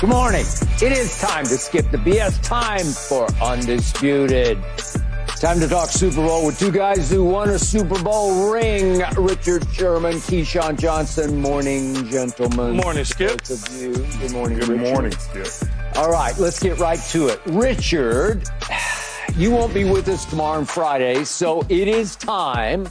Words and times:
Good 0.00 0.10
morning. 0.10 0.44
It 0.80 0.92
is 0.92 1.20
time 1.20 1.44
to 1.46 1.58
skip 1.58 1.90
the 1.90 1.96
BS. 1.96 2.40
Time 2.40 2.84
for 2.86 3.26
Undisputed. 3.42 4.62
Time 5.40 5.58
to 5.58 5.66
talk 5.66 5.88
Super 5.88 6.24
Bowl 6.24 6.46
with 6.46 6.56
two 6.56 6.70
guys 6.70 7.10
who 7.10 7.24
won 7.24 7.50
a 7.50 7.58
Super 7.58 8.00
Bowl 8.00 8.52
ring. 8.52 9.02
Richard 9.16 9.66
Sherman, 9.72 10.14
Keyshawn 10.14 10.78
Johnson. 10.78 11.40
Morning, 11.40 12.08
gentlemen. 12.10 12.76
Good 12.76 12.84
morning, 12.84 13.04
Skip. 13.04 13.38
Both 13.38 13.68
of 13.68 13.82
you. 13.82 13.92
Good 14.20 14.30
morning, 14.30 14.58
Good 14.60 14.68
Richard. 14.68 14.92
morning, 14.92 15.12
Skip. 15.12 15.48
All 15.96 16.12
right, 16.12 16.36
let's 16.38 16.60
get 16.60 16.78
right 16.78 17.00
to 17.10 17.26
it. 17.28 17.40
Richard, 17.46 18.48
you 19.36 19.50
won't 19.50 19.74
be 19.74 19.82
with 19.82 20.06
us 20.06 20.24
tomorrow 20.26 20.58
and 20.58 20.68
Friday, 20.68 21.24
so 21.24 21.62
it 21.68 21.88
is 21.88 22.14
time 22.14 22.86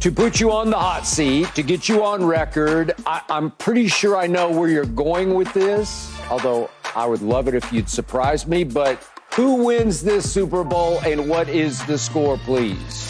to 0.00 0.12
put 0.12 0.38
you 0.40 0.52
on 0.52 0.70
the 0.70 0.78
hot 0.78 1.06
seat, 1.06 1.52
to 1.56 1.62
get 1.62 1.88
you 1.88 2.04
on 2.04 2.24
record. 2.24 2.94
I, 3.06 3.20
I'm 3.28 3.50
pretty 3.52 3.88
sure 3.88 4.16
I 4.16 4.26
know 4.28 4.48
where 4.50 4.68
you're 4.68 4.84
going 4.84 5.34
with 5.34 5.52
this, 5.52 6.12
although 6.30 6.70
I 6.94 7.04
would 7.06 7.22
love 7.22 7.48
it 7.48 7.54
if 7.54 7.72
you'd 7.72 7.88
surprise 7.88 8.46
me. 8.46 8.62
But 8.62 9.02
who 9.34 9.64
wins 9.64 10.02
this 10.02 10.30
Super 10.32 10.62
Bowl 10.62 11.00
and 11.04 11.28
what 11.28 11.48
is 11.48 11.84
the 11.86 11.98
score, 11.98 12.38
please? 12.38 13.06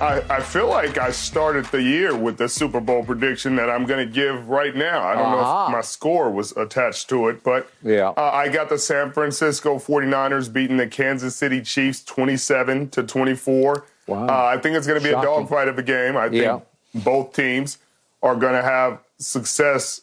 I, 0.00 0.22
I 0.28 0.40
feel 0.40 0.68
like 0.68 0.98
I 0.98 1.10
started 1.12 1.64
the 1.66 1.80
year 1.82 2.14
with 2.16 2.36
the 2.36 2.48
Super 2.48 2.80
Bowl 2.80 3.04
prediction 3.04 3.56
that 3.56 3.70
I'm 3.70 3.86
going 3.86 4.06
to 4.06 4.12
give 4.12 4.48
right 4.48 4.74
now. 4.74 5.02
I 5.06 5.14
don't 5.14 5.30
know 5.30 5.38
Uh-huh. 5.38 5.66
if 5.68 5.72
my 5.72 5.80
score 5.80 6.30
was 6.30 6.52
attached 6.56 7.08
to 7.10 7.28
it, 7.28 7.42
but 7.42 7.68
Yeah. 7.82 8.08
uh, 8.16 8.30
I 8.32 8.48
got 8.48 8.68
the 8.68 8.78
San 8.78 9.12
Francisco 9.12 9.78
49ers 9.78 10.52
beating 10.52 10.76
the 10.76 10.88
Kansas 10.88 11.34
City 11.36 11.60
Chiefs 11.62 12.02
27 12.04 12.90
to 12.90 13.02
24. 13.04 13.84
Wow. 14.06 14.26
Uh, 14.26 14.44
I 14.54 14.58
think 14.58 14.76
it's 14.76 14.86
going 14.86 15.00
to 15.00 15.04
be 15.04 15.10
Shocking. 15.12 15.28
a 15.30 15.32
dogfight 15.40 15.68
of 15.68 15.78
a 15.78 15.82
game. 15.82 16.16
I 16.16 16.28
think 16.28 16.42
Yeah. 16.42 16.60
both 16.94 17.32
teams 17.34 17.78
are 18.22 18.36
going 18.36 18.54
to 18.54 18.62
have 18.62 18.98
success 19.18 20.02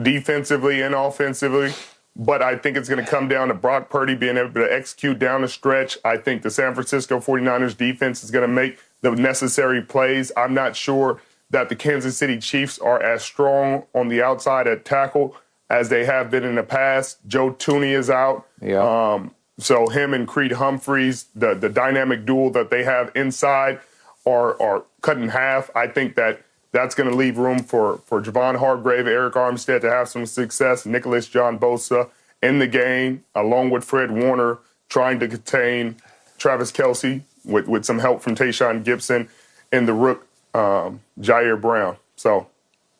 defensively 0.00 0.80
and 0.82 0.94
offensively. 0.94 1.72
But 2.14 2.42
I 2.42 2.56
think 2.56 2.76
it's 2.76 2.88
going 2.90 3.02
to 3.02 3.10
come 3.10 3.26
down 3.28 3.48
to 3.48 3.54
Brock 3.54 3.88
Purdy 3.88 4.14
being 4.14 4.36
able 4.36 4.52
to 4.54 4.70
execute 4.70 5.18
down 5.18 5.40
the 5.42 5.48
stretch. 5.48 5.96
I 6.04 6.18
think 6.18 6.42
the 6.42 6.50
San 6.50 6.74
Francisco 6.74 7.20
49ers 7.20 7.74
defense 7.76 8.22
is 8.22 8.30
going 8.30 8.46
to 8.46 8.52
make 8.54 8.78
the 9.00 9.12
necessary 9.12 9.80
plays. 9.80 10.30
I'm 10.36 10.52
not 10.52 10.76
sure 10.76 11.20
that 11.50 11.70
the 11.70 11.76
Kansas 11.76 12.18
City 12.18 12.38
Chiefs 12.38 12.78
are 12.78 13.02
as 13.02 13.22
strong 13.22 13.84
on 13.94 14.08
the 14.08 14.22
outside 14.22 14.66
at 14.66 14.84
tackle 14.84 15.34
as 15.70 15.88
they 15.88 16.04
have 16.04 16.30
been 16.30 16.44
in 16.44 16.54
the 16.56 16.62
past. 16.62 17.18
Joe 17.26 17.52
Thuney 17.52 17.96
is 17.96 18.10
out. 18.10 18.46
Yeah. 18.60 18.82
Um, 19.14 19.34
so 19.62 19.88
him 19.88 20.14
and 20.14 20.26
Creed 20.26 20.52
Humphreys, 20.52 21.26
the 21.34 21.54
the 21.54 21.68
dynamic 21.68 22.24
duel 22.24 22.50
that 22.50 22.70
they 22.70 22.84
have 22.84 23.10
inside, 23.14 23.80
are 24.26 24.60
are 24.60 24.84
cut 25.00 25.18
in 25.18 25.28
half. 25.28 25.70
I 25.74 25.86
think 25.86 26.16
that 26.16 26.42
that's 26.72 26.94
going 26.94 27.10
to 27.10 27.14
leave 27.14 27.38
room 27.38 27.60
for 27.60 27.98
for 27.98 28.20
Javon 28.20 28.58
Hargrave, 28.58 29.04
Arik 29.04 29.32
Armstead 29.32 29.82
to 29.82 29.90
have 29.90 30.08
some 30.08 30.26
success. 30.26 30.86
Nicholas 30.86 31.28
John 31.28 31.58
Bosa 31.58 32.10
in 32.42 32.58
the 32.58 32.66
game, 32.66 33.24
along 33.34 33.70
with 33.70 33.84
Fred 33.84 34.10
Warner, 34.10 34.58
trying 34.88 35.20
to 35.20 35.28
contain 35.28 35.96
Travis 36.38 36.72
Kelce 36.72 37.22
with 37.44 37.68
with 37.68 37.84
some 37.84 37.98
help 37.98 38.22
from 38.22 38.34
Tashaun 38.34 38.82
Gipson 38.82 39.28
and 39.70 39.86
the 39.86 39.94
rook 39.94 40.26
um, 40.54 41.00
Ji'Ayir 41.20 41.60
Brown. 41.60 41.96
So 42.16 42.46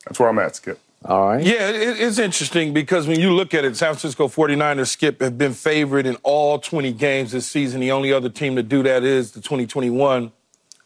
that's 0.05 0.19
where 0.19 0.29
I'm 0.29 0.39
at, 0.39 0.57
Skip. 0.57 0.82
All 1.05 1.27
right. 1.29 1.45
Yeah, 1.45 1.69
it, 1.71 2.01
it's 2.01 2.19
interesting 2.19 2.73
because 2.73 3.09
when 3.09 3.19
you 3.19 3.33
look 3.33 3.55
at 3.55 3.65
it, 3.65 3.77
San 3.77 3.89
Francisco 3.95 4.29
49ers, 4.29 4.89
Skip, 4.89 5.21
have 5.21 5.37
been 5.37 5.53
favored 5.55 6.07
in 6.07 6.17
all 6.23 6.59
20 6.59 6.93
games 6.93 7.33
this 7.33 7.47
season. 7.47 7.81
The 7.81 7.91
only 7.91 8.13
other 8.13 8.29
team 8.29 8.55
to 8.57 8.63
do 8.63 8.83
that 8.85 9.03
is 9.03 9.33
the 9.33 9.41
2021 9.41 10.31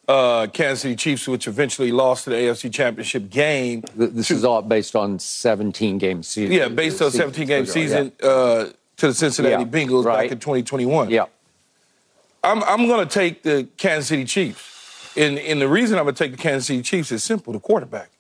uh, 0.09 0.47
Kansas 0.53 0.81
City 0.83 0.97
Chiefs, 0.97 1.29
which 1.29 1.47
eventually 1.47 1.93
lost 1.93 2.25
to 2.25 2.31
the 2.31 2.37
AFC 2.37 2.73
Championship 2.73 3.29
game. 3.29 3.83
This 3.95 4.31
is 4.31 4.45
all 4.45 4.63
based 4.63 4.97
on 4.97 5.19
17 5.19 5.99
game 5.99 6.23
season. 6.23 6.53
Yeah, 6.55 6.69
based 6.69 7.03
on 7.03 7.11
17 7.11 7.47
game 7.47 7.65
Yeah. 7.65 7.71
season 7.71 8.13
uh, 8.23 8.67
to 8.97 9.07
the 9.09 9.15
Cincinnati 9.15 9.65
Yeah, 9.65 9.69
Bengals 9.69 10.05
right. 10.05 10.25
back 10.25 10.33
in 10.33 10.39
2021. 10.39 11.11
Yeah. 11.11 11.27
I'm, 12.43 12.63
I'm 12.65 12.87
going 12.87 13.07
to 13.07 13.13
take 13.13 13.43
the 13.43 13.69
Kansas 13.77 14.09
City 14.09 14.25
Chiefs. 14.25 14.73
And, 15.17 15.39
and 15.39 15.61
the 15.61 15.69
reason 15.69 15.99
I'm 15.99 16.05
going 16.05 16.15
to 16.15 16.25
take 16.25 16.31
the 16.33 16.39
Kansas 16.39 16.67
City 16.69 16.83
Chiefs 16.83 17.11
is 17.11 17.25
simple 17.25 17.53
the 17.53 17.59
quarterback. 17.61 18.11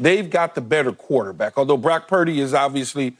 They've 0.00 0.28
got 0.28 0.54
the 0.54 0.62
better 0.62 0.92
quarterback. 0.92 1.58
Although 1.58 1.76
Brock 1.76 2.08
Purdy 2.08 2.40
is 2.40 2.54
obviously 2.54 3.16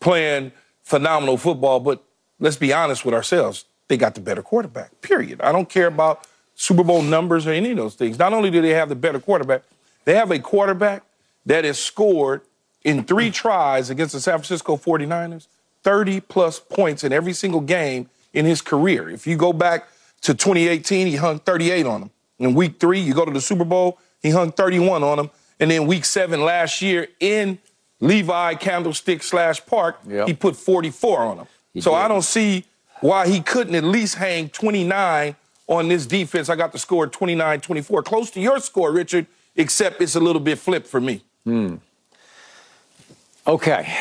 playing 0.00 0.52
phenomenal 0.82 1.38
football, 1.38 1.78
but 1.80 2.02
let's 2.40 2.56
be 2.56 2.72
honest 2.72 3.04
with 3.04 3.14
ourselves. 3.14 3.64
They 3.86 3.96
got 3.96 4.14
the 4.14 4.20
better 4.20 4.42
quarterback, 4.42 5.00
period. 5.00 5.40
I 5.40 5.52
don't 5.52 5.68
care 5.68 5.86
about 5.86 6.26
Super 6.56 6.82
Bowl 6.82 7.02
numbers 7.02 7.46
or 7.46 7.52
any 7.52 7.70
of 7.70 7.76
those 7.76 7.94
things. 7.94 8.18
Not 8.18 8.32
only 8.32 8.50
do 8.50 8.60
they 8.60 8.70
have 8.70 8.88
the 8.88 8.96
better 8.96 9.20
quarterback, 9.20 9.62
they 10.04 10.14
have 10.14 10.30
a 10.30 10.38
quarterback 10.38 11.04
that 11.46 11.64
has 11.64 11.78
scored 11.78 12.42
in 12.82 13.04
three 13.04 13.30
tries 13.30 13.88
against 13.88 14.12
the 14.12 14.20
San 14.20 14.34
Francisco 14.34 14.76
49ers 14.76 15.46
30 15.84 16.20
plus 16.20 16.58
points 16.58 17.04
in 17.04 17.12
every 17.12 17.32
single 17.32 17.60
game 17.60 18.08
in 18.32 18.44
his 18.44 18.60
career. 18.60 19.08
If 19.08 19.26
you 19.26 19.36
go 19.36 19.52
back 19.52 19.86
to 20.22 20.34
2018, 20.34 21.06
he 21.06 21.16
hung 21.16 21.38
38 21.38 21.86
on 21.86 22.00
them. 22.00 22.10
In 22.38 22.54
week 22.54 22.80
three, 22.80 22.98
you 22.98 23.14
go 23.14 23.24
to 23.24 23.30
the 23.30 23.40
Super 23.40 23.64
Bowl, 23.64 23.98
he 24.22 24.30
hung 24.30 24.50
31 24.50 25.02
on 25.02 25.18
them. 25.18 25.30
And 25.60 25.70
then 25.70 25.86
week 25.86 26.04
seven 26.04 26.42
last 26.44 26.82
year 26.82 27.08
in 27.20 27.58
Levi 28.00 28.54
Candlestick 28.54 29.22
slash 29.22 29.64
Park, 29.64 29.98
Yep. 30.06 30.26
he 30.28 30.34
put 30.34 30.56
44 30.56 31.18
on 31.20 31.36
them. 31.38 31.46
so 31.80 31.90
did. 31.92 31.96
I 31.96 32.08
don't 32.08 32.22
see 32.22 32.64
why 33.00 33.28
he 33.28 33.40
couldn't 33.40 33.74
at 33.74 33.84
least 33.84 34.16
hang 34.16 34.48
29 34.48 35.36
on 35.66 35.88
this 35.88 36.06
defense. 36.06 36.48
I 36.48 36.56
got 36.56 36.72
the 36.72 36.78
score 36.78 37.06
29 37.06 37.60
24, 37.60 38.02
close 38.02 38.30
to 38.32 38.40
your 38.40 38.58
score, 38.60 38.90
Richard, 38.92 39.26
except 39.56 40.00
it's 40.02 40.14
a 40.16 40.20
little 40.20 40.40
bit 40.40 40.58
flipped 40.58 40.86
for 40.86 41.00
me. 41.00 41.22
Hmm. 41.44 41.76
Okay. 43.46 43.92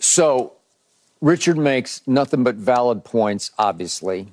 So 0.00 0.52
Richard 1.20 1.56
makes 1.58 2.06
nothing 2.06 2.42
but 2.44 2.54
valid 2.56 3.04
points, 3.04 3.50
obviously. 3.58 4.28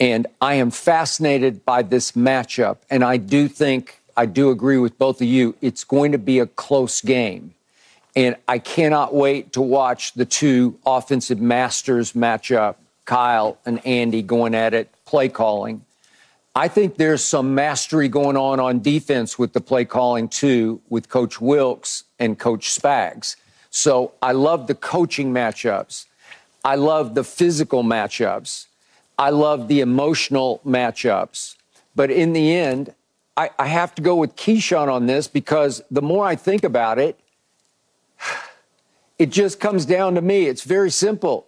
And 0.00 0.26
I 0.40 0.54
am 0.54 0.70
fascinated 0.70 1.64
by 1.64 1.82
this 1.82 2.12
matchup. 2.12 2.78
And 2.90 3.04
I 3.04 3.16
do 3.16 3.46
think, 3.48 4.00
I 4.16 4.26
do 4.26 4.50
agree 4.50 4.78
with 4.78 4.98
both 4.98 5.20
of 5.20 5.26
you, 5.26 5.54
it's 5.60 5.84
going 5.84 6.12
to 6.12 6.18
be 6.18 6.38
a 6.38 6.46
close 6.46 7.00
game. 7.00 7.54
And 8.16 8.36
I 8.46 8.58
cannot 8.58 9.14
wait 9.14 9.52
to 9.54 9.60
watch 9.60 10.12
the 10.14 10.24
two 10.24 10.78
offensive 10.86 11.40
masters 11.40 12.14
match 12.14 12.52
up, 12.52 12.80
Kyle 13.06 13.58
and 13.66 13.84
Andy 13.84 14.22
going 14.22 14.54
at 14.54 14.72
it, 14.72 14.88
play 15.04 15.28
calling. 15.28 15.84
I 16.54 16.68
think 16.68 16.96
there's 16.96 17.24
some 17.24 17.56
mastery 17.56 18.08
going 18.08 18.36
on 18.36 18.60
on 18.60 18.80
defense 18.80 19.36
with 19.36 19.52
the 19.52 19.60
play 19.60 19.84
calling 19.84 20.28
too, 20.28 20.80
with 20.88 21.08
Coach 21.08 21.40
Wilks 21.40 22.04
and 22.20 22.38
Coach 22.38 22.70
Spags. 22.70 23.34
So 23.70 24.12
I 24.22 24.30
love 24.30 24.68
the 24.68 24.76
coaching 24.76 25.32
matchups. 25.32 26.06
I 26.64 26.76
love 26.76 27.16
the 27.16 27.24
physical 27.24 27.82
matchups. 27.82 28.66
I 29.18 29.30
love 29.30 29.66
the 29.66 29.80
emotional 29.80 30.60
matchups. 30.64 31.56
But 31.96 32.12
in 32.12 32.32
the 32.32 32.54
end, 32.54 32.94
I, 33.36 33.50
I 33.58 33.66
have 33.66 33.94
to 33.96 34.02
go 34.02 34.16
with 34.16 34.36
Keyshawn 34.36 34.88
on 34.88 35.06
this 35.06 35.26
because 35.26 35.82
the 35.90 36.02
more 36.02 36.24
I 36.24 36.36
think 36.36 36.64
about 36.64 36.98
it, 36.98 37.18
it 39.18 39.30
just 39.30 39.60
comes 39.60 39.86
down 39.86 40.14
to 40.14 40.22
me. 40.22 40.46
It's 40.46 40.62
very 40.62 40.90
simple. 40.90 41.46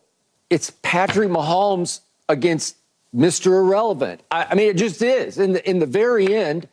It's 0.51 0.73
Patrick 0.83 1.31
Mahomes 1.31 2.01
against 2.29 2.77
Mr. 3.15 3.47
Irrelevant. 3.47 4.23
I, 4.31 4.47
I 4.51 4.55
mean, 4.55 4.69
it 4.69 4.77
just 4.77 5.01
is. 5.03 5.39
In 5.39 5.53
the, 5.53 5.69
in 5.69 5.79
the 5.79 5.87
very 5.87 6.35
end, 6.35 6.69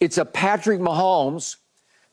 it's 0.00 0.18
a 0.18 0.24
Patrick 0.24 0.80
Mahomes 0.80 1.56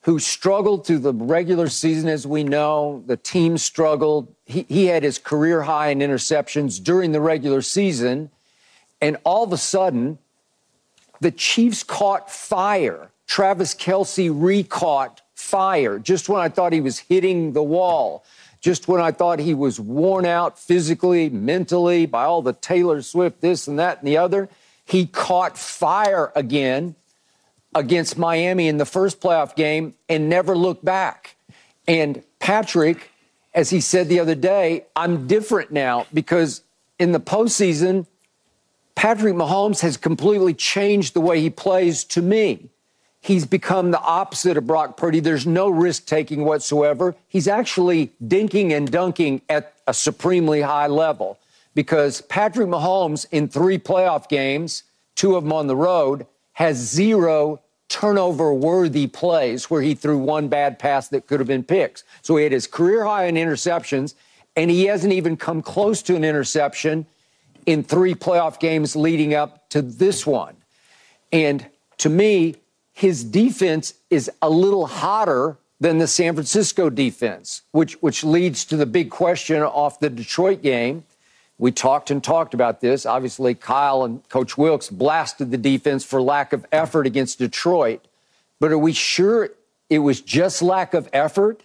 who 0.02 0.18
struggled 0.18 0.86
through 0.86 1.00
the 1.00 1.14
regular 1.14 1.68
season, 1.68 2.10
as 2.10 2.26
we 2.26 2.44
know. 2.44 3.04
The 3.06 3.18
team 3.18 3.58
struggled. 3.58 4.34
He, 4.46 4.66
he 4.68 4.86
had 4.88 5.04
his 5.04 5.20
career 5.20 5.62
high 5.62 5.90
in 5.90 6.00
interceptions 6.00 6.84
during 6.84 7.12
the 7.12 7.22
regular 7.22 7.62
season. 7.62 8.32
And 9.00 9.18
all 9.24 9.44
of 9.44 9.54
a 9.54 9.58
sudden, 9.58 10.18
the 11.22 11.32
Chiefs 11.32 11.84
caught 11.84 12.30
fire. 12.30 13.12
Travis 13.28 13.74
Kelce 13.74 14.30
recaught 14.34 15.22
fire 15.36 15.98
just 16.00 16.28
when 16.28 16.42
I 16.42 16.50
thought 16.50 16.74
he 16.74 16.82
was 16.82 17.00
hitting 17.00 17.54
the 17.54 17.64
wall, 17.64 18.26
just 18.60 18.88
when 18.88 19.00
I 19.00 19.12
thought 19.12 19.40
he 19.40 19.54
was 19.54 19.80
worn 19.80 20.26
out 20.26 20.60
physically, 20.60 21.30
mentally 21.30 22.06
by 22.06 22.26
all 22.26 22.42
the 22.42 22.54
Taylor 22.54 23.02
Swift, 23.02 23.40
this 23.40 23.68
and 23.68 23.80
that 23.80 24.00
and 24.00 24.08
the 24.08 24.18
other. 24.18 24.50
He 24.84 25.06
caught 25.06 25.58
fire 25.58 26.34
again 26.36 26.96
against 27.74 28.18
Miami 28.18 28.68
in 28.68 28.78
the 28.78 28.86
first 28.86 29.22
playoff 29.22 29.56
game 29.56 29.94
and 30.10 30.30
never 30.30 30.58
looked 30.58 30.84
back. 30.84 31.36
And 31.88 32.24
Patrick, 32.40 33.12
as 33.54 33.70
he 33.70 33.80
said 33.80 34.10
the 34.10 34.20
other 34.20 34.36
day, 34.36 34.86
I'm 34.96 35.28
different 35.28 35.72
now 35.72 36.08
because 36.14 36.64
in 37.00 37.14
the 37.14 37.20
postseason, 37.20 38.08
Patrick 38.96 39.36
Mahomes 39.36 39.82
has 39.82 39.98
completely 39.98 40.54
changed 40.54 41.14
the 41.14 41.22
way 41.22 41.40
he 41.42 41.50
plays 41.50 42.04
to 42.06 42.22
me. 42.22 42.70
He's 43.20 43.46
become 43.46 43.92
the 43.92 44.02
opposite 44.02 44.58
of 44.58 44.66
Brock 44.66 44.98
Purdy. 44.98 45.20
There's 45.20 45.46
no 45.46 45.70
risk 45.70 46.06
taking 46.06 46.44
whatsoever. 46.44 47.16
He's 47.28 47.48
actually 47.48 48.12
dinking 48.26 48.76
and 48.76 48.92
dunking 48.92 49.42
at 49.48 49.74
a 49.86 49.94
supremely 49.94 50.62
high 50.62 50.88
level 50.88 51.38
because 51.76 52.22
Patrick 52.22 52.68
Mahomes 52.68 53.28
in 53.32 53.48
three 53.48 53.78
playoff 53.78 54.28
games, 54.28 54.84
two 55.16 55.36
of 55.36 55.44
them 55.44 55.54
on 55.54 55.68
the 55.68 55.76
road, 55.76 56.26
has 56.54 56.78
zero 56.78 57.62
turnover 57.90 58.54
worthy 58.54 59.06
plays 59.06 59.70
where 59.70 59.82
he 59.82 59.94
threw 59.94 60.18
one 60.18 60.48
bad 60.48 60.80
pass 60.80 61.10
that 61.10 61.28
could 61.28 61.40
have 61.40 61.48
been 61.48 61.64
picks. 61.64 62.04
So 62.22 62.38
he 62.38 62.44
had 62.44 62.52
his 62.52 62.66
career 62.66 63.06
high 63.06 63.26
in 63.26 63.36
interceptions, 63.36 64.16
and 64.56 64.72
he 64.72 64.86
hasn't 64.86 65.14
even 65.14 65.38
come 65.38 65.62
close 65.62 66.02
to 66.04 66.16
an 66.16 66.24
interception 66.24 67.06
in 67.66 67.84
three 67.84 68.16
playoff 68.16 68.60
games 68.60 68.96
leading 68.96 69.34
up 69.34 69.70
to 69.70 69.82
this 69.82 70.26
one. 70.26 70.56
And 71.32 71.66
to 71.98 72.10
me, 72.10 72.56
his 72.94 73.24
defense 73.24 73.94
is 74.10 74.30
a 74.42 74.50
little 74.50 74.86
hotter 74.86 75.58
than 75.80 75.98
the 75.98 76.08
San 76.08 76.36
Francisco 76.36 76.90
defense, 76.90 77.64
which, 77.72 77.94
which 78.02 78.24
leads 78.24 78.66
to 78.66 78.78
the 78.78 78.86
big 78.86 79.10
question 79.10 79.62
off 79.64 80.00
the 80.00 80.10
Detroit 80.10 80.62
game. 80.62 81.04
We 81.58 81.72
talked 81.72 82.12
and 82.12 82.24
talked 82.24 82.54
about 82.54 82.82
this. 82.82 83.06
Obviously, 83.06 83.56
Kyle 83.56 84.04
and 84.04 84.28
Coach 84.30 84.58
Wilks 84.58 84.90
blasted 84.90 85.52
the 85.52 85.58
defense 85.58 86.04
for 86.04 86.22
lack 86.22 86.54
of 86.54 86.66
effort 86.72 87.08
against 87.08 87.40
Detroit. 87.40 88.06
But 88.60 88.72
are 88.72 88.78
we 88.78 88.94
sure 88.94 89.50
it 89.90 90.00
was 90.00 90.22
just 90.22 90.62
lack 90.62 90.94
of 90.94 91.10
effort? 91.14 91.64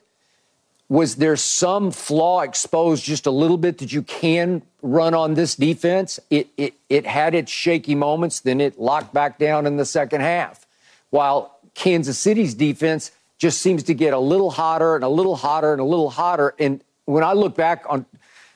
Was 0.89 1.17
there 1.17 1.37
some 1.37 1.91
flaw 1.91 2.41
exposed 2.43 3.05
just 3.05 3.27
a 3.27 3.31
little 3.31 3.59
bit 3.59 3.79
that 3.79 3.93
you 3.93 4.03
can 4.03 4.63
run 4.87 5.15
on 5.15 5.35
this 5.35 5.55
defense? 5.55 6.19
It, 6.31 6.49
it, 6.57 6.75
it 6.89 7.07
had 7.07 7.35
its 7.35 7.51
shaky 7.51 7.95
moments, 7.95 8.41
then 8.41 8.61
it 8.61 8.79
locked 8.79 9.13
back 9.13 9.39
down 9.39 9.67
in 9.67 9.77
the 9.77 9.85
second 9.85 10.21
half 10.21 10.67
while 11.11 11.59
Kansas 11.75 12.19
City's 12.19 12.55
defense 12.55 13.11
just 13.39 13.61
seems 13.61 13.83
to 13.85 13.95
get 13.95 14.13
a 14.13 14.19
little 14.19 14.51
hotter 14.51 14.95
and 14.95 15.05
a 15.05 15.09
little 15.09 15.37
hotter 15.37 15.73
and 15.73 15.81
a 15.81 15.85
little 15.85 16.11
hotter. 16.11 16.55
And 16.59 16.83
when 17.05 17.23
I 17.23 17.35
look 17.35 17.55
back 17.55 17.85
on 17.89 18.07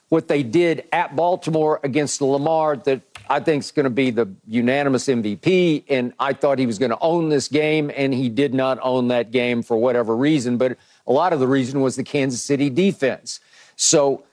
what 0.09 0.27
they 0.27 0.43
did 0.43 0.85
at 0.93 1.15
Baltimore 1.15 1.81
against 1.85 2.21
Lamar, 2.21 2.76
that 2.76 3.03
I 3.29 3.41
think 3.41 3.62
is 3.62 3.71
going 3.71 3.85
to 3.85 3.91
be 3.91 4.11
the 4.11 4.29
unanimous 4.47 5.06
MVP. 5.06 5.85
And 5.88 6.12
I 6.19 6.33
thought 6.33 6.59
he 6.59 6.67
was 6.67 6.79
going 6.79 6.91
to 6.91 6.99
own 7.00 7.29
this 7.29 7.47
game, 7.47 7.91
and 7.94 8.12
he 8.12 8.29
did 8.29 8.53
not 8.53 8.79
own 8.83 9.09
that 9.09 9.31
game 9.31 9.62
for 9.62 9.76
whatever 9.76 10.17
reason. 10.17 10.56
But 10.56 10.79
a 11.06 11.12
lot 11.12 11.33
of 11.33 11.41
the 11.41 11.47
reason 11.47 11.81
was 11.81 11.97
the 11.97 12.03
Kansas 12.03 12.43
City 12.43 12.71
defense. 12.71 13.38
So 13.76 14.25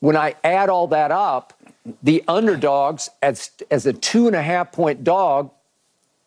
when 0.00 0.16
I 0.16 0.34
add 0.44 0.68
all 0.68 0.88
that 0.88 1.10
up, 1.10 1.52
the 2.02 2.22
underdogs 2.26 3.08
as, 3.22 3.50
as 3.70 3.86
a 3.86 3.92
two 3.92 4.26
and 4.26 4.36
a 4.36 4.42
half 4.42 4.72
point 4.72 5.04
dog 5.04 5.50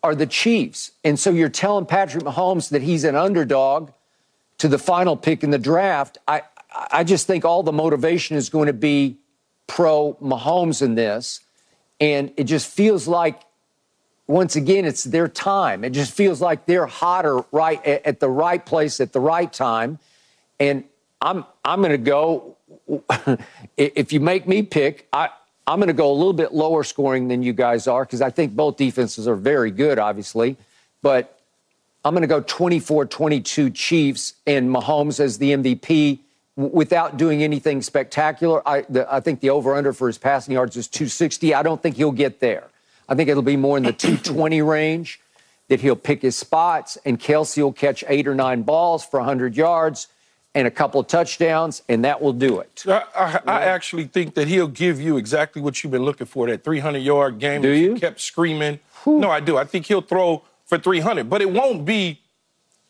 are 0.02 0.14
the 0.14 0.26
Chiefs. 0.26 0.92
And 1.04 1.18
so 1.18 1.30
you're 1.30 1.48
telling 1.48 1.86
Patrick 1.86 2.24
Mahomes 2.24 2.70
that 2.70 2.82
he's 2.82 3.04
an 3.04 3.16
underdog 3.16 3.90
to 4.58 4.68
the 4.68 4.78
final 4.78 5.16
pick 5.16 5.42
in 5.42 5.50
the 5.50 5.58
draft. 5.58 6.18
I, 6.26 6.42
I 6.90 7.04
just 7.04 7.26
think 7.26 7.44
all 7.44 7.62
the 7.62 7.72
motivation 7.72 8.36
is 8.36 8.48
going 8.48 8.66
to 8.66 8.72
be 8.72 9.16
pro 9.66 10.14
Mahomes 10.22 10.82
in 10.82 10.94
this. 10.94 11.40
And 12.00 12.32
it 12.36 12.44
just 12.44 12.70
feels 12.70 13.06
like, 13.06 13.40
once 14.26 14.56
again, 14.56 14.84
it's 14.84 15.04
their 15.04 15.28
time. 15.28 15.84
It 15.84 15.90
just 15.90 16.12
feels 16.12 16.40
like 16.40 16.64
they're 16.64 16.86
hotter 16.86 17.44
right 17.52 17.84
at 17.84 18.20
the 18.20 18.28
right 18.28 18.64
place 18.64 19.00
at 19.00 19.12
the 19.12 19.20
right 19.20 19.52
time. 19.52 19.98
And 20.58 20.84
I'm 21.20 21.44
I'm 21.64 21.80
going 21.80 21.90
to 21.90 21.98
go. 21.98 22.56
If 23.76 24.12
you 24.12 24.20
make 24.20 24.46
me 24.46 24.62
pick, 24.62 25.06
I 25.12 25.30
I'm 25.66 25.78
going 25.78 25.88
to 25.88 25.92
go 25.92 26.10
a 26.10 26.14
little 26.14 26.32
bit 26.32 26.52
lower 26.52 26.82
scoring 26.82 27.28
than 27.28 27.42
you 27.42 27.52
guys 27.52 27.86
are 27.86 28.04
because 28.04 28.20
I 28.20 28.30
think 28.30 28.56
both 28.56 28.76
defenses 28.76 29.28
are 29.28 29.36
very 29.36 29.70
good, 29.70 29.98
obviously. 29.98 30.56
But 31.00 31.38
I'm 32.04 32.12
going 32.14 32.22
to 32.22 32.28
go 32.28 32.40
24 32.40 33.06
22 33.06 33.70
Chiefs 33.70 34.34
and 34.46 34.68
Mahomes 34.68 35.20
as 35.20 35.38
the 35.38 35.52
MVP 35.52 36.18
without 36.56 37.16
doing 37.16 37.42
anything 37.42 37.82
spectacular. 37.82 38.66
I, 38.66 38.82
the, 38.88 39.12
I 39.12 39.20
think 39.20 39.40
the 39.40 39.50
over 39.50 39.74
under 39.76 39.92
for 39.92 40.08
his 40.08 40.18
passing 40.18 40.54
yards 40.54 40.76
is 40.76 40.88
260. 40.88 41.54
I 41.54 41.62
don't 41.62 41.80
think 41.80 41.96
he'll 41.96 42.10
get 42.10 42.40
there. 42.40 42.64
I 43.08 43.14
think 43.14 43.28
it'll 43.28 43.42
be 43.42 43.56
more 43.56 43.76
in 43.76 43.82
the 43.82 43.92
220 43.92 44.62
range 44.62 45.20
that 45.68 45.80
he'll 45.80 45.94
pick 45.94 46.22
his 46.22 46.36
spots, 46.36 46.98
and 47.04 47.20
Kelce 47.20 47.62
will 47.62 47.72
catch 47.72 48.02
eight 48.08 48.26
or 48.26 48.34
nine 48.34 48.62
balls 48.62 49.04
for 49.04 49.20
100 49.20 49.56
yards 49.56 50.08
and 50.54 50.66
a 50.66 50.70
couple 50.70 51.00
of 51.00 51.06
touchdowns, 51.06 51.82
and 51.88 52.04
that 52.04 52.20
will 52.20 52.32
do 52.32 52.60
it. 52.60 52.84
I, 52.86 53.04
I, 53.14 53.40
I, 53.46 53.62
actually 53.62 54.04
think 54.04 54.34
that 54.34 54.48
he'll 54.48 54.66
give 54.66 55.00
you 55.00 55.16
exactly 55.16 55.62
what 55.62 55.82
you've 55.82 55.92
been 55.92 56.02
looking 56.02 56.26
for 56.26 56.48
that 56.48 56.64
300 56.64 56.98
yard 56.98 57.38
game. 57.38 57.62
Do 57.62 57.70
you? 57.70 57.94
kept 57.96 58.20
screaming. 58.20 58.80
Whew. 59.04 59.20
No, 59.20 59.30
I 59.30 59.40
do. 59.40 59.56
I 59.56 59.64
think 59.64 59.86
he'll 59.86 60.00
throw 60.00 60.42
for 60.66 60.78
300, 60.78 61.30
but 61.30 61.40
it 61.40 61.50
won't 61.50 61.84
be 61.84 62.20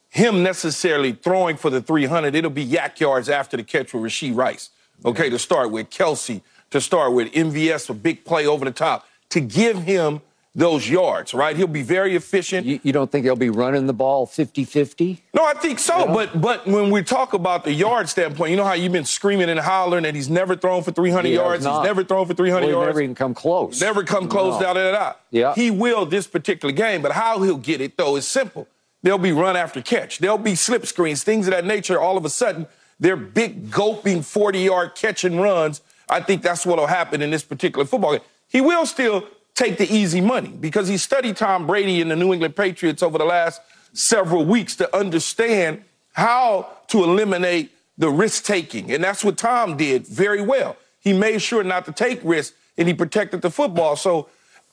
him 0.08 0.42
necessarily 0.42 1.12
throwing 1.12 1.56
for 1.56 1.70
the 1.70 1.80
300. 1.80 2.34
It'll 2.34 2.50
be 2.50 2.66
YAC 2.66 3.00
yards 3.00 3.28
after 3.28 3.56
the 3.56 3.62
catch 3.62 3.92
with 3.92 4.02
Rashee 4.04 4.34
Rice. 4.34 4.70
Okay, 5.04 5.30
to 5.30 5.38
start 5.38 5.70
with 5.70 5.88
Kelce, 5.88 6.42
to 6.70 6.80
start 6.80 7.12
with 7.12 7.32
MVS, 7.32 7.88
a 7.88 7.94
big 7.94 8.24
play 8.24 8.46
over 8.46 8.64
the 8.64 8.70
top, 8.70 9.06
to 9.30 9.40
give 9.40 9.82
him 9.82 10.20
those 10.54 10.88
yards, 10.90 11.32
right? 11.32 11.56
He'll 11.56 11.68
be 11.68 11.82
very 11.82 12.16
efficient. 12.16 12.66
You, 12.66 12.80
you 12.82 12.92
don't 12.92 13.10
think 13.10 13.24
he'll 13.24 13.36
be 13.36 13.50
running 13.50 13.86
the 13.86 13.92
ball 13.92 14.26
50-50? 14.26 15.20
No, 15.32 15.44
I 15.44 15.54
think 15.54 15.78
so. 15.78 16.06
But 16.06 16.40
but 16.40 16.66
when 16.66 16.90
we 16.90 17.02
talk 17.02 17.34
about 17.34 17.64
the 17.64 17.72
yard 17.72 18.08
standpoint, 18.08 18.50
you 18.50 18.56
know 18.56 18.64
how 18.64 18.72
you've 18.72 18.92
been 18.92 19.04
screaming 19.04 19.48
and 19.48 19.60
hollering 19.60 20.02
that 20.02 20.14
he's 20.14 20.28
never 20.28 20.56
thrown 20.56 20.82
for 20.82 20.90
300 20.90 21.28
he 21.28 21.34
yards. 21.34 21.64
He's 21.64 21.82
never 21.82 22.02
thrown 22.02 22.26
for 22.26 22.34
300 22.34 22.66
well, 22.66 22.70
yards. 22.70 22.86
Never 22.88 23.02
even 23.02 23.14
come 23.14 23.34
close. 23.34 23.80
Never 23.80 24.02
come 24.02 24.28
close. 24.28 24.60
No. 24.60 24.66
Da, 24.66 24.72
da, 24.74 24.92
da, 24.92 25.12
Yeah. 25.30 25.54
He 25.54 25.70
will 25.70 26.04
this 26.04 26.26
particular 26.26 26.72
game, 26.74 27.00
but 27.00 27.12
how 27.12 27.40
he'll 27.42 27.56
get 27.56 27.80
it 27.80 27.96
though 27.96 28.16
is 28.16 28.26
simple. 28.26 28.66
There'll 29.02 29.18
be 29.18 29.32
run 29.32 29.56
after 29.56 29.80
catch. 29.80 30.18
There'll 30.18 30.36
be 30.36 30.54
slip 30.54 30.84
screens, 30.84 31.22
things 31.22 31.46
of 31.46 31.52
that 31.52 31.64
nature. 31.64 31.98
All 31.98 32.18
of 32.18 32.24
a 32.24 32.30
sudden, 32.30 32.66
they're 32.98 33.16
big 33.16 33.70
gulping 33.70 34.22
40 34.22 34.58
yard 34.58 34.94
catch 34.94 35.24
and 35.24 35.40
runs. 35.40 35.80
I 36.08 36.20
think 36.20 36.42
that's 36.42 36.66
what'll 36.66 36.88
happen 36.88 37.22
in 37.22 37.30
this 37.30 37.44
particular 37.44 37.86
football 37.86 38.12
game. 38.12 38.20
He 38.48 38.60
will 38.60 38.84
still 38.84 39.26
take 39.60 39.76
the 39.76 39.92
easy 39.92 40.22
money 40.22 40.48
because 40.48 40.88
he 40.88 40.96
studied 40.96 41.36
Tom 41.36 41.66
Brady 41.66 42.00
and 42.00 42.10
the 42.10 42.16
New 42.16 42.32
England 42.32 42.56
Patriots 42.56 43.02
over 43.02 43.18
the 43.18 43.26
last 43.26 43.60
several 43.92 44.44
weeks 44.44 44.74
to 44.76 44.96
understand 44.96 45.84
how 46.12 46.68
to 46.88 47.04
eliminate 47.04 47.70
the 47.98 48.08
risk 48.08 48.44
taking. 48.44 48.90
And 48.90 49.04
that's 49.04 49.22
what 49.22 49.36
Tom 49.36 49.76
did 49.76 50.06
very 50.06 50.40
well. 50.40 50.76
He 51.00 51.12
made 51.12 51.42
sure 51.42 51.62
not 51.62 51.84
to 51.84 51.92
take 51.92 52.20
risks 52.24 52.56
and 52.78 52.88
he 52.88 52.94
protected 52.94 53.42
the 53.42 53.50
football. 53.50 53.96
So 53.96 54.28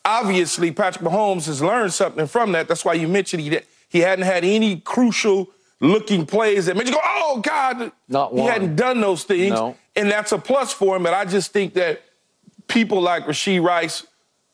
obviously, 0.05 0.71
Patrick 0.71 1.03
Mahomes 1.03 1.47
has 1.47 1.61
learned 1.61 1.93
something 1.93 2.25
from 2.25 2.53
that. 2.53 2.69
That's 2.69 2.85
why 2.85 2.93
you 2.93 3.09
mentioned 3.09 3.43
he, 3.43 3.59
he 3.89 3.99
hadn't 3.99 4.25
had 4.25 4.45
any 4.45 4.79
crucial 4.79 5.49
looking 5.81 6.25
plays 6.25 6.65
that 6.67 6.77
made 6.77 6.87
you 6.87 6.93
go, 6.93 7.01
oh, 7.03 7.41
God. 7.41 7.91
Not 8.07 8.33
one. 8.33 8.43
He 8.43 8.49
hadn't 8.49 8.77
done 8.77 9.01
those 9.01 9.25
things. 9.25 9.51
No. 9.51 9.75
And 9.97 10.09
that's 10.09 10.31
a 10.31 10.37
plus 10.37 10.71
for 10.71 10.95
him. 10.95 11.03
But 11.03 11.13
I 11.13 11.25
just 11.25 11.51
think 11.51 11.73
that 11.73 12.01
people 12.67 13.01
like 13.01 13.25
Rashee 13.25 13.61
Rice, 13.61 14.07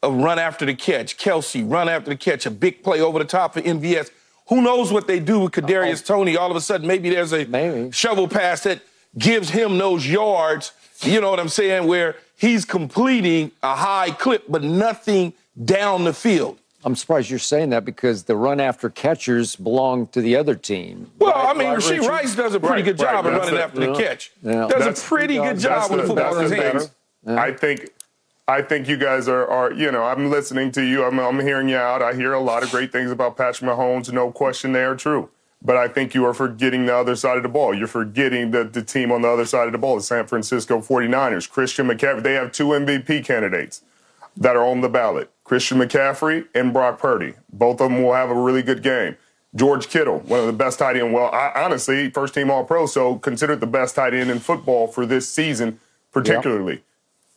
a 0.03 0.11
run 0.11 0.37
after 0.37 0.65
the 0.65 0.75
catch. 0.75 1.17
Kelce 1.17 1.69
run 1.69 1.89
after 1.89 2.09
the 2.09 2.15
catch, 2.15 2.45
a 2.45 2.51
big 2.51 2.83
play 2.83 3.01
over 3.01 3.17
the 3.17 3.25
top 3.25 3.53
for 3.53 3.61
MVS. 3.61 4.11
Who 4.49 4.61
knows 4.61 4.91
what 4.91 5.07
they 5.07 5.19
do 5.19 5.39
with 5.39 5.53
Kadarius 5.53 6.03
oh. 6.03 6.17
Toney? 6.17 6.37
All 6.37 6.51
of 6.51 6.57
a 6.57 6.61
sudden, 6.61 6.85
maybe 6.85 7.09
there's 7.09 7.33
a 7.33 7.45
maybe. 7.45 7.91
shovel 7.91 8.27
pass 8.27 8.63
that 8.63 8.81
gives 9.17 9.49
him 9.49 9.77
those 9.77 10.05
yards. 10.05 10.73
You 11.01 11.21
know 11.21 11.29
what 11.29 11.39
I'm 11.39 11.49
saying? 11.49 11.87
Where 11.87 12.17
he's 12.37 12.65
completing 12.65 13.51
a 13.63 13.75
high 13.75 14.11
clip, 14.11 14.43
but 14.49 14.63
nothing 14.63 15.33
down 15.63 16.03
the 16.03 16.13
field. 16.13 16.59
I'm 16.85 16.95
surprised 16.95 17.29
you're 17.29 17.39
saying 17.39 17.69
that 17.69 17.85
because 17.85 18.23
the 18.23 18.35
run 18.35 18.59
after 18.59 18.89
catchers 18.89 19.55
belong 19.55 20.07
to 20.07 20.21
the 20.21 20.35
other 20.35 20.53
team. 20.53 21.09
Well, 21.17 21.31
right, 21.31 21.55
I 21.55 21.57
mean, 21.57 21.69
right, 21.69 21.77
Rashee 21.77 22.05
Rice 22.05 22.35
does 22.35 22.53
a 22.53 22.59
pretty 22.59 22.75
right, 22.75 22.85
good 22.85 22.97
job 22.97 23.25
of 23.25 23.33
running 23.33 23.55
after 23.57 23.79
the 23.79 23.93
catch. 23.93 24.33
Yeah. 24.41 24.67
Does 24.67 24.83
that's, 24.83 25.01
a 25.01 25.07
pretty 25.07 25.35
good 25.35 25.59
job 25.59 25.91
with 25.91 26.01
the 26.01 26.07
football 26.07 26.37
in 26.37 26.43
his 26.43 26.51
hands. 26.51 26.91
Yeah. 27.25 27.41
I 27.41 27.53
think 27.53 27.89
I 28.47 28.61
think 28.61 28.87
you 28.89 28.97
guys 28.97 29.27
are, 29.29 29.47
are, 29.47 29.71
you 29.71 29.91
know, 29.91 30.03
I'm 30.03 30.29
listening 30.29 30.71
to 30.73 30.81
you. 30.83 31.05
I'm, 31.05 31.17
I'm 31.19 31.39
hearing 31.39 31.69
you 31.69 31.77
out. 31.77 32.01
I 32.01 32.13
hear 32.13 32.33
a 32.33 32.41
lot 32.41 32.61
of 32.63 32.71
great 32.71 32.91
things 32.91 33.09
about 33.11 33.37
Patrick 33.37 33.69
Mahomes. 33.69 34.11
No 34.11 34.31
question 34.31 34.73
they 34.73 34.83
are 34.83 34.95
true. 34.95 35.29
but 35.63 35.77
I 35.77 35.87
think 35.87 36.13
you 36.13 36.25
are 36.25 36.33
forgetting 36.33 36.85
the 36.85 36.95
other 36.95 37.15
side 37.15 37.37
of 37.37 37.43
the 37.43 37.49
ball. 37.49 37.73
You're 37.73 37.87
forgetting 37.87 38.51
the, 38.51 38.65
the 38.65 38.83
team 38.83 39.11
on 39.11 39.21
the 39.21 39.29
other 39.29 39.45
side 39.45 39.67
of 39.67 39.71
the 39.71 39.77
ball, 39.77 39.95
the 39.95 40.01
San 40.01 40.27
Francisco 40.27 40.79
49ers. 40.79 41.49
Christian 41.49 41.87
McCaffrey, 41.87 42.21
they 42.23 42.33
have 42.33 42.51
two 42.51 42.67
MVP 42.67 43.23
candidates 43.23 43.81
that 44.35 44.55
are 44.57 44.65
on 44.65 44.81
the 44.81 44.89
ballot 44.89 45.31
Christian 45.43 45.77
McCaffrey 45.77 46.47
and 46.53 46.73
Brock 46.73 46.99
Purdy. 46.99 47.35
Both 47.51 47.79
of 47.79 47.91
them 47.91 48.03
will 48.03 48.13
have 48.13 48.29
a 48.29 48.35
really 48.35 48.61
good 48.61 48.83
game. 48.83 49.15
George 49.55 49.87
Kittle, 49.87 50.19
one 50.19 50.39
of 50.39 50.47
the 50.47 50.53
best 50.53 50.79
tight 50.79 50.97
end. 50.97 51.13
Well, 51.13 51.29
I, 51.31 51.51
honestly, 51.55 52.09
first 52.09 52.33
team 52.33 52.49
All 52.49 52.65
Pro, 52.65 52.87
so 52.87 53.17
considered 53.17 53.59
the 53.59 53.67
best 53.67 53.95
tight 53.95 54.13
end 54.13 54.31
in 54.31 54.39
football 54.39 54.87
for 54.87 55.05
this 55.05 55.29
season, 55.29 55.79
particularly 56.11 56.73
yep. 56.73 56.83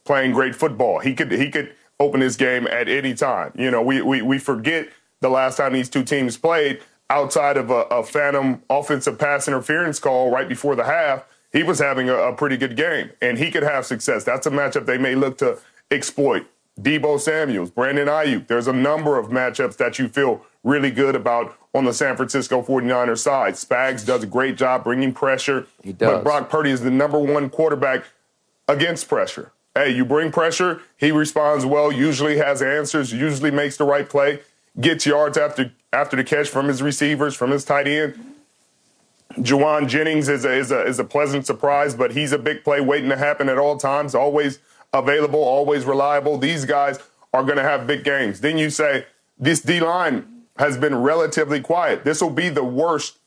Playing 0.06 0.32
great 0.32 0.54
football. 0.54 1.00
He 1.00 1.14
could 1.14 1.32
he 1.32 1.50
could 1.50 1.74
open 1.98 2.20
his 2.20 2.36
game 2.36 2.66
at 2.66 2.88
any 2.88 3.14
time. 3.14 3.52
You 3.56 3.70
know, 3.70 3.82
we 3.82 4.00
we, 4.00 4.22
we 4.22 4.38
forget 4.38 4.88
the 5.20 5.28
last 5.28 5.56
time 5.56 5.72
these 5.72 5.90
two 5.90 6.04
teams 6.04 6.36
played 6.36 6.80
outside 7.10 7.56
of 7.56 7.70
a, 7.70 7.82
a 7.82 8.02
phantom 8.02 8.62
offensive 8.70 9.18
pass 9.18 9.48
interference 9.48 9.98
call 9.98 10.30
right 10.30 10.48
before 10.48 10.74
the 10.74 10.84
half. 10.84 11.24
He 11.52 11.62
was 11.62 11.78
having 11.78 12.08
a, 12.08 12.14
a 12.14 12.32
pretty 12.34 12.56
good 12.56 12.76
game, 12.76 13.10
and 13.22 13.38
he 13.38 13.50
could 13.50 13.62
have 13.62 13.86
success. 13.86 14.24
That's 14.24 14.46
a 14.46 14.50
matchup 14.50 14.86
they 14.86 14.98
may 14.98 15.14
look 15.14 15.38
to 15.38 15.58
exploit. 15.90 16.46
Deebo 16.80 17.18
Samuels, 17.18 17.70
Brandon 17.70 18.08
Aiyuk. 18.08 18.48
There's 18.48 18.66
a 18.68 18.72
number 18.72 19.18
of 19.18 19.28
matchups 19.28 19.78
that 19.78 19.98
you 19.98 20.08
feel 20.08 20.44
really 20.62 20.90
good 20.90 21.14
about 21.14 21.56
on 21.74 21.84
the 21.84 21.94
San 21.94 22.16
Francisco 22.16 22.62
49ers 22.62 23.18
side. 23.18 23.54
Spags 23.54 24.04
does 24.04 24.22
a 24.22 24.26
great 24.26 24.56
job 24.56 24.84
bringing 24.84 25.12
pressure. 25.12 25.66
He 25.82 25.92
does. 25.92 26.16
But 26.16 26.24
Brock 26.24 26.50
Purdy 26.50 26.70
is 26.70 26.82
the 26.82 26.90
number 26.90 27.18
one 27.18 27.48
quarterback 27.48 28.04
against 28.68 29.08
pressure. 29.08 29.52
Hey, 29.76 29.90
you 29.90 30.06
bring 30.06 30.32
pressure, 30.32 30.80
he 30.96 31.12
responds 31.12 31.66
well, 31.66 31.92
usually 31.92 32.38
has 32.38 32.62
answers, 32.62 33.12
usually 33.12 33.50
makes 33.50 33.76
the 33.76 33.84
right 33.84 34.08
play, 34.08 34.40
gets 34.80 35.04
yards 35.04 35.36
after 35.36 35.70
after 35.92 36.16
the 36.16 36.24
catch 36.24 36.48
from 36.48 36.68
his 36.68 36.80
receivers, 36.80 37.36
from 37.36 37.50
his 37.50 37.62
tight 37.62 37.86
end. 37.86 38.18
Jauan 39.36 39.86
Jennings 39.86 40.30
is 40.30 40.46
a, 40.46 40.52
is 40.52 40.70
a, 40.70 40.82
is 40.86 40.98
a 40.98 41.04
pleasant 41.04 41.44
surprise, 41.44 41.94
but 41.94 42.12
he's 42.12 42.32
a 42.32 42.38
big 42.38 42.64
play 42.64 42.80
waiting 42.80 43.10
to 43.10 43.16
happen 43.16 43.50
at 43.50 43.58
all 43.58 43.76
times, 43.76 44.14
always 44.14 44.60
available, 44.94 45.40
always 45.40 45.84
reliable. 45.84 46.38
These 46.38 46.64
guys 46.64 46.98
are 47.34 47.42
going 47.42 47.58
to 47.58 47.62
have 47.62 47.86
big 47.86 48.02
games. 48.02 48.40
Then 48.40 48.56
you 48.56 48.70
say, 48.70 49.04
this 49.38 49.60
D 49.60 49.80
line 49.80 50.44
has 50.58 50.78
been 50.78 50.94
relatively 50.94 51.60
quiet. 51.60 52.02
This 52.02 52.22
will 52.22 52.30
be 52.30 52.48
the 52.48 52.64
worst 52.64 53.18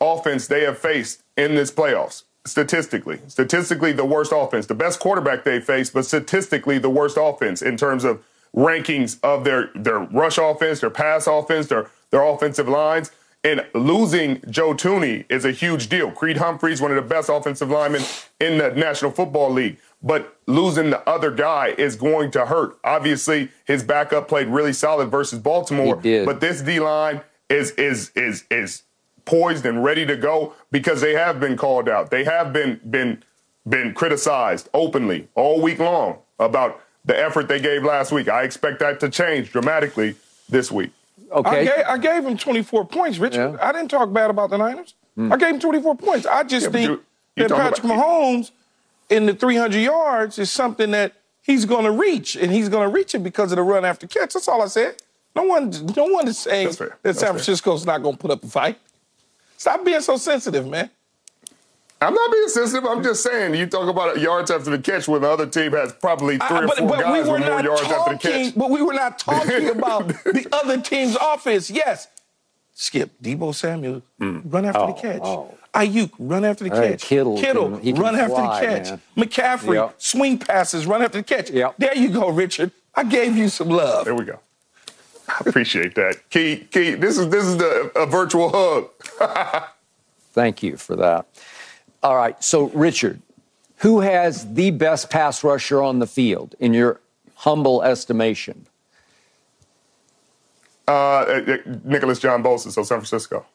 offense 0.00 0.46
they 0.46 0.62
have 0.62 0.78
faced 0.78 1.24
in 1.36 1.56
this 1.56 1.72
playoffs. 1.72 2.22
Statistically, 2.44 3.20
statistically, 3.28 3.92
the 3.92 4.04
worst 4.04 4.32
offense, 4.34 4.66
the 4.66 4.74
best 4.74 4.98
quarterback 4.98 5.44
they 5.44 5.60
faced, 5.60 5.92
but 5.92 6.04
statistically, 6.04 6.78
the 6.78 6.90
worst 6.90 7.16
offense 7.20 7.62
in 7.62 7.76
terms 7.76 8.02
of 8.02 8.24
rankings 8.54 9.18
of 9.22 9.44
their 9.44 9.70
their 9.74 10.00
rush 10.00 10.38
offense, 10.38 10.80
their 10.80 10.90
pass 10.90 11.26
offense, 11.26 11.68
their 11.68 11.88
their 12.10 12.22
offensive 12.22 12.68
lines. 12.68 13.10
And 13.44 13.66
losing 13.74 14.40
Joe 14.48 14.72
Thuney 14.72 15.24
is 15.28 15.44
a 15.44 15.50
huge 15.50 15.88
deal. 15.88 16.12
Creed 16.12 16.36
Humphreys, 16.36 16.80
one 16.80 16.92
of 16.92 16.96
the 16.96 17.02
best 17.02 17.28
offensive 17.28 17.70
linemen 17.70 18.02
in 18.40 18.58
the 18.58 18.70
National 18.70 19.10
Football 19.10 19.50
League. 19.52 19.78
But 20.00 20.36
losing 20.46 20.90
the 20.90 21.08
other 21.08 21.30
guy 21.32 21.74
is 21.78 21.96
going 21.96 22.30
to 22.32 22.46
hurt. 22.46 22.78
Obviously, 22.84 23.50
his 23.64 23.82
backup 23.82 24.28
played 24.28 24.46
really 24.48 24.72
solid 24.72 25.10
versus 25.10 25.40
Baltimore. 25.40 25.96
But 26.24 26.40
this 26.40 26.60
D 26.60 26.78
line 26.80 27.22
is 27.48 27.72
is 27.72 28.10
is 28.14 28.44
is 28.50 28.82
poised 29.24 29.66
and 29.66 29.82
ready 29.84 30.06
to 30.06 30.16
go 30.16 30.54
because 30.70 31.00
they 31.00 31.14
have 31.14 31.40
been 31.40 31.56
called 31.56 31.88
out. 31.88 32.10
They 32.10 32.24
have 32.24 32.52
been 32.52 32.80
been 32.88 33.22
been 33.68 33.94
criticized 33.94 34.68
openly 34.74 35.28
all 35.34 35.60
week 35.60 35.78
long 35.78 36.18
about 36.38 36.80
the 37.04 37.18
effort 37.18 37.48
they 37.48 37.60
gave 37.60 37.84
last 37.84 38.12
week. 38.12 38.28
I 38.28 38.42
expect 38.42 38.80
that 38.80 39.00
to 39.00 39.08
change 39.08 39.50
dramatically 39.50 40.16
this 40.48 40.70
week. 40.70 40.90
Okay. 41.30 41.60
I 41.60 41.64
gave, 41.64 41.84
I 41.86 41.98
gave 41.98 42.26
him 42.26 42.36
24 42.36 42.86
points, 42.86 43.18
Richard. 43.18 43.54
Yeah. 43.54 43.66
I 43.66 43.72
didn't 43.72 43.88
talk 43.88 44.12
bad 44.12 44.30
about 44.30 44.50
the 44.50 44.58
Niners. 44.58 44.94
Mm. 45.16 45.32
I 45.32 45.36
gave 45.36 45.54
him 45.54 45.60
24 45.60 45.96
points. 45.96 46.26
I 46.26 46.42
just 46.42 46.66
yeah, 46.66 46.72
think 46.72 46.90
you, 46.90 47.02
you 47.36 47.48
that 47.48 47.56
Patrick 47.56 47.84
about, 47.84 48.04
Mahomes 48.04 48.50
in 49.08 49.26
the 49.26 49.34
300 49.34 49.78
yards 49.78 50.38
is 50.38 50.50
something 50.50 50.90
that 50.92 51.14
he's 51.42 51.64
going 51.64 51.84
to 51.84 51.90
reach, 51.90 52.36
and 52.36 52.52
he's 52.52 52.68
going 52.68 52.88
to 52.88 52.94
reach 52.94 53.14
it 53.14 53.20
because 53.20 53.52
of 53.52 53.56
the 53.56 53.62
run 53.62 53.84
after 53.84 54.06
catch. 54.06 54.34
That's 54.34 54.48
all 54.48 54.62
I 54.62 54.66
said. 54.66 55.02
No 55.34 55.44
one, 55.44 55.70
no 55.96 56.04
one 56.04 56.28
is 56.28 56.38
saying 56.38 56.68
that 57.02 57.16
San 57.16 57.30
Francisco's 57.30 57.84
fair. 57.84 57.94
not 57.94 58.02
going 58.02 58.16
to 58.16 58.20
put 58.20 58.30
up 58.30 58.44
a 58.44 58.48
fight. 58.48 58.78
Stop 59.62 59.84
being 59.84 60.00
so 60.00 60.16
sensitive, 60.16 60.66
man. 60.66 60.90
I'm 62.00 62.12
not 62.12 62.32
being 62.32 62.48
sensitive. 62.48 62.84
I'm 62.84 63.00
just 63.00 63.22
saying 63.22 63.54
you 63.54 63.68
talk 63.68 63.88
about 63.88 64.18
yards 64.18 64.50
after 64.50 64.70
the 64.70 64.78
catch 64.80 65.06
when 65.06 65.22
the 65.22 65.30
other 65.30 65.46
team 65.46 65.70
has 65.70 65.92
probably 65.92 66.36
three 66.36 66.46
I, 66.48 66.66
but, 66.66 66.80
or 66.80 66.88
four 66.88 66.96
guys 66.96 67.26
we 67.26 67.32
with 67.32 67.46
more 67.46 67.60
yards 67.62 67.82
talking, 67.82 68.14
after 68.14 68.28
the 68.28 68.44
catch. 68.44 68.54
But 68.56 68.70
we 68.70 68.82
were 68.82 68.92
not 68.92 69.20
talking 69.20 69.68
about 69.76 70.08
the 70.08 70.48
other 70.50 70.80
team's 70.80 71.16
offense. 71.20 71.70
Yes, 71.70 72.08
Skip 72.72 73.12
Deebo 73.22 73.54
Samuel 73.54 74.02
mm. 74.20 74.42
run 74.52 74.64
after 74.64 74.80
oh, 74.80 74.86
the 74.88 74.92
catch. 74.94 75.20
Oh. 75.22 75.54
Aiyuk, 75.72 76.10
run 76.18 76.44
after 76.44 76.64
the 76.64 76.70
catch. 76.70 77.04
Kittle, 77.04 77.38
Kittle 77.40 77.78
can, 77.78 77.94
run 77.94 78.14
fly, 78.14 78.20
after 78.20 78.34
the 78.34 78.66
catch. 78.66 78.90
Man. 78.90 79.00
McCaffrey, 79.16 79.74
yep. 79.74 79.94
swing 79.96 80.38
passes, 80.38 80.86
run 80.86 81.02
after 81.02 81.18
the 81.18 81.24
catch. 81.24 81.50
Yep. 81.50 81.76
There 81.78 81.96
you 81.96 82.08
go, 82.08 82.30
Richard. 82.30 82.72
I 82.96 83.04
gave 83.04 83.36
you 83.36 83.48
some 83.48 83.68
love. 83.68 84.06
There 84.06 84.14
we 84.16 84.24
go. 84.24 84.40
I 85.32 85.42
appreciate 85.46 85.94
that. 85.94 86.28
Key, 86.30 86.68
Key, 86.70 86.94
this 86.94 87.18
is 87.18 87.28
this 87.28 87.44
is 87.44 87.56
the, 87.56 87.90
a 87.96 88.06
virtual 88.06 88.50
hug. 88.50 88.88
Thank 90.32 90.62
you 90.62 90.76
for 90.76 90.96
that. 90.96 91.26
All 92.02 92.16
right, 92.16 92.42
so 92.42 92.64
Richard, 92.70 93.20
who 93.76 94.00
has 94.00 94.54
the 94.54 94.70
best 94.70 95.10
pass 95.10 95.44
rusher 95.44 95.82
on 95.82 95.98
the 95.98 96.06
field 96.06 96.54
in 96.58 96.74
your 96.74 97.00
humble 97.36 97.82
estimation? 97.82 98.66
Uh, 100.88 100.92
uh, 100.92 101.24
uh 101.48 101.56
Nicholas 101.84 102.18
John 102.18 102.42
Bosa, 102.42 102.70
so 102.72 102.82
San 102.82 102.98
Francisco. 102.98 103.46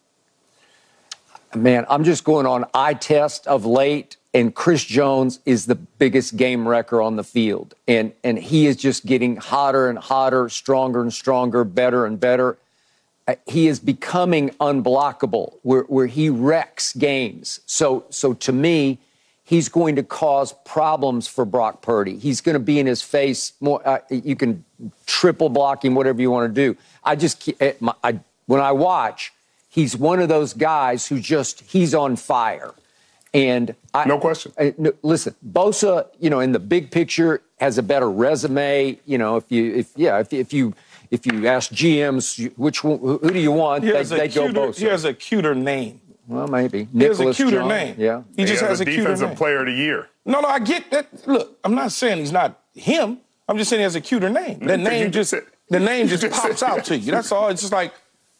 Man, 1.55 1.86
I'm 1.89 2.03
just 2.03 2.24
going 2.24 2.46
on 2.46 2.65
eye 2.74 2.93
test 2.93 3.48
of 3.48 3.65
late, 3.65 4.17
and 4.34 4.53
Chris 4.53 4.84
Jones 4.84 5.39
is 5.46 5.65
the 5.65 5.75
biggest 5.75 6.38
game 6.38 6.67
wrecker 6.67 7.01
on 7.01 7.15
the 7.15 7.24
field. 7.24 7.74
And, 7.88 8.13
and 8.24 8.38
he 8.38 8.67
is 8.67 8.75
just 8.75 9.05
getting 9.05 9.38
hotter 9.38 9.89
and 9.89 9.98
hotter, 9.98 10.50
stronger 10.50 11.01
and 11.01 11.13
stronger, 11.13 11.63
better 11.63 12.05
and 12.05 12.19
better. 12.19 12.57
Uh, 13.27 13.36
he 13.46 13.67
is 13.67 13.79
becoming 13.79 14.50
unblockable 14.62 15.53
where, 15.63 15.84
where 15.84 16.07
he 16.07 16.29
wrecks 16.29 16.93
games. 16.93 17.62
So, 17.65 18.05
so 18.10 18.34
to 18.36 18.51
me, 18.51 19.00
he's 19.43 19.69
going 19.69 19.96
to 19.96 20.03
cause 20.03 20.53
problems 20.65 21.27
for 21.27 21.46
Brock 21.46 21.81
Purdy. 21.81 22.17
He's 22.17 22.41
going 22.41 22.53
to 22.53 22.60
be 22.60 22.79
in 22.79 22.86
his 22.86 23.01
face 23.01 23.53
more. 23.60 23.86
Uh, 23.88 24.00
you 24.10 24.36
can 24.36 24.63
triple 25.05 25.50
block 25.50 25.84
him, 25.84 25.96
whatever 25.96 26.22
you 26.22 26.29
want 26.29 26.53
to 26.53 26.53
do. 26.53 26.77
I 27.03 27.15
just, 27.15 27.50
I, 27.62 28.19
when 28.46 28.62
I 28.62 28.72
watch, 28.74 29.34
he's 29.69 29.96
one 29.96 30.19
of 30.19 30.29
those 30.29 30.53
guys 30.53 31.07
who 31.07 31.19
just 31.19 31.62
he's 31.62 31.96
on 31.96 32.17
fire. 32.17 32.74
And 33.34 33.75
I, 33.93 34.05
no 34.05 34.19
question. 34.19 34.53
I, 34.57 34.74
no, 34.77 34.93
listen, 35.01 35.36
Bosa, 35.46 36.07
you 36.19 36.29
know, 36.29 36.39
in 36.39 36.53
the 36.53 36.60
big 36.60 36.91
picture, 36.91 37.41
has 37.60 37.77
a 37.77 37.84
better 37.84 38.10
resume. 38.10 39.00
You 39.05 39.17
know, 39.17 39.38
if 39.38 39.51
you, 39.51 39.75
if 39.75 39.91
yeah, 39.96 40.19
if, 40.19 40.31
if 40.34 40.53
you 40.53 40.74
if 41.12 41.25
you 41.25 41.48
ask 41.48 41.72
GMs 41.72 42.51
which 42.57 42.84
one, 42.84 43.00
who 43.00 43.31
do 43.31 43.39
you 43.39 43.51
want, 43.51 43.84
they, 43.84 44.03
they 44.03 44.27
go 44.27 44.48
Bosa. 44.48 44.79
He 44.79 44.86
has 44.86 45.05
a 45.05 45.13
cuter 45.13 45.55
name. 45.55 46.01
Well, 46.27 46.48
maybe. 46.48 46.86
He 46.86 46.88
Nicholas 46.91 47.19
has 47.19 47.39
a 47.39 47.43
cuter 47.43 47.57
John. 47.60 47.69
name. 47.69 47.96
Yeah. 47.98 48.24
He, 48.36 48.41
he 48.41 48.48
just 48.48 48.62
has, 48.62 48.79
has, 48.79 48.81
a, 48.81 48.84
a 48.84 48.86
defensive 48.86 49.36
player 49.38 49.60
of 49.60 49.67
the 49.67 49.72
year. 49.72 50.10
No, 50.25 50.41
no, 50.41 50.48
I 50.48 50.60
get 50.60 50.91
that. 50.91 51.07
Look, 51.25 51.57
I'm 51.63 51.74
not 51.74 51.91
saying 51.93 52.17
he's 52.19 52.34
not 52.34 52.60
him. 52.75 53.19
I'm 53.48 53.57
just 53.57 53.69
saying 53.69 53.79
he 53.79 53.84
has 53.84 53.96
a 53.96 54.01
cuter 54.01 54.29
name. 54.29 54.60
That 54.60 54.79
name 54.79 55.12
just, 55.12 55.34
the 55.69 55.79
name 55.79 56.07
just 56.07 56.29
pops 56.29 56.62
out 56.62 56.84
to 56.86 56.98
you. 56.98 57.12
That's 57.12 57.31
all. 57.31 57.48
It's 57.48 57.62
just 57.62 57.72
like 57.72 57.93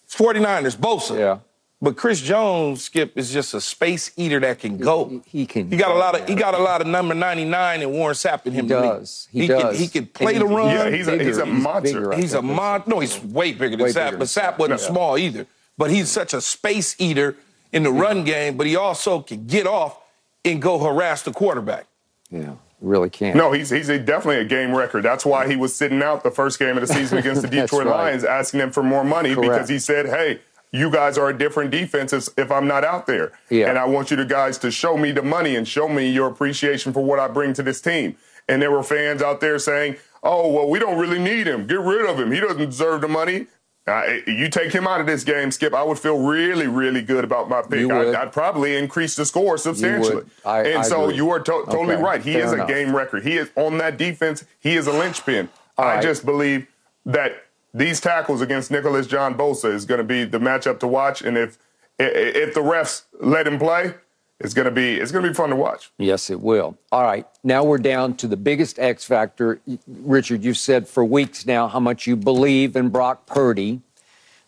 49ers, 0.10 0.76
Bosa. 0.76 1.18
Yeah. 1.18 1.40
But 1.80 1.96
Chris 1.96 2.22
Jones, 2.22 2.84
Skip, 2.84 3.16
is 3.18 3.32
just 3.32 3.54
a 3.54 3.62
space 3.62 4.12
eater 4.18 4.40
that 4.40 4.60
can 4.60 4.78
go. 4.78 5.22
He, 5.26 5.40
he 5.40 5.46
can. 5.46 5.70
He 5.70 5.78
got 5.78 5.92
a 5.92 5.98
lot 5.98 6.20
of. 6.20 6.28
He 6.28 6.34
got 6.34 6.56
a 6.56 6.58
lot 6.58 6.82
of 6.82 6.88
number 6.88 7.14
ninety 7.14 7.46
nine 7.46 7.84
and 7.84 7.92
Warren 7.92 8.16
Sapp 8.16 8.48
in 8.48 8.54
him. 8.54 8.66
He 8.66 8.70
does. 8.70 9.28
He, 9.32 9.42
he 9.42 9.48
does. 9.48 9.76
Can, 9.76 9.84
he 9.84 9.88
can 9.88 10.06
play 10.08 10.38
the 10.40 10.46
run. 10.46 10.70
Yeah, 10.70 10.90
he's 10.90 11.08
a, 11.08 11.24
he's 11.24 11.38
a 11.38 11.46
monster. 11.46 12.14
He's 12.16 12.34
a 12.34 12.42
monster. 12.42 12.90
No, 12.90 13.00
he's 13.00 13.24
way 13.24 13.52
bigger 13.52 13.78
than 13.78 13.86
way 13.86 13.92
Sapp. 13.92 14.08
Bigger 14.08 14.18
but 14.18 14.28
Sapp 14.28 14.58
wasn't 14.58 14.82
yeah. 14.82 14.88
small 14.88 15.18
either. 15.20 15.46
But 15.78 15.92
he's 15.92 16.10
such 16.10 16.34
a 16.34 16.42
space 16.42 16.96
eater 16.98 17.36
in 17.72 17.84
the 17.84 17.94
yeah. 17.94 18.02
run 18.02 18.24
game. 18.24 18.58
But 18.58 18.66
he 18.66 18.76
also 18.76 19.22
can 19.22 19.46
get 19.46 19.68
off 19.68 20.00
and 20.44 20.60
go 20.60 20.80
harass 20.80 21.22
the 21.22 21.32
quarterback. 21.32 21.86
Yeah 22.32 22.56
really 22.80 23.10
can. 23.10 23.36
No, 23.36 23.52
he's 23.52 23.70
he's 23.70 23.90
a, 23.90 23.98
definitely 23.98 24.42
a 24.42 24.46
game 24.46 24.76
record. 24.76 25.04
That's 25.04 25.26
why 25.26 25.48
he 25.48 25.56
was 25.56 25.74
sitting 25.74 26.04
out 26.04 26.24
the 26.24 26.32
first 26.32 26.60
game 26.60 26.78
of 26.78 26.88
the 26.88 26.94
season 26.94 27.18
against 27.18 27.42
the 27.42 27.48
Detroit 27.48 27.88
right. 27.88 27.96
Lions, 27.96 28.24
asking 28.24 28.60
them 28.60 28.72
for 28.72 28.84
more 28.84 29.04
money 29.04 29.34
Correct. 29.34 29.52
because 29.52 29.70
he 29.70 29.80
said, 29.80 30.06
"Hey, 30.06 30.40
you 30.72 30.92
guys 30.92 31.18
are 31.18 31.30
a 31.30 31.38
different 31.38 31.72
defense 31.72 32.14
if 32.14 32.52
I'm 32.52 32.68
not 32.68 32.84
out 32.84 33.08
there. 33.08 33.32
Yeah. 33.50 33.70
And 33.70 33.78
I 33.78 33.86
want 33.86 34.12
you 34.12 34.18
to 34.18 34.26
guys 34.26 34.58
to 34.60 34.72
show 34.72 34.98
me 34.98 35.12
the 35.12 35.22
money 35.22 35.56
and 35.56 35.68
show 35.68 35.88
me 35.88 36.10
your 36.10 36.28
appreciation 36.28 36.94
for 36.94 37.04
what 37.04 37.20
I 37.20 37.28
bring 37.28 37.54
to 37.54 37.64
this 37.64 37.82
team. 37.82 38.18
And 38.50 38.62
there 38.62 38.72
were 38.72 38.84
fans 38.84 39.22
out 39.22 39.40
there 39.40 39.60
saying, 39.60 39.98
oh, 40.24 40.52
well, 40.52 40.70
we 40.70 40.80
don't 40.80 40.98
really 40.98 41.20
need 41.20 41.48
him. 41.48 41.68
Get 41.68 41.80
rid 41.80 42.10
of 42.10 42.20
him. 42.20 42.32
He 42.32 42.40
doesn't 42.40 42.58
deserve 42.58 43.02
the 43.02 43.08
money. 43.08 43.48
Uh, 43.88 44.04
you 44.28 44.50
take 44.50 44.74
him 44.74 44.86
out 44.86 45.00
of 45.00 45.08
this 45.08 45.24
game, 45.24 45.50
Skip. 45.50 45.74
I 45.74 45.82
would 45.82 45.98
feel 45.98 46.20
really, 46.20 46.68
really 46.68 47.02
good 47.02 47.24
about 47.24 47.48
my 47.48 47.62
pick. 47.62 47.90
I'd, 47.90 48.16
I'd, 48.16 48.34
probably 48.34 48.76
increase 48.76 49.16
the 49.16 49.26
score 49.26 49.58
substantially. 49.58 50.26
I, 50.46 50.64
and 50.64 50.80
I 50.80 50.82
so 50.82 51.06
agree. 51.06 51.16
you 51.16 51.30
are 51.30 51.40
to- 51.40 51.64
totally 51.66 51.96
okay. 51.96 52.04
right. 52.04 52.22
He 52.22 52.34
Fair 52.34 52.46
is 52.48 52.52
enough. 52.52 52.68
a 52.68 52.74
game 52.74 52.94
record. 52.94 53.24
He 53.24 53.38
is 53.38 53.50
on 53.56 53.78
that 53.78 53.98
defense. 53.98 54.44
He 54.60 54.76
is 54.76 54.88
a 54.88 54.92
linchpin. 54.92 55.48
All 55.78 55.86
I 55.86 55.96
right. 55.96 56.04
just 56.04 56.26
believe 56.26 56.68
that 57.06 57.46
these 57.78 58.02
tackles 58.02 58.42
against 58.42 58.72
Nicholas 58.72 59.08
John 59.08 59.36
Bosa 59.36 59.72
is 59.72 59.86
going 59.86 60.00
to 60.00 60.04
be 60.04 60.24
the 60.24 60.40
matchup 60.40 60.80
to 60.80 60.88
watch. 60.88 61.22
And 61.22 61.38
if 61.38 61.58
if 62.00 62.54
the 62.54 62.62
refs 62.62 63.04
let 63.20 63.48
him 63.48 63.58
play, 63.58 63.94
it's 64.40 64.54
gonna 64.54 64.72
be 64.72 64.96
it's 64.98 65.12
gonna 65.12 65.28
be 65.28 65.34
fun 65.34 65.50
to 65.50 65.56
watch. 65.56 65.92
Yes, 65.98 66.30
it 66.30 66.42
will. 66.42 66.78
All 66.92 67.04
right, 67.04 67.26
now 67.44 67.64
we're 67.64 67.80
down 67.80 68.16
to 68.18 68.28
the 68.28 68.38
biggest 68.38 68.78
X 68.78 69.04
factor. 69.04 69.60
Richard, 69.88 70.44
you've 70.44 70.58
said 70.58 70.88
for 70.88 71.04
weeks 71.04 71.46
now 71.46 71.68
how 71.68 71.80
much 71.80 72.06
you 72.06 72.16
believe 72.16 72.76
in 72.76 72.90
Brock 72.90 73.26
Purdy, 73.26 73.82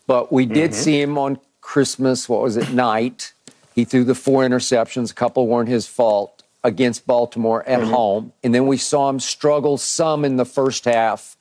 but 0.06 0.32
we 0.32 0.46
did 0.46 0.72
mm-hmm. 0.72 0.80
see 0.80 1.02
him 1.02 1.18
on 1.18 1.40
Christmas. 1.62 2.30
What 2.30 2.44
was 2.44 2.56
it 2.56 2.72
night? 2.72 3.34
He 3.74 3.84
threw 3.84 4.04
the 4.04 4.16
four 4.16 4.44
interceptions. 4.48 5.12
A 5.12 5.16
couple 5.16 5.48
weren't 5.48 5.70
his 5.70 5.88
fault 5.88 6.44
against 6.64 7.08
Baltimore 7.08 7.68
at 7.68 7.80
mm-hmm. 7.80 7.90
home, 7.90 8.34
and 8.44 8.54
then 8.54 8.68
we 8.68 8.78
saw 8.78 9.10
him 9.10 9.20
struggle 9.20 9.78
some 9.78 10.24
in 10.24 10.36
the 10.36 10.46
first 10.46 10.86
half 10.86 11.36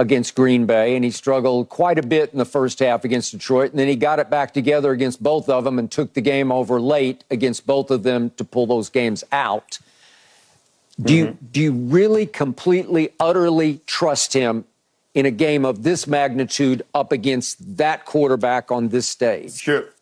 against 0.00 0.34
Green 0.34 0.64
Bay, 0.64 0.96
and 0.96 1.04
he 1.04 1.10
struggled 1.10 1.68
quite 1.68 1.98
a 1.98 2.02
bit 2.02 2.32
in 2.32 2.38
the 2.38 2.46
first 2.46 2.78
half 2.78 3.04
against 3.04 3.32
Detroit. 3.32 3.70
And 3.70 3.78
then 3.78 3.86
he 3.86 3.96
got 3.96 4.18
it 4.18 4.30
back 4.30 4.54
together 4.54 4.92
against 4.92 5.22
both 5.22 5.50
of 5.50 5.64
them 5.64 5.78
and 5.78 5.90
took 5.90 6.14
the 6.14 6.22
game 6.22 6.50
over 6.50 6.80
late 6.80 7.22
against 7.30 7.66
both 7.66 7.90
of 7.90 8.02
them 8.02 8.30
to 8.38 8.44
pull 8.44 8.66
those 8.66 8.88
games 8.88 9.22
out. 9.30 9.78
Do 10.98 11.14
you 11.14 11.26
mm-hmm. 11.26 11.46
do 11.52 11.60
you 11.60 11.72
really 11.72 12.24
completely, 12.24 13.10
utterly 13.20 13.80
trust 13.86 14.32
him 14.32 14.64
in 15.12 15.26
a 15.26 15.30
game 15.30 15.66
of 15.66 15.82
this 15.82 16.06
magnitude 16.06 16.82
up 16.94 17.12
against 17.12 17.76
that 17.76 18.06
quarterback 18.06 18.70
on 18.70 18.88
this 18.88 19.06
stage? 19.06 19.50
Skip, 19.50 19.94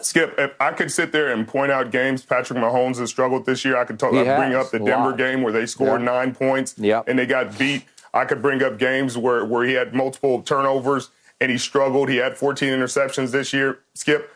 Skip, 0.00 0.34
if 0.38 0.52
I 0.60 0.72
could 0.72 0.92
sit 0.92 1.10
there 1.10 1.32
and 1.32 1.46
point 1.46 1.72
out 1.72 1.90
games 1.90 2.24
Patrick 2.24 2.58
Mahomes 2.58 2.98
has 2.98 3.10
struggled 3.10 3.46
this 3.46 3.64
year, 3.64 3.76
I 3.76 3.84
could 3.84 3.98
talk, 3.98 4.12
bring 4.12 4.54
up 4.54 4.70
the 4.70 4.78
Denver 4.78 5.12
game 5.12 5.42
where 5.42 5.52
they 5.52 5.66
scored 5.66 6.02
yeah. 6.02 6.06
nine 6.06 6.34
points 6.34 6.74
yep. 6.78 7.08
and 7.08 7.18
they 7.18 7.26
got 7.26 7.58
beat 7.58 7.84
I 8.16 8.24
could 8.24 8.40
bring 8.40 8.62
up 8.62 8.78
games 8.78 9.18
where, 9.18 9.44
where 9.44 9.66
he 9.66 9.74
had 9.74 9.94
multiple 9.94 10.42
turnovers 10.42 11.10
and 11.40 11.50
he 11.50 11.58
struggled. 11.58 12.08
He 12.08 12.16
had 12.16 12.36
14 12.36 12.70
interceptions 12.70 13.30
this 13.30 13.52
year. 13.52 13.80
Skip, 13.94 14.32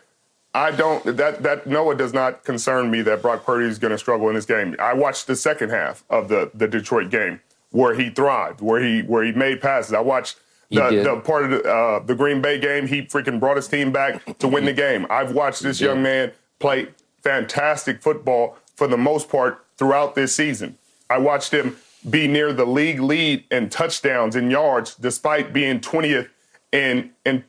I 0.53 0.71
don't 0.71 1.03
that 1.17 1.43
that 1.43 1.65
Noah 1.65 1.95
does 1.95 2.13
not 2.13 2.43
concern 2.43 2.91
me 2.91 3.01
that 3.03 3.21
Brock 3.21 3.45
Purdy 3.45 3.67
is 3.67 3.79
going 3.79 3.91
to 3.91 3.97
struggle 3.97 4.27
in 4.29 4.35
this 4.35 4.45
game. 4.45 4.75
I 4.79 4.93
watched 4.93 5.27
the 5.27 5.35
second 5.35 5.69
half 5.69 6.03
of 6.09 6.27
the 6.27 6.51
the 6.53 6.67
Detroit 6.67 7.09
game 7.09 7.39
where 7.71 7.95
he 7.95 8.09
thrived, 8.09 8.61
where 8.61 8.83
he 8.83 9.01
where 9.01 9.23
he 9.23 9.31
made 9.31 9.61
passes. 9.61 9.93
I 9.93 10.01
watched 10.01 10.37
the, 10.69 11.03
the 11.03 11.21
part 11.21 11.45
of 11.45 11.51
the, 11.51 11.63
uh, 11.63 11.99
the 11.99 12.15
Green 12.15 12.41
Bay 12.41 12.59
game. 12.59 12.85
He 12.85 13.01
freaking 13.01 13.39
brought 13.39 13.55
his 13.55 13.67
team 13.67 13.91
back 13.91 14.37
to 14.39 14.47
win 14.47 14.65
the 14.65 14.73
game. 14.73 15.07
I've 15.09 15.33
watched 15.33 15.63
this 15.63 15.79
young 15.79 16.03
man 16.03 16.33
play 16.59 16.89
fantastic 17.23 18.01
football 18.01 18.57
for 18.75 18.87
the 18.87 18.97
most 18.97 19.29
part 19.29 19.65
throughout 19.77 20.15
this 20.15 20.35
season. 20.35 20.77
I 21.09 21.17
watched 21.17 21.53
him 21.53 21.77
be 22.09 22.27
near 22.27 22.53
the 22.53 22.65
league 22.65 22.99
lead 22.99 23.43
in 23.51 23.69
touchdowns 23.69 24.35
and 24.35 24.51
yards, 24.51 24.95
despite 24.95 25.53
being 25.53 25.79
20th 25.79 26.29
in 26.71 27.11
in 27.25 27.43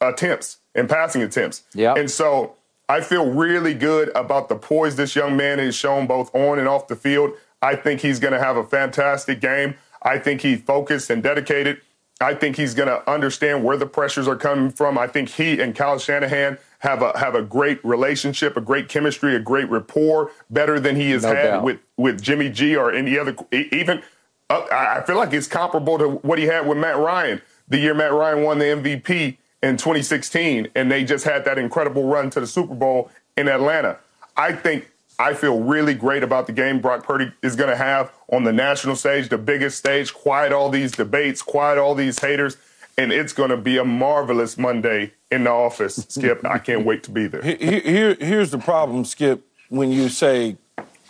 attempts 0.00 0.58
and 0.74 0.88
passing 0.88 1.22
attempts. 1.22 1.64
Yeah. 1.74 1.94
And 1.94 2.10
so 2.10 2.54
I 2.88 3.00
feel 3.00 3.30
really 3.30 3.74
good 3.74 4.10
about 4.14 4.48
the 4.48 4.56
poise 4.56 4.96
this 4.96 5.14
young 5.14 5.36
man 5.36 5.58
has 5.58 5.74
shown 5.74 6.06
both 6.06 6.34
on 6.34 6.58
and 6.58 6.68
off 6.68 6.88
the 6.88 6.96
field. 6.96 7.32
I 7.60 7.74
think 7.74 8.00
he's 8.00 8.20
going 8.20 8.32
to 8.32 8.38
have 8.38 8.56
a 8.56 8.64
fantastic 8.64 9.40
game. 9.40 9.74
I 10.02 10.18
think 10.18 10.42
he's 10.42 10.62
focused 10.62 11.10
and 11.10 11.22
dedicated. 11.22 11.80
I 12.20 12.34
think 12.34 12.56
he's 12.56 12.74
going 12.74 12.88
to 12.88 13.08
understand 13.10 13.64
where 13.64 13.76
the 13.76 13.86
pressures 13.86 14.26
are 14.26 14.36
coming 14.36 14.70
from. 14.70 14.96
I 14.96 15.06
think 15.06 15.28
he 15.28 15.60
and 15.60 15.74
Kyle 15.74 15.98
Shanahan 15.98 16.58
have 16.78 17.02
a 17.02 17.18
have 17.18 17.34
a 17.34 17.42
great 17.42 17.84
relationship, 17.84 18.56
a 18.56 18.60
great 18.60 18.88
chemistry, 18.88 19.34
a 19.34 19.40
great 19.40 19.68
rapport, 19.68 20.30
better 20.50 20.78
than 20.78 20.96
he 20.96 21.10
has 21.10 21.22
no 21.22 21.34
had 21.34 21.42
doubt. 21.42 21.64
with 21.64 21.80
with 21.96 22.22
Jimmy 22.22 22.50
G 22.50 22.76
or 22.76 22.92
any 22.92 23.18
other. 23.18 23.36
Even 23.52 24.02
uh, 24.50 24.66
I 24.70 25.02
feel 25.06 25.16
like 25.16 25.32
it's 25.32 25.48
comparable 25.48 25.98
to 25.98 26.08
what 26.08 26.38
he 26.38 26.44
had 26.44 26.66
with 26.66 26.78
Matt 26.78 26.96
Ryan 26.96 27.42
the 27.68 27.78
year 27.78 27.94
Matt 27.94 28.12
Ryan 28.12 28.42
won 28.42 28.58
the 28.58 28.64
MVP 28.64 29.36
in 29.62 29.76
2016, 29.76 30.68
and 30.74 30.90
they 30.90 31.04
just 31.04 31.24
had 31.24 31.44
that 31.44 31.58
incredible 31.58 32.04
run 32.04 32.30
to 32.30 32.40
the 32.40 32.46
Super 32.46 32.74
Bowl 32.74 33.10
in 33.36 33.48
Atlanta. 33.48 33.98
I 34.36 34.52
think 34.52 34.90
I 35.18 35.34
feel 35.34 35.60
really 35.60 35.94
great 35.94 36.22
about 36.22 36.46
the 36.46 36.52
game 36.52 36.80
Brock 36.80 37.04
Purdy 37.04 37.32
is 37.42 37.56
going 37.56 37.70
to 37.70 37.76
have 37.76 38.12
on 38.32 38.44
the 38.44 38.52
national 38.52 38.96
stage, 38.96 39.28
the 39.28 39.38
biggest 39.38 39.78
stage. 39.78 40.14
Quiet 40.14 40.52
all 40.52 40.70
these 40.70 40.92
debates, 40.92 41.42
quiet 41.42 41.78
all 41.78 41.94
these 41.94 42.20
haters 42.20 42.56
and 42.98 43.12
it's 43.12 43.32
going 43.32 43.50
to 43.50 43.56
be 43.56 43.78
a 43.78 43.84
marvelous 43.84 44.58
Monday 44.58 45.12
in 45.30 45.44
the 45.44 45.50
office. 45.50 46.04
Skip, 46.08 46.44
I 46.44 46.58
can't 46.58 46.84
wait 46.84 47.04
to 47.04 47.12
be 47.12 47.28
there. 47.28 47.40
Here, 47.40 47.80
here, 47.80 48.16
here's 48.18 48.50
the 48.50 48.58
problem, 48.58 49.04
Skip, 49.04 49.40
when 49.68 49.92
you 49.92 50.08
say 50.08 50.56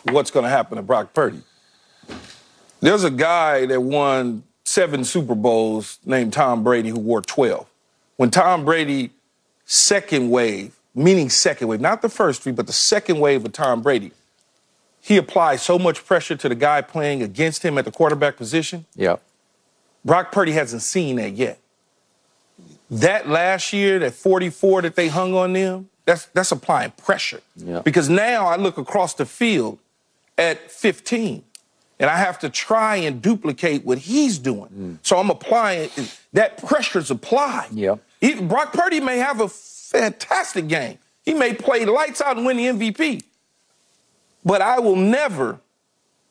what's 0.03 0.29
going 0.29 0.43
to 0.43 0.49
happen 0.49 0.77
to 0.77 0.83
Brock 0.83 1.13
Purdy. 1.13 1.41
There's 2.79 3.03
a 3.03 3.09
guy 3.09 3.65
that 3.65 3.81
won 3.81 4.43
seven 4.63 5.03
Super 5.03 5.33
Bowls 5.33 5.97
named 6.05 6.31
Tom 6.31 6.63
Brady 6.63 6.89
who 6.89 6.99
wore 6.99 7.23
12. 7.23 7.65
When 8.17 8.29
Tom 8.29 8.65
Brady, 8.65 9.09
second 9.65 10.29
wave, 10.29 10.75
meaning 10.93 11.29
second 11.29 11.69
wave, 11.69 11.81
not 11.81 12.03
the 12.03 12.09
first 12.09 12.43
three, 12.43 12.51
but 12.51 12.67
the 12.67 12.73
second 12.73 13.19
wave 13.19 13.43
of 13.43 13.51
Tom 13.51 13.81
Brady, 13.81 14.11
he 15.01 15.17
applied 15.17 15.59
so 15.59 15.79
much 15.79 16.05
pressure 16.05 16.35
to 16.35 16.49
the 16.49 16.55
guy 16.55 16.81
playing 16.81 17.23
against 17.23 17.63
him 17.63 17.79
at 17.79 17.85
the 17.85 17.91
quarterback 17.91 18.37
position. 18.37 18.85
Yeah. 18.95 19.15
Brock 20.05 20.31
Purdy 20.31 20.51
hasn't 20.51 20.83
seen 20.83 21.15
that 21.15 21.33
yet 21.33 21.59
that 22.91 23.29
last 23.29 23.73
year, 23.73 23.99
that 23.99 24.13
44 24.13 24.83
that 24.83 24.95
they 24.95 25.07
hung 25.07 25.33
on 25.33 25.53
them, 25.53 25.89
that's 26.05 26.25
that's 26.27 26.51
applying 26.51 26.91
pressure. 26.91 27.41
Yeah. 27.55 27.81
Because 27.81 28.09
now 28.09 28.47
I 28.47 28.55
look 28.55 28.77
across 28.77 29.13
the 29.13 29.25
field 29.25 29.77
at 30.37 30.71
15 30.71 31.43
and 31.99 32.09
I 32.09 32.17
have 32.17 32.39
to 32.39 32.49
try 32.49 32.95
and 32.95 33.21
duplicate 33.21 33.85
what 33.85 33.99
he's 33.99 34.39
doing. 34.39 34.69
Mm. 34.69 34.97
So 35.03 35.19
I'm 35.19 35.29
applying 35.29 35.89
that 36.33 36.57
pressure's 36.65 37.11
applied. 37.11 37.67
Yeah. 37.71 37.95
He, 38.21 38.35
Brock 38.35 38.73
Purdy 38.73 38.99
may 39.01 39.17
have 39.17 39.41
a 39.41 39.49
fantastic 39.49 40.67
game. 40.67 40.97
He 41.23 41.33
may 41.33 41.53
play 41.53 41.85
lights 41.85 42.21
out 42.21 42.37
and 42.37 42.45
win 42.45 42.57
the 42.57 42.65
MVP. 42.65 43.23
But 44.43 44.61
I 44.61 44.79
will 44.79 44.95
never 44.95 45.59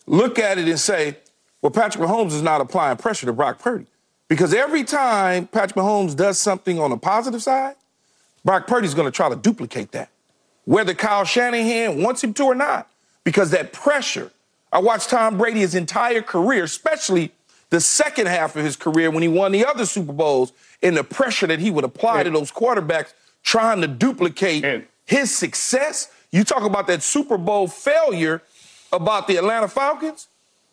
look 0.07 0.38
at 0.38 0.59
it 0.59 0.66
and 0.66 0.81
say, 0.81 1.18
well, 1.61 1.71
Patrick 1.71 2.03
Mahomes 2.03 2.33
is 2.33 2.42
not 2.42 2.61
applying 2.61 2.97
pressure 2.97 3.27
to 3.27 3.33
Brock 3.33 3.59
Purdy. 3.59 3.87
Because 4.29 4.53
every 4.53 4.85
time 4.85 5.47
Patrick 5.47 5.77
Mahomes 5.77 6.14
does 6.14 6.38
something 6.38 6.79
on 6.79 6.91
the 6.91 6.99
positive 6.99 7.43
side, 7.43 7.77
Brock 8.45 8.67
Purdy's 8.67 8.95
going 8.95 9.07
to 9.07 9.14
try 9.14 9.29
to 9.29 9.37
duplicate 9.37 9.93
that, 9.93 10.11
whether 10.64 10.95
Kyle 10.95 11.25
Shanahan 11.25 12.03
wants 12.03 12.23
him 12.23 12.35
to 12.35 12.45
or 12.45 12.55
not. 12.55 12.88
Because 13.25 13.51
that 13.51 13.73
pressure, 13.73 14.31
I 14.73 14.79
watched 14.79 15.11
Tom 15.11 15.38
Brady 15.38 15.61
his 15.61 15.75
entire 15.75 16.23
career, 16.23 16.64
especially 16.64 17.33
the 17.71 17.81
second 17.81 18.29
half 18.29 18.57
of 18.57 18.64
his 18.64 18.77
career 18.77 19.11
when 19.11 19.23
he 19.23 19.29
won 19.29 19.53
the 19.53 19.67
other 19.67 19.85
Super 19.85 20.12
Bowls, 20.12 20.53
and 20.83 20.97
the 20.97 21.05
pressure 21.05 21.47
that 21.47 21.59
he 21.59 21.71
would 21.71 21.85
apply 21.85 22.23
to 22.23 22.31
those 22.31 22.53
quarterbacks 22.53 23.12
trying 23.43 23.81
to 23.81 23.88
duplicate 23.88 24.87
his 25.05 25.35
success. 25.35 26.11
You 26.31 26.45
talk 26.45 26.62
about 26.62 26.87
that 26.87 27.03
Super 27.03 27.37
Bowl 27.37 27.67
failure 27.67 28.43
about 28.93 29.27
the 29.27 29.37
Atlanta 29.37 29.69
Falcons. 29.69 30.29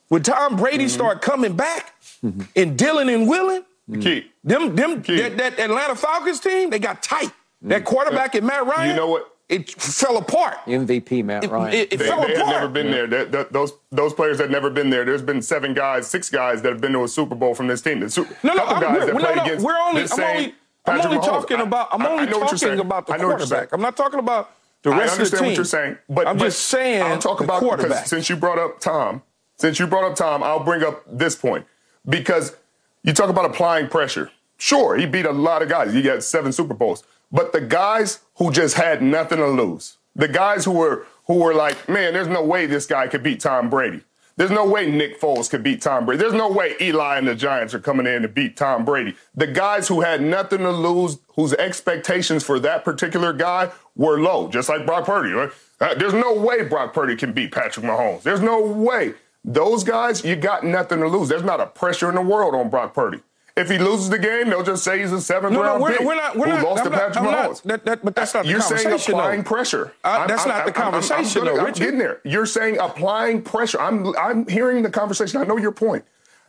When 0.08 0.22
Tom 0.22 0.56
Brady 0.56 0.86
mm-hmm. 0.86 0.90
started 0.90 1.22
coming 1.22 1.56
back 1.56 1.95
mm-hmm. 2.26 2.42
and 2.56 2.78
Dylan 2.78 3.14
and 3.14 3.28
Willen, 3.28 3.64
Key. 4.02 4.32
them, 4.44 4.76
them, 4.76 5.02
that, 5.02 5.38
that, 5.38 5.60
Atlanta 5.60 5.96
Falcons 5.96 6.40
team, 6.40 6.70
they 6.70 6.80
got 6.80 7.04
tight. 7.04 7.28
Mm-hmm. 7.28 7.70
That 7.70 7.86
quarterback 7.86 8.36
uh, 8.36 8.40
and 8.40 8.48
Matt 8.48 8.66
Ryan, 8.66 8.90
you 8.90 8.96
know 8.96 9.10
what? 9.10 9.32
It 9.48 9.70
fell 9.70 10.18
apart. 10.18 10.58
MVP 10.66 11.24
Matt 11.24 11.50
Ryan. 11.52 11.74
It, 11.74 11.78
it, 11.78 11.94
it 11.94 11.98
they, 11.98 12.08
fell 12.08 12.26
they 12.26 12.34
apart. 12.34 12.48
Had 12.48 12.62
never 12.62 12.68
been 12.68 12.88
yeah. 12.88 13.06
there. 13.06 13.26
They, 13.26 13.44
those 13.52 13.74
those 13.92 14.14
players 14.14 14.40
had 14.40 14.50
never 14.50 14.72
been 14.72 14.90
there. 14.90 15.06
There's 15.06 15.22
been 15.22 15.42
seven 15.42 15.76
guys, 15.76 16.08
six 16.08 16.32
guys 16.32 16.64
that 16.64 16.72
have 16.72 16.82
been 16.82 16.94
to 16.94 17.04
a 17.04 17.08
Super 17.08 17.36
Bowl 17.36 17.54
from 17.54 17.68
this 17.68 17.82
team. 17.82 18.00
The 18.00 18.10
Super, 18.10 18.36
no, 18.42 18.54
no, 18.54 18.66
couple 18.66 18.82
guys 18.82 19.06
that 19.06 19.14
no, 19.14 19.20
played 19.20 19.36
no, 19.36 19.44
against 19.44 19.66
we're 19.66 19.78
only, 19.78 20.02
this 20.02 20.12
I'm 20.14 20.18
same 20.18 20.38
only, 20.38 20.56
I'm 20.86 21.02
only 21.02 21.18
talking 21.28 21.60
about. 21.60 21.90
I'm 21.92 22.06
only 22.06 22.26
talking 22.26 22.80
about 22.80 23.06
the 23.06 23.14
quarterback. 23.14 23.72
I'm 23.72 23.82
not 23.82 23.96
talking 23.96 24.20
about 24.20 24.52
the 24.82 24.90
rest 24.90 25.20
of 25.20 25.30
the 25.30 25.38
team. 25.38 25.46
what 25.48 25.56
you're 25.56 25.66
saying, 25.66 25.98
but 26.10 26.28
I'm 26.28 26.38
but 26.38 26.46
just 26.46 26.66
saying. 26.66 27.04
I'll 27.04 27.20
talk 27.20 27.40
about 27.40 27.60
quarterback. 27.60 28.08
since 28.08 28.30
you 28.30 28.36
brought 28.36 28.58
up 28.58 28.80
Tom. 28.80 29.22
Since 29.58 29.80
you 29.80 29.86
brought 29.88 30.04
up 30.04 30.16
Tom, 30.16 30.44
I'll 30.44 30.64
bring 30.64 30.84
up 30.84 31.04
this 31.08 31.36
point 31.36 31.66
because 32.08 32.56
you 33.04 33.14
talk 33.14 33.30
about 33.30 33.46
applying 33.46 33.88
pressure. 33.88 34.32
Sure, 34.58 34.96
he 34.96 35.06
beat 35.06 35.26
a 35.26 35.32
lot 35.32 35.62
of 35.62 35.70
guys. 35.70 35.94
He 35.94 36.02
got 36.02 36.24
seven 36.24 36.52
Super 36.52 36.74
Bowls. 36.74 37.04
But 37.32 37.52
the 37.52 37.62
guys 37.62 38.20
who 38.36 38.52
just 38.52 38.76
had 38.76 39.02
nothing 39.02 39.40
to 39.40 39.48
lose, 39.48 39.98
the 40.16 40.28
guys 40.28 40.66
who 40.66 40.72
were 40.72 41.06
who 41.28 41.36
were 41.36 41.54
like, 41.54 41.90
man, 41.90 42.14
there's 42.14 42.28
no 42.28 42.44
way 42.44 42.66
this 42.66 42.86
guy 42.86 43.08
could 43.08 43.24
beat 43.24 43.40
Tom 43.40 43.70
Brady. 43.70 44.02
There's 44.38 44.52
no 44.52 44.66
way 44.66 44.92
Nick 44.92 45.20
Foles 45.20 45.50
could 45.50 45.64
beat 45.64 45.82
Tom 45.82 46.06
Brady. 46.06 46.20
There's 46.22 46.34
no 46.34 46.52
way 46.52 46.76
Eli 46.82 47.18
and 47.18 47.28
the 47.28 47.36
Giants 47.36 47.74
are 47.74 47.80
coming 47.80 48.06
in 48.06 48.22
to 48.22 48.28
beat 48.28 48.58
Tom 48.58 48.84
Brady. 48.84 49.16
The 49.34 49.48
guys 49.48 49.88
who 49.88 50.02
had 50.02 50.22
nothing 50.22 50.60
to 50.60 50.72
lose, 50.72 51.20
whose 51.36 51.54
expectations 51.54 52.44
for 52.44 52.60
that 52.60 52.84
particular 52.84 53.32
guy 53.32 53.72
were 53.96 54.20
low, 54.20 54.50
just 54.50 54.68
like 54.68 54.86
Brock 54.86 55.06
Purdy. 55.06 55.32
Right? 55.32 55.52
Uh, 55.80 55.96
there's 55.96 56.14
no 56.14 56.34
way 56.34 56.64
Brock 56.64 56.94
Purdy 56.94 57.16
can 57.16 57.32
beat 57.32 57.54
Patrick 57.54 57.86
Mahomes. 57.86 58.24
There's 58.24 58.42
no 58.42 58.62
way. 58.62 59.14
Those 59.48 59.84
guys, 59.84 60.26
you 60.26 60.36
got 60.36 60.64
nothing 60.64 61.00
to 61.02 61.08
lose. 61.08 61.30
There's 61.30 61.44
not 61.44 61.62
a 61.62 61.68
pressure 61.68 62.10
in 62.10 62.16
the 62.16 62.22
world 62.22 62.56
on 62.56 62.70
Brock 62.70 62.96
Purdy. 62.96 63.20
If 63.56 63.70
he 63.70 63.78
loses 63.78 64.10
the 64.10 64.18
game, 64.18 64.50
they'll 64.50 64.64
just 64.64 64.84
say 64.84 65.00
he's 65.00 65.14
a 65.14 65.22
seventh 65.22 65.54
no, 65.54 65.62
round 65.62 65.80
no, 65.80 65.84
we're, 65.84 65.98
pick 65.98 66.06
we're 66.06 66.16
not, 66.16 66.36
we're 66.36 66.46
who 66.48 66.52
not, 66.54 66.64
lost 66.64 66.86
I'm 66.86 66.92
to 66.92 66.98
Patrick 66.98 67.24
not, 67.24 67.50
Mahomes. 67.52 67.62
That, 67.64 67.86
that, 67.86 68.04
but 68.04 68.16
that's 68.16 68.34
not 68.34 68.44
the 68.44 68.50
You're 68.50 68.60
conversation. 68.60 68.98
saying 68.98 69.16
applying 69.16 69.44
though. 69.44 69.50
pressure. 69.50 69.94
Uh, 70.04 70.28
that's 70.28 70.44
I'm, 70.44 70.50
not 70.50 70.66
the 70.66 70.74
conversation, 70.74 71.44
I'm, 71.44 71.48
I'm, 71.48 71.56
though, 71.56 71.64
Richard. 71.64 71.80
getting 71.80 72.00
there. 72.00 72.20
You're 72.26 72.48
saying 72.48 72.80
applying 72.80 73.44
pressure. 73.44 73.80
I'm 73.80 74.18
I'm 74.18 74.48
hearing 74.48 74.84
the 74.84 74.90
conversation. 74.90 75.40
I 75.40 75.46
know 75.46 75.58
your 75.58 75.72
point. 75.72 76.04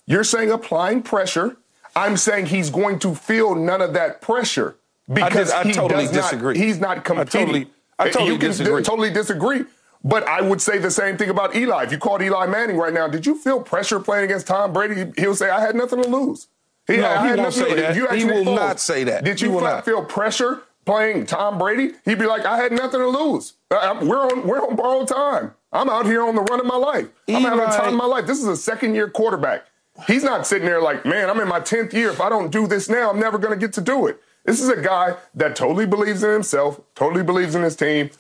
You're 0.07 0.25
saying 0.25 0.51
applying 0.51 1.03
pressure. 1.03 1.59
I'm 1.95 2.17
saying 2.17 2.47
he's 2.47 2.71
going 2.71 2.99
to 3.01 3.15
feel 3.15 3.55
none 3.55 3.83
of 3.83 3.93
that 3.93 4.21
pressure 4.21 4.77
because 5.13 5.53
I, 5.53 5.61
I 5.61 5.65
he 5.65 5.73
totally 5.75 6.05
does 6.07 6.13
disagree. 6.13 6.59
Not, 6.59 6.65
he's 6.65 6.81
not 6.81 7.05
competing. 7.05 7.27
I 7.29 7.45
totally, 7.45 7.67
I 8.01 8.11
totally 8.11 8.33
you 8.33 8.39
can 8.39 8.49
disagree. 8.49 8.83
totally 8.83 9.11
disagree. 9.11 9.65
But 10.09 10.27
I 10.29 10.41
would 10.41 10.61
say 10.61 10.79
the 10.79 10.91
same 10.91 11.17
thing 11.17 11.31
about 11.31 11.57
Eli. 11.57 11.83
If 11.83 11.91
you 11.93 11.99
called 11.99 12.23
Eli 12.23 12.47
Manning 12.47 12.77
right 12.77 12.93
now, 12.93 13.09
did 13.09 13.27
you 13.27 13.37
feel 13.37 13.61
pressure 13.61 13.99
playing 13.99 14.25
against 14.27 14.47
Tom 14.47 14.73
Brady? 14.73 15.13
He'll 15.19 15.35
say, 15.35 15.51
"I 15.51 15.61
had 15.61 15.75
nothing 15.75 16.01
to 16.03 16.09
lose." 16.09 16.47
No, 16.89 16.95
I 16.95 17.23
he 17.25 17.29
had 17.31 17.39
won't 17.41 17.53
say 17.55 17.71
to- 17.71 17.75
that. 17.83 17.97
you 17.97 18.07
He 18.09 18.25
will 18.25 18.45
not 18.55 18.79
say 18.79 19.03
that. 19.05 19.25
Did 19.25 19.41
you 19.41 19.51
will 19.51 19.59
fe- 19.61 19.65
not. 19.67 19.85
feel 19.85 20.05
pressure 20.05 20.61
playing 20.85 21.27
Tom 21.27 21.59
Brady? 21.59 21.95
He'd 22.05 22.21
be 22.21 22.27
like, 22.27 22.47
"I 22.47 22.57
had 22.57 22.71
nothing 22.71 23.01
to 23.01 23.09
lose. 23.09 23.55
I- 23.73 23.99
we're 24.01 24.25
on 24.25 24.47
we're 24.47 24.61
on 24.63 24.77
borrowed 24.77 25.09
time. 25.09 25.55
I'm 25.73 25.91
out 25.91 26.07
here 26.07 26.23
on 26.23 26.37
the 26.37 26.43
run 26.43 26.61
of 26.61 26.67
my 26.67 26.77
life. 26.77 27.09
I'm 27.29 27.35
having 27.43 27.59
the 27.59 27.65
Eli- 27.65 27.77
time 27.77 27.89
of 27.89 27.95
my 27.95 28.07
life. 28.07 28.27
This 28.27 28.39
is 28.39 28.47
a 28.47 28.57
second 28.57 28.95
year 28.95 29.09
quarterback. 29.09 29.65
He's 30.07 30.23
not 30.23 30.47
sitting 30.47 30.67
there 30.69 30.81
like, 30.81 31.05
man, 31.05 31.29
I'm 31.29 31.41
in 31.41 31.49
my 31.49 31.59
10th 31.61 31.93
year. 31.93 32.11
If 32.11 32.21
I 32.21 32.29
don't 32.29 32.51
do 32.53 32.67
this 32.69 32.89
now, 32.89 33.11
I'm 33.11 33.19
never 33.19 33.39
going 33.39 33.59
to 33.59 33.59
get 33.59 33.73
to 33.75 33.81
do 33.81 34.07
it. 34.07 34.21
This 34.45 34.61
is 34.63 34.69
a 34.69 34.77
guy 34.77 35.15
that 35.35 35.57
totally 35.57 35.87
believes 35.87 36.23
in 36.23 36.31
himself, 36.31 36.81
totally 36.95 37.23
believes 37.25 37.55
in 37.57 37.63
his 37.63 37.75
team. 37.75 38.11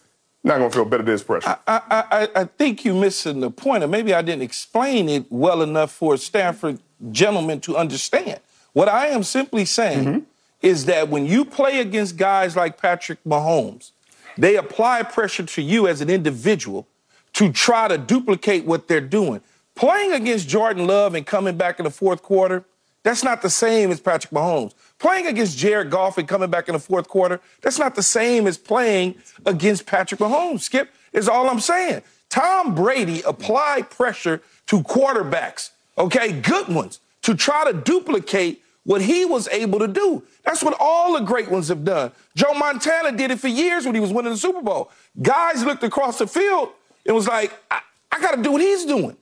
Not 0.47 0.59
going 0.59 0.71
to 0.71 0.75
feel 0.77 0.85
better 0.85 1.01
of 1.01 1.07
this 1.07 1.25
pressure. 1.25 1.59
I, 1.67 1.81
I, 1.91 2.29
I 2.37 2.45
think 2.45 2.85
you're 2.85 2.95
missing 2.95 3.41
the 3.41 3.51
point, 3.51 3.83
or 3.83 3.89
maybe 3.89 4.15
I 4.15 4.23
didn't 4.23 4.43
explain 4.43 5.09
it 5.09 5.27
well 5.29 5.61
enough 5.61 5.91
for 5.91 6.15
a 6.15 6.19
Stanford 6.19 6.79
gentleman 7.11 7.59
to 7.63 7.77
understand. 7.77 8.39
What 8.73 8.89
I 8.89 9.09
am 9.09 9.25
simply 9.25 9.65
saying 9.65 10.05
Mm-hmm. 10.05 10.19
is 10.63 10.85
that 10.85 11.09
when 11.09 11.27
you 11.27 11.45
play 11.45 11.81
against 11.81 12.17
guys 12.17 12.55
like 12.55 12.81
Patrick 12.81 13.19
Mahomes, 13.25 13.91
they 14.39 14.55
apply 14.55 15.03
pressure 15.03 15.43
to 15.43 15.63
you 15.63 15.89
as 15.89 16.01
an 16.01 16.11
individual 16.11 16.87
to 17.33 17.51
try 17.51 17.89
to 17.89 17.99
duplicate 17.99 18.65
what 18.65 18.87
they're 18.87 19.01
doing. 19.01 19.41
Playing 19.75 20.13
against 20.13 20.49
Jordan 20.49 20.87
Love 20.87 21.17
and 21.17 21.27
coming 21.27 21.57
back 21.57 21.81
in 21.81 21.85
the 21.85 21.91
fourth 21.91 22.23
quarter, 22.23 22.65
that's 23.03 23.25
not 23.25 23.43
the 23.43 23.51
same 23.51 23.91
as 23.91 23.99
Patrick 23.99 24.33
Mahomes. 24.33 24.75
Playing 24.99 25.27
against 25.27 25.59
Jared 25.59 25.91
Goff 25.91 26.17
and 26.17 26.27
coming 26.27 26.51
back 26.51 26.69
in 26.69 26.73
the 26.73 26.79
fourth 26.79 27.09
quarter, 27.09 27.41
that's 27.61 27.79
not 27.79 27.95
the 27.95 28.03
same 28.03 28.47
as 28.47 28.57
playing 28.57 29.17
against 29.45 29.87
Patrick 29.87 30.21
Mahomes. 30.21 30.61
Skip 30.61 30.91
is 31.13 31.29
all 31.29 31.51
I'm 31.51 31.61
saying. 31.61 32.03
Tom 32.31 32.75
Brady 32.75 33.23
applied 33.23 33.91
pressure 33.91 34.43
to 34.67 34.83
quarterbacks, 34.83 35.71
okay, 35.97 36.33
good 36.33 36.69
ones, 36.69 37.01
to 37.23 37.35
try 37.35 37.71
to 37.71 37.79
duplicate 37.79 38.63
what 38.85 39.03
he 39.03 39.25
was 39.25 39.49
able 39.49 39.79
to 39.81 39.89
do. 39.89 40.23
That's 40.45 40.63
what 40.63 40.77
all 40.79 41.15
the 41.15 41.21
great 41.21 41.51
ones 41.51 41.69
have 41.69 41.85
done. 41.85 42.13
Joe 42.37 42.55
Montana 42.55 43.13
did 43.13 43.31
it 43.31 43.41
for 43.41 43.49
years 43.49 43.85
when 43.85 43.95
he 43.95 44.01
was 44.01 44.13
winning 44.13 44.33
the 44.33 44.39
Super 44.39 44.63
Bowl. 44.63 44.91
Guys 45.21 45.65
looked 45.65 45.83
across 45.83 46.19
the 46.19 46.27
field 46.27 46.71
and 47.05 47.15
was 47.15 47.27
like, 47.27 47.53
I, 47.71 47.81
I 48.13 48.21
got 48.21 48.37
to 48.37 48.43
do 48.43 48.53
what 48.53 48.61
he's 48.61 48.85
doing. 48.85 49.17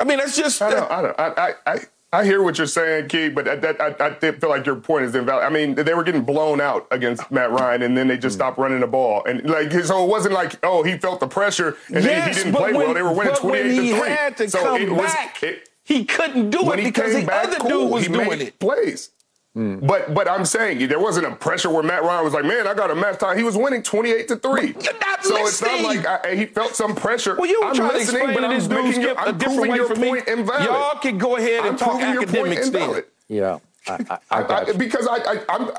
I 0.00 0.04
mean, 0.04 0.18
that's 0.18 0.36
just. 0.36 0.60
I 0.60 0.70
don't, 0.70 0.90
I, 0.90 1.02
don't, 1.02 1.18
I, 1.18 1.28
I, 1.28 1.54
I, 1.66 1.78
I 2.14 2.26
hear 2.26 2.42
what 2.42 2.58
you're 2.58 2.66
saying, 2.66 3.08
Key, 3.08 3.30
but 3.30 3.46
that, 3.46 3.62
that, 3.62 3.80
I, 3.80 4.06
I 4.06 4.14
feel 4.14 4.50
like 4.50 4.66
your 4.66 4.76
point 4.76 5.06
is 5.06 5.14
invalid. 5.14 5.44
I 5.44 5.48
mean, 5.48 5.74
they 5.74 5.94
were 5.94 6.04
getting 6.04 6.24
blown 6.24 6.60
out 6.60 6.86
against 6.90 7.30
Matt 7.30 7.50
Ryan, 7.50 7.80
and 7.82 7.96
then 7.96 8.06
they 8.06 8.18
just 8.18 8.34
hmm. 8.34 8.40
stopped 8.40 8.58
running 8.58 8.80
the 8.80 8.86
ball, 8.86 9.24
and 9.24 9.48
like 9.48 9.72
so 9.72 10.04
it 10.04 10.08
wasn't 10.08 10.34
like 10.34 10.58
oh 10.62 10.82
he 10.82 10.98
felt 10.98 11.20
the 11.20 11.26
pressure 11.26 11.76
and 11.88 12.04
then 12.04 12.28
he 12.28 12.34
didn't 12.34 12.52
play 12.52 12.72
when, 12.72 12.86
well. 12.86 12.94
They 12.94 13.02
were 13.02 13.14
winning 13.14 13.34
28 13.34 13.64
when 13.64 13.70
he 13.72 13.90
to 13.90 13.98
three. 13.98 14.08
had 14.10 14.36
to 14.36 14.50
so 14.50 14.76
it 14.76 14.90
was, 14.90 15.12
back, 15.12 15.42
it- 15.42 15.68
he 15.84 16.04
couldn't 16.04 16.50
do 16.50 16.70
it 16.72 16.84
because 16.84 17.14
the 17.14 17.24
back, 17.24 17.48
other 17.48 17.56
cool, 17.56 17.68
dude 17.70 17.90
was 17.90 18.06
he 18.06 18.12
doing 18.12 18.40
it. 18.40 18.58
plays. 18.58 19.10
Mm. 19.56 19.86
But 19.86 20.14
but 20.14 20.28
I'm 20.30 20.46
saying 20.46 20.88
there 20.88 20.98
wasn't 20.98 21.26
a 21.26 21.36
pressure 21.36 21.68
where 21.68 21.82
Matt 21.82 22.02
Ryan 22.04 22.24
was 22.24 22.32
like, 22.32 22.44
man, 22.46 22.66
I 22.66 22.72
got 22.72 22.90
a 22.90 22.94
match 22.94 23.18
time. 23.18 23.36
He 23.36 23.42
was 23.44 23.54
winning 23.54 23.82
28 23.82 24.28
to 24.28 24.36
three. 24.36 24.68
you're 24.80 24.98
not 24.98 25.22
so 25.22 25.36
it's 25.46 25.60
not 25.60 25.82
like 25.82 26.06
I, 26.06 26.34
he 26.34 26.46
felt 26.46 26.74
some 26.74 26.94
pressure. 26.94 27.36
Well, 27.36 27.50
you 27.50 27.60
were 27.60 27.66
I'm 27.68 27.74
trying 27.74 27.90
to 27.90 27.96
listening, 27.98 28.22
explain 28.30 28.34
but 28.34 28.40
to 28.40 28.46
I'm 28.46 28.54
this 28.58 28.66
dude 28.66 28.84
making 28.84 29.02
your, 29.02 29.10
Skip, 29.10 29.18
a 29.18 29.28
I'm 29.28 29.38
different 29.38 29.56
proving 29.58 29.70
way 29.72 29.76
your 29.76 29.88
for 29.88 29.96
me. 29.96 30.08
point 30.08 30.28
invalid. 30.28 30.64
Y'all 30.64 30.98
can 31.00 31.18
go 31.18 31.36
ahead 31.36 31.60
and 31.60 31.66
I'm 31.66 31.76
talk 31.76 31.90
proving 32.00 32.14
your 32.14 32.22
point 32.26 32.58
academics 32.58 32.70
then. 32.70 33.02
Yeah, 33.28 33.58
I, 33.86 33.92
I, 33.92 34.18
I 34.30 34.42
I, 34.42 34.42
got 34.64 34.78
because 34.78 35.06
I, 35.06 35.16
I, 35.16 35.44
I'm 35.50 35.70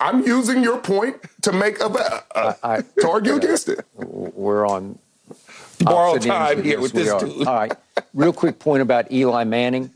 I'm 0.00 0.26
using 0.26 0.64
your 0.64 0.78
point 0.78 1.16
to 1.42 1.52
make 1.52 1.78
a, 1.80 1.86
a, 2.34 2.56
I- 2.64 2.82
to 3.00 3.08
argue 3.08 3.36
against 3.36 3.68
it. 3.68 3.84
We're 3.94 4.66
on 4.66 4.98
Borrowed 5.78 6.22
time 6.22 6.64
here 6.64 6.80
with 6.80 6.92
this 6.92 7.12
dude. 7.22 7.46
All 7.46 7.54
right, 7.54 7.72
real 8.12 8.32
quick 8.32 8.58
point 8.58 8.82
about 8.82 9.12
Eli 9.12 9.44
Manning 9.44 9.90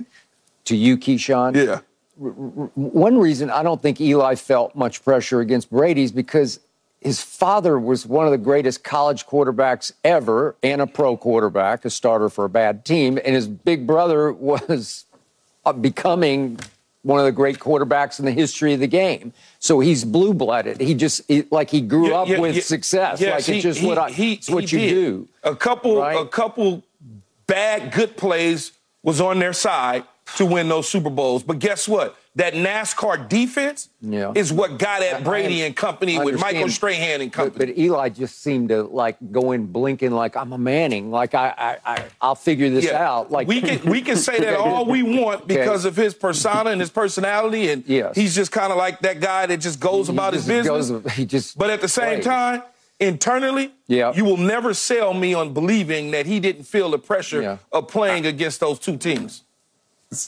to 0.66 0.76
you, 0.76 0.96
Keyshawn. 0.96 1.56
Yeah. 1.56 1.80
One 2.16 3.18
reason 3.18 3.50
I 3.50 3.62
don't 3.62 3.82
think 3.82 4.00
Eli 4.00 4.34
felt 4.36 4.74
much 4.74 5.04
pressure 5.04 5.40
against 5.40 5.70
Brady's 5.70 6.12
because 6.12 6.60
his 7.00 7.20
father 7.20 7.78
was 7.78 8.06
one 8.06 8.24
of 8.24 8.30
the 8.32 8.38
greatest 8.38 8.82
college 8.84 9.26
quarterbacks 9.26 9.92
ever 10.04 10.54
and 10.62 10.80
a 10.80 10.86
pro 10.86 11.16
quarterback, 11.16 11.84
a 11.84 11.90
starter 11.90 12.28
for 12.28 12.44
a 12.44 12.48
bad 12.48 12.84
team, 12.84 13.18
and 13.24 13.34
his 13.34 13.46
big 13.48 13.86
brother 13.86 14.32
was 14.50 15.04
uh, 15.66 15.72
becoming 15.72 16.58
one 17.02 17.18
of 17.18 17.26
the 17.26 17.32
great 17.32 17.58
quarterbacks 17.58 18.18
in 18.18 18.24
the 18.24 18.32
history 18.32 18.72
of 18.72 18.80
the 18.80 18.86
game. 18.86 19.32
So 19.58 19.80
he's 19.80 20.04
blue 20.04 20.32
blooded. 20.32 20.80
He 20.80 20.94
just 20.94 21.20
he, 21.28 21.44
like 21.50 21.68
he 21.68 21.82
grew 21.82 22.08
Yeah, 22.08 22.14
up 22.20 22.28
yeah, 22.28 22.38
with 22.38 22.54
yeah. 22.56 22.62
success. 22.62 23.20
Yes, 23.20 23.34
like 23.34 23.44
he- 23.44 23.54
it's 23.56 23.62
just 23.62 23.80
he- 23.80 23.86
what 23.86 23.98
I, 23.98 24.08
it's 24.16 24.48
what 24.48 24.72
you 24.72 24.78
did. 24.78 24.88
do. 24.90 25.28
A 25.42 25.54
couple, 25.54 25.98
Right? 25.98 26.16
a 26.18 26.24
couple 26.26 26.82
bad 27.46 27.92
good 27.92 28.16
plays 28.16 28.72
was 29.02 29.20
on 29.20 29.38
their 29.38 29.52
side 29.52 30.04
to 30.36 30.46
win 30.46 30.68
those 30.68 30.88
Super 30.88 31.10
Bowls. 31.10 31.42
But 31.42 31.58
guess 31.58 31.86
what? 31.86 32.16
That 32.36 32.54
NASCAR 32.54 33.28
defense 33.28 33.90
Yeah. 34.00 34.32
is 34.34 34.52
what 34.52 34.78
got 34.78 35.02
at 35.02 35.22
Brady 35.22 35.62
and 35.62 35.76
company 35.76 36.18
with 36.18 36.40
Michael 36.40 36.68
Strahan 36.68 37.20
and 37.20 37.32
company. 37.32 37.66
But, 37.66 37.76
but 37.76 37.78
Eli 37.78 38.08
just 38.08 38.42
seemed 38.42 38.70
to 38.70 38.82
like 38.82 39.16
go 39.30 39.52
in 39.52 39.66
blinking 39.66 40.10
like 40.10 40.36
I'm 40.36 40.52
a 40.52 40.58
Manning. 40.58 41.12
Like 41.12 41.34
I, 41.34 41.54
I, 41.56 41.94
I 41.94 42.04
I'll 42.20 42.34
figure 42.34 42.70
this 42.70 42.90
out. 42.90 43.30
Like 43.30 43.46
we 43.46 43.60
can 43.60 43.88
we 43.88 44.00
can 44.00 44.16
say 44.16 44.40
that 44.40 44.56
all 44.58 44.84
we 44.86 45.02
want 45.04 45.46
because 45.54 45.84
of 45.84 45.94
his 45.94 46.12
persona 46.14 46.70
and 46.70 46.80
his 46.80 46.90
personality, 46.90 47.68
and 47.70 47.84
Yes. 47.86 48.16
he's 48.16 48.34
just 48.34 48.50
kind 48.50 48.72
of 48.72 48.78
like 48.78 48.98
that 49.00 49.20
guy 49.20 49.46
that 49.46 49.58
just 49.58 49.78
goes 49.78 50.08
He 50.08 50.12
about 50.12 50.32
his 50.32 50.46
business. 50.46 50.90
goes- 50.90 51.12
he 51.12 51.26
just 51.26 51.56
but 51.56 51.70
at 51.70 51.80
the 51.80 51.88
same 51.88 52.14
plays. 52.14 52.24
time, 52.24 52.62
internally, 52.98 53.70
Yeah. 53.86 54.12
you 54.12 54.24
will 54.24 54.38
never 54.38 54.74
sell 54.74 55.14
me 55.14 55.34
on 55.34 55.52
believing 55.52 56.10
that 56.10 56.26
he 56.26 56.40
didn't 56.40 56.64
feel 56.64 56.90
the 56.90 56.98
pressure 56.98 57.42
Yeah. 57.42 57.56
of 57.70 57.86
playing 57.86 58.26
against 58.26 58.58
those 58.58 58.80
two 58.80 58.96
teams. 58.96 59.43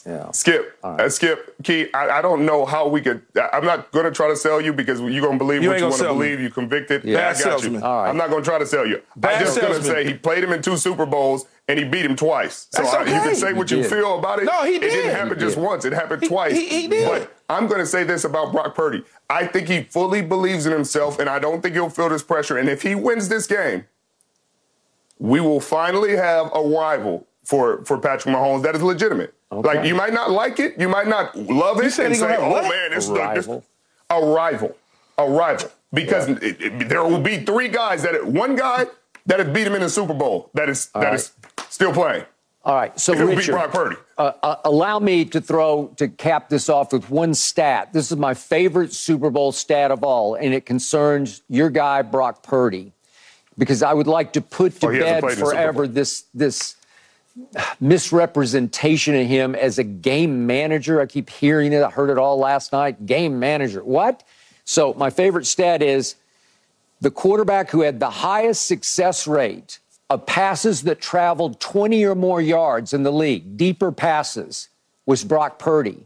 Yeah. 0.05 0.31
Skip, 0.31 0.77
uh, 0.83 1.07
Skip, 1.09 1.55
Key. 1.63 1.87
I, 1.93 2.19
I 2.19 2.21
don't 2.21 2.45
know 2.45 2.65
how 2.65 2.87
we 2.87 3.01
could. 3.01 3.21
I- 3.35 3.49
I'm 3.53 3.65
not 3.65 3.91
going 3.91 4.05
to 4.05 4.11
try 4.11 4.27
to 4.27 4.35
sell 4.35 4.59
you 4.61 4.73
because 4.73 4.99
you're 4.99 5.21
going 5.21 5.33
to 5.33 5.37
believe 5.37 5.63
You 5.63 5.69
what 5.69 5.77
you 5.79 5.83
want 5.85 5.95
to 5.95 5.99
sell 5.99 6.13
me. 6.15 6.25
believe. 6.29 6.39
You 6.41 6.49
convicted. 6.49 7.03
Yeah. 7.03 7.17
I 7.17 7.21
Bad 7.21 7.33
got 7.33 7.37
salesman. 7.43 7.73
you. 7.75 7.81
All 7.83 8.03
right. 8.03 8.09
I'm 8.09 8.17
not 8.17 8.29
going 8.29 8.43
to 8.43 8.49
try 8.49 8.59
to 8.59 8.65
sell 8.65 8.85
you. 8.85 9.01
Bad 9.15 9.35
I'm 9.35 9.45
just 9.45 9.59
going 9.59 9.73
to 9.73 9.83
say 9.83 10.05
he 10.05 10.13
played 10.13 10.43
him 10.43 10.51
in 10.53 10.61
two 10.61 10.77
Super 10.77 11.05
Bowls 11.05 11.45
and 11.69 11.77
he 11.77 11.85
beat 11.85 12.05
him 12.05 12.15
twice. 12.15 12.67
So 12.71 12.81
That's 12.83 12.93
I- 12.93 12.99
you 13.01 13.21
can 13.21 13.35
say 13.35 13.53
what 13.53 13.69
He 13.69 13.75
you 13.77 13.81
did. 13.83 13.91
feel 13.91 14.17
about 14.19 14.39
it. 14.39 14.45
No, 14.45 14.63
he 14.63 14.73
did. 14.79 14.83
It 14.83 14.89
did. 14.89 14.91
didn't 15.03 15.15
happen 15.15 15.33
He 15.33 15.39
just 15.39 15.55
did. 15.55 15.63
once. 15.63 15.85
It 15.85 15.93
happened 15.93 16.21
He- 16.23 16.27
twice. 16.29 16.53
he- 16.53 16.67
he 16.69 16.87
did. 16.87 17.07
But 17.07 17.35
I'm 17.49 17.67
going 17.67 17.79
to 17.79 17.85
say 17.85 18.03
this 18.03 18.23
about 18.23 18.51
Brock 18.51 18.75
Purdy. 18.75 19.03
I 19.29 19.45
think 19.47 19.67
he 19.67 19.83
fully 19.83 20.21
believes 20.21 20.65
in 20.65 20.71
himself, 20.71 21.19
and 21.19 21.29
I 21.29 21.39
don't 21.39 21.61
think 21.61 21.75
he'll 21.75 21.89
feel 21.89 22.09
this 22.09 22.23
pressure. 22.23 22.57
And 22.57 22.69
if 22.69 22.81
he 22.81 22.95
wins 22.95 23.27
this 23.29 23.47
game, 23.47 23.85
we 25.19 25.39
will 25.41 25.59
finally 25.59 26.15
have 26.15 26.51
a 26.53 26.61
rival 26.61 27.25
for, 27.43 27.83
for 27.85 27.97
Patrick 27.97 28.33
Mahomes 28.35 28.63
that 28.63 28.75
is 28.75 28.83
legitimate. 28.83 29.33
Like 29.51 29.85
you 29.85 29.95
might 29.95 30.13
not 30.13 30.29
like 30.31 30.59
it, 30.59 30.77
you 30.79 30.89
might 30.89 31.07
not 31.07 31.35
love 31.37 31.79
it, 31.79 31.97
and 31.99 32.15
say, 32.15 32.35
"Oh 32.37 32.49
what? 32.49 32.63
man, 32.63 32.91
this 32.91 33.07
A 33.07 33.13
the- 33.13 33.13
this- 33.33 33.47
rival? 33.47 33.63
a 34.09 34.21
rival, 34.25 34.75
a 35.17 35.29
rival." 35.29 35.71
Because 35.93 36.27
it, 36.27 36.43
it- 36.61 36.89
there 36.89 37.03
will 37.03 37.21
be 37.21 37.37
three 37.45 37.69
guys 37.69 38.03
that 38.03 38.25
one 38.27 38.55
guy 38.57 38.87
that 39.25 39.39
has 39.39 39.47
beat 39.49 39.65
him 39.65 39.73
in 39.73 39.81
the 39.81 39.89
Super 39.89 40.13
Bowl 40.13 40.49
that 40.53 40.67
is 40.67 40.87
that 40.87 41.03
right. 41.03 41.13
is 41.13 41.31
still 41.69 41.93
playing. 41.93 42.25
All 42.65 42.75
right. 42.75 42.99
So 42.99 43.13
It 43.13 43.19
will 43.19 43.27
be 43.29 43.35
Richard, 43.37 43.53
Brock 43.53 43.71
Purdy. 43.71 43.95
uh, 44.17 44.33
uh, 44.43 44.55
allow 44.65 44.99
me 44.99 45.23
to 45.23 45.39
throw 45.39 45.87
to 45.95 46.09
cap 46.09 46.49
this 46.49 46.67
off 46.67 46.91
with 46.91 47.09
one 47.09 47.33
stat. 47.33 47.93
This 47.93 48.11
is 48.11 48.17
my 48.17 48.33
favorite 48.33 48.91
Super 48.91 49.29
Bowl 49.29 49.53
stat 49.53 49.89
of 49.91 50.03
all, 50.03 50.35
and 50.35 50.53
it 50.53 50.65
concerns 50.65 51.41
your 51.47 51.69
guy 51.69 52.01
Brock 52.01 52.43
Purdy, 52.43 52.91
because 53.57 53.81
I 53.81 53.93
would 53.93 54.07
like 54.07 54.33
to 54.33 54.41
put 54.41 54.81
to 54.81 54.87
Oh, 54.87 54.91
bed 54.91 55.21
played 55.21 55.33
in 55.35 55.39
the 55.39 55.45
Super 55.45 55.51
forever 55.51 55.87
this 55.87 56.25
this 56.33 56.75
misrepresentation 57.79 59.15
of 59.15 59.27
him 59.27 59.55
as 59.55 59.77
a 59.77 59.83
game 59.83 60.45
manager. 60.47 61.01
I 61.01 61.05
keep 61.05 61.29
hearing 61.29 61.73
it. 61.73 61.83
I 61.83 61.89
heard 61.89 62.09
it 62.09 62.17
all 62.17 62.37
last 62.37 62.71
night. 62.71 63.05
Game 63.05 63.39
manager. 63.39 63.83
What? 63.83 64.23
So 64.65 64.93
my 64.95 65.09
favorite 65.09 65.45
stat 65.45 65.81
is 65.81 66.15
the 66.99 67.11
quarterback 67.11 67.69
who 67.69 67.81
had 67.81 67.99
the 67.99 68.09
highest 68.09 68.65
success 68.65 69.27
rate 69.27 69.79
of 70.09 70.25
passes 70.25 70.83
that 70.83 71.01
traveled 71.01 71.59
20 71.59 72.03
or 72.05 72.15
more 72.15 72.41
yards 72.41 72.93
in 72.93 73.03
the 73.03 73.11
league, 73.11 73.57
deeper 73.57 73.91
passes, 73.91 74.69
was 75.05 75.23
Brock 75.23 75.59
Purdy. 75.59 76.05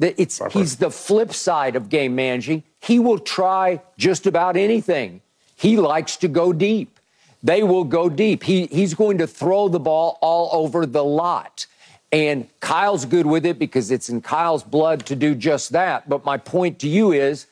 It's, 0.00 0.40
he's 0.52 0.76
the 0.76 0.90
flip 0.90 1.34
side 1.34 1.76
of 1.76 1.88
game 1.88 2.14
managing. 2.14 2.62
He 2.80 2.98
will 2.98 3.18
try 3.18 3.82
just 3.98 4.26
about 4.26 4.56
anything. 4.56 5.20
He 5.56 5.76
likes 5.76 6.16
to 6.18 6.28
go 6.28 6.52
deep. 6.52 6.99
They 7.42 7.62
will 7.62 7.84
go 7.84 8.08
deep. 8.08 8.42
He, 8.42 8.66
he's 8.66 8.94
going 8.94 9.18
to 9.18 9.26
throw 9.26 9.68
the 9.68 9.80
ball 9.80 10.18
all 10.20 10.50
over 10.52 10.84
the 10.86 11.04
lot. 11.04 11.66
And 12.12 12.48
Kyle's 12.60 13.04
good 13.04 13.26
with 13.26 13.46
it 13.46 13.58
because 13.58 13.90
it's 13.90 14.08
in 14.08 14.20
Kyle's 14.20 14.64
blood 14.64 15.06
to 15.06 15.16
do 15.16 15.34
just 15.34 15.72
that. 15.72 16.08
But 16.08 16.24
my 16.24 16.36
point 16.36 16.78
to 16.80 16.88
you 16.88 17.12
is 17.12 17.46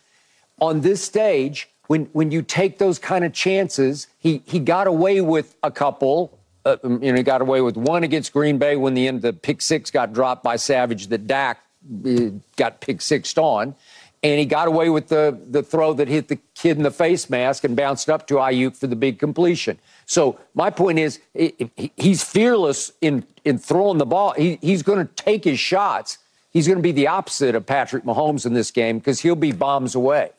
on 0.61 0.81
this 0.81 1.03
stage, 1.03 1.69
when 1.87 2.05
when 2.13 2.31
you 2.31 2.43
take 2.43 2.79
those 2.79 2.99
kind 2.99 3.25
of 3.25 3.33
chances, 3.33 4.09
he 4.19 4.43
he 4.47 4.59
got 4.59 4.87
away 4.87 5.21
with 5.21 5.57
a 5.63 5.71
couple. 5.71 6.39
Uh, 6.65 6.77
you 6.83 6.99
know, 6.99 7.15
he 7.15 7.23
got 7.23 7.41
away 7.41 7.61
with 7.61 7.77
one 7.77 8.05
against 8.05 8.33
Green 8.33 8.59
Bay 8.59 8.77
when 8.77 8.95
the 8.95 9.09
end 9.09 9.23
the 9.23 9.33
pick 9.33 9.63
six 9.63 9.91
got 9.91 10.13
dropped 10.13 10.43
by 10.43 10.57
Savage 10.57 11.07
that 11.07 11.27
Dak 11.27 11.61
uh, 12.05 12.31
got 12.57 12.81
pick 12.81 13.01
sixed 13.01 13.39
on, 13.39 13.75
and 14.23 14.39
he 14.39 14.45
got 14.45 14.69
away 14.69 14.91
with 14.91 15.09
the, 15.09 15.39
the 15.51 15.63
throw 15.63 15.93
that 15.95 16.09
hit 16.09 16.29
the 16.29 16.39
kid 16.55 16.77
in 16.77 16.83
the 16.83 16.91
face 16.91 17.31
mask 17.31 17.65
and 17.65 17.77
bounced 17.77 18.11
up 18.11 18.27
to 18.29 18.35
Aiyuk 18.35 18.77
for 18.77 18.87
the 18.87 18.97
big 18.97 19.19
completion. 19.19 19.79
So 20.07 20.39
my 20.55 20.71
point 20.71 20.99
is, 20.99 21.21
he's 21.97 22.25
fearless 22.25 22.93
in, 23.01 23.25
in 23.45 23.59
throwing 23.59 23.99
the 23.99 24.07
ball. 24.07 24.33
He, 24.33 24.59
he's 24.61 24.83
going 24.83 25.07
to 25.07 25.15
take 25.15 25.45
his 25.45 25.61
shots. 25.61 26.19
He's 26.51 26.67
going 26.67 26.79
to 26.79 26.83
be 26.83 26.93
the 26.93 27.07
opposite 27.07 27.55
of 27.55 27.67
Patrick 27.67 28.05
Mahomes 28.05 28.45
in 28.45 28.55
this 28.55 28.71
game 28.71 28.99
because 28.99 29.21
he'll 29.21 29.37
be 29.37 29.53
bombs 29.53 29.95
away. 29.95 30.31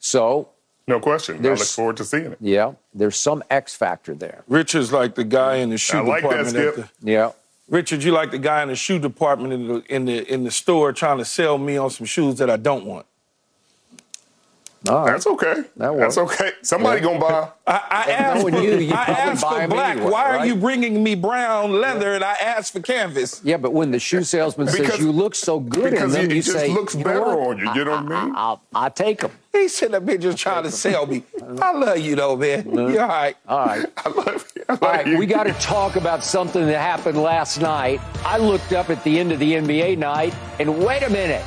So 0.00 0.48
no 0.88 0.98
question. 0.98 1.44
I 1.46 1.50
look 1.50 1.60
forward 1.60 1.96
to 1.98 2.04
seeing 2.04 2.32
it. 2.32 2.38
Yeah, 2.40 2.72
there's 2.92 3.16
some 3.16 3.44
X 3.50 3.76
factor 3.76 4.14
there. 4.14 4.42
Richard's 4.48 4.92
like 4.92 5.14
the 5.14 5.24
guy 5.24 5.56
in 5.56 5.70
the 5.70 5.78
shoe 5.78 5.98
I 5.98 6.00
like 6.00 6.22
department. 6.22 6.54
That, 6.54 6.72
Skip. 6.74 6.88
The, 7.00 7.10
yeah. 7.10 7.32
Richard, 7.68 8.02
you 8.02 8.10
like 8.10 8.32
the 8.32 8.38
guy 8.38 8.62
in 8.62 8.68
the 8.68 8.74
shoe 8.74 8.98
department 8.98 9.52
in 9.52 9.68
the 9.68 9.94
in 9.94 10.04
the 10.06 10.32
in 10.32 10.44
the 10.44 10.50
store 10.50 10.92
trying 10.92 11.18
to 11.18 11.24
sell 11.24 11.56
me 11.56 11.76
on 11.76 11.90
some 11.90 12.06
shoes 12.06 12.38
that 12.38 12.50
I 12.50 12.56
don't 12.56 12.84
want. 12.84 13.06
Right. 14.84 15.12
That's 15.12 15.26
okay. 15.26 15.64
That 15.76 15.96
That's 15.96 16.18
okay. 16.18 16.52
Somebody 16.62 17.00
yeah. 17.00 17.06
gonna 17.06 17.20
buy. 17.20 17.48
I, 17.66 18.04
I 18.06 18.10
asked 18.10 18.42
for, 18.42 18.50
you, 18.50 18.78
you 18.78 18.92
I 18.92 19.04
asked 19.04 19.42
for 19.42 19.68
black. 19.68 19.96
Anyway, 19.96 20.10
Why 20.10 20.30
right? 20.30 20.40
are 20.40 20.46
you 20.46 20.56
bringing 20.56 21.02
me 21.02 21.14
brown 21.14 21.80
leather 21.80 22.10
yeah. 22.10 22.14
and 22.16 22.24
I 22.24 22.32
asked 22.32 22.72
for 22.72 22.80
canvas? 22.80 23.40
Yeah, 23.44 23.58
but 23.58 23.72
when 23.72 23.92
the 23.92 24.00
shoe 24.00 24.24
salesman 24.24 24.66
because, 24.66 24.94
says 24.94 24.98
you 24.98 25.12
look 25.12 25.36
so 25.36 25.60
good 25.60 25.92
because 25.92 26.14
in 26.14 26.22
them, 26.22 26.30
it, 26.32 26.34
you 26.34 26.42
just 26.42 26.56
say, 26.56 26.68
looks 26.68 26.96
you 26.96 27.04
better 27.04 27.24
on 27.24 27.58
you. 27.58 27.72
You 27.74 27.84
know 27.84 27.92
what 27.92 28.12
I 28.12 28.24
mean? 28.24 28.34
I, 28.34 28.56
I, 28.74 28.86
I 28.86 28.88
take 28.88 29.20
them. 29.20 29.30
He 29.52 29.68
sitting 29.68 29.94
up 29.94 30.08
here 30.08 30.18
just 30.18 30.38
trying 30.38 30.64
to 30.64 30.70
sell 30.70 31.06
me. 31.06 31.22
I 31.60 31.72
love 31.72 31.98
you 31.98 32.16
though, 32.16 32.36
man. 32.36 32.68
You're 32.74 33.02
all 33.02 33.08
right. 33.08 33.36
All 33.46 33.66
right. 33.66 33.86
I 33.98 34.08
love 34.08 34.52
you. 34.56 34.64
I 34.68 34.72
love 34.72 34.82
all 34.82 34.88
right. 34.88 35.06
You. 35.06 35.18
We 35.18 35.26
got 35.26 35.44
to 35.44 35.52
talk 35.54 35.96
about 35.96 36.24
something 36.24 36.66
that 36.66 36.80
happened 36.80 37.22
last 37.22 37.60
night. 37.60 38.00
I 38.24 38.38
looked 38.38 38.72
up 38.72 38.90
at 38.90 39.04
the 39.04 39.20
end 39.20 39.30
of 39.30 39.38
the 39.38 39.52
NBA 39.52 39.98
night, 39.98 40.34
and 40.58 40.84
wait 40.84 41.02
a 41.02 41.10
minute. 41.10 41.44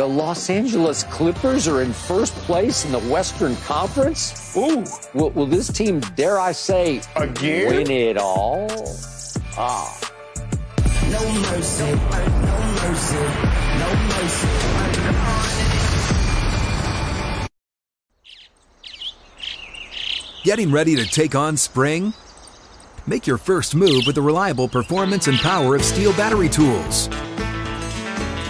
The 0.00 0.08
Los 0.08 0.48
Angeles 0.48 1.04
Clippers 1.04 1.68
are 1.68 1.82
in 1.82 1.92
first 1.92 2.32
place 2.36 2.86
in 2.86 2.92
the 2.92 3.00
Western 3.00 3.54
Conference. 3.56 4.56
Ooh. 4.56 4.82
Will, 5.12 5.28
will 5.32 5.44
this 5.44 5.70
team, 5.70 6.00
dare 6.16 6.40
I 6.40 6.52
say, 6.52 7.02
again 7.16 7.66
win 7.68 7.90
it 7.90 8.16
all? 8.16 8.66
Ah. 9.58 10.00
No 11.10 11.20
mercy, 11.42 11.84
no 11.84 11.98
mercy, 12.80 13.20
no 13.78 13.92
mercy. 14.08 14.48
Getting 20.44 20.72
ready 20.72 20.96
to 20.96 21.04
take 21.04 21.34
on 21.34 21.58
spring? 21.58 22.14
Make 23.06 23.26
your 23.26 23.36
first 23.36 23.74
move 23.74 24.04
with 24.06 24.14
the 24.14 24.22
reliable 24.22 24.66
performance 24.66 25.26
and 25.26 25.36
power 25.40 25.74
of 25.74 25.82
STIHL 25.82 26.16
battery 26.16 26.48
tools. 26.48 27.10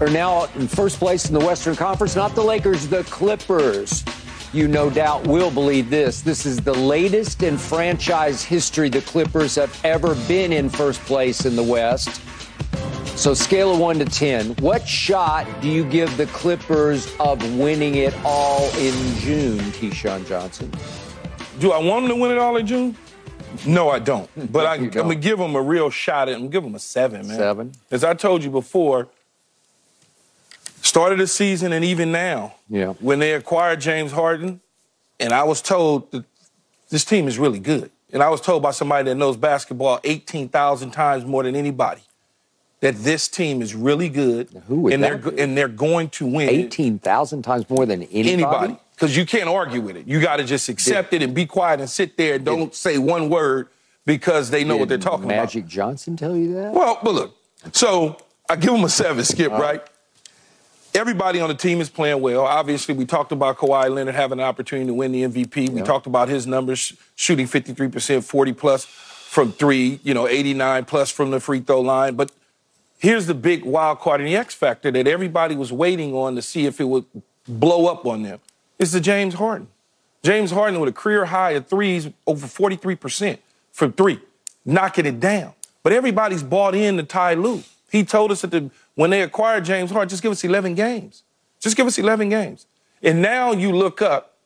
are 0.00 0.10
now 0.10 0.44
in 0.54 0.68
first 0.68 0.98
place 0.98 1.28
in 1.28 1.34
the 1.34 1.44
Western 1.44 1.76
Conference. 1.76 2.16
Not 2.16 2.34
the 2.34 2.42
Lakers, 2.42 2.86
the 2.88 3.04
Clippers. 3.04 4.04
You 4.52 4.68
no 4.68 4.90
doubt 4.90 5.26
will 5.26 5.50
believe 5.50 5.90
this. 5.90 6.22
This 6.22 6.46
is 6.46 6.58
the 6.58 6.74
latest 6.74 7.42
in 7.42 7.58
franchise 7.58 8.42
history 8.42 8.88
the 8.88 9.02
Clippers 9.02 9.54
have 9.56 9.78
ever 9.84 10.14
been 10.26 10.52
in 10.52 10.68
first 10.68 11.00
place 11.02 11.44
in 11.44 11.56
the 11.56 11.62
West. 11.62 12.20
So, 13.18 13.32
scale 13.32 13.72
of 13.72 13.78
1 13.78 13.98
to 14.00 14.04
10, 14.04 14.56
what 14.56 14.86
shot 14.86 15.46
do 15.62 15.68
you 15.68 15.84
give 15.84 16.14
the 16.18 16.26
Clippers 16.26 17.10
of 17.18 17.58
winning 17.58 17.94
it 17.94 18.14
all 18.24 18.64
in 18.76 18.94
June, 19.18 19.58
Keyshawn 19.72 20.26
Johnson? 20.26 20.70
Do 21.58 21.72
I 21.72 21.78
want 21.78 22.06
them 22.06 22.16
to 22.16 22.22
win 22.22 22.30
it 22.30 22.38
all 22.38 22.56
in 22.56 22.66
June? 22.66 22.94
No, 23.66 23.88
I 23.88 24.00
don't. 24.00 24.28
But 24.52 24.66
I, 24.66 24.76
am 24.76 24.90
going 24.90 25.08
to 25.08 25.14
give 25.14 25.38
them 25.38 25.54
a 25.54 25.62
real 25.62 25.88
shot 25.88 26.28
at 26.28 26.38
them. 26.38 26.48
Give 26.48 26.62
them 26.62 26.74
a 26.74 26.78
seven, 26.78 27.26
man. 27.26 27.36
Seven. 27.38 27.72
As 27.90 28.04
I 28.04 28.12
told 28.12 28.44
you 28.44 28.50
before, 28.50 29.08
started 30.86 31.18
the 31.18 31.26
season 31.26 31.72
and 31.72 31.84
even 31.84 32.12
now, 32.12 32.54
yeah. 32.68 32.94
when 33.00 33.18
they 33.18 33.34
acquired 33.34 33.80
James 33.80 34.12
Harden, 34.12 34.60
and 35.20 35.32
I 35.32 35.42
was 35.44 35.60
told 35.62 36.10
that 36.12 36.24
this 36.88 37.04
team 37.04 37.28
is 37.28 37.38
really 37.38 37.58
good. 37.58 37.90
And 38.12 38.22
I 38.22 38.28
was 38.28 38.40
told 38.40 38.62
by 38.62 38.70
somebody 38.70 39.08
that 39.10 39.16
knows 39.16 39.36
basketball 39.36 40.00
18,000 40.04 40.90
times 40.92 41.24
more 41.24 41.42
than 41.42 41.56
anybody 41.56 42.02
that 42.80 42.94
this 42.96 43.26
team 43.28 43.62
is 43.62 43.74
really 43.74 44.08
good. 44.08 44.48
Who 44.68 44.82
would 44.82 44.92
and 44.92 45.02
that 45.02 45.22
they're 45.22 45.32
be? 45.32 45.42
and 45.42 45.56
they're 45.56 45.68
going 45.68 46.08
to 46.10 46.26
win. 46.26 46.48
18,000 46.48 47.42
times 47.42 47.68
more 47.68 47.86
than 47.86 48.02
anybody? 48.04 48.32
Anybody. 48.32 48.76
Because 48.94 49.16
you 49.16 49.26
can't 49.26 49.48
argue 49.48 49.80
with 49.80 49.96
it. 49.96 50.06
You 50.06 50.20
got 50.20 50.36
to 50.36 50.44
just 50.44 50.68
accept 50.68 51.10
did, 51.10 51.20
it 51.20 51.24
and 51.26 51.34
be 51.34 51.46
quiet 51.46 51.80
and 51.80 51.90
sit 51.90 52.16
there 52.16 52.36
and 52.36 52.44
don't 52.44 52.70
did, 52.70 52.74
say 52.74 52.96
one 52.96 53.28
word 53.28 53.68
because 54.06 54.50
they 54.50 54.64
know 54.64 54.76
what 54.76 54.88
they're 54.88 54.98
talking 54.98 55.26
Magic 55.26 55.34
about. 55.34 55.42
Magic 55.42 55.66
Johnson 55.66 56.16
tell 56.16 56.36
you 56.36 56.54
that? 56.54 56.72
Well, 56.72 56.98
but 57.02 57.14
look. 57.14 57.36
So 57.72 58.16
I 58.48 58.56
give 58.56 58.72
them 58.72 58.84
a 58.84 58.88
seven, 58.88 59.24
Skip, 59.24 59.52
uh, 59.52 59.58
right? 59.58 59.82
Everybody 60.96 61.40
on 61.40 61.48
the 61.48 61.54
team 61.54 61.80
is 61.80 61.90
playing 61.90 62.20
well. 62.20 62.44
Obviously, 62.44 62.94
we 62.94 63.04
talked 63.04 63.30
about 63.30 63.58
Kawhi 63.58 63.90
Leonard 63.90 64.14
having 64.14 64.38
an 64.38 64.44
opportunity 64.44 64.86
to 64.86 64.94
win 64.94 65.12
the 65.12 65.22
MVP. 65.24 65.68
We 65.68 65.82
talked 65.82 66.06
about 66.06 66.28
his 66.28 66.46
numbers, 66.46 66.94
shooting 67.14 67.46
53%, 67.46 68.24
40 68.24 68.52
plus 68.54 68.84
from 68.86 69.52
three, 69.52 70.00
you 70.02 70.14
know, 70.14 70.26
89 70.26 70.86
plus 70.86 71.10
from 71.10 71.30
the 71.30 71.38
free 71.38 71.60
throw 71.60 71.82
line. 71.82 72.14
But 72.14 72.32
here's 72.98 73.26
the 73.26 73.34
big 73.34 73.64
wild 73.64 74.00
card 74.00 74.20
and 74.20 74.28
the 74.28 74.36
X 74.36 74.54
factor 74.54 74.90
that 74.90 75.06
everybody 75.06 75.54
was 75.54 75.72
waiting 75.72 76.14
on 76.14 76.34
to 76.34 76.42
see 76.42 76.66
if 76.66 76.80
it 76.80 76.84
would 76.84 77.04
blow 77.46 77.86
up 77.86 78.06
on 78.06 78.22
them. 78.22 78.40
It's 78.78 78.92
the 78.92 79.00
James 79.00 79.34
Harden. 79.34 79.68
James 80.22 80.50
Harden 80.50 80.80
with 80.80 80.88
a 80.88 80.92
career 80.92 81.26
high 81.26 81.52
of 81.52 81.66
threes, 81.66 82.08
over 82.26 82.46
43% 82.46 83.38
from 83.72 83.92
three, 83.92 84.20
knocking 84.64 85.06
it 85.06 85.20
down. 85.20 85.52
But 85.82 85.92
everybody's 85.92 86.42
bought 86.42 86.74
in 86.74 86.96
to 86.96 87.02
Ty 87.02 87.34
Lue. 87.34 87.62
He 87.92 88.04
told 88.04 88.32
us 88.32 88.40
that 88.40 88.50
the 88.50 88.70
when 88.96 89.10
they 89.10 89.22
acquired 89.22 89.64
James 89.64 89.90
Harden, 89.90 90.08
just 90.08 90.22
give 90.22 90.32
us 90.32 90.42
11 90.42 90.74
games. 90.74 91.22
Just 91.60 91.76
give 91.76 91.86
us 91.86 91.98
11 91.98 92.28
games. 92.28 92.66
And 93.02 93.22
now 93.22 93.52
you 93.52 93.70
look 93.72 94.02
up 94.02 94.36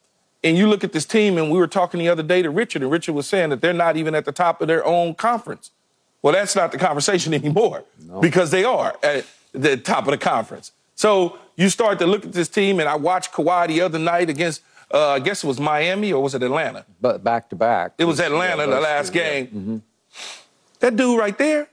and 0.42 0.56
you 0.56 0.66
look 0.66 0.84
at 0.84 0.92
this 0.92 1.04
team, 1.04 1.36
and 1.38 1.50
we 1.50 1.58
were 1.58 1.66
talking 1.66 2.00
the 2.00 2.08
other 2.08 2.22
day 2.22 2.40
to 2.42 2.50
Richard, 2.50 2.82
and 2.82 2.90
Richard 2.90 3.12
was 3.12 3.26
saying 3.26 3.50
that 3.50 3.60
they're 3.60 3.72
not 3.72 3.96
even 3.96 4.14
at 4.14 4.24
the 4.24 4.32
top 4.32 4.62
of 4.62 4.68
their 4.68 4.84
own 4.86 5.14
conference. 5.14 5.70
Well, 6.22 6.32
that's 6.32 6.56
not 6.56 6.72
the 6.72 6.78
conversation 6.78 7.34
anymore 7.42 7.84
no. 8.06 8.20
because 8.20 8.50
they 8.50 8.64
are 8.64 8.98
at 9.02 9.26
the 9.52 9.76
top 9.76 10.06
of 10.06 10.12
the 10.12 10.18
conference. 10.18 10.72
So 10.94 11.38
you 11.56 11.68
start 11.68 11.98
to 11.98 12.06
look 12.06 12.24
at 12.24 12.32
this 12.32 12.48
team, 12.48 12.80
and 12.80 12.88
I 12.88 12.96
watched 12.96 13.32
Kawhi 13.32 13.68
the 13.68 13.82
other 13.82 13.98
night 13.98 14.30
against, 14.30 14.62
uh, 14.92 15.10
I 15.10 15.18
guess 15.20 15.44
it 15.44 15.46
was 15.46 15.60
Miami 15.60 16.12
or 16.12 16.22
was 16.22 16.34
it 16.34 16.42
Atlanta? 16.42 16.86
But 17.00 17.22
back 17.22 17.50
to 17.50 17.56
back. 17.56 17.92
It 17.98 18.06
was 18.06 18.18
Atlanta 18.18 18.64
yeah, 18.64 18.74
the 18.74 18.80
last 18.80 19.12
game. 19.12 19.48
Yeah. 19.52 19.60
Mm-hmm. 19.60 19.76
That 20.80 20.96
dude 20.96 21.18
right 21.18 21.36
there, 21.36 21.68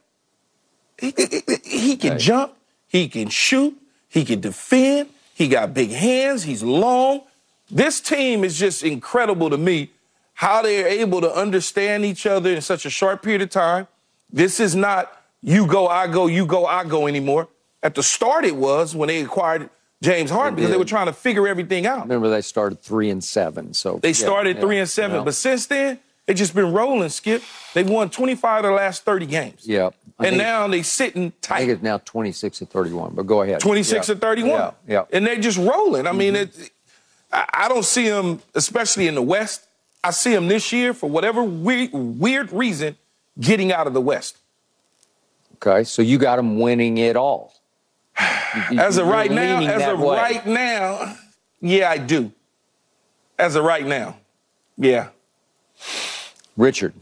he, 1.00 1.13
he, 1.18 1.80
he 1.80 1.96
can 1.96 2.20
jump. 2.20 2.57
He 2.88 3.08
can 3.08 3.30
shoot. 3.30 3.78
He 4.10 4.26
can 4.26 4.39
defend. 4.39 5.10
He 5.34 5.47
got 5.47 5.73
big 5.73 5.91
hands. 5.91 6.43
He's 6.43 6.63
long. 6.63 7.21
This 7.69 8.00
team 8.00 8.43
is 8.43 8.58
just 8.58 8.84
incredible 8.84 9.50
to 9.50 9.58
me 9.58 9.91
how 10.34 10.62
they're 10.62 10.88
able 10.88 11.21
to 11.21 11.32
understand 11.34 12.06
each 12.06 12.26
other 12.26 12.52
in 12.52 12.62
such 12.62 12.86
a 12.86 12.89
short 12.89 13.21
period 13.21 13.41
of 13.41 13.50
time. 13.50 13.88
This 14.32 14.60
is 14.60 14.76
not 14.76 15.12
you 15.41 15.67
go, 15.67 15.88
I 15.88 16.08
go, 16.08 16.28
you 16.28 16.45
go, 16.45 16.65
I 16.65 16.84
go 16.84 17.08
anymore. 17.08 17.47
At 17.84 17.95
the 17.95 18.04
start, 18.04 18.45
it 18.45 18.56
was 18.56 18.95
when 18.95 19.08
they 19.08 19.21
acquired 19.21 19.69
James 20.02 20.30
Harden 20.30 20.56
because 20.56 20.71
they 20.71 20.78
were 20.78 20.86
trying 20.86 21.06
to 21.08 21.13
figure 21.13 21.47
everything 21.47 21.86
out. 21.86 22.02
Remember, 22.02 22.30
they 22.30 22.41
started 22.41 22.82
three 22.82 23.10
and 23.10 23.23
seven. 23.23 23.73
So 23.73 24.00
they 24.02 24.13
started 24.13 24.58
yeah, 24.58 24.62
three 24.62 24.76
yeah, 24.76 24.82
and 24.82 24.89
seven, 24.89 25.17
yeah. 25.17 25.23
but 25.23 25.36
since 25.36 25.67
then 25.67 26.00
they 26.28 26.34
just 26.34 26.54
been 26.54 26.72
rolling. 26.72 27.10
Skip, 27.10 27.42
they've 27.74 27.90
won 27.90 28.10
25 28.10 28.66
of 28.66 28.70
the 28.70 28.76
last 28.76 29.04
30 29.04 29.26
games. 29.26 29.68
Yeah, 29.68 29.90
and 30.20 30.38
now 30.38 30.68
they're 30.68 30.84
sitting 30.84 31.32
tight. 31.42 31.56
I 31.56 31.60
think 31.60 31.72
it's 31.72 31.84
now 31.84 31.98
26 32.00 32.60
to 32.60 32.66
31, 32.66 33.16
but 33.16 33.26
go 33.26 33.42
ahead. 33.42 33.60
26 33.62 34.08
yeah. 34.08 34.13
to 34.13 34.20
31. 34.20 34.52
Yeah, 34.52 34.72
yeah. 34.88 35.04
And 35.12 35.26
they're 35.26 35.38
just 35.38 35.58
rolling. 35.58 36.06
I 36.06 36.10
mm-hmm. 36.10 36.18
mean, 36.20 36.36
it, 36.36 36.72
I 37.32 37.68
don't 37.70 37.86
see 37.86 38.10
them, 38.10 38.42
especially 38.54 39.08
in 39.08 39.16
the 39.16 39.22
West. 39.22 39.66
I 40.04 40.12
see 40.12 40.34
them 40.34 40.48
this 40.48 40.72
year, 40.72 40.94
for 40.94 41.10
whatever 41.10 41.44
weird, 41.44 41.92
weird 41.94 42.52
reason, 42.52 42.98
getting 43.40 43.72
out 43.72 43.88
of 43.88 43.94
the 43.94 44.02
West. 44.02 44.38
Okay, 45.56 45.84
so 45.84 46.02
you 46.02 46.18
got 46.18 46.36
them 46.36 46.60
winning 46.60 46.98
it 46.98 47.16
all. 47.16 47.54
You, 48.72 48.80
as 48.80 48.98
of 48.98 49.08
right 49.08 49.30
now, 49.30 49.60
as 49.60 49.94
of 49.94 50.00
way. 50.00 50.16
right 50.16 50.46
now, 50.46 51.16
yeah, 51.62 51.90
I 51.90 51.98
do. 51.98 52.32
As 53.38 53.56
of 53.56 53.63
right 53.63 53.86
now, 53.86 54.18
yeah. 54.78 55.10
Richard. 56.58 56.93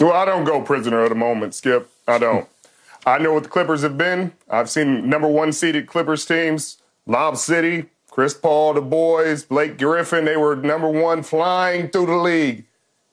Well, 0.00 0.12
I 0.12 0.24
don't 0.24 0.44
go 0.44 0.60
prisoner 0.60 1.02
of 1.02 1.08
the 1.10 1.14
moment, 1.14 1.54
Skip. 1.54 1.88
I 2.06 2.18
don't. 2.18 2.48
I 3.06 3.18
know 3.18 3.32
what 3.34 3.44
the 3.44 3.48
Clippers 3.48 3.82
have 3.82 3.96
been. 3.96 4.32
I've 4.50 4.68
seen 4.68 5.08
number 5.08 5.28
one 5.28 5.52
seeded 5.52 5.86
Clippers 5.86 6.24
teams, 6.24 6.78
Lob 7.06 7.36
City, 7.36 7.86
Chris 8.10 8.34
Paul, 8.34 8.74
the 8.74 8.80
boys, 8.80 9.44
Blake 9.44 9.78
Griffin, 9.78 10.24
they 10.24 10.36
were 10.36 10.56
number 10.56 10.88
one 10.88 11.22
flying 11.22 11.88
through 11.88 12.06
the 12.06 12.16
league 12.16 12.64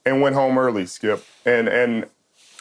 and 0.05 0.21
went 0.21 0.35
home 0.35 0.57
early, 0.57 0.85
Skip. 0.85 1.25
And 1.45 1.67
and 1.67 2.05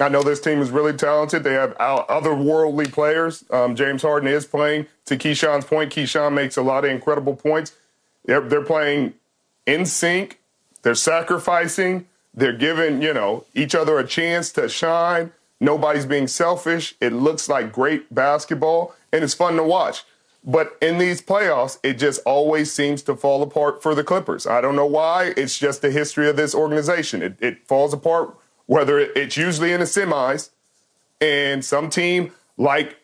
I 0.00 0.08
know 0.08 0.22
this 0.22 0.40
team 0.40 0.60
is 0.60 0.70
really 0.70 0.94
talented. 0.94 1.44
They 1.44 1.52
have 1.52 1.76
otherworldly 1.76 2.90
players. 2.90 3.44
Um, 3.50 3.76
James 3.76 4.02
Harden 4.02 4.28
is 4.28 4.46
playing. 4.46 4.86
To 5.06 5.16
Keyshawn's 5.16 5.66
point, 5.66 5.92
Keyshawn 5.92 6.32
makes 6.32 6.56
a 6.56 6.62
lot 6.62 6.84
of 6.84 6.90
incredible 6.90 7.36
points. 7.36 7.76
They're, 8.24 8.40
they're 8.40 8.64
playing 8.64 9.14
in 9.66 9.84
sync. 9.84 10.39
They're 10.82 10.94
sacrificing. 10.94 12.06
They're 12.34 12.56
giving, 12.56 13.02
you 13.02 13.12
know, 13.12 13.44
each 13.54 13.74
other 13.74 13.98
a 13.98 14.06
chance 14.06 14.52
to 14.52 14.68
shine. 14.68 15.32
Nobody's 15.60 16.06
being 16.06 16.26
selfish. 16.26 16.94
It 17.00 17.12
looks 17.12 17.48
like 17.48 17.72
great 17.72 18.14
basketball, 18.14 18.94
and 19.12 19.22
it's 19.22 19.34
fun 19.34 19.56
to 19.56 19.64
watch. 19.64 20.04
But 20.42 20.78
in 20.80 20.96
these 20.96 21.20
playoffs, 21.20 21.78
it 21.82 21.94
just 21.94 22.22
always 22.24 22.72
seems 22.72 23.02
to 23.02 23.14
fall 23.14 23.42
apart 23.42 23.82
for 23.82 23.94
the 23.94 24.04
Clippers. 24.04 24.46
I 24.46 24.62
don't 24.62 24.76
know 24.76 24.86
why. 24.86 25.34
It's 25.36 25.58
just 25.58 25.82
the 25.82 25.90
history 25.90 26.30
of 26.30 26.36
this 26.36 26.54
organization. 26.54 27.20
It, 27.20 27.36
it 27.40 27.66
falls 27.66 27.92
apart, 27.92 28.34
whether 28.64 28.98
it's 28.98 29.36
usually 29.36 29.72
in 29.72 29.80
the 29.80 29.86
semis, 29.86 30.50
and 31.20 31.62
some 31.62 31.90
team 31.90 32.32
like 32.56 32.96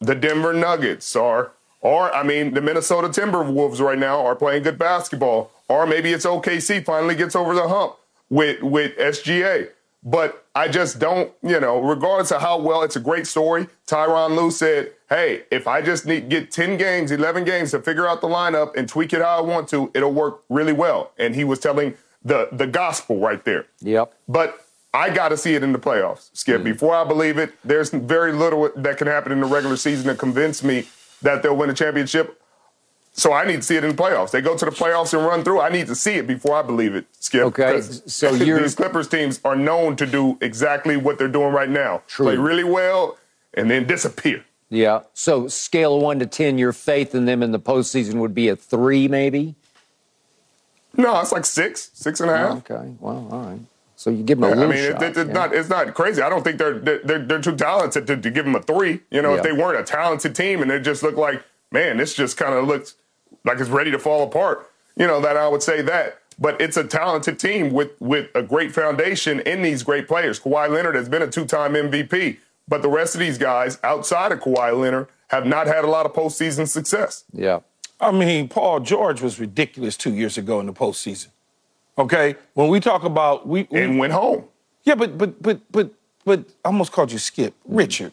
the 0.00 0.14
Denver 0.14 0.52
Nuggets 0.52 1.16
or, 1.16 1.52
or 1.84 2.12
I 2.14 2.22
mean, 2.22 2.54
the 2.54 2.62
Minnesota 2.62 3.08
Timberwolves 3.08 3.78
right 3.78 3.98
now 3.98 4.24
are 4.24 4.34
playing 4.34 4.62
good 4.62 4.78
basketball. 4.78 5.52
Or 5.68 5.86
maybe 5.86 6.12
it's 6.12 6.26
OKC 6.26 6.84
finally 6.84 7.14
gets 7.14 7.36
over 7.36 7.54
the 7.54 7.68
hump 7.68 7.96
with 8.28 8.62
with 8.62 8.96
SGA. 8.96 9.68
But 10.02 10.46
I 10.54 10.68
just 10.68 10.98
don't, 10.98 11.32
you 11.42 11.60
know, 11.60 11.80
regardless 11.80 12.30
of 12.30 12.40
how 12.40 12.58
well 12.58 12.82
it's 12.82 12.96
a 12.96 13.00
great 13.00 13.26
story. 13.26 13.68
Tyronn 13.86 14.34
Lue 14.34 14.50
said, 14.50 14.92
"Hey, 15.10 15.44
if 15.50 15.68
I 15.68 15.82
just 15.82 16.06
need 16.06 16.28
get 16.28 16.50
10 16.50 16.76
games, 16.78 17.10
11 17.10 17.44
games 17.44 17.70
to 17.70 17.80
figure 17.80 18.06
out 18.06 18.20
the 18.20 18.28
lineup 18.28 18.76
and 18.76 18.88
tweak 18.88 19.12
it 19.12 19.22
how 19.22 19.38
I 19.38 19.40
want 19.42 19.68
to, 19.68 19.90
it'll 19.94 20.12
work 20.12 20.42
really 20.48 20.72
well." 20.72 21.12
And 21.18 21.34
he 21.34 21.44
was 21.44 21.58
telling 21.58 21.94
the 22.24 22.48
the 22.50 22.66
gospel 22.66 23.18
right 23.18 23.44
there. 23.44 23.66
Yep. 23.80 24.12
But 24.26 24.58
I 24.94 25.10
got 25.10 25.30
to 25.30 25.36
see 25.36 25.54
it 25.54 25.62
in 25.62 25.72
the 25.72 25.78
playoffs, 25.78 26.30
Skip. 26.32 26.62
Mm. 26.62 26.64
Before 26.64 26.94
I 26.94 27.04
believe 27.04 27.36
it, 27.36 27.52
there's 27.62 27.90
very 27.90 28.32
little 28.32 28.70
that 28.74 28.96
can 28.96 29.06
happen 29.06 29.32
in 29.32 29.40
the 29.40 29.46
regular 29.46 29.76
season 29.76 30.06
to 30.06 30.14
convince 30.14 30.62
me 30.62 30.86
that 31.24 31.42
they'll 31.42 31.56
win 31.56 31.70
a 31.70 31.74
championship. 31.74 32.40
So 33.12 33.32
I 33.32 33.44
need 33.44 33.56
to 33.56 33.62
see 33.62 33.76
it 33.76 33.84
in 33.84 33.94
the 33.94 34.02
playoffs. 34.02 34.32
They 34.32 34.40
go 34.40 34.56
to 34.56 34.64
the 34.64 34.70
playoffs 34.70 35.14
and 35.14 35.24
run 35.24 35.44
through. 35.44 35.60
I 35.60 35.68
need 35.68 35.86
to 35.86 35.94
see 35.94 36.14
it 36.14 36.26
before 36.26 36.56
I 36.56 36.62
believe 36.62 36.94
it, 36.94 37.06
Skip. 37.20 37.44
Okay. 37.44 37.80
So 37.80 38.32
these 38.36 38.74
Clippers 38.74 39.08
teams 39.08 39.40
are 39.44 39.54
known 39.54 39.96
to 39.96 40.06
do 40.06 40.36
exactly 40.40 40.96
what 40.96 41.18
they're 41.18 41.28
doing 41.28 41.52
right 41.52 41.68
now. 41.68 42.02
True. 42.06 42.26
Play 42.26 42.36
really 42.36 42.64
well 42.64 43.16
and 43.54 43.70
then 43.70 43.86
disappear. 43.86 44.44
Yeah. 44.68 45.02
So 45.12 45.46
scale 45.46 46.00
one 46.00 46.18
to 46.18 46.26
ten, 46.26 46.58
your 46.58 46.72
faith 46.72 47.14
in 47.14 47.24
them 47.24 47.42
in 47.42 47.52
the 47.52 47.60
postseason 47.60 48.14
would 48.14 48.34
be 48.34 48.48
a 48.48 48.56
three, 48.56 49.06
maybe. 49.06 49.54
No, 50.96 51.20
it's 51.20 51.32
like 51.32 51.44
six, 51.44 51.90
six 51.94 52.20
and 52.20 52.30
a 52.30 52.36
half. 52.36 52.70
Okay. 52.70 52.94
Well, 53.00 53.28
all 53.30 53.40
right. 53.42 53.60
So 54.04 54.10
you 54.10 54.22
give 54.22 54.38
them 54.38 54.52
a 54.52 54.54
little 54.54 54.70
I 54.70 54.76
mean, 54.76 54.92
shot, 54.92 55.02
it, 55.02 55.16
it's 55.16 55.16
yeah. 55.16 55.32
not 55.32 55.54
it's 55.54 55.70
not 55.70 55.94
crazy. 55.94 56.20
I 56.20 56.28
don't 56.28 56.44
think 56.44 56.58
they're 56.58 56.78
they're 56.78 57.20
they're 57.20 57.40
too 57.40 57.56
talented 57.56 58.06
to, 58.06 58.18
to 58.18 58.30
give 58.30 58.44
them 58.44 58.54
a 58.54 58.60
three. 58.60 59.00
You 59.10 59.22
know, 59.22 59.30
yeah. 59.30 59.38
if 59.38 59.42
they 59.42 59.52
weren't 59.52 59.80
a 59.80 59.82
talented 59.82 60.34
team 60.34 60.60
and 60.60 60.70
they 60.70 60.78
just 60.78 61.02
look 61.02 61.16
like, 61.16 61.42
man, 61.72 61.96
this 61.96 62.12
just 62.12 62.36
kind 62.36 62.52
of 62.52 62.68
looks 62.68 62.96
like 63.46 63.58
it's 63.58 63.70
ready 63.70 63.90
to 63.90 63.98
fall 63.98 64.22
apart. 64.22 64.70
You 64.94 65.06
know, 65.06 65.22
that 65.22 65.38
I 65.38 65.48
would 65.48 65.62
say 65.62 65.80
that. 65.80 66.18
But 66.38 66.60
it's 66.60 66.76
a 66.76 66.84
talented 66.84 67.38
team 67.38 67.72
with 67.72 67.98
with 67.98 68.28
a 68.34 68.42
great 68.42 68.74
foundation 68.74 69.40
in 69.40 69.62
these 69.62 69.82
great 69.82 70.06
players. 70.06 70.38
Kawhi 70.38 70.68
Leonard 70.68 70.96
has 70.96 71.08
been 71.08 71.22
a 71.22 71.26
two-time 71.26 71.72
MVP, 71.72 72.36
but 72.68 72.82
the 72.82 72.90
rest 72.90 73.14
of 73.14 73.20
these 73.20 73.38
guys 73.38 73.78
outside 73.82 74.32
of 74.32 74.40
Kawhi 74.40 74.78
Leonard 74.78 75.08
have 75.28 75.46
not 75.46 75.66
had 75.66 75.82
a 75.82 75.88
lot 75.88 76.04
of 76.04 76.12
postseason 76.12 76.68
success. 76.68 77.24
Yeah. 77.32 77.60
I 77.98 78.10
mean, 78.10 78.48
Paul 78.48 78.80
George 78.80 79.22
was 79.22 79.40
ridiculous 79.40 79.96
two 79.96 80.12
years 80.12 80.36
ago 80.36 80.60
in 80.60 80.66
the 80.66 80.74
postseason. 80.74 81.28
Okay, 81.96 82.36
when 82.54 82.68
we 82.68 82.80
talk 82.80 83.04
about 83.04 83.46
we, 83.46 83.68
we 83.70 83.82
and 83.82 83.98
went 83.98 84.12
home. 84.12 84.44
Yeah, 84.82 84.96
but 84.96 85.16
but 85.16 85.40
but 85.40 85.60
but 85.70 85.90
but 86.24 86.40
I 86.64 86.68
almost 86.68 86.92
called 86.92 87.12
you 87.12 87.18
Skip, 87.18 87.54
Richard. 87.64 88.12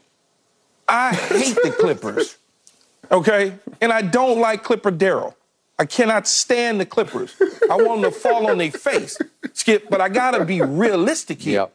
I 0.87 1.13
hate 1.13 1.55
the 1.55 1.71
Clippers. 1.71 2.37
Okay? 3.11 3.53
And 3.79 3.91
I 3.91 4.01
don't 4.01 4.39
like 4.39 4.63
Clipper 4.63 4.91
Daryl. 4.91 5.35
I 5.79 5.85
cannot 5.85 6.27
stand 6.27 6.79
the 6.79 6.85
Clippers. 6.85 7.35
I 7.69 7.75
want 7.75 8.01
them 8.01 8.11
to 8.11 8.17
fall 8.17 8.49
on 8.49 8.57
their 8.57 8.71
face, 8.71 9.17
Skip, 9.53 9.89
but 9.89 9.99
I 9.99 10.09
gotta 10.09 10.45
be 10.45 10.61
realistic 10.61 11.41
here. 11.41 11.61
Yep. 11.61 11.73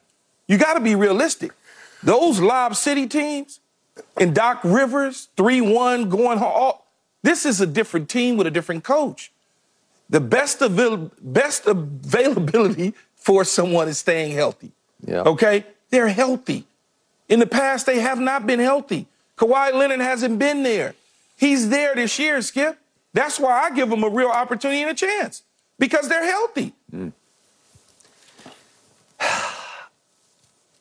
You 0.48 0.58
gotta 0.58 0.80
be 0.80 0.94
realistic. 0.94 1.52
Those 2.02 2.38
Lob 2.40 2.76
City 2.76 3.06
teams 3.06 3.60
and 4.16 4.34
Doc 4.34 4.60
Rivers, 4.62 5.28
3 5.36 5.60
1 5.60 6.08
going 6.08 6.38
home, 6.38 6.74
this 7.22 7.44
is 7.44 7.60
a 7.60 7.66
different 7.66 8.08
team 8.08 8.36
with 8.36 8.46
a 8.46 8.50
different 8.50 8.84
coach. 8.84 9.32
The 10.08 10.20
best, 10.20 10.62
avail- 10.62 11.10
best 11.20 11.66
availability 11.66 12.94
for 13.16 13.44
someone 13.44 13.88
is 13.88 13.98
staying 13.98 14.32
healthy. 14.32 14.72
Yep. 15.04 15.26
Okay? 15.26 15.64
They're 15.90 16.08
healthy. 16.08 16.64
In 17.28 17.40
the 17.40 17.46
past, 17.46 17.86
they 17.86 18.00
have 18.00 18.20
not 18.20 18.46
been 18.46 18.60
healthy. 18.60 19.06
Kawhi 19.36 19.72
Leonard 19.72 20.00
hasn't 20.00 20.38
been 20.38 20.62
there. 20.62 20.94
He's 21.36 21.68
there 21.68 21.94
this 21.94 22.18
year, 22.18 22.40
Skip. 22.40 22.78
That's 23.12 23.38
why 23.40 23.64
I 23.64 23.70
give 23.70 23.90
them 23.90 24.02
a 24.04 24.08
real 24.08 24.28
opportunity 24.28 24.82
and 24.82 24.90
a 24.90 24.94
chance 24.94 25.42
because 25.78 26.08
they're 26.08 26.24
healthy. 26.24 26.72
Mm. 26.94 27.12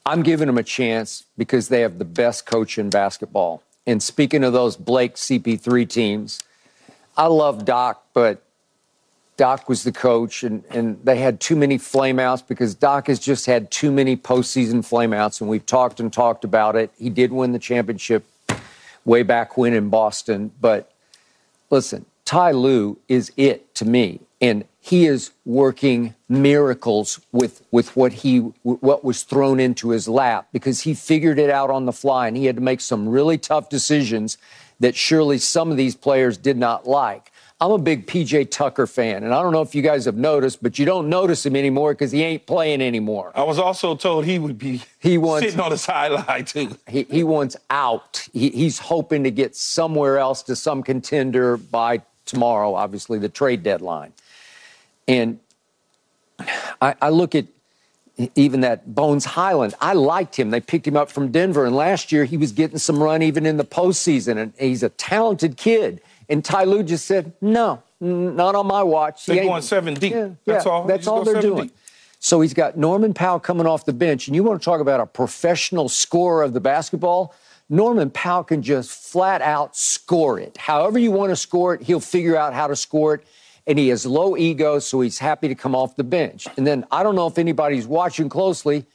I'm 0.05 0.21
giving 0.21 0.47
them 0.47 0.57
a 0.57 0.63
chance 0.63 1.25
because 1.37 1.67
they 1.69 1.81
have 1.81 1.97
the 1.97 2.05
best 2.05 2.45
coach 2.45 2.77
in 2.77 2.89
basketball. 2.89 3.63
And 3.87 4.01
speaking 4.01 4.43
of 4.43 4.53
those 4.53 4.75
Blake 4.75 5.15
CP3 5.15 5.89
teams, 5.89 6.41
I 7.17 7.27
love 7.27 7.65
Doc, 7.65 8.05
but 8.13 8.43
Doc 9.37 9.67
was 9.67 9.83
the 9.83 9.91
coach, 9.91 10.43
and, 10.43 10.63
and 10.69 10.97
they 11.03 11.17
had 11.17 11.39
too 11.39 11.55
many 11.55 11.77
flameouts 11.77 12.47
because 12.47 12.73
Doc 12.73 13.07
has 13.07 13.19
just 13.19 13.45
had 13.45 13.69
too 13.69 13.91
many 13.91 14.15
postseason 14.15 14.77
flameouts, 14.77 15.41
and 15.41 15.49
we've 15.49 15.65
talked 15.65 15.99
and 15.99 16.11
talked 16.11 16.45
about 16.45 16.75
it. 16.75 16.91
He 16.97 17.09
did 17.09 17.33
win 17.33 17.51
the 17.51 17.59
championship 17.59 18.25
way 19.03 19.23
back 19.23 19.57
when 19.57 19.73
in 19.73 19.89
Boston. 19.89 20.51
But 20.61 20.91
listen, 21.69 22.05
Ty 22.23 22.51
Lue 22.51 22.97
is 23.07 23.31
it 23.35 23.75
to 23.75 23.85
me, 23.85 24.21
and 24.39 24.65
he 24.79 25.05
is 25.05 25.31
working 25.45 26.15
miracles 26.29 27.19
with 27.31 27.61
with 27.71 27.95
what 27.95 28.13
he 28.13 28.39
what 28.63 29.03
was 29.03 29.23
thrown 29.23 29.59
into 29.59 29.89
his 29.89 30.07
lap 30.07 30.47
because 30.53 30.81
he 30.81 30.93
figured 30.93 31.39
it 31.39 31.49
out 31.49 31.69
on 31.69 31.85
the 31.85 31.93
fly, 31.93 32.27
and 32.27 32.37
he 32.37 32.45
had 32.45 32.55
to 32.55 32.61
make 32.61 32.79
some 32.79 33.09
really 33.09 33.37
tough 33.37 33.69
decisions 33.69 34.37
that 34.79 34.95
surely 34.95 35.37
some 35.37 35.71
of 35.71 35.77
these 35.77 35.95
players 35.95 36.37
did 36.37 36.57
not 36.57 36.87
like. 36.87 37.31
I'm 37.61 37.71
a 37.71 37.77
big 37.77 38.05
PJ 38.05 38.51
Tucker 38.51 38.85
fan, 38.85 39.23
and 39.23 39.33
I 39.33 39.41
don't 39.41 39.53
know 39.53 39.61
if 39.61 39.73
you 39.73 39.81
guys 39.81 40.03
have 40.05 40.17
noticed, 40.17 40.61
but 40.61 40.77
you 40.77 40.85
don't 40.85 41.07
notice 41.07 41.45
him 41.45 41.55
anymore 41.55 41.93
because 41.93 42.11
he 42.11 42.21
ain't 42.21 42.45
playing 42.45 42.81
anymore. 42.81 43.31
I 43.33 43.43
was 43.43 43.57
also 43.57 43.95
told 43.95 44.25
he 44.25 44.39
would 44.39 44.57
be 44.57 44.81
he 44.99 45.17
wants, 45.17 45.45
sitting 45.45 45.61
on 45.61 45.69
the 45.69 45.77
sideline 45.77 46.43
too. 46.43 46.77
He, 46.87 47.03
he 47.03 47.23
wants 47.23 47.55
out. 47.69 48.27
He, 48.33 48.49
he's 48.49 48.77
hoping 48.79 49.23
to 49.23 49.31
get 49.31 49.55
somewhere 49.55 50.17
else 50.17 50.43
to 50.43 50.55
some 50.55 50.83
contender 50.83 51.55
by 51.55 52.01
tomorrow, 52.25 52.75
obviously 52.75 53.19
the 53.19 53.29
trade 53.29 53.63
deadline. 53.63 54.11
And 55.07 55.39
I, 56.81 56.95
I 57.01 57.09
look 57.09 57.35
at 57.35 57.45
even 58.35 58.61
that 58.61 58.93
Bones 58.93 59.23
Hyland. 59.25 59.75
I 59.79 59.93
liked 59.93 60.35
him. 60.35 60.49
They 60.49 60.61
picked 60.61 60.87
him 60.87 60.97
up 60.97 61.09
from 61.09 61.31
Denver, 61.31 61.65
and 61.65 61.75
last 61.75 62.11
year 62.11 62.25
he 62.25 62.35
was 62.35 62.51
getting 62.51 62.79
some 62.79 63.01
run 63.01 63.21
even 63.21 63.45
in 63.45 63.55
the 63.55 63.65
postseason. 63.65 64.37
And 64.37 64.53
he's 64.59 64.83
a 64.83 64.89
talented 64.89 65.57
kid. 65.57 66.01
And 66.27 66.43
Ty 66.43 66.63
Lue 66.63 66.83
just 66.83 67.05
said, 67.05 67.33
no, 67.41 67.83
not 67.99 68.55
on 68.55 68.67
my 68.67 68.83
watch. 68.83 69.25
They're 69.25 69.43
going 69.43 69.61
seven 69.61 69.93
deep. 69.93 70.13
Yeah, 70.13 70.29
that's 70.45 70.65
yeah, 70.65 70.71
all. 70.71 70.85
That's 70.85 71.07
all 71.07 71.23
they're 71.23 71.41
doing. 71.41 71.67
Deep. 71.67 71.77
So 72.19 72.41
he's 72.41 72.53
got 72.53 72.77
Norman 72.77 73.13
Powell 73.13 73.39
coming 73.39 73.67
off 73.67 73.85
the 73.85 73.93
bench. 73.93 74.27
And 74.27 74.35
you 74.35 74.43
want 74.43 74.59
to 74.59 74.65
talk 74.65 74.81
about 74.81 74.99
a 74.99 75.05
professional 75.05 75.87
scorer 75.87 76.43
of 76.43 76.53
the 76.53 76.59
basketball? 76.59 77.35
Norman 77.69 78.09
Powell 78.09 78.43
can 78.43 78.63
just 78.63 78.91
flat 78.91 79.41
out 79.41 79.75
score 79.75 80.39
it. 80.39 80.57
However 80.57 80.97
you 80.97 81.11
want 81.11 81.29
to 81.29 81.35
score 81.35 81.75
it, 81.75 81.83
he'll 81.83 81.99
figure 81.99 82.35
out 82.35 82.53
how 82.53 82.67
to 82.67 82.75
score 82.75 83.15
it. 83.15 83.27
And 83.67 83.77
he 83.77 83.89
has 83.89 84.05
low 84.05 84.35
ego, 84.37 84.79
so 84.79 85.01
he's 85.01 85.19
happy 85.19 85.47
to 85.47 85.55
come 85.55 85.75
off 85.75 85.95
the 85.95 86.03
bench. 86.03 86.47
And 86.57 86.65
then 86.65 86.85
I 86.91 87.03
don't 87.03 87.15
know 87.15 87.27
if 87.27 87.37
anybody's 87.37 87.87
watching 87.87 88.29
closely, 88.29 88.85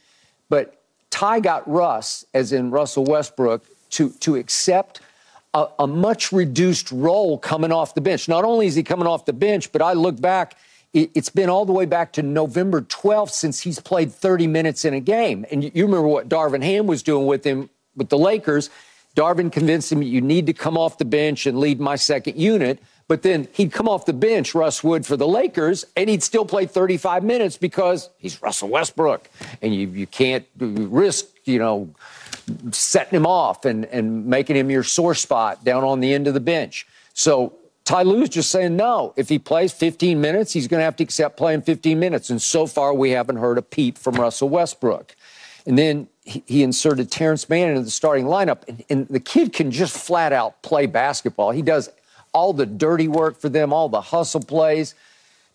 but 0.49 0.81
Ty 1.09 1.41
got 1.41 1.69
Russ, 1.69 2.25
as 2.33 2.51
in 2.51 2.71
Russell 2.71 3.05
Westbrook, 3.05 3.63
to, 3.91 4.09
to 4.09 4.35
accept– 4.35 4.99
a, 5.53 5.67
a 5.79 5.87
much 5.87 6.31
reduced 6.31 6.91
role 6.91 7.37
coming 7.37 7.71
off 7.71 7.93
the 7.93 8.01
bench. 8.01 8.27
Not 8.27 8.43
only 8.43 8.67
is 8.67 8.75
he 8.75 8.83
coming 8.83 9.07
off 9.07 9.25
the 9.25 9.33
bench, 9.33 9.71
but 9.71 9.81
I 9.81 9.93
look 9.93 10.19
back, 10.19 10.55
it, 10.93 11.11
it's 11.13 11.29
been 11.29 11.49
all 11.49 11.65
the 11.65 11.73
way 11.73 11.85
back 11.85 12.13
to 12.13 12.21
November 12.21 12.81
12th 12.81 13.31
since 13.31 13.61
he's 13.61 13.79
played 13.79 14.11
30 14.11 14.47
minutes 14.47 14.85
in 14.85 14.93
a 14.93 14.99
game. 14.99 15.45
And 15.51 15.63
you, 15.63 15.71
you 15.73 15.85
remember 15.85 16.07
what 16.07 16.29
Darvin 16.29 16.63
Ham 16.63 16.87
was 16.87 17.03
doing 17.03 17.25
with 17.25 17.43
him 17.43 17.69
with 17.95 18.09
the 18.09 18.17
Lakers. 18.17 18.69
Darvin 19.15 19.51
convinced 19.51 19.91
him 19.91 20.01
you 20.01 20.21
need 20.21 20.45
to 20.45 20.53
come 20.53 20.77
off 20.77 20.97
the 20.97 21.05
bench 21.05 21.45
and 21.45 21.59
lead 21.59 21.81
my 21.81 21.97
second 21.97 22.37
unit. 22.37 22.79
But 23.09 23.23
then 23.23 23.49
he'd 23.51 23.73
come 23.73 23.89
off 23.89 24.05
the 24.05 24.13
bench, 24.13 24.55
Russ 24.55 24.85
Wood, 24.85 25.05
for 25.05 25.17
the 25.17 25.27
Lakers, 25.27 25.85
and 25.97 26.09
he'd 26.09 26.23
still 26.23 26.45
play 26.45 26.65
35 26.65 27.25
minutes 27.25 27.57
because 27.57 28.09
he's 28.17 28.41
Russell 28.41 28.69
Westbrook. 28.69 29.29
And 29.61 29.75
you, 29.75 29.87
you 29.89 30.07
can't 30.07 30.45
risk, 30.57 31.25
you 31.43 31.59
know, 31.59 31.89
setting 32.71 33.17
him 33.17 33.25
off 33.25 33.65
and, 33.65 33.85
and 33.85 34.25
making 34.25 34.55
him 34.55 34.69
your 34.69 34.83
sore 34.83 35.15
spot 35.15 35.63
down 35.63 35.83
on 35.83 35.99
the 35.99 36.13
end 36.13 36.27
of 36.27 36.33
the 36.33 36.39
bench. 36.39 36.87
So 37.13 37.53
Ty 37.83 38.03
Lue's 38.03 38.29
just 38.29 38.51
saying 38.51 38.75
no. 38.75 39.13
If 39.15 39.29
he 39.29 39.39
plays 39.39 39.73
15 39.73 40.21
minutes, 40.21 40.53
he's 40.53 40.67
going 40.67 40.79
to 40.79 40.85
have 40.85 40.95
to 40.97 41.03
accept 41.03 41.37
playing 41.37 41.63
15 41.63 41.99
minutes. 41.99 42.29
And 42.29 42.41
so 42.41 42.67
far, 42.67 42.93
we 42.93 43.11
haven't 43.11 43.37
heard 43.37 43.57
a 43.57 43.61
peep 43.61 43.97
from 43.97 44.15
Russell 44.15 44.49
Westbrook. 44.49 45.15
And 45.65 45.77
then 45.77 46.07
he, 46.23 46.43
he 46.45 46.63
inserted 46.63 47.11
Terance 47.11 47.49
Mann 47.49 47.69
into 47.69 47.81
the 47.81 47.91
starting 47.91 48.25
lineup. 48.25 48.67
And, 48.67 48.83
and 48.89 49.07
the 49.07 49.19
kid 49.19 49.53
can 49.53 49.71
just 49.71 49.97
flat 49.97 50.33
out 50.33 50.61
play 50.61 50.85
basketball. 50.85 51.51
He 51.51 51.61
does 51.61 51.89
all 52.33 52.53
the 52.53 52.65
dirty 52.65 53.07
work 53.07 53.39
for 53.39 53.49
them, 53.49 53.73
all 53.73 53.89
the 53.89 54.01
hustle 54.01 54.41
plays 54.41 54.95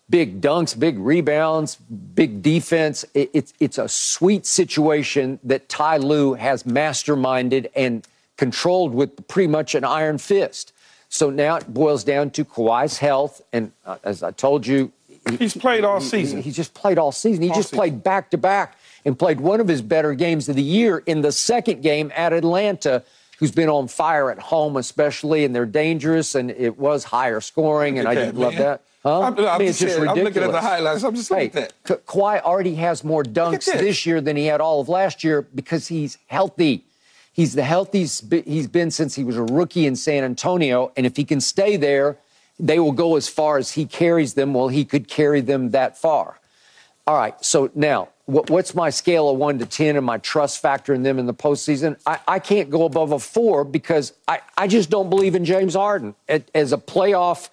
big 0.09 0.41
dunks, 0.41 0.77
big 0.77 0.97
rebounds, 0.97 1.75
big 1.75 2.41
defense. 2.41 3.05
It, 3.13 3.29
it's 3.33 3.53
it's 3.59 3.77
a 3.77 3.87
sweet 3.87 4.45
situation 4.45 5.39
that 5.43 5.69
Ty 5.69 5.97
Lue 5.97 6.33
has 6.33 6.63
masterminded 6.63 7.69
and 7.75 8.07
controlled 8.37 8.93
with 8.93 9.27
pretty 9.27 9.47
much 9.47 9.75
an 9.75 9.83
iron 9.83 10.17
fist. 10.17 10.73
So 11.09 11.29
now 11.29 11.55
it 11.55 11.73
boils 11.73 12.03
down 12.03 12.31
to 12.31 12.43
Kawhi's 12.43 12.97
health, 12.97 13.41
and 13.53 13.71
uh, 13.85 13.97
as 14.03 14.23
I 14.23 14.31
told 14.31 14.67
you, 14.67 14.91
he, 15.29 15.37
he's 15.37 15.55
played 15.55 15.83
all 15.85 16.01
season. 16.01 16.37
He, 16.39 16.49
he, 16.49 16.51
just 16.51 16.73
played 16.73 16.97
all 16.97 17.13
season. 17.13 17.43
He 17.43 17.49
all 17.49 17.55
just 17.55 17.69
season. 17.69 17.77
played 17.77 18.03
back 18.03 18.31
to 18.31 18.37
back 18.37 18.77
and 19.05 19.17
played 19.17 19.39
one 19.39 19.61
of 19.61 19.69
his 19.69 19.81
better 19.81 20.13
games 20.13 20.49
of 20.49 20.57
the 20.57 20.63
year 20.63 21.01
in 21.05 21.21
the 21.21 21.31
second 21.31 21.81
game 21.81 22.11
at 22.15 22.33
Atlanta 22.33 23.03
who's 23.39 23.51
been 23.51 23.69
on 23.69 23.87
fire 23.87 24.31
at 24.31 24.39
home, 24.39 24.75
especially, 24.77 25.45
and 25.45 25.55
they're 25.55 25.65
dangerous, 25.65 26.35
and 26.35 26.49
it 26.51 26.77
was 26.77 27.03
higher 27.03 27.39
scoring, 27.39 27.99
and 27.99 28.07
I 28.07 28.15
did 28.15 28.35
love 28.35 28.55
that. 28.55 28.81
Huh? 29.03 29.21
I'm, 29.21 29.39
I'm, 29.39 29.45
I 29.45 29.57
mean, 29.57 29.67
it's 29.69 29.79
just 29.79 29.99
ridiculous. 29.99 30.17
I'm 30.17 30.23
looking 30.25 30.43
at 30.43 30.51
the 30.51 30.61
highlights. 30.61 31.03
I'm 31.03 31.15
just 31.15 31.31
looking 31.31 31.51
hey, 31.51 31.61
at 31.61 31.73
that. 31.83 32.05
Kawhi 32.05 32.41
already 32.41 32.75
has 32.75 33.03
more 33.03 33.23
dunks 33.23 33.65
this 33.65 34.05
year 34.05 34.21
than 34.21 34.35
he 34.35 34.45
had 34.45 34.59
all 34.59 34.81
of 34.81 34.89
last 34.89 35.23
year 35.23 35.41
because 35.41 35.87
he's 35.87 36.17
healthy. 36.27 36.83
He's 37.31 37.53
the 37.53 37.63
healthiest 37.63 38.33
he's 38.33 38.67
been 38.67 38.89
since 38.89 39.15
he 39.15 39.23
was 39.23 39.37
a 39.37 39.43
rookie 39.43 39.85
in 39.85 39.95
San 39.95 40.23
Antonio, 40.23 40.91
and 40.97 41.05
if 41.05 41.15
he 41.15 41.23
can 41.23 41.39
stay 41.39 41.77
there, 41.77 42.17
they 42.59 42.79
will 42.79 42.91
go 42.91 43.15
as 43.15 43.27
far 43.27 43.57
as 43.57 43.73
he 43.73 43.85
carries 43.85 44.33
them. 44.33 44.53
Well, 44.53 44.69
he 44.69 44.83
could 44.83 45.07
carry 45.07 45.41
them 45.41 45.71
that 45.71 45.97
far. 45.97 46.39
All 47.05 47.15
right. 47.15 47.35
So 47.45 47.69
now, 47.75 48.09
what's 48.25 48.75
my 48.75 48.89
scale 48.89 49.29
of 49.29 49.37
one 49.37 49.59
to 49.59 49.65
10 49.65 49.95
and 49.95 50.05
my 50.05 50.17
trust 50.17 50.61
factor 50.61 50.93
in 50.93 51.03
them 51.03 51.19
in 51.19 51.25
the 51.25 51.33
postseason? 51.33 51.97
I, 52.05 52.19
I 52.27 52.39
can't 52.39 52.69
go 52.69 52.83
above 52.83 53.13
a 53.13 53.19
four 53.19 53.63
because 53.63 54.13
I, 54.27 54.41
I 54.57 54.67
just 54.67 54.89
don't 54.89 55.09
believe 55.09 55.33
in 55.33 55.45
James 55.45 55.75
Harden 55.75 56.15
as 56.27 56.73
a 56.73 56.77
playoff 56.77 57.49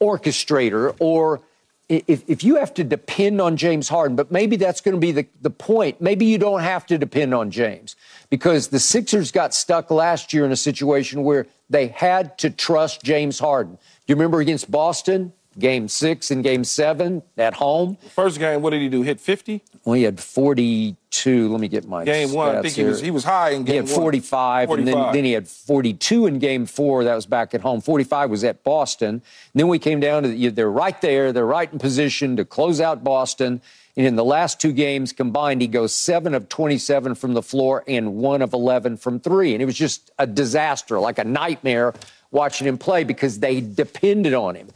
orchestrator 0.00 0.94
or 0.98 1.40
if, 1.88 2.28
if 2.28 2.42
you 2.42 2.56
have 2.56 2.74
to 2.74 2.84
depend 2.84 3.40
on 3.40 3.56
James 3.56 3.88
Harden, 3.88 4.16
but 4.16 4.32
maybe 4.32 4.56
that's 4.56 4.80
going 4.80 4.96
to 4.96 5.00
be 5.00 5.12
the, 5.12 5.26
the 5.40 5.50
point. 5.50 6.00
Maybe 6.00 6.26
you 6.26 6.36
don't 6.36 6.60
have 6.60 6.84
to 6.86 6.98
depend 6.98 7.32
on 7.32 7.50
James 7.50 7.94
because 8.28 8.68
the 8.68 8.80
Sixers 8.80 9.30
got 9.30 9.54
stuck 9.54 9.90
last 9.90 10.32
year 10.32 10.44
in 10.44 10.50
a 10.50 10.56
situation 10.56 11.22
where 11.22 11.46
they 11.70 11.86
had 11.88 12.38
to 12.38 12.50
trust 12.50 13.04
James 13.04 13.38
Harden. 13.38 13.74
Do 13.74 13.80
you 14.08 14.16
remember 14.16 14.40
against 14.40 14.68
Boston? 14.68 15.32
Game 15.58 15.88
six 15.88 16.30
and 16.30 16.44
game 16.44 16.64
seven 16.64 17.22
at 17.38 17.54
home. 17.54 17.96
First 18.14 18.38
game, 18.38 18.60
what 18.60 18.70
did 18.70 18.82
he 18.82 18.88
do? 18.88 19.02
Hit 19.02 19.20
50? 19.20 19.62
Well, 19.84 19.94
he 19.94 20.02
had 20.02 20.20
42. 20.20 21.50
Let 21.50 21.60
me 21.60 21.68
get 21.68 21.86
my 21.88 22.04
game 22.04 22.32
one. 22.32 22.56
I 22.56 22.62
think 22.62 22.74
he 22.74 22.84
was 22.84 23.00
he 23.00 23.10
was 23.10 23.24
high 23.24 23.50
in 23.50 23.64
game 23.64 23.72
He 23.72 23.76
had 23.76 23.88
45, 23.88 24.68
45. 24.68 24.78
and 24.78 24.86
then, 24.86 25.12
then 25.12 25.24
he 25.24 25.32
had 25.32 25.48
42 25.48 26.26
in 26.26 26.38
game 26.38 26.66
four. 26.66 27.04
That 27.04 27.14
was 27.14 27.24
back 27.26 27.54
at 27.54 27.62
home. 27.62 27.80
45 27.80 28.30
was 28.30 28.44
at 28.44 28.64
Boston. 28.64 29.08
And 29.08 29.22
then 29.54 29.68
we 29.68 29.78
came 29.78 29.98
down 30.00 30.24
to 30.24 30.28
the, 30.28 30.48
they're 30.48 30.70
right 30.70 31.00
there. 31.00 31.32
They're 31.32 31.46
right 31.46 31.72
in 31.72 31.78
position 31.78 32.36
to 32.36 32.44
close 32.44 32.80
out 32.80 33.02
Boston. 33.02 33.62
And 33.96 34.06
in 34.06 34.14
the 34.16 34.24
last 34.24 34.60
two 34.60 34.72
games 34.72 35.14
combined, 35.14 35.62
he 35.62 35.68
goes 35.68 35.94
seven 35.94 36.34
of 36.34 36.50
27 36.50 37.14
from 37.14 37.32
the 37.32 37.42
floor 37.42 37.82
and 37.88 38.16
one 38.16 38.42
of 38.42 38.52
11 38.52 38.98
from 38.98 39.20
three. 39.20 39.54
And 39.54 39.62
it 39.62 39.64
was 39.64 39.74
just 39.76 40.10
a 40.18 40.26
disaster, 40.26 41.00
like 41.00 41.18
a 41.18 41.24
nightmare 41.24 41.94
watching 42.30 42.66
him 42.66 42.76
play 42.76 43.04
because 43.04 43.38
they 43.38 43.62
depended 43.62 44.34
on 44.34 44.54
him. 44.54 44.68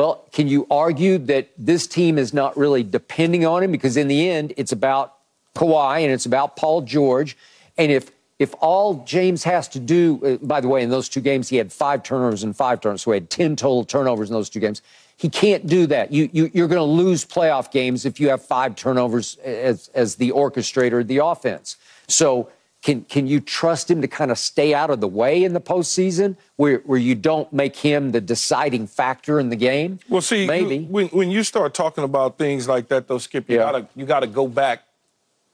Well, 0.00 0.24
can 0.32 0.48
you 0.48 0.66
argue 0.70 1.18
that 1.18 1.50
this 1.58 1.86
team 1.86 2.16
is 2.16 2.32
not 2.32 2.56
really 2.56 2.82
depending 2.82 3.44
on 3.44 3.62
him 3.62 3.70
because 3.70 3.98
in 3.98 4.08
the 4.08 4.30
end 4.30 4.54
it's 4.56 4.72
about 4.72 5.14
Kawhi 5.54 6.00
and 6.00 6.10
it's 6.10 6.24
about 6.24 6.56
Paul 6.56 6.80
George, 6.80 7.36
and 7.76 7.92
if 7.92 8.10
if 8.38 8.54
all 8.60 9.04
James 9.04 9.44
has 9.44 9.68
to 9.68 9.78
do, 9.78 10.18
uh, 10.24 10.46
by 10.46 10.62
the 10.62 10.68
way, 10.68 10.82
in 10.82 10.88
those 10.88 11.10
two 11.10 11.20
games 11.20 11.50
he 11.50 11.56
had 11.56 11.70
five 11.70 12.02
turnovers 12.02 12.42
and 12.42 12.56
five 12.56 12.80
turnovers, 12.80 13.02
so 13.02 13.10
he 13.10 13.16
had 13.16 13.28
ten 13.28 13.56
total 13.56 13.84
turnovers 13.84 14.30
in 14.30 14.32
those 14.32 14.48
two 14.48 14.58
games. 14.58 14.80
He 15.18 15.28
can't 15.28 15.66
do 15.66 15.86
that. 15.88 16.10
You, 16.10 16.30
you 16.32 16.50
you're 16.54 16.68
going 16.68 16.78
to 16.78 16.82
lose 17.02 17.26
playoff 17.26 17.70
games 17.70 18.06
if 18.06 18.18
you 18.18 18.30
have 18.30 18.42
five 18.42 18.76
turnovers 18.76 19.36
as 19.44 19.90
as 19.92 20.14
the 20.14 20.30
orchestrator 20.30 21.02
of 21.02 21.08
the 21.08 21.18
offense. 21.18 21.76
So 22.08 22.48
can 22.82 23.04
can 23.04 23.26
you 23.26 23.40
trust 23.40 23.90
him 23.90 24.00
to 24.00 24.08
kind 24.08 24.30
of 24.30 24.38
stay 24.38 24.72
out 24.72 24.90
of 24.90 25.00
the 25.00 25.08
way 25.08 25.44
in 25.44 25.52
the 25.52 25.60
postseason, 25.60 26.36
where 26.56 26.78
where 26.78 26.98
you 26.98 27.14
don't 27.14 27.52
make 27.52 27.76
him 27.76 28.12
the 28.12 28.20
deciding 28.20 28.86
factor 28.86 29.38
in 29.38 29.50
the 29.50 29.56
game? 29.56 29.98
Well, 30.08 30.22
see, 30.22 30.46
maybe 30.46 30.84
when 30.84 31.08
when 31.08 31.30
you 31.30 31.42
start 31.42 31.74
talking 31.74 32.04
about 32.04 32.38
things 32.38 32.68
like 32.68 32.88
that, 32.88 33.06
though, 33.06 33.18
Skip, 33.18 33.50
you 33.50 33.56
yeah. 33.56 33.64
gotta 33.64 33.86
you 33.94 34.06
gotta 34.06 34.26
go 34.26 34.48
back 34.48 34.84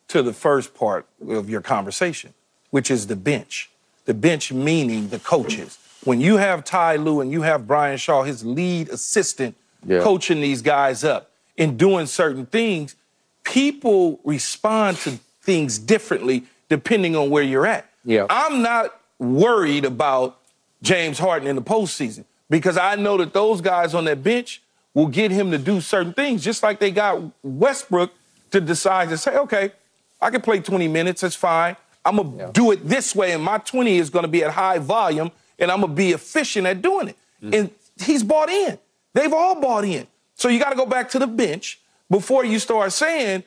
to 0.09 0.22
the 0.22 0.33
first 0.33 0.74
part 0.74 1.07
of 1.29 1.51
your 1.51 1.61
conversation, 1.61 2.33
which 2.70 2.91
is 2.91 3.09
the 3.09 3.16
bench. 3.16 3.70
The 4.05 4.14
bench 4.14 4.53
meaning 4.53 5.09
the 5.09 5.18
coaches. 5.18 5.79
When 6.05 6.20
you 6.20 6.37
have 6.37 6.62
Ty 6.62 6.97
Lue 6.97 7.20
and 7.20 7.33
you 7.33 7.43
have 7.43 7.66
Brian 7.66 7.97
Shaw, 7.97 8.22
his 8.22 8.45
lead 8.45 8.89
assistant, 8.91 9.57
yeah. 9.85 10.01
coaching 10.01 10.41
these 10.41 10.62
guys 10.62 11.03
up 11.03 11.33
and 11.59 11.77
doing 11.77 12.07
certain 12.07 12.47
things, 12.47 12.95
people 13.43 14.20
respond 14.22 14.99
to 14.99 15.18
things 15.43 15.81
differently 15.81 16.45
depending 16.69 17.17
on 17.17 17.31
where 17.31 17.43
you're 17.43 17.67
at. 17.67 17.89
Yeah. 18.05 18.27
I'm 18.31 18.62
not 18.62 18.99
worried 19.19 19.85
about 19.85 20.39
James 20.83 21.19
Harden 21.19 21.49
in 21.49 21.57
the 21.57 21.62
postseason 21.62 22.25
because 22.49 22.77
I 22.77 22.97
know 22.97 23.17
that 23.17 23.33
those 23.33 23.61
guys 23.61 23.95
on 23.95 24.05
that 24.05 24.23
bench 24.23 24.62
will 24.95 25.09
get 25.09 25.31
him 25.31 25.51
to 25.51 25.59
do 25.59 25.81
certain 25.81 26.12
things, 26.12 26.43
just 26.43 26.62
like 26.62 26.79
they 26.79 26.91
got 26.91 27.23
Westbrook 27.43 28.12
to 28.51 28.61
decide 28.61 29.09
to 29.11 29.19
say, 29.19 29.37
okay, 29.37 29.73
I 30.21 30.31
can 30.31 30.41
play 30.41 30.61
20 30.61 30.89
minutes, 30.89 31.21
that's 31.21 31.35
fine. 31.35 31.77
I'm 32.05 32.17
gonna 32.17 32.37
yeah. 32.37 32.51
do 32.53 32.71
it 32.71 32.89
this 32.89 33.14
way, 33.14 33.33
and 33.33 33.43
my 33.43 33.59
20 33.59 33.99
is 33.99 34.11
gonna 34.11 34.29
be 34.29 34.45
at 34.45 34.53
high 34.53 34.79
volume, 34.79 35.33
and 35.59 35.71
I'm 35.71 35.81
gonna 35.81 35.93
be 35.93 36.12
efficient 36.12 36.67
at 36.67 36.81
doing 36.81 37.09
it. 37.09 37.17
Mm. 37.43 37.55
And 37.55 37.71
he's 38.01 38.23
bought 38.23 38.49
in. 38.49 38.79
They've 39.12 39.33
all 39.33 39.61
bought 39.61 39.85
in. 39.85 40.07
So 40.35 40.49
you 40.49 40.61
gotta 40.61 40.77
go 40.77 40.87
back 40.87 41.11
to 41.11 41.19
the 41.19 41.27
bench 41.27 41.81
before 42.09 42.45
you 42.45 42.59
start 42.59 42.93
saying, 42.93 43.43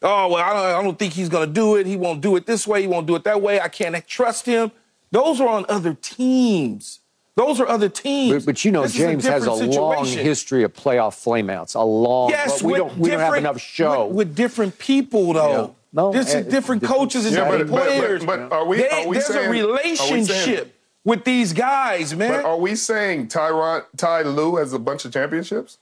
Oh, 0.00 0.28
well, 0.28 0.36
I 0.36 0.52
don't, 0.52 0.80
I 0.80 0.82
don't 0.82 0.98
think 0.98 1.12
he's 1.12 1.28
going 1.28 1.48
to 1.48 1.52
do 1.52 1.76
it. 1.76 1.86
He 1.86 1.96
won't 1.96 2.20
do 2.20 2.36
it 2.36 2.46
this 2.46 2.66
way. 2.66 2.82
He 2.82 2.86
won't 2.86 3.06
do 3.06 3.16
it 3.16 3.24
that 3.24 3.42
way. 3.42 3.60
I 3.60 3.68
can't 3.68 4.06
trust 4.06 4.46
him. 4.46 4.70
Those 5.10 5.40
are 5.40 5.48
on 5.48 5.66
other 5.68 5.94
teams. 5.94 7.00
Those 7.34 7.60
are 7.60 7.68
other 7.68 7.88
teams. 7.88 8.44
But, 8.44 8.52
but 8.52 8.64
you 8.64 8.72
know, 8.72 8.82
this 8.82 8.94
James 8.94 9.24
a 9.24 9.30
has 9.30 9.46
a 9.46 9.56
situation. 9.56 9.80
long 9.80 10.06
history 10.06 10.64
of 10.64 10.74
playoff 10.74 11.14
flameouts. 11.14 11.76
A 11.76 11.80
long. 11.80 12.30
Yes, 12.30 12.62
we 12.62 12.74
don't, 12.74 12.96
we 12.98 13.10
don't 13.10 13.20
have 13.20 13.34
enough 13.34 13.60
show 13.60 14.06
with, 14.06 14.16
with 14.16 14.36
different 14.36 14.78
people 14.78 15.32
though. 15.32 15.66
Yeah. 15.66 15.74
No, 15.92 16.12
There's 16.12 16.34
uh, 16.34 16.42
different 16.42 16.82
coaches 16.82 17.24
and 17.24 17.34
yeah, 17.34 17.44
different 17.44 17.70
players. 17.70 18.24
But, 18.24 18.36
but, 18.36 18.50
but, 18.50 18.56
are 18.56 18.66
we? 18.66 18.78
They, 18.78 18.88
are 18.90 19.08
we 19.08 19.16
there's 19.16 19.26
saying, 19.26 19.46
a 19.46 19.50
relationship 19.50 20.74
with 21.04 21.24
these 21.24 21.52
guys, 21.52 22.14
man. 22.14 22.42
But 22.42 22.44
are 22.44 22.58
we 22.58 22.74
saying 22.74 23.28
Tyron 23.28 23.84
Ty 23.96 24.22
Lue 24.22 24.56
has 24.56 24.72
a 24.72 24.78
bunch 24.78 25.04
of 25.04 25.12
championships? 25.12 25.78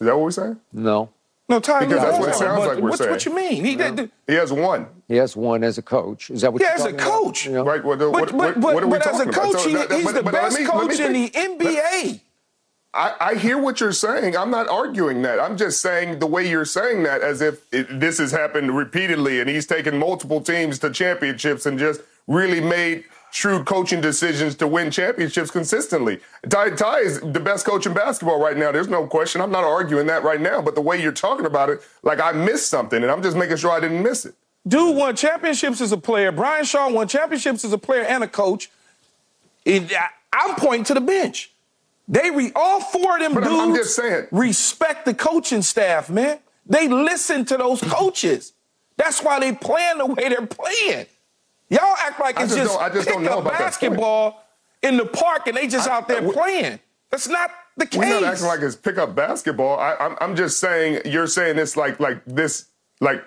Is 0.00 0.06
that 0.06 0.16
what 0.16 0.24
we're 0.24 0.30
saying? 0.32 0.58
No. 0.72 1.10
No, 1.52 1.60
Ty 1.60 1.84
because 1.84 2.02
that's 2.02 2.18
what 2.18 2.28
it 2.30 2.34
sounds 2.34 2.66
like 2.66 2.78
we're 2.78 2.88
what, 2.88 2.98
saying. 2.98 3.10
What 3.10 3.24
you 3.26 3.34
mean? 3.34 3.62
He, 3.62 3.74
yeah. 3.74 4.06
he 4.26 4.32
has 4.32 4.50
one. 4.50 4.86
He 5.06 5.16
has 5.16 5.36
one 5.36 5.62
as 5.62 5.76
a 5.76 5.82
coach. 5.82 6.30
Is 6.30 6.40
that 6.40 6.50
what? 6.50 6.62
You 6.62 6.66
mean? 6.66 6.78
Yeah, 6.78 6.84
as 6.86 6.92
a 6.92 6.96
coach. 6.96 7.46
About? 7.46 7.66
Right. 7.66 7.84
Well, 7.84 8.10
what, 8.10 8.28
but, 8.28 8.32
what, 8.32 8.56
what, 8.56 8.74
what, 8.74 8.90
but 8.90 9.06
as 9.06 9.20
a 9.20 9.26
coach, 9.26 9.62
he, 9.64 9.72
he's 9.72 10.04
but, 10.04 10.14
the 10.14 10.22
but 10.22 10.32
best 10.32 10.58
me, 10.58 10.64
coach 10.64 10.98
in 10.98 11.12
the 11.12 11.28
NBA. 11.28 12.20
I, 12.94 13.14
I, 13.20 13.34
hear 13.34 13.58
what 13.58 13.80
you're 13.80 13.92
saying. 13.92 14.34
I'm 14.34 14.50
not 14.50 14.68
arguing 14.68 15.22
that. 15.22 15.40
I'm 15.40 15.58
just 15.58 15.80
saying 15.80 16.18
the 16.18 16.26
way 16.26 16.48
you're 16.48 16.64
saying 16.64 17.02
that, 17.02 17.20
as 17.20 17.42
if 17.42 17.62
it, 17.72 18.00
this 18.00 18.18
has 18.18 18.32
happened 18.32 18.74
repeatedly, 18.74 19.40
and 19.40 19.48
he's 19.48 19.66
taken 19.66 19.98
multiple 19.98 20.40
teams 20.40 20.78
to 20.80 20.90
championships 20.90 21.66
and 21.66 21.78
just 21.78 22.00
really 22.26 22.60
made 22.60 23.04
shrewd 23.32 23.64
coaching 23.64 24.00
decisions 24.00 24.54
to 24.56 24.66
win 24.68 24.90
championships 24.90 25.50
consistently. 25.50 26.20
Ty, 26.48 26.70
Ty 26.70 26.98
is 26.98 27.20
the 27.20 27.40
best 27.40 27.64
coach 27.64 27.86
in 27.86 27.94
basketball 27.94 28.38
right 28.38 28.56
now. 28.56 28.70
There's 28.70 28.88
no 28.88 29.06
question. 29.06 29.40
I'm 29.40 29.50
not 29.50 29.64
arguing 29.64 30.06
that 30.06 30.22
right 30.22 30.40
now. 30.40 30.60
But 30.60 30.74
the 30.74 30.82
way 30.82 31.02
you're 31.02 31.12
talking 31.12 31.46
about 31.46 31.70
it, 31.70 31.80
like 32.02 32.20
I 32.20 32.32
missed 32.32 32.68
something, 32.68 33.02
and 33.02 33.10
I'm 33.10 33.22
just 33.22 33.36
making 33.36 33.56
sure 33.56 33.70
I 33.70 33.80
didn't 33.80 34.02
miss 34.02 34.26
it. 34.26 34.34
Dude 34.68 34.96
won 34.96 35.16
championships 35.16 35.80
as 35.80 35.92
a 35.92 35.96
player. 35.96 36.30
Brian 36.30 36.64
Shaw 36.64 36.90
won 36.90 37.08
championships 37.08 37.64
as 37.64 37.72
a 37.72 37.78
player 37.78 38.02
and 38.02 38.22
a 38.22 38.28
coach. 38.28 38.70
It, 39.64 39.90
I, 39.92 40.48
am 40.48 40.56
pointing 40.56 40.84
to 40.84 40.94
the 40.94 41.00
bench. 41.00 41.50
They 42.06 42.30
re, 42.30 42.52
all 42.54 42.80
four 42.80 43.16
of 43.16 43.22
them 43.22 43.34
but 43.34 43.44
dudes 43.44 43.56
I'm 43.56 43.74
just 43.74 43.96
saying. 43.96 44.26
respect 44.30 45.04
the 45.04 45.14
coaching 45.14 45.62
staff, 45.62 46.10
man. 46.10 46.38
They 46.66 46.86
listen 46.86 47.44
to 47.46 47.56
those 47.56 47.80
coaches. 47.80 48.52
That's 48.96 49.22
why 49.22 49.40
they 49.40 49.52
playing 49.52 49.98
the 49.98 50.06
way 50.06 50.28
they're 50.28 50.46
playing. 50.46 51.06
Y'all 51.72 51.96
act 51.98 52.20
like 52.20 52.38
it's 52.38 52.54
just, 52.54 52.72
just, 52.72 52.78
I 52.80 52.88
just 52.90 53.08
don't 53.08 53.22
know 53.22 53.38
about 53.38 53.58
basketball 53.58 54.44
in 54.82 54.96
the 54.98 55.06
park 55.06 55.46
and 55.46 55.56
they 55.56 55.66
just 55.66 55.88
I, 55.88 55.96
out 55.96 56.06
there 56.08 56.26
I, 56.28 56.32
playing. 56.32 56.78
That's 57.10 57.28
not 57.28 57.50
the 57.76 57.86
case. 57.86 57.98
We're 57.98 58.20
not 58.20 58.24
acting 58.24 58.46
like 58.46 58.60
it's 58.60 58.76
pick 58.76 58.98
up 58.98 59.14
basketball. 59.14 59.78
I, 59.78 59.94
I'm, 59.98 60.16
I'm 60.20 60.36
just 60.36 60.58
saying 60.60 61.00
you're 61.06 61.26
saying 61.26 61.56
this 61.56 61.76
like 61.76 61.98
like 61.98 62.22
this 62.26 62.66
like 63.00 63.24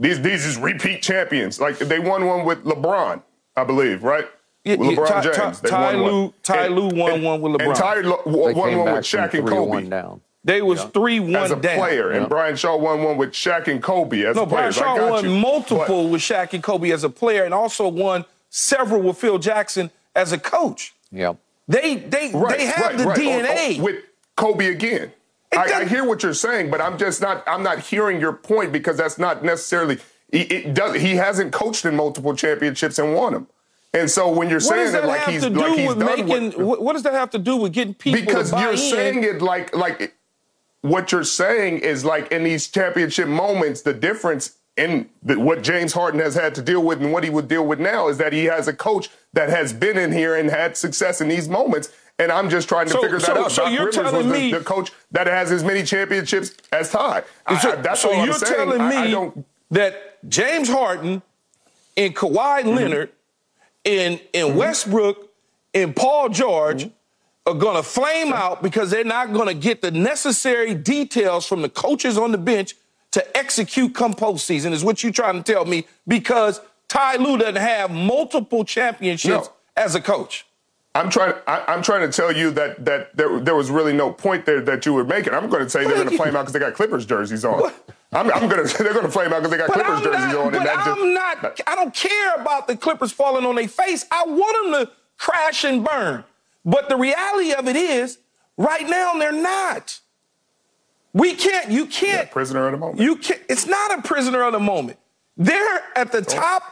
these 0.00 0.20
these 0.20 0.44
is 0.44 0.58
repeat 0.58 1.00
champions. 1.02 1.60
Like 1.60 1.78
they 1.78 2.00
won 2.00 2.26
one 2.26 2.44
with 2.44 2.64
LeBron, 2.64 3.22
I 3.56 3.64
believe, 3.64 4.02
right? 4.02 4.26
with 4.64 4.80
yeah, 4.80 4.86
LeBron 4.88 5.06
Ty- 5.08 5.22
James. 5.22 5.36
Ty- 5.36 5.52
They 5.62 5.68
Ty 5.70 5.94
won 5.94 6.02
one. 6.02 6.12
Lue- 6.12 6.34
Ty 6.42 6.66
And- 6.66 6.74
Lue 6.74 6.88
won 7.00 7.12
and- 7.12 7.24
one 7.24 7.40
with 7.40 7.60
And 7.62 7.70
LeBron. 7.72 7.76
Ty 7.78 7.94
Lue 8.00 8.18
They 8.24 8.52
won 8.52 8.76
one 8.78 8.92
with 8.94 9.04
Shaq 9.04 9.34
and 9.34 9.46
Kobe 9.48 9.88
down. 9.88 10.20
They 10.46 10.62
was 10.62 10.82
three 10.84 11.18
one 11.20 11.34
as 11.36 11.50
a 11.50 11.56
down. 11.56 11.76
player, 11.76 12.10
and 12.10 12.28
Brian 12.28 12.56
Shaw 12.56 12.76
won 12.76 13.02
one 13.02 13.16
with 13.18 13.32
Shaq 13.32 13.66
and 13.68 13.82
Kobe 13.82 14.22
as 14.22 14.30
a 14.30 14.32
player. 14.34 14.44
No, 14.44 14.46
Brian 14.46 14.72
players. 14.72 14.78
I 14.78 14.96
Shaw 14.96 15.10
won 15.10 15.24
you. 15.24 15.30
multiple 15.30 16.08
with 16.08 16.22
Shaq 16.22 16.52
and 16.54 16.62
Kobe 16.62 16.90
as 16.90 17.02
a 17.04 17.10
player, 17.10 17.42
and 17.44 17.52
also 17.52 17.88
won 17.88 18.24
several 18.48 19.02
with 19.02 19.18
Phil 19.18 19.38
Jackson 19.38 19.90
as 20.14 20.32
a 20.32 20.38
coach. 20.38 20.94
Yeah, 21.12 21.34
They 21.68 21.96
they 21.96 22.30
But- 22.32 22.38
right, 22.40 22.58
they 22.58 22.66
have 22.66 22.86
right, 22.86 22.96
the 22.98 23.04
right. 23.06 23.18
DNA. 23.18 23.76
Oh, 23.76 23.80
oh, 23.80 23.82
with 23.82 23.96
Kobe 24.36 24.66
again. 24.68 25.12
I, 25.52 25.58
I 25.58 25.66
doesn't- 25.68 25.88
hear 25.88 26.04
what 26.04 26.22
you're 26.22 26.32
saying, 26.34 26.70
but 26.70 26.80
I'm 26.80 26.96
just 26.96 27.20
not. 27.20 27.42
I'm 27.48 27.62
not 27.64 27.80
hearing 27.80 28.20
your 28.20 28.32
point 28.32 28.70
because 28.72 28.96
that's 28.96 29.18
not 29.18 29.42
necessarily. 29.44 29.98
It, 30.30 30.52
it 30.52 30.74
does. 30.74 30.94
He 31.00 31.16
hasn't 31.16 31.52
coached 31.52 31.84
in 31.84 31.96
multiple 31.96 32.34
championships 32.36 32.98
and 32.98 33.14
won 33.14 33.32
them. 33.32 33.46
And 33.94 34.10
so 34.10 34.28
when 34.30 34.48
you're 34.50 34.58
what 34.58 34.64
saying 34.64 34.92
that 34.92 35.02
that 35.02 35.06
like 35.08 35.20
have 35.20 35.32
he's 35.32 35.42
to 35.44 35.50
do 35.50 35.58
like 35.60 35.78
he's 35.78 35.88
with 35.88 35.98
done 35.98 36.26
making? 36.28 36.44
what, 36.50 36.58
What, 36.66 36.82
what 36.82 36.92
does 36.94 37.02
that 37.04 37.14
have 37.14 37.30
to 37.30 37.38
do 37.38 37.56
with 37.56 37.72
getting 37.72 37.94
people 37.94 38.20
because 38.20 38.50
to 38.50 38.56
buy 38.56 38.62
you're 38.62 38.72
in? 38.72 38.76
saying 38.78 39.24
it 39.24 39.40
like 39.40 39.74
like 39.74 40.14
what 40.88 41.12
you're 41.12 41.24
saying 41.24 41.78
is 41.78 42.04
like 42.04 42.30
in 42.32 42.44
these 42.44 42.68
championship 42.68 43.28
moments 43.28 43.82
the 43.82 43.92
difference 43.94 44.56
in 44.76 45.08
the, 45.22 45.38
what 45.40 45.62
James 45.62 45.92
Harden 45.94 46.20
has 46.20 46.34
had 46.34 46.54
to 46.56 46.62
deal 46.62 46.82
with 46.82 47.00
and 47.02 47.12
what 47.12 47.24
he 47.24 47.30
would 47.30 47.48
deal 47.48 47.66
with 47.66 47.80
now 47.80 48.08
is 48.08 48.18
that 48.18 48.32
he 48.32 48.44
has 48.44 48.68
a 48.68 48.72
coach 48.74 49.08
that 49.32 49.48
has 49.48 49.72
been 49.72 49.96
in 49.96 50.12
here 50.12 50.34
and 50.36 50.50
had 50.50 50.76
success 50.76 51.20
in 51.20 51.28
these 51.28 51.48
moments 51.48 51.90
and 52.18 52.30
I'm 52.32 52.48
just 52.50 52.68
trying 52.68 52.86
to 52.86 52.92
So- 52.92 53.02
figure 53.02 53.18
that 53.18 53.26
so- 53.26 53.44
out. 53.44 53.52
so 53.52 53.62
Doc 53.64 53.72
you're 53.72 53.80
Rivers 53.86 53.94
telling 53.94 54.16
was 54.16 54.26
the, 54.26 54.32
me- 54.32 54.52
the 54.52 54.60
coach 54.60 54.90
that 55.12 55.26
has 55.26 55.50
as 55.52 55.62
many 55.64 55.82
championships 55.82 56.52
as 56.72 56.90
Todd. 56.90 57.24
I- 57.46 57.58
So, 57.58 57.72
I- 57.72 57.76
that's 57.76 58.00
so 58.00 58.10
all 58.12 58.20
I'm 58.20 58.24
you're 58.26 58.34
saying. 58.34 58.54
telling 58.54 58.88
me 58.88 58.96
I 59.14 59.32
that 59.70 60.28
James 60.28 60.68
Harden 60.68 61.22
and 61.96 62.14
Kawhi 62.16 62.60
Mm-hmm. 62.60 62.68
Leonard 62.70 63.10
and, 63.84 64.20
and 64.34 64.56
Westbrook 64.56 65.30
and 65.74 65.94
Paul 65.96 66.28
George 66.30 66.84
Mm-hmm. 66.84 66.95
Are 67.46 67.54
going 67.54 67.76
to 67.76 67.82
flame 67.82 68.32
out 68.32 68.62
because 68.62 68.90
they're 68.90 69.04
not 69.04 69.32
going 69.32 69.46
to 69.48 69.54
get 69.54 69.80
the 69.82 69.90
necessary 69.90 70.74
details 70.74 71.46
from 71.46 71.62
the 71.62 71.68
coaches 71.68 72.18
on 72.18 72.32
the 72.32 72.38
bench 72.38 72.74
to 73.12 73.36
execute 73.36 73.94
come 73.94 74.12
postseason, 74.14 74.72
is 74.72 74.84
what 74.84 75.02
you're 75.02 75.12
trying 75.12 75.42
to 75.42 75.52
tell 75.52 75.64
me 75.64 75.86
because 76.06 76.60
Ty 76.88 77.16
Lue 77.16 77.38
doesn't 77.38 77.56
have 77.56 77.90
multiple 77.90 78.64
championships 78.64 79.46
No. 79.46 79.52
as 79.76 79.94
a 79.94 80.00
coach. 80.00 80.44
I'm 80.94 81.10
trying. 81.10 81.34
I, 81.46 81.62
I'm 81.68 81.82
trying 81.82 82.10
to 82.10 82.14
tell 82.14 82.34
you 82.34 82.50
that 82.52 82.82
that 82.86 83.14
there, 83.16 83.38
there 83.38 83.54
was 83.54 83.70
really 83.70 83.92
no 83.92 84.10
point 84.12 84.46
there 84.46 84.62
that 84.62 84.86
you 84.86 84.94
were 84.94 85.04
making. 85.04 85.34
I'm 85.34 85.50
going 85.50 85.62
to 85.62 85.68
say 85.68 85.84
they're 85.84 85.94
going 85.94 86.08
to 86.08 86.16
flame 86.16 86.34
out 86.34 86.42
because 86.42 86.54
they 86.54 86.58
got 86.58 86.72
Clippers 86.72 87.04
jerseys 87.04 87.44
on. 87.44 87.70
I'm, 88.12 88.30
I'm 88.32 88.48
going 88.48 88.66
to. 88.66 88.82
They're 88.82 88.94
going 88.94 89.04
to 89.04 89.10
flame 89.12 89.30
out 89.32 89.42
because 89.42 89.50
they 89.50 89.58
got 89.58 89.68
But 89.68 89.74
Clippers 89.84 89.98
I'm 89.98 90.02
jerseys 90.04 90.32
not, 90.32 90.36
on. 90.46 90.52
but 90.52 90.68
I'm 90.68 90.96
just, 90.96 91.00
not. 91.44 91.60
I 91.66 91.74
don't 91.74 91.94
care 91.94 92.34
about 92.36 92.66
the 92.66 92.78
Clippers 92.78 93.12
falling 93.12 93.44
on 93.44 93.56
their 93.56 93.68
face. 93.68 94.06
I 94.10 94.24
want 94.26 94.72
them 94.72 94.86
to 94.86 94.92
crash 95.18 95.64
and 95.64 95.84
burn. 95.84 96.24
But 96.66 96.88
the 96.88 96.96
reality 96.96 97.52
of 97.52 97.68
it 97.68 97.76
is, 97.76 98.18
right 98.58 98.86
now 98.86 99.14
they're 99.14 99.32
not. 99.32 100.00
We 101.14 101.34
can't. 101.34 101.70
You 101.70 101.86
can't. 101.86 102.30
prisoner 102.30 102.66
of 102.66 102.72
the 102.72 102.78
moment. 102.78 103.00
You 103.00 103.16
can't. 103.16 103.40
It's 103.48 103.66
not 103.66 103.98
a 103.98 104.02
prisoner 104.02 104.42
of 104.42 104.52
the 104.52 104.60
moment. 104.60 104.98
They're 105.38 105.82
at 105.94 106.12
the 106.12 106.20
top 106.20 106.62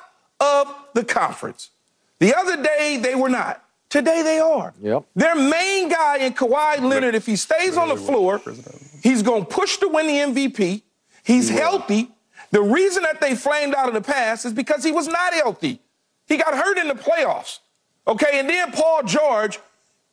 of 0.41 0.75
the 0.93 1.05
conference. 1.05 1.71
The 2.19 2.35
other 2.35 2.63
day 2.63 2.99
they 3.01 3.15
were 3.15 3.29
not. 3.29 3.65
Today 3.89 4.23
they 4.23 4.41
are. 4.41 4.75
Yep. 4.83 5.05
Their 5.15 5.37
main 5.37 5.89
guy 5.89 6.19
in 6.19 6.35
Kawhi 6.35 6.81
Leonard, 6.81 7.15
if 7.15 7.27
he 7.27 7.37
stays 7.37 7.77
on 7.77 7.89
the 7.89 7.97
floor, 7.97 8.43
he's 9.03 9.23
going 9.23 9.47
to 9.47 9.49
push 9.49 9.77
to 9.79 9.89
win 9.89 10.07
the 10.09 10.43
MVP. 10.43 10.83
He's 11.23 11.49
healthy. 11.49 12.11
The 12.51 12.63
reason 12.63 13.05
that 13.05 13.21
they 13.21 13.37
flamed 13.37 13.75
out 13.75 13.89
in 13.89 13.95
the 13.95 14.01
past 14.01 14.45
is 14.45 14.53
because 14.53 14.83
he 14.83 14.91
was 14.91 15.07
not 15.07 15.33
healthy. 15.33 15.81
He 16.27 16.37
got 16.37 16.55
hurt 16.55 16.79
in 16.79 16.89
the 16.89 16.95
playoffs. 16.95 17.61
Okay, 18.07 18.41
and 18.41 18.49
then 18.49 18.73
Paul 18.73 19.03
George 19.05 19.61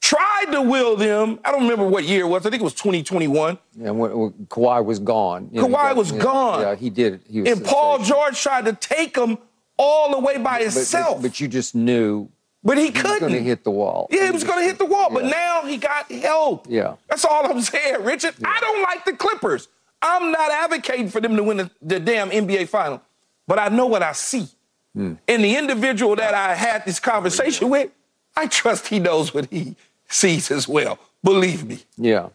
tried 0.02 0.48
to 0.52 0.62
will 0.62 0.96
them. 0.98 1.40
I 1.46 1.52
don't 1.52 1.62
remember 1.64 1.88
what 1.88 2.04
year 2.04 2.26
it 2.26 2.28
was. 2.28 2.46
I 2.46 2.50
think 2.50 2.62
it 2.62 2.64
was 2.66 2.74
2021. 2.74 3.58
And 3.84 4.00
when, 4.00 4.18
when 4.18 4.32
Kawhi 4.50 4.84
was 4.84 5.00
gone. 5.00 5.50
you 5.52 5.62
know, 5.62 5.68
Kawhi 5.68 5.72
got- 5.72 5.96
was 5.96 6.12
yeah, 6.12 6.18
gone. 6.20 6.62
Yeah, 6.62 6.76
he 6.76 6.90
did. 6.90 7.22
He 7.30 7.42
was 7.42 7.52
And 7.52 7.64
Paul. 7.66 8.00
George 8.00 8.40
tried 8.42 8.66
to 8.66 8.74
take 8.74 9.16
him 9.16 9.38
all 9.78 10.12
the 10.12 10.20
way 10.20 10.38
by 10.38 10.58
But- 10.58 10.62
himself. 10.64 11.18
But, 11.18 11.30
but 11.30 11.40
you 11.40 11.48
just 11.48 11.76
knew 11.76 12.30
But 12.64 12.78
he 12.78 12.86
he 12.86 12.92
couldn't. 12.92 13.20
going 13.20 13.34
to 13.34 13.40
hit 13.44 13.64
the 13.64 13.72
wall. 13.72 14.08
Yeah, 14.12 14.26
he 14.26 14.32
was 14.32 14.44
going 14.44 14.60
to 14.60 14.66
hit 14.68 14.78
the 14.80 14.86
wall, 14.86 15.10
but 15.12 15.26
now 15.26 15.62
he 15.66 15.78
got 15.78 16.12
help. 16.12 16.66
Yeah. 16.70 16.96
That's 17.08 17.24
all 17.26 17.50
I'm 17.50 17.62
saying, 17.74 18.04
Richard. 18.04 18.36
I 18.44 18.60
don't 18.60 18.82
like 18.82 19.06
the 19.06 19.14
Clippers. 19.14 19.68
I'm 20.02 20.32
not 20.32 20.52
advocating 20.52 21.10
for 21.10 21.22
them 21.22 21.36
to 21.36 21.44
win 21.44 21.58
the, 21.58 21.72
the 21.82 22.00
damn 22.00 22.32
NBA 22.32 22.70
final, 22.70 23.02
but 23.48 23.60
I 23.60 23.70
know 23.70 23.86
what 23.86 24.02
I 24.02 24.14
see. 24.14 24.48
Hmm. 24.96 25.14
And 25.28 25.44
the 25.44 25.56
individual 25.56 26.16
that 26.16 26.34
I 26.34 26.56
had 26.56 26.84
this 26.86 27.00
conversation 27.00 27.70
with, 27.70 27.92
I 28.36 28.48
trust 28.48 28.88
he 28.88 29.00
knows 29.00 29.32
what 29.34 29.46
he 29.52 29.76
sees 30.12 30.52
as 30.52 30.68
well. 30.68 31.00
Believe 31.24 31.64
me. 31.66 31.80
Yeah. 31.98 32.30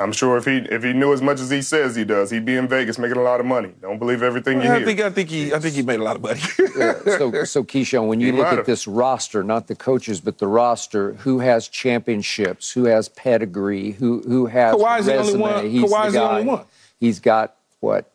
I'm 0.00 0.12
sure 0.12 0.36
if 0.36 0.44
he 0.44 0.58
if 0.58 0.84
he 0.84 0.92
knew 0.92 1.12
as 1.12 1.20
much 1.20 1.40
as 1.40 1.50
he 1.50 1.60
says 1.60 1.96
he 1.96 2.04
does, 2.04 2.30
he'd 2.30 2.44
be 2.44 2.54
in 2.56 2.68
Vegas 2.68 2.98
making 2.98 3.16
a 3.16 3.22
lot 3.22 3.40
of 3.40 3.46
money. 3.46 3.72
Don't 3.82 3.98
believe 3.98 4.22
everything 4.22 4.62
you 4.62 4.70
I 4.70 4.76
hear. 4.76 4.86
think 4.86 5.00
I 5.00 5.10
think 5.10 5.28
he 5.28 5.52
I 5.52 5.58
think 5.58 5.74
he 5.74 5.82
made 5.82 5.98
a 5.98 6.04
lot 6.04 6.14
of 6.14 6.22
money. 6.22 6.40
Yeah. 6.76 6.94
So, 7.18 7.42
so 7.44 7.64
Keyshawn, 7.64 8.06
when 8.06 8.20
you 8.20 8.26
He 8.26 8.32
look 8.38 8.46
at 8.46 8.58
have. 8.58 8.66
this 8.66 8.86
roster, 8.86 9.42
not 9.42 9.66
the 9.66 9.74
coaches, 9.74 10.20
but 10.20 10.38
the 10.38 10.46
roster, 10.46 11.14
who 11.14 11.40
has 11.40 11.66
championships, 11.66 12.70
who 12.70 12.84
has 12.84 13.08
pedigree, 13.08 13.92
who 13.92 14.20
who 14.20 14.46
has 14.46 14.76
Kawhi's 14.76 15.06
the 15.06 15.16
only 15.16 15.36
one- 15.36 15.68
He's 15.68 15.92
Kawhi's 15.92 16.12
the 16.12 16.18
guy. 16.20 16.30
only 16.38 16.44
one. 16.46 16.64
He's 17.00 17.18
got 17.18 17.56
what 17.80 18.08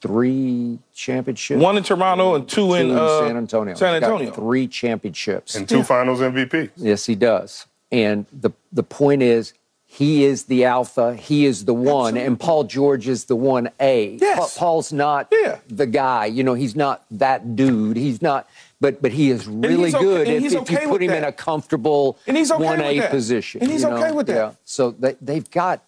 three 0.00 0.78
championships? 0.94 1.60
One 1.62 1.76
in 1.76 1.84
Toronto 1.84 2.34
and 2.34 2.48
two, 2.48 2.68
Two 2.68 2.74
in, 2.74 2.90
uh, 2.90 3.20
San 3.26 3.36
Antonio. 3.36 3.74
San 3.74 3.94
He's 3.94 4.00
got 4.00 4.10
Antonio. 4.10 4.32
three 4.32 4.66
championships. 4.66 5.54
and 5.54 5.68
two 5.68 5.84
Finals 5.84 6.18
MVP. 6.20 6.70
Yes, 6.76 7.06
he 7.06 7.14
does. 7.14 7.66
And 7.90 8.26
the 8.32 8.50
the 8.72 8.82
point 8.82 9.22
is, 9.22 9.54
he 9.86 10.24
is 10.24 10.44
the 10.44 10.66
alpha. 10.66 11.14
He 11.16 11.46
is 11.46 11.64
the 11.64 11.72
one, 11.74 12.16
and 12.18 12.38
Paul 12.38 12.64
George 12.64 13.08
is 13.08 13.24
the 13.24 13.36
one 13.36 13.70
A. 13.80 14.16
Yes. 14.20 14.54
Pa- 14.54 14.60
Paul's 14.60 14.92
not 14.92 15.28
Yeah. 15.32 15.58
the 15.68 15.86
guy. 15.86 16.26
You 16.26 16.44
know, 16.44 16.54
he's 16.54 16.76
not 16.76 17.04
that 17.12 17.56
dude. 17.56 17.96
He's 17.96 18.20
not. 18.20 18.48
But 18.80 19.00
but 19.00 19.12
he 19.12 19.30
is 19.30 19.46
really 19.48 19.88
okay- 19.94 19.98
good 20.04 20.28
if, 20.28 20.42
he's 20.42 20.52
if 20.52 20.70
you 20.70 20.78
put 20.80 21.02
him 21.02 21.08
that. 21.08 21.18
in 21.18 21.24
a 21.24 21.32
comfortable 21.32 22.18
And 22.26 22.36
he's 22.36 22.50
okay 22.52 22.62
1A 22.64 23.10
position. 23.10 23.62
And 23.62 23.70
he's 23.70 23.82
you 23.82 23.88
know? 23.90 23.96
okay 23.96 24.12
with 24.12 24.26
that. 24.28 24.34
Yeah. 24.36 24.52
So 24.64 24.90
they, 24.92 25.16
they've 25.20 25.50
got 25.50 25.82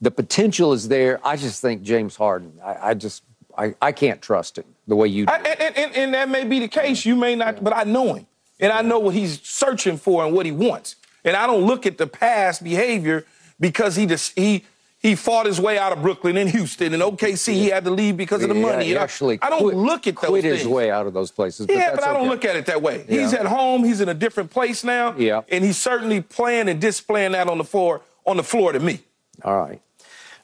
the 0.00 0.10
potential 0.10 0.72
is 0.72 0.88
there. 0.88 1.20
I 1.24 1.36
just 1.36 1.60
think 1.62 1.82
James 1.82 2.16
Harden. 2.16 2.58
I, 2.64 2.90
I 2.90 2.94
just 2.94 3.22
I, 3.56 3.74
I 3.80 3.92
can't 3.92 4.20
trust 4.20 4.58
him 4.58 4.64
the 4.88 4.96
way 4.96 5.06
you 5.08 5.26
do. 5.26 5.32
I, 5.32 5.36
and, 5.36 5.76
and, 5.76 5.94
and 5.94 6.14
that 6.14 6.28
may 6.28 6.42
be 6.44 6.58
the 6.58 6.66
case. 6.68 7.04
You 7.04 7.14
may 7.14 7.36
not, 7.36 7.62
but 7.62 7.76
I 7.76 7.84
know 7.84 8.14
him. 8.14 8.26
And 8.58 8.72
I 8.72 8.82
know 8.82 8.98
what 8.98 9.14
he's 9.14 9.40
searching 9.42 9.96
for 9.96 10.24
and 10.24 10.34
what 10.34 10.44
he 10.46 10.52
wants. 10.52 10.96
And 11.24 11.36
I 11.36 11.46
don't 11.46 11.64
look 11.64 11.86
at 11.86 11.98
the 11.98 12.06
past 12.06 12.62
behavior 12.62 13.24
because 13.58 13.96
he 13.96 14.06
just 14.06 14.38
he 14.38 14.64
he 14.98 15.14
fought 15.14 15.44
his 15.44 15.60
way 15.60 15.78
out 15.78 15.92
of 15.92 16.00
Brooklyn 16.00 16.36
and 16.38 16.48
Houston 16.48 16.94
and 16.94 17.02
OKC. 17.02 17.52
He 17.52 17.68
had 17.68 17.84
to 17.84 17.90
leave 17.90 18.16
because 18.16 18.42
of 18.42 18.48
the 18.48 18.54
money. 18.54 18.84
He 18.84 18.90
You 18.90 18.96
know, 18.96 19.02
actually 19.02 19.38
I 19.42 19.50
don't 19.50 19.60
quit, 19.62 19.76
look 19.76 20.06
at 20.06 20.16
those 20.16 20.30
quit 20.30 20.42
things. 20.42 20.58
his 20.60 20.68
way 20.68 20.90
out 20.90 21.06
of 21.06 21.12
those 21.12 21.30
places. 21.30 21.66
Yeah, 21.68 21.90
that's 21.90 21.96
but 21.96 22.08
I 22.08 22.12
don't 22.12 22.22
okay. 22.22 22.30
look 22.30 22.44
at 22.44 22.56
it 22.56 22.66
that 22.66 22.80
way. 22.82 23.04
He's 23.08 23.34
at 23.34 23.46
home. 23.46 23.84
He's 23.84 24.00
in 24.00 24.08
a 24.08 24.14
different 24.14 24.50
place 24.50 24.82
now. 24.82 25.14
Yeah. 25.16 25.42
And 25.50 25.64
he's 25.64 25.76
certainly 25.76 26.22
playing 26.22 26.68
and 26.68 26.80
displaying 26.80 27.32
that 27.32 27.48
on 27.48 27.58
the 27.58 27.64
floor 27.64 28.00
on 28.26 28.36
the 28.36 28.42
floor 28.42 28.72
to 28.72 28.80
me. 28.80 29.00
All 29.42 29.56
right. 29.58 29.80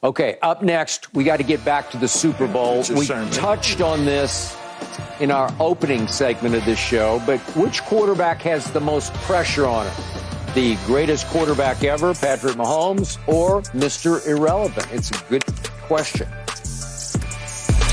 Okay, 0.03 0.39
up 0.41 0.62
next, 0.62 1.12
we 1.12 1.24
got 1.24 1.37
to 1.37 1.43
get 1.43 1.62
back 1.62 1.91
to 1.91 1.99
the 1.99 2.09
Super 2.09 2.47
Bowl. 2.47 2.78
We 2.78 3.05
sermon. 3.05 3.31
touched 3.33 3.83
on 3.83 4.07
this 4.07 4.57
in 5.20 5.31
our 5.31 5.55
opening 5.61 6.09
segment 6.09 6.55
of 6.55 6.64
this 6.64 6.78
show, 6.78 7.22
but 7.26 7.39
which 7.55 7.83
quarterback 7.83 8.41
has 8.41 8.70
the 8.70 8.81
most 8.81 9.12
pressure 9.14 9.66
on 9.66 9.87
him? 9.87 10.30
The 10.55 10.77
greatest 10.85 11.29
quarterback 11.29 11.85
ever, 11.85 12.13
Patrick 12.13 12.57
Mahomes, 12.57 13.19
or 13.29 13.63
Mr. 13.71 14.27
Irrelevant? 14.27 14.85
It's 14.91 15.09
a 15.11 15.25
good 15.29 15.45
question. 15.83 16.29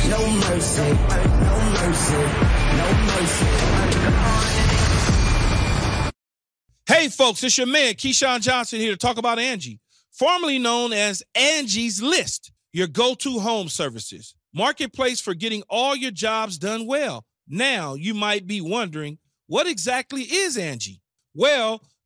No 0.10 0.18
mercy, 0.28 0.82
no 0.82 1.60
mercy, 1.78 2.18
no 2.78 2.88
mercy. 3.06 3.46
Hey, 6.88 7.10
folks, 7.10 7.44
it's 7.44 7.60
your 7.60 7.68
man, 7.68 7.94
Keyshawn 7.94 8.42
Johnson, 8.42 8.80
here 8.80 8.92
to 8.92 8.98
talk 8.98 9.18
about 9.18 9.38
Angie, 9.38 9.80
formerly 10.12 10.58
known 10.58 10.94
as 10.94 11.22
Angie's 11.36 12.02
List, 12.02 12.52
your 12.74 12.88
go 12.88 13.14
to 13.14 13.38
home 13.38 13.70
services. 13.70 14.34
Marketplace 14.52 15.22
for 15.22 15.36
getting 15.36 15.62
all 15.70 15.96
your 15.96 16.10
jobs 16.10 16.58
done 16.58 16.88
well. 16.88 17.24
Now, 17.48 17.94
you 17.94 18.16
might 18.16 18.48
be 18.48 18.62
wondering, 18.62 19.20
what 19.46 19.68
exactly 19.68 20.24
is 20.24 20.58
Angie? 20.58 21.02
Well, 21.36 21.84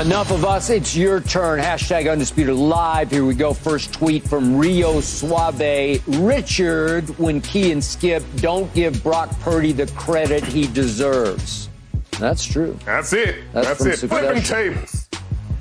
Enough 0.00 0.30
of 0.30 0.44
us. 0.44 0.70
It's 0.70 0.94
your 0.94 1.20
turn. 1.20 1.58
Hashtag 1.58 2.08
Undisputed 2.08 2.54
Live. 2.54 3.10
Here 3.10 3.24
we 3.24 3.34
go. 3.34 3.52
First 3.52 3.92
tweet 3.92 4.22
from 4.22 4.56
Rio 4.56 5.00
Suave. 5.00 6.00
Richard, 6.06 7.08
when 7.18 7.40
Key 7.40 7.72
and 7.72 7.82
Skip 7.82 8.22
don't 8.36 8.72
give 8.74 9.02
Brock 9.02 9.28
Purdy 9.40 9.72
the 9.72 9.88
credit 9.88 10.44
he 10.44 10.68
deserves. 10.68 11.68
That's 12.12 12.44
true. 12.44 12.78
That's 12.84 13.12
it. 13.12 13.42
That's 13.52 13.82
That's, 13.82 14.00
from 14.00 14.12
it. 14.12 14.20
Flipping 14.20 14.42
tables. 14.44 15.08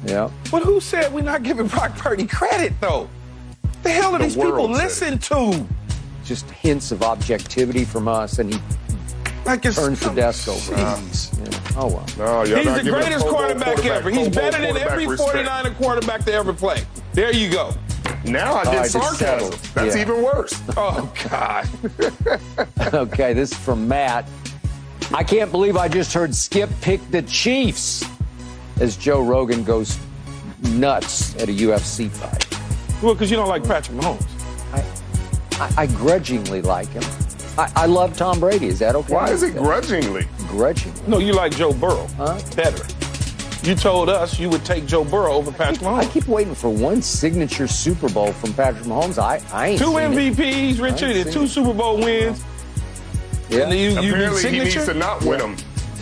Yeah. 0.05 0.29
But 0.51 0.61
who 0.61 0.81
said 0.81 1.11
we're 1.11 1.21
not 1.21 1.41
giving 1.41 1.65
Brock 1.65 1.97
Purdy 1.97 2.27
credit, 2.27 2.73
though? 2.79 3.09
The 3.81 3.89
hell 3.89 4.13
are 4.13 4.19
The 4.19 4.25
these 4.25 4.35
people 4.35 4.51
world 4.51 4.91
said 4.91 5.19
to? 5.23 5.65
Just 6.23 6.47
hints 6.51 6.91
of 6.91 7.01
objectivity 7.01 7.85
from 7.85 8.07
us, 8.07 8.37
and 8.37 8.53
he 8.53 8.59
Like 9.47 9.65
it's 9.65 9.75
turns 9.77 9.99
the 10.01 10.09
desk 10.09 10.47
over. 10.47 10.75
Jeez. 10.75 11.39
Yeah. 11.39 11.79
Oh, 11.79 11.87
well. 11.87 12.05
No, 12.17 12.43
y'all 12.43 12.57
He's 12.57 12.65
not 12.65 12.77
the 12.77 12.83
giving 12.83 12.99
greatest 12.99 13.21
Pro 13.25 13.31
Bowl 13.31 13.39
quarterback, 13.41 13.85
ever. 13.85 14.09
He's 14.09 14.29
better 14.29 14.61
than 14.61 14.77
every 14.77 15.07
respect. 15.07 15.47
49er 15.47 15.75
quarterback 15.77 16.25
to 16.25 16.33
ever 16.33 16.53
play. 16.53 16.83
There 17.13 17.33
you 17.33 17.49
go. 17.51 17.73
Now 18.25 18.53
I 18.55 18.57
All 18.57 18.63
get 18.65 18.77
right, 18.77 18.91
sarcasm. 18.91 19.17
settled. 19.17 19.53
That's 19.73 19.95
Yeah. 19.95 20.01
even 20.01 20.23
worse. 20.23 20.59
Oh, 20.77 21.11
God. 21.29 21.69
Okay, 22.93 23.33
this 23.33 23.51
is 23.51 23.57
from 23.57 23.87
Matt. 23.87 24.27
I 25.13 25.23
can't 25.23 25.51
believe 25.51 25.77
I 25.77 25.87
just 25.87 26.13
heard 26.13 26.33
Skip 26.35 26.69
pick 26.81 26.99
the 27.11 27.21
Chiefs 27.23 28.03
as 28.81 28.97
Joe 28.97 29.21
Rogan 29.23 29.63
goes 29.63 29.97
nuts 30.71 31.35
at 31.35 31.49
a 31.49 31.53
UFC 31.53 32.09
fight. 32.09 32.45
Well, 33.01 33.13
because 33.13 33.29
you 33.31 33.37
don't 33.37 33.47
like 33.49 33.63
Patrick 33.63 33.97
Mahomes. 33.97 34.25
I, 34.73 34.83
I, 35.63 35.83
I 35.83 35.87
grudgingly 35.87 36.61
like 36.61 36.89
him. 36.89 37.03
I, 37.57 37.71
I 37.75 37.85
love 37.87 38.15
Tom 38.15 38.39
Brady. 38.39 38.67
Is 38.67 38.79
that 38.79 38.95
okay? 38.95 39.13
Why 39.13 39.29
is 39.31 39.43
it 39.43 39.55
grudgingly? 39.55 40.27
grudgingly? 40.47 41.01
No, 41.07 41.17
you 41.17 41.33
like 41.33 41.55
Joe 41.55 41.73
Burrow 41.73 42.07
Huh? 42.17 42.39
better. 42.55 42.85
You 43.63 43.75
told 43.75 44.07
us 44.09 44.39
you 44.39 44.49
would 44.49 44.63
take 44.63 44.85
Joe 44.85 45.03
Burrow 45.03 45.33
over 45.33 45.51
Patrick 45.51 45.79
Mahomes. 45.79 45.99
I 45.99 46.05
keep 46.05 46.27
waiting 46.27 46.55
for 46.55 46.69
one 46.69 47.01
signature 47.01 47.67
Super 47.67 48.07
Bowl 48.09 48.31
from 48.31 48.53
Patrick 48.53 48.85
Mahomes. 48.85 49.17
I, 49.17 49.41
I 49.51 49.69
ain't 49.69 49.79
Two 49.79 49.87
seen 49.87 49.97
it. 50.13 50.35
MVPs, 50.37 50.79
Richard, 50.79 51.15
and 51.15 51.31
two 51.31 51.47
Super 51.47 51.73
Bowl 51.73 51.97
wins. 51.97 52.43
Yeah. 53.49 53.63
And 53.63 53.71
then 53.71 53.77
you, 53.79 53.89
you 53.89 54.01
need 54.01 54.09
Apparently, 54.13 54.51
he 54.51 54.59
needs 54.59 54.85
to 54.85 54.93
not 54.93 55.23
win 55.25 55.39
them. 55.39 55.55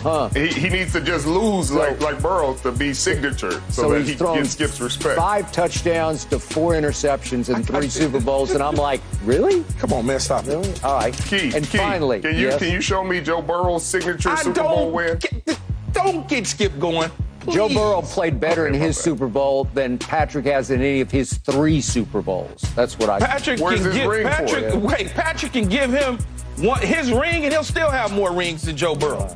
Huh. 0.06 0.28
He, 0.28 0.46
he 0.46 0.68
needs 0.68 0.92
to 0.92 1.00
just 1.00 1.26
lose 1.26 1.72
like 1.72 2.00
like 2.00 2.22
Burrow 2.22 2.54
to 2.62 2.70
be 2.70 2.94
signature, 2.94 3.50
so, 3.70 3.82
So 3.82 3.90
that 3.90 4.02
he 4.04 4.14
thrown 4.14 4.36
gets 4.38 4.50
Skip's 4.50 4.80
respect. 4.80 5.16
five 5.18 5.50
touchdowns 5.50 6.24
to 6.26 6.38
four 6.38 6.74
interceptions 6.74 7.52
and 7.52 7.66
three 7.66 7.88
Super 7.88 8.20
Bowls, 8.20 8.52
and 8.52 8.62
I'm 8.62 8.76
like, 8.76 9.00
really? 9.24 9.64
Come 9.78 9.92
on, 9.92 10.06
man, 10.06 10.20
stop 10.20 10.46
Really? 10.46 10.68
it. 10.68 10.84
All 10.84 10.96
right. 10.98 11.12
Key, 11.12 11.50
and 11.56 11.68
Key, 11.68 11.78
finally, 11.78 12.20
can 12.20 12.36
you 12.36 12.42
yes, 12.46 12.58
can 12.60 12.70
you 12.70 12.80
show 12.80 13.02
me 13.02 13.20
Joe 13.20 13.42
Burrow's 13.42 13.84
signature 13.84 14.28
I 14.30 14.36
Super 14.36 14.62
Bowl 14.62 14.76
don't 14.84 14.92
win? 14.92 15.18
get, 15.18 15.60
don't 15.92 16.28
get 16.28 16.46
Skip 16.46 16.78
going. 16.78 17.10
Joe 17.50 17.66
Please. 17.66 17.74
Burrow 17.76 18.02
played 18.02 18.38
better 18.38 18.66
in 18.68 18.74
Okay, 18.74 18.80
my 18.80 18.86
his 18.86 18.96
bad. 18.96 19.02
Super 19.04 19.26
Bowl 19.28 19.64
than 19.74 19.98
Patrick 19.98 20.46
has 20.46 20.70
in 20.70 20.80
any 20.80 21.00
of 21.00 21.10
his 21.10 21.32
three 21.38 21.80
Super 21.80 22.22
Bowls. 22.22 22.60
That's 22.76 22.96
what 22.98 23.10
I. 23.10 23.18
Patrick 23.18 23.58
Where's 23.60 23.82
can 23.82 23.92
give 23.92 24.06
ring 24.08 24.22
for? 24.24 24.30
Patrick. 24.30 24.64
Yeah. 24.64 24.76
Wait, 24.76 25.08
Patrick 25.10 25.52
can 25.52 25.68
give 25.68 25.92
him 25.92 26.18
one, 26.58 26.80
his 26.80 27.10
ring, 27.12 27.42
and 27.44 27.52
he'll 27.52 27.64
still 27.64 27.90
have 27.90 28.12
more 28.12 28.32
rings 28.32 28.62
than 28.62 28.76
Joe 28.76 28.94
Burrow. 28.94 29.34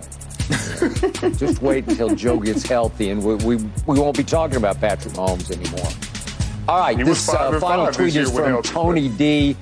Just 1.36 1.62
wait 1.62 1.86
until 1.88 2.14
Joe 2.14 2.38
gets 2.38 2.64
healthy, 2.64 3.10
and 3.10 3.22
we, 3.22 3.34
we 3.36 3.56
we 3.86 3.98
won't 3.98 4.16
be 4.16 4.24
talking 4.24 4.56
about 4.56 4.80
Patrick 4.80 5.14
Mahomes 5.14 5.50
anymore. 5.50 5.90
All 6.68 6.80
right, 6.80 6.96
He 6.96 7.02
this 7.02 7.28
uh, 7.28 7.58
final 7.60 7.90
tweet 7.92 8.16
is 8.16 8.30
from 8.30 8.62
Tony 8.62 9.08
D. 9.08 9.56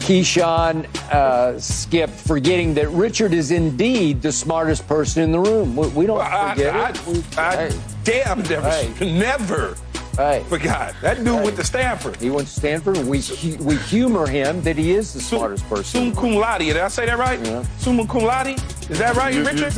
Keyshawn 0.00 0.86
uh, 1.12 1.58
Skip, 1.60 2.10
forgetting 2.10 2.74
that 2.74 2.88
Richard 2.88 3.32
is 3.32 3.50
indeed 3.50 4.22
the 4.22 4.32
smartest 4.32 4.88
person 4.88 5.22
in 5.22 5.30
the 5.30 5.38
room. 5.38 5.76
We, 5.76 5.88
we 5.88 6.06
don't 6.06 6.20
I, 6.20 6.54
forget 6.54 6.74
I, 6.74 6.90
it. 6.90 7.06
We- 7.06 7.24
I, 7.36 7.56
hey, 7.68 7.80
damn 8.02 8.42
never, 8.42 8.70
Hey. 8.70 9.12
never 9.18 9.76
hey. 10.20 10.44
forgot. 10.48 10.94
That 11.02 11.16
dude 11.18 11.42
went 11.42 11.56
to 11.56 11.64
Stanford. 11.64 12.16
He 12.16 12.30
went 12.30 12.48
to 12.48 12.52
Stanford. 12.54 12.96
and 12.98 13.08
We 13.08 13.20
hu- 13.20 13.62
we 13.64 13.76
humor 13.76 14.26
him 14.26 14.62
that 14.62 14.76
he 14.76 14.92
is 14.92 15.12
the 15.12 15.20
smartest 15.20 15.68
person. 15.68 16.02
in 16.02 16.14
Sum 16.14 16.22
cum 16.22 16.34
laude. 16.34 16.60
Did 16.60 16.76
I 16.76 16.88
say 16.88 17.06
that 17.06 17.18
right? 17.18 17.40
Yeah. 17.44 17.64
Summa 17.78 18.06
cum 18.06 18.22
laude. 18.24 18.58
Is 18.90 18.98
that 18.98 19.16
right, 19.16 19.34
You, 19.34 19.44
Richard? 19.44 19.76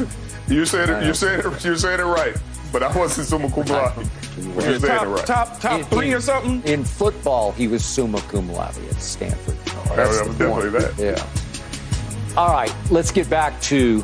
you, 0.49 0.57
you 0.57 0.65
said 0.67 0.89
it. 0.89 0.93
You 0.93 0.99
uh-huh. 0.99 1.13
said 1.15 1.39
it. 1.45 1.65
You 1.65 1.77
said 1.77 2.01
it 2.01 2.05
right. 2.05 2.37
But 2.73 2.83
I 2.83 2.97
wasn't 2.97 3.27
summa 3.29 3.51
cum 3.51 3.63
uh-huh. 3.63 3.93
laude. 3.97 4.09
You're 4.39 4.63
saying 4.63 4.83
it 4.83 4.87
top, 4.87 5.07
right. 5.07 5.27
top, 5.27 5.61
top 5.61 5.81
In- 5.81 5.87
three 5.87 6.09
in- 6.11 6.15
or 6.15 6.21
something. 6.21 6.63
In 6.65 6.85
football, 6.85 7.53
he 7.53 7.69
was 7.69 7.85
summa 7.85 8.21
cum 8.23 8.51
laude 8.53 8.77
at 8.89 9.01
Stanford. 9.01 9.57
Oh, 9.69 9.85
that 9.89 9.97
That's 9.97 10.09
was 10.27 10.37
the 10.39 10.45
definitely 10.45 10.81
point. 10.81 10.97
that. 10.97 11.17
Yeah. 11.19 12.37
All 12.41 12.49
right, 12.51 12.75
let's 12.91 13.11
get 13.11 13.29
back 13.29 13.61
to 13.63 14.03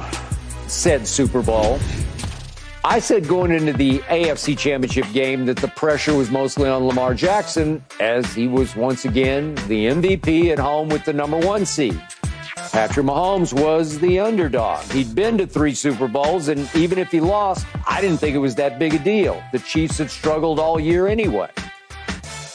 said 0.67 1.07
Super 1.07 1.41
Bowl. 1.43 1.79
I 2.91 3.01
said 3.01 3.29
going 3.29 3.53
into 3.53 3.75
the 3.75 3.99
AFC 3.99 4.57
Championship 4.57 5.05
game 5.13 5.45
that 5.45 5.59
the 5.59 5.69
pressure 5.69 6.15
was 6.15 6.31
mostly 6.31 6.71
on 6.71 6.87
Lamar 6.87 7.13
Jackson, 7.13 7.85
as 8.01 8.33
he 8.33 8.49
was 8.49 8.75
once 8.75 9.05
again 9.05 9.57
the 9.67 9.89
MVP 9.89 10.51
at 10.51 10.59
home 10.59 10.89
with 10.89 11.05
the 11.05 11.13
number 11.13 11.37
one 11.37 11.67
seed. 11.67 12.01
Patrick 12.73 13.05
Mahomes 13.05 13.53
was 13.53 13.99
the 13.99 14.19
underdog. 14.19 14.83
He'd 14.91 15.15
been 15.15 15.37
to 15.37 15.47
three 15.47 15.75
Super 15.75 16.09
Bowls, 16.09 16.49
and 16.49 16.67
even 16.75 16.97
if 16.97 17.11
he 17.11 17.21
lost, 17.21 17.67
I 17.87 18.01
didn't 18.01 18.21
think 18.21 18.35
it 18.35 18.39
was 18.39 18.55
that 18.55 18.79
big 18.79 18.95
a 18.95 18.99
deal. 18.99 19.43
The 19.53 19.59
Chiefs 19.59 19.99
had 19.99 20.11
struggled 20.11 20.59
all 20.59 20.81
year 20.81 21.09
anyway. 21.09 21.51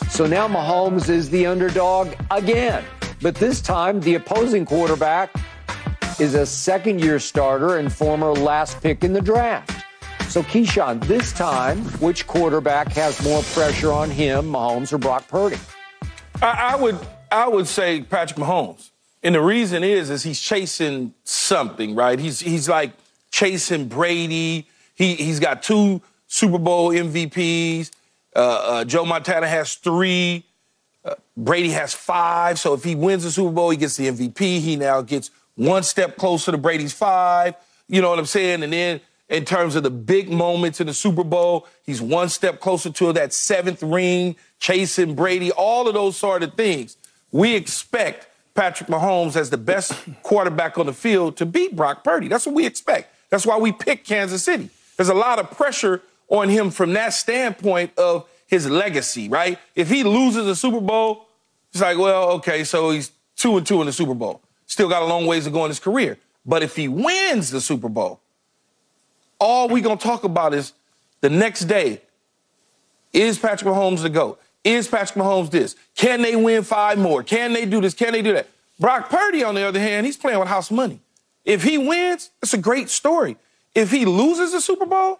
So 0.09 0.25
now 0.25 0.47
Mahomes 0.47 1.09
is 1.09 1.29
the 1.29 1.45
underdog 1.45 2.11
again. 2.31 2.83
But 3.21 3.35
this 3.35 3.61
time, 3.61 3.99
the 3.99 4.15
opposing 4.15 4.65
quarterback 4.65 5.31
is 6.19 6.33
a 6.33 6.47
second 6.47 7.01
year 7.01 7.19
starter 7.19 7.77
and 7.77 7.93
former 7.93 8.33
last 8.33 8.81
pick 8.81 9.03
in 9.03 9.13
the 9.13 9.21
draft. 9.21 9.69
So, 10.33 10.41
Keyshawn, 10.41 10.99
this 11.05 11.31
time, 11.31 11.77
which 11.99 12.25
quarterback 12.25 12.91
has 12.93 13.23
more 13.23 13.43
pressure 13.43 13.91
on 13.91 14.09
him, 14.09 14.45
Mahomes 14.45 14.91
or 14.91 14.97
Brock 14.97 15.27
Purdy? 15.27 15.57
I, 16.41 16.71
I 16.71 16.75
would 16.75 16.97
I 17.31 17.47
would 17.47 17.67
say 17.67 18.01
Patrick 18.01 18.39
Mahomes. 18.39 18.89
And 19.21 19.35
the 19.35 19.41
reason 19.41 19.83
is 19.83 20.09
is 20.09 20.23
he's 20.23 20.41
chasing 20.41 21.13
something, 21.23 21.93
right? 21.93 22.17
He's 22.17 22.39
he's 22.39 22.67
like 22.67 22.93
chasing 23.29 23.87
Brady. 23.87 24.65
He 24.95 25.13
he's 25.13 25.39
got 25.39 25.61
two 25.61 26.01
Super 26.25 26.57
Bowl 26.57 26.89
MVPs. 26.89 27.91
Uh, 28.35 28.39
uh, 28.39 28.85
Joe 28.85 29.05
Montana 29.05 29.47
has 29.47 29.75
three. 29.75 30.45
Uh, 31.05 31.13
Brady 31.37 31.69
has 31.69 31.93
five. 31.93 32.57
So 32.57 32.73
if 32.73 32.83
he 32.83 32.95
wins 32.95 33.21
the 33.21 33.29
Super 33.29 33.51
Bowl, 33.51 33.69
he 33.69 33.77
gets 33.77 33.97
the 33.97 34.07
MVP. 34.07 34.39
He 34.61 34.77
now 34.77 35.03
gets 35.03 35.29
one 35.53 35.83
step 35.83 36.17
closer 36.17 36.51
to 36.51 36.57
Brady's 36.57 36.91
five. 36.91 37.53
You 37.87 38.01
know 38.01 38.09
what 38.09 38.17
I'm 38.17 38.25
saying? 38.25 38.63
And 38.63 38.73
then 38.73 38.99
in 39.33 39.45
terms 39.45 39.75
of 39.75 39.81
the 39.81 39.89
big 39.89 40.29
moments 40.29 40.79
in 40.79 40.87
the 40.87 40.93
Super 40.93 41.23
Bowl, 41.23 41.67
he's 41.83 42.01
one 42.01 42.29
step 42.29 42.59
closer 42.59 42.91
to 42.91 43.13
that 43.13 43.33
seventh 43.33 43.81
ring, 43.81 44.35
chasing 44.59 45.15
Brady, 45.15 45.51
all 45.51 45.87
of 45.87 45.95
those 45.95 46.15
sort 46.15 46.43
of 46.43 46.53
things. 46.53 46.97
We 47.31 47.55
expect 47.55 48.27
Patrick 48.53 48.89
Mahomes 48.89 49.35
as 49.35 49.49
the 49.49 49.57
best 49.57 49.93
quarterback 50.21 50.77
on 50.77 50.85
the 50.85 50.93
field 50.93 51.37
to 51.37 51.47
beat 51.47 51.75
Brock 51.75 52.03
Purdy. 52.03 52.27
That's 52.27 52.45
what 52.45 52.53
we 52.53 52.67
expect. 52.67 53.11
That's 53.29 53.45
why 53.45 53.57
we 53.57 53.71
picked 53.71 54.07
Kansas 54.07 54.43
City. 54.43 54.69
There's 54.97 55.09
a 55.09 55.15
lot 55.15 55.39
of 55.39 55.49
pressure 55.49 56.03
on 56.29 56.49
him 56.49 56.69
from 56.69 56.93
that 56.93 57.13
standpoint 57.13 57.97
of 57.97 58.29
his 58.45 58.69
legacy, 58.69 59.29
right? 59.29 59.57
If 59.73 59.89
he 59.89 60.03
loses 60.03 60.45
the 60.45 60.55
Super 60.55 60.79
Bowl, 60.79 61.27
it's 61.71 61.81
like, 61.81 61.97
well, 61.97 62.29
okay, 62.33 62.63
so 62.63 62.91
he's 62.91 63.11
two 63.35 63.57
and 63.57 63.65
two 63.65 63.81
in 63.81 63.87
the 63.87 63.93
Super 63.93 64.13
Bowl. 64.13 64.41
Still 64.67 64.89
got 64.89 65.01
a 65.01 65.05
long 65.05 65.25
ways 65.25 65.45
to 65.45 65.49
go 65.49 65.65
in 65.65 65.69
his 65.69 65.79
career. 65.79 66.19
But 66.45 66.61
if 66.61 66.75
he 66.75 66.87
wins 66.87 67.49
the 67.49 67.61
Super 67.61 67.89
Bowl, 67.89 68.19
all 69.43 69.67
we're 69.67 69.83
gonna 69.83 69.97
talk 69.97 70.23
about 70.23 70.53
is 70.53 70.73
the 71.21 71.29
next 71.29 71.65
day. 71.65 72.01
Is 73.11 73.37
Patrick 73.37 73.69
Mahomes 73.69 74.01
the 74.01 74.09
GOAT? 74.09 74.39
Is 74.63 74.87
Patrick 74.87 75.23
Mahomes 75.23 75.51
this? 75.51 75.75
Can 75.95 76.21
they 76.21 76.35
win 76.35 76.63
five 76.63 76.97
more? 76.97 77.21
Can 77.21 77.51
they 77.51 77.65
do 77.65 77.81
this? 77.81 77.93
Can 77.93 78.13
they 78.13 78.21
do 78.21 78.33
that? 78.33 78.47
Brock 78.79 79.09
Purdy, 79.09 79.43
on 79.43 79.55
the 79.55 79.63
other 79.63 79.79
hand, 79.79 80.05
he's 80.05 80.17
playing 80.17 80.39
with 80.39 80.47
house 80.47 80.71
money. 80.71 80.99
If 81.43 81.61
he 81.63 81.77
wins, 81.77 82.31
it's 82.41 82.53
a 82.53 82.57
great 82.57 82.89
story. 82.89 83.35
If 83.75 83.91
he 83.91 84.05
loses 84.05 84.53
the 84.53 84.61
Super 84.61 84.85
Bowl, 84.85 85.19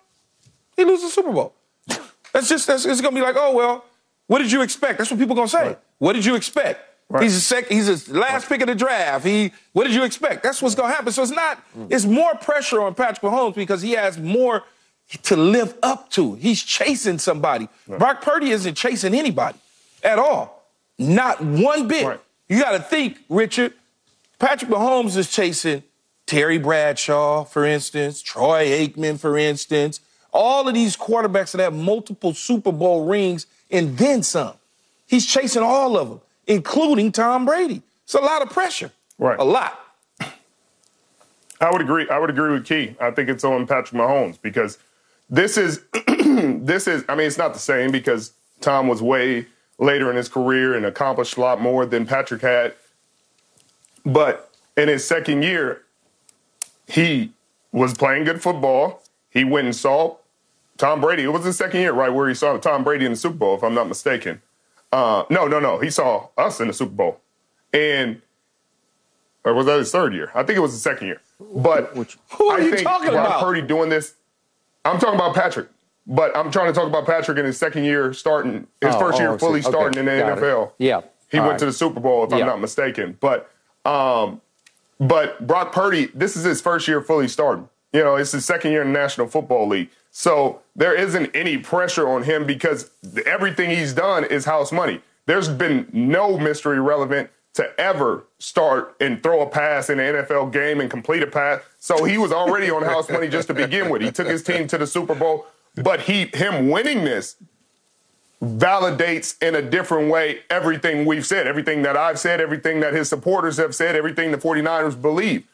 he 0.78 0.86
loses 0.86 1.09
the 1.09 1.11
Super 1.11 1.32
Bowl. 1.34 1.53
That's 2.32 2.49
just 2.49 2.65
that's 2.65 2.86
it's 2.86 3.01
gonna 3.01 3.15
be 3.15 3.21
like, 3.21 3.36
oh 3.38 3.53
well, 3.53 3.86
what 4.28 4.39
did 4.39 4.51
you 4.51 4.61
expect? 4.61 4.97
That's 4.97 5.11
what 5.11 5.19
people 5.19 5.34
are 5.34 5.41
gonna 5.43 5.47
say. 5.49 5.67
Right. 5.67 5.80
What 5.99 6.13
did 6.13 6.26
you 6.26 6.36
expect? 6.36 6.80
Right. 7.14 7.22
He's 7.22 7.36
a 7.36 7.41
sec, 7.41 7.68
he's 7.68 8.09
a 8.09 8.18
last 8.18 8.49
pick 8.49 8.61
of 8.61 8.68
the 8.68 8.74
draft. 8.74 9.24
He 9.24 9.53
what 9.74 9.84
did 9.84 9.93
you 9.93 10.03
expect? 10.03 10.41
That's 10.41 10.64
what's 10.64 10.74
gonna 10.74 10.91
happen. 10.91 11.14
So 11.14 11.22
it's 11.22 11.32
not 11.32 11.64
mm. 11.78 11.86
it's 11.91 12.05
more 12.05 12.34
pressure 12.34 12.82
on 12.82 12.95
Patrick 12.95 13.22
Mahomes 13.22 13.53
because 13.53 13.84
he 13.84 13.91
has 13.91 14.18
more 14.18 14.64
to 15.22 15.36
live 15.36 15.78
up 15.84 16.09
to. 16.11 16.34
He's 16.34 16.64
chasing 16.64 17.20
somebody. 17.20 17.70
Brock 17.88 18.24
Purdy 18.24 18.49
isn't 18.49 18.74
chasing 18.74 19.14
anybody 19.14 19.59
at 20.03 20.18
all. 20.18 20.68
Not 20.97 21.39
one 21.39 21.88
bit. 21.88 22.03
Right. 22.03 22.20
You 22.49 22.59
gotta 22.59 22.80
think, 22.80 23.20
Richard. 23.30 23.74
Patrick 24.39 24.72
Mahomes 24.72 25.16
is 25.16 25.30
chasing 25.30 25.84
Terry 26.26 26.57
Bradshaw, 26.57 27.43
for 27.43 27.64
instance, 27.64 28.24
Troy 28.24 28.70
Aikman, 28.70 29.20
for 29.20 29.38
instance, 29.38 29.99
all 30.32 30.68
of 30.68 30.74
these 30.74 30.97
quarterbacks 30.97 31.51
that 31.51 31.61
have 31.61 31.76
multiple 31.76 32.34
Super 32.34 32.72
Bowl 32.72 33.05
rings 33.05 33.45
and 33.70 33.95
then 33.99 34.24
some. 34.24 34.55
He's 35.05 35.28
chasing 35.28 35.61
all 35.61 35.95
of 35.95 36.09
them, 36.09 36.22
including 36.48 37.12
Tom 37.12 37.46
Brady. 37.46 37.82
It's 38.04 38.14
a 38.14 38.20
lot 38.20 38.41
of 38.41 38.50
pressure. 38.50 38.91
Right. 39.18 39.39
A 39.39 39.44
lot. 39.44 39.80
I 41.62 41.72
would 41.72 41.82
agree. 41.82 42.10
I 42.10 42.20
would 42.20 42.30
agree 42.30 42.52
with 42.52 42.66
Key. 42.66 42.96
I 43.00 43.12
think 43.12 43.30
it's 43.30 43.44
on 43.44 43.66
Patrick 43.66 44.00
Mahomes 44.00 44.41
because 44.41 44.78
this 45.30 45.58
is 45.58 45.82
this 46.08 46.88
is. 46.88 47.06
I 47.08 47.16
mean, 47.16 47.28
it's 47.28 47.38
not 47.38 47.54
the 47.54 47.60
same 47.60 47.91
because 47.91 48.34
Tom 48.60 48.88
was 48.88 49.02
way 49.02 49.46
later 49.80 50.10
in 50.10 50.18
his 50.18 50.28
career 50.28 50.76
and 50.76 50.86
accomplished 50.86 51.38
a 51.38 51.41
lot 51.41 51.62
more 51.62 51.86
than 51.86 52.06
Patrick 52.06 52.41
had. 52.41 52.74
But 54.06 54.52
in 54.76 54.89
his 54.89 55.08
second 55.08 55.44
year, 55.44 55.84
he 56.88 57.32
was 57.72 57.94
playing 57.94 58.26
good 58.26 58.41
football. 58.41 59.02
He 59.30 59.44
went 59.44 59.66
and 59.66 59.76
saw 59.76 60.18
Tom 60.78 61.02
Brady. 61.02 61.24
It 61.24 61.28
was 61.28 61.46
his 61.46 61.58
second 61.58 61.80
year, 61.80 61.94
right, 61.94 62.14
where 62.14 62.28
he 62.28 62.36
saw 62.36 62.58
Tom 62.58 62.84
Brady 62.84 63.06
in 63.06 63.14
the 63.14 63.18
Super 63.18 63.36
Bowl, 63.36 63.56
if 63.56 63.64
I'm 63.64 63.74
not 63.74 63.88
mistaken. 63.88 64.41
Uh, 64.94 65.26
no, 65.32 65.48
no, 65.48 65.60
no. 65.60 65.80
He 65.80 65.89
saw 65.89 66.28
us 66.38 66.60
in 66.60 66.68
the 66.68 66.74
Super 66.74 66.91
Bowl, 66.94 67.20
and 67.74 68.22
or 69.44 69.54
was 69.56 69.66
that 69.66 69.80
his 69.80 69.91
third 69.91 70.14
year? 70.14 70.32
I 70.36 70.44
think 70.44 70.56
it 70.58 70.62
was 70.62 70.72
the 70.74 70.80
second 70.80 71.08
year. 71.08 71.22
But 71.39 71.88
Who 72.38 72.50
are 72.50 72.60
I 72.60 72.62
you 72.64 72.72
think 72.72 72.84
talking 72.88 73.10
Brock 73.10 73.28
about? 73.28 73.41
Purdy 73.44 73.62
doing 73.64 73.89
this. 73.89 74.14
I'm 74.86 75.00
talking 75.00 75.16
about 75.16 75.34
Patrick, 75.34 75.68
but 76.06 76.36
I'm 76.38 76.52
trying 76.52 76.68
to 76.72 76.74
talk 76.80 76.88
about 76.88 77.06
Patrick 77.08 77.38
in 77.39 77.46
his 77.46 77.58
second 77.58 77.86
year 77.86 78.14
starting, 78.14 78.68
his 78.82 78.94
Oh, 78.96 79.00
first 79.00 79.18
oh, 79.18 79.22
year 79.22 79.30
I 79.32 79.34
see. 79.34 79.39
fully 79.39 79.60
Okay, 79.62 79.70
starting 79.70 80.00
in 80.00 80.06
the 80.06 80.12
got 80.22 80.38
it. 80.38 80.41
NFL. 80.44 80.72
Yeah. 80.78 81.02
He 81.32 81.39
All 81.39 81.46
went 81.46 81.54
right. 81.54 81.60
to 81.60 81.66
the 81.66 81.74
Super 81.74 82.00
Bowl, 82.00 82.24
if 82.26 82.30
Yeah. 82.32 82.38
I'm 82.41 82.46
not 82.46 82.62
mistaken. 82.62 83.18
But 83.20 83.50
um, 83.86 84.41
but 85.00 85.46
Brock 85.48 85.74
Purdy, 85.74 86.06
this 86.14 86.36
is 86.38 86.44
his 86.44 86.62
first 86.62 86.88
year 86.88 87.02
fully 87.02 87.28
starting. 87.28 87.68
You 87.91 88.04
know, 88.04 88.16
it's 88.16 88.32
his 88.32 88.46
second 88.46 88.72
year 88.72 88.82
in 88.84 88.94
the 88.94 89.00
National 89.00 89.28
Football 89.28 89.68
League. 89.68 89.89
So 90.16 90.61
there 90.76 90.93
isn't 90.93 91.36
any 91.36 91.57
pressure 91.57 92.07
on 92.07 92.24
him 92.24 92.45
because 92.45 92.91
everything 93.26 93.72
he's 93.72 93.93
done 93.93 94.24
is 94.24 94.45
house 94.45 94.72
money. 94.72 95.01
There's 95.26 95.49
been 95.49 95.88
no 95.91 96.38
mystery 96.38 96.80
relevant 96.80 97.32
to 97.55 97.80
ever 97.80 98.24
start 98.38 98.95
and 99.01 99.22
throw 99.24 99.41
a 99.41 99.49
pass 99.49 99.89
in 99.89 99.99
an 99.99 100.14
NFL 100.16 100.53
game 100.53 100.80
and 100.80 100.89
complete 100.89 101.24
a 101.24 101.28
pass. 101.28 101.61
So 101.80 102.03
he 102.03 102.20
was 102.20 102.32
already 102.32 102.70
on 102.70 102.84
house 102.84 103.09
money 103.09 103.28
just 103.28 103.47
to 103.47 103.55
begin 103.55 103.89
with. 103.89 104.03
He 104.03 104.11
took 104.11 104.28
his 104.28 104.43
team 104.43 104.68
to 104.68 104.78
the 104.78 104.86
Super 104.86 105.16
Bowl, 105.16 105.47
but 105.76 106.01
he 106.01 106.30
him 106.34 106.70
winning 106.70 107.03
this 107.03 107.36
validates 108.39 109.41
in 109.41 109.55
a 109.55 109.61
different 109.64 110.11
way 110.11 110.41
everything 110.49 111.05
we've 111.05 111.26
said, 111.26 111.47
everything 111.47 111.82
that 111.84 111.97
I've 111.97 112.20
said, 112.20 112.39
everything 112.39 112.82
that 112.82 112.93
his 112.93 113.09
supporters 113.09 113.57
have 113.57 113.74
said, 113.74 113.95
everything 113.95 114.32
the 114.32 114.38
49ers 114.38 115.01
believe. 115.01 115.47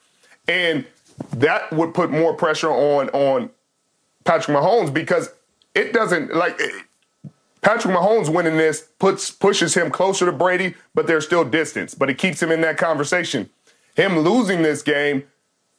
And 0.49 0.85
that 1.31 1.71
would 1.71 1.93
put 1.93 2.11
more 2.11 2.33
pressure 2.33 2.71
on 2.71 3.09
on 3.09 3.51
Patrick 4.29 4.55
Mahomes 4.55 4.93
because 4.93 5.31
it 5.73 5.91
doesn't 5.91 6.35
like 6.35 6.61
Patrick 7.61 7.95
Mahomes 7.95 8.31
winning 8.31 8.57
this 8.57 8.87
puts 8.99 9.31
pushes 9.31 9.73
him 9.73 9.89
closer 9.89 10.27
to 10.27 10.31
Brady, 10.31 10.75
but 10.93 11.07
there's 11.07 11.25
still 11.25 11.43
distance. 11.43 11.95
But 11.95 12.11
it 12.11 12.19
keeps 12.19 12.39
him 12.39 12.51
in 12.51 12.61
that 12.61 12.77
conversation. 12.77 13.49
Him 13.95 14.19
losing 14.19 14.61
this 14.61 14.83
game 14.83 15.23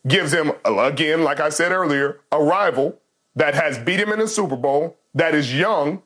gives 0.08 0.34
him 0.34 0.50
again, 0.64 1.22
like 1.22 1.38
I 1.38 1.50
said 1.50 1.70
earlier, 1.70 2.18
a 2.32 2.42
rival 2.42 2.98
that 3.36 3.54
has 3.54 3.78
beat 3.78 4.00
him 4.00 4.10
in 4.10 4.18
the 4.18 4.26
Super 4.26 4.56
Bowl, 4.56 4.96
that 5.14 5.32
is 5.32 5.54
young, 5.54 6.02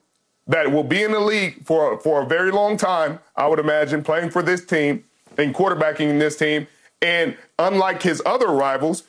that 0.47 0.71
will 0.71 0.85
be 0.85 1.03
in 1.03 1.13
the 1.13 1.21
league 1.21 1.65
for 1.65 1.99
for 2.01 2.21
a 2.21 2.27
very 2.27 2.51
long 2.51 2.77
time. 2.77 3.21
I 3.37 3.47
would 3.47 3.59
imagine 3.59 4.05
playing 4.05 4.29
for 4.29 4.43
this 4.43 4.63
team 4.67 5.05
and 5.39 5.55
quarterbacking 5.55 6.19
this 6.19 6.37
team. 6.37 6.67
And 7.01 7.39
unlike 7.59 8.03
his 8.03 8.21
other 8.27 8.49
rivals, 8.49 9.05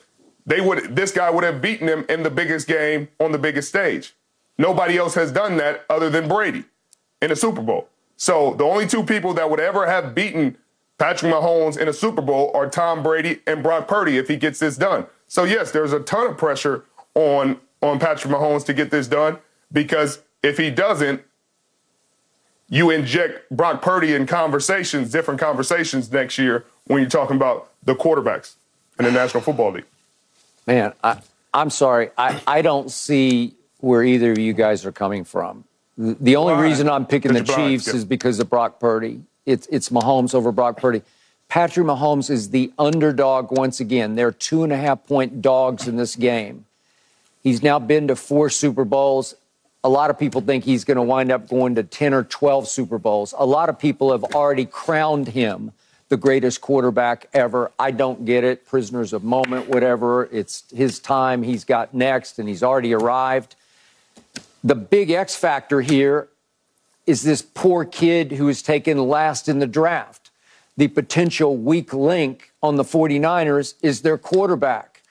they 0.46 0.62
would 0.62 0.96
this 0.96 1.12
guy 1.12 1.30
would 1.30 1.44
have 1.44 1.62
beaten 1.62 1.88
him 1.88 2.06
in 2.08 2.24
the 2.24 2.30
biggest 2.30 2.68
game 2.68 3.08
on 3.20 3.32
the 3.32 3.38
biggest 3.38 3.70
stage. 3.70 4.14
Nobody 4.58 4.98
else 4.98 5.16
has 5.16 5.32
done 5.32 5.58
that 5.58 5.86
other 5.90 6.10
than 6.10 6.28
Brady 6.28 6.64
in 7.22 7.32
a 7.32 7.36
Super 7.36 7.62
Bowl. 7.62 7.90
So 8.18 8.54
the 8.54 8.64
only 8.64 8.88
two 8.88 9.04
people 9.04 9.34
that 9.34 9.50
would 9.50 9.60
ever 9.60 9.88
have 9.88 10.16
beaten 10.16 10.58
Patrick 10.98 11.32
Mahomes 11.32 11.78
in 11.78 11.88
a 11.88 11.94
Super 11.94 12.22
Bowl 12.22 12.52
are 12.56 12.70
Tom 12.70 13.04
Brady 13.04 13.42
and 13.46 13.62
Brock 13.62 13.88
Purdy 13.88 14.18
if 14.18 14.28
he 14.28 14.38
gets 14.38 14.60
this 14.60 14.78
done. 14.78 15.08
So 15.28 15.44
yes, 15.44 15.72
there's 15.72 15.92
a 15.92 16.00
ton 16.00 16.28
of 16.28 16.38
pressure 16.38 16.86
on 17.14 17.60
on 17.82 18.00
Patrick 18.00 18.34
Mahomes 18.34 18.66
to 18.66 18.74
get 18.74 18.92
this 18.92 19.08
done 19.08 19.38
because 19.72 20.20
if 20.42 20.58
he 20.58 20.70
doesn't, 20.70 21.22
you 22.70 22.90
inject 22.90 23.50
Brock 23.52 23.82
Purdy 23.82 24.14
in 24.14 24.26
conversations, 24.26 25.12
different 25.12 25.40
conversations 25.40 26.12
next 26.12 26.38
year 26.38 26.66
when 26.86 27.02
you're 27.02 27.10
talking 27.10 27.36
about 27.36 27.72
the 27.84 27.96
quarterbacks 27.96 28.56
in 28.98 29.06
the 29.06 29.12
National 29.12 29.42
Football 29.42 29.74
League. 29.74 29.86
Man, 30.68 30.94
I, 31.04 31.20
I'm 31.54 31.70
sorry. 31.70 32.10
I, 32.18 32.42
I 32.48 32.62
don't 32.62 32.90
see 32.92 33.54
where 33.80 34.04
either 34.04 34.32
of 34.32 34.40
you 34.40 34.54
guys 34.54 34.86
are 34.86 34.92
coming 34.92 35.24
from. 35.24 35.64
The 35.98 36.36
only 36.36 36.54
Why? 36.54 36.64
reason 36.64 36.90
I'm 36.90 37.06
picking 37.06 37.34
the. 37.34 37.44
Chiefs 37.44 37.88
is 37.88 38.04
because 38.04 38.40
of 38.40 38.50
Brock 38.50 38.80
Purdy. 38.80 39.22
It's, 39.46 39.68
it's 39.68 39.90
Mahomes 39.90 40.34
over 40.34 40.52
Brock 40.52 40.78
Purdy. 40.78 41.02
Patrick 41.48 41.86
Mahomes 41.86 42.30
is 42.30 42.50
the 42.50 42.74
underdog 42.78 43.52
once 43.52 43.80
again. 43.80 44.16
They're 44.16 44.32
two 44.32 44.64
and 44.64 44.74
a 44.74 44.78
half 44.78 45.06
point 45.06 45.42
dogs 45.42 45.88
in 45.88 45.96
this 45.96 46.16
game. 46.16 46.66
He's 47.44 47.62
now 47.62 47.78
been 47.80 48.08
to 48.08 48.16
four 48.16 48.50
Super 48.50 48.84
Bowls. 48.84 49.36
A 49.84 49.90
lot 49.90 50.10
of 50.10 50.18
people 50.18 50.42
think 50.42 50.64
he's 50.64 50.84
going 50.84 50.98
to 50.98 51.04
wind 51.04 51.32
up 51.32 51.48
going 51.48 51.76
to 51.76 51.84
10 51.84 52.14
or 52.16 52.24
12 52.24 52.68
Super 52.68 52.98
Bowls. 52.98 53.36
A 53.38 53.46
lot 53.46 53.70
of 53.70 53.78
people 53.78 54.12
have 54.12 54.24
already 54.36 54.66
crowned 54.66 55.28
him 55.28 55.72
the 56.10 56.18
greatest 56.18 56.62
quarterback 56.62 57.28
ever. 57.34 57.72
I 57.80 57.92
don't 57.92 58.26
get 58.26 58.44
it. 58.44 58.66
Prisoners 58.66 59.14
of 59.14 59.24
moment, 59.24 59.68
whatever. 59.68 60.26
It's 60.32 60.64
his 60.72 61.00
time. 61.00 61.44
He's 61.44 61.64
got 61.64 61.94
next, 61.94 62.38
and 62.38 62.48
he's 62.48 62.64
already 62.64 62.94
arrived. 62.94 63.56
The 64.64 64.76
big 64.76 65.12
X 65.12 65.36
factor 65.36 65.82
here 65.82 66.28
is 67.06 67.24
this 67.24 67.42
poor 67.42 67.86
kid 67.86 68.34
who 68.34 68.46
was 68.46 68.62
taken 68.62 68.98
last 68.98 69.48
in 69.48 69.60
the 69.60 69.68
draft. 69.68 70.32
The 70.78 70.88
potential 70.88 71.56
weak 71.56 71.94
link 71.94 72.52
on 72.62 72.76
the 72.76 72.84
49ers 72.84 73.76
is 73.82 74.02
their 74.02 74.18
quarterback. 74.18 75.04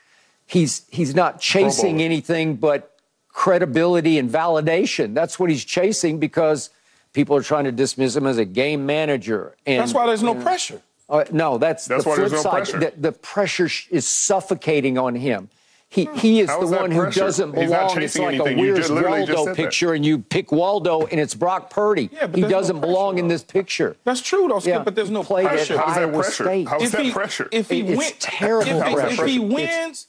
He's 0.46 0.84
he's 0.90 1.14
not 1.14 1.40
chasing 1.40 2.02
anything 2.02 2.56
but 2.56 2.98
credibility 3.28 4.18
and 4.18 4.30
validation. 4.30 5.14
That's 5.14 5.38
what 5.38 5.50
he's 5.50 5.64
chasing 5.64 6.18
because 6.18 6.70
people 7.14 7.34
are 7.36 7.42
trying 7.42 7.64
to 7.64 7.72
dismiss 7.72 8.14
him 8.14 8.26
as 8.26 8.36
a 8.36 8.44
game 8.44 8.84
manager. 8.84 9.54
And 9.64 9.80
That's 9.80 9.94
why 9.94 10.06
there's 10.06 10.22
no 10.22 10.34
pressure. 10.34 10.82
uh, 11.08 11.24
no, 11.32 11.56
that's, 11.56 11.86
That's 11.86 12.04
the 12.04 12.10
why 12.10 12.16
flip 12.16 12.28
there's 12.30 12.44
no 12.44 12.50
side. 12.50 12.68
pressure. 12.68 12.78
The, 12.80 12.92
the 13.00 13.12
pressure 13.12 13.68
is 13.90 14.06
suffocating 14.06 14.98
on 14.98 15.14
him. 15.14 15.48
He, 15.88 16.06
he 16.16 16.40
is 16.40 16.48
How 16.50 16.58
the 16.58 16.64
is 16.64 16.70
that 16.72 16.80
one 16.80 16.90
who 16.90 17.08
doesn't 17.08 17.56
He's 17.56 17.70
not 17.70 17.82
belong. 17.92 18.02
It's 18.02 18.14
chasing 18.14 18.22
like 18.24 18.34
anything. 18.34 18.58
a 18.58 18.62
You 18.62 18.66
Where's 18.72 18.78
just 18.80 18.90
literally 18.90 19.20
just 19.20 19.30
Waldo 19.36 19.44
said 19.44 19.56
that. 19.56 19.62
picture, 19.62 19.92
and 19.94 20.04
you 20.04 20.18
pick 20.18 20.50
Waldo, 20.50 21.06
and 21.06 21.20
it's 21.20 21.34
Brock 21.36 21.70
Purdy. 21.70 22.10
Yeah, 22.12 22.26
but 22.26 22.34
he 22.34 22.40
doesn't 22.42 22.78
pressure, 22.80 22.92
belong 22.92 23.18
in 23.18 23.28
this 23.28 23.44
picture. 23.44 23.96
That's 24.02 24.20
true, 24.20 24.48
though, 24.48 24.58
Skip, 24.58 24.74
Yeah, 24.74 24.82
but 24.82 24.96
there's 24.96 25.10
no 25.10 25.22
played 25.22 25.46
pressure. 25.46 25.78
How 25.78 25.90
is 25.90 25.94
that 25.94 26.12
pressure? 26.12 26.44
State. 26.44 26.68
How 26.68 26.78
is 26.80 26.90
that 26.90 27.12
pressure? 27.12 27.48
If 27.52 27.70
he 27.70 27.82
It's 27.82 27.96
win- 27.98 28.12
terrible 28.18 28.70
if, 28.72 28.86
he- 28.88 28.94
pressure. 28.94 29.22
If 29.22 29.28
he 29.28 29.36
It's- 29.36 29.52
wins, 29.86 30.06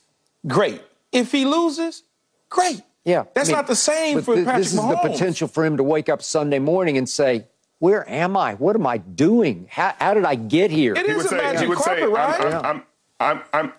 great. 0.47 0.81
If 1.11 1.31
he 1.31 1.45
loses, 1.45 2.01
great. 2.49 2.81
Yeah, 3.05 3.25
That's 3.35 3.49
I 3.49 3.51
mean, 3.51 3.57
not 3.57 3.67
the 3.67 3.75
same 3.75 4.21
for 4.23 4.33
th- 4.35 4.45
Patrick 4.45 4.63
This 4.63 4.73
is 4.73 4.79
Mahomes. 4.79 5.03
the 5.03 5.09
potential 5.09 5.47
for 5.47 5.63
him 5.63 5.77
to 5.77 5.83
wake 5.83 6.09
up 6.09 6.21
Sunday 6.23 6.57
morning 6.59 6.97
and 6.97 7.07
say, 7.07 7.45
"Where 7.79 8.09
am 8.09 8.35
I? 8.35 8.55
What 8.55 8.75
am 8.75 8.87
I 8.87 8.97
doing? 8.97 9.67
How, 9.69 9.93
how 9.99 10.15
did 10.15 10.25
I 10.25 10.33
get 10.35 10.71
here?" 10.71 10.93
It 10.95 11.05
he 11.05 11.11
is 11.11 11.17
would 11.17 11.25
a 11.27 11.29
say, 11.29 11.37
magic 11.37 11.61
he 11.61 11.67
would 11.67 11.77
carpet, 11.77 12.03
say, 12.03 12.07
right? 12.07 12.41
I'm, 12.41 12.53
I'm, 12.53 12.63
I'm, 12.65 12.83
I'm, 13.19 13.41
I'm, 13.53 13.73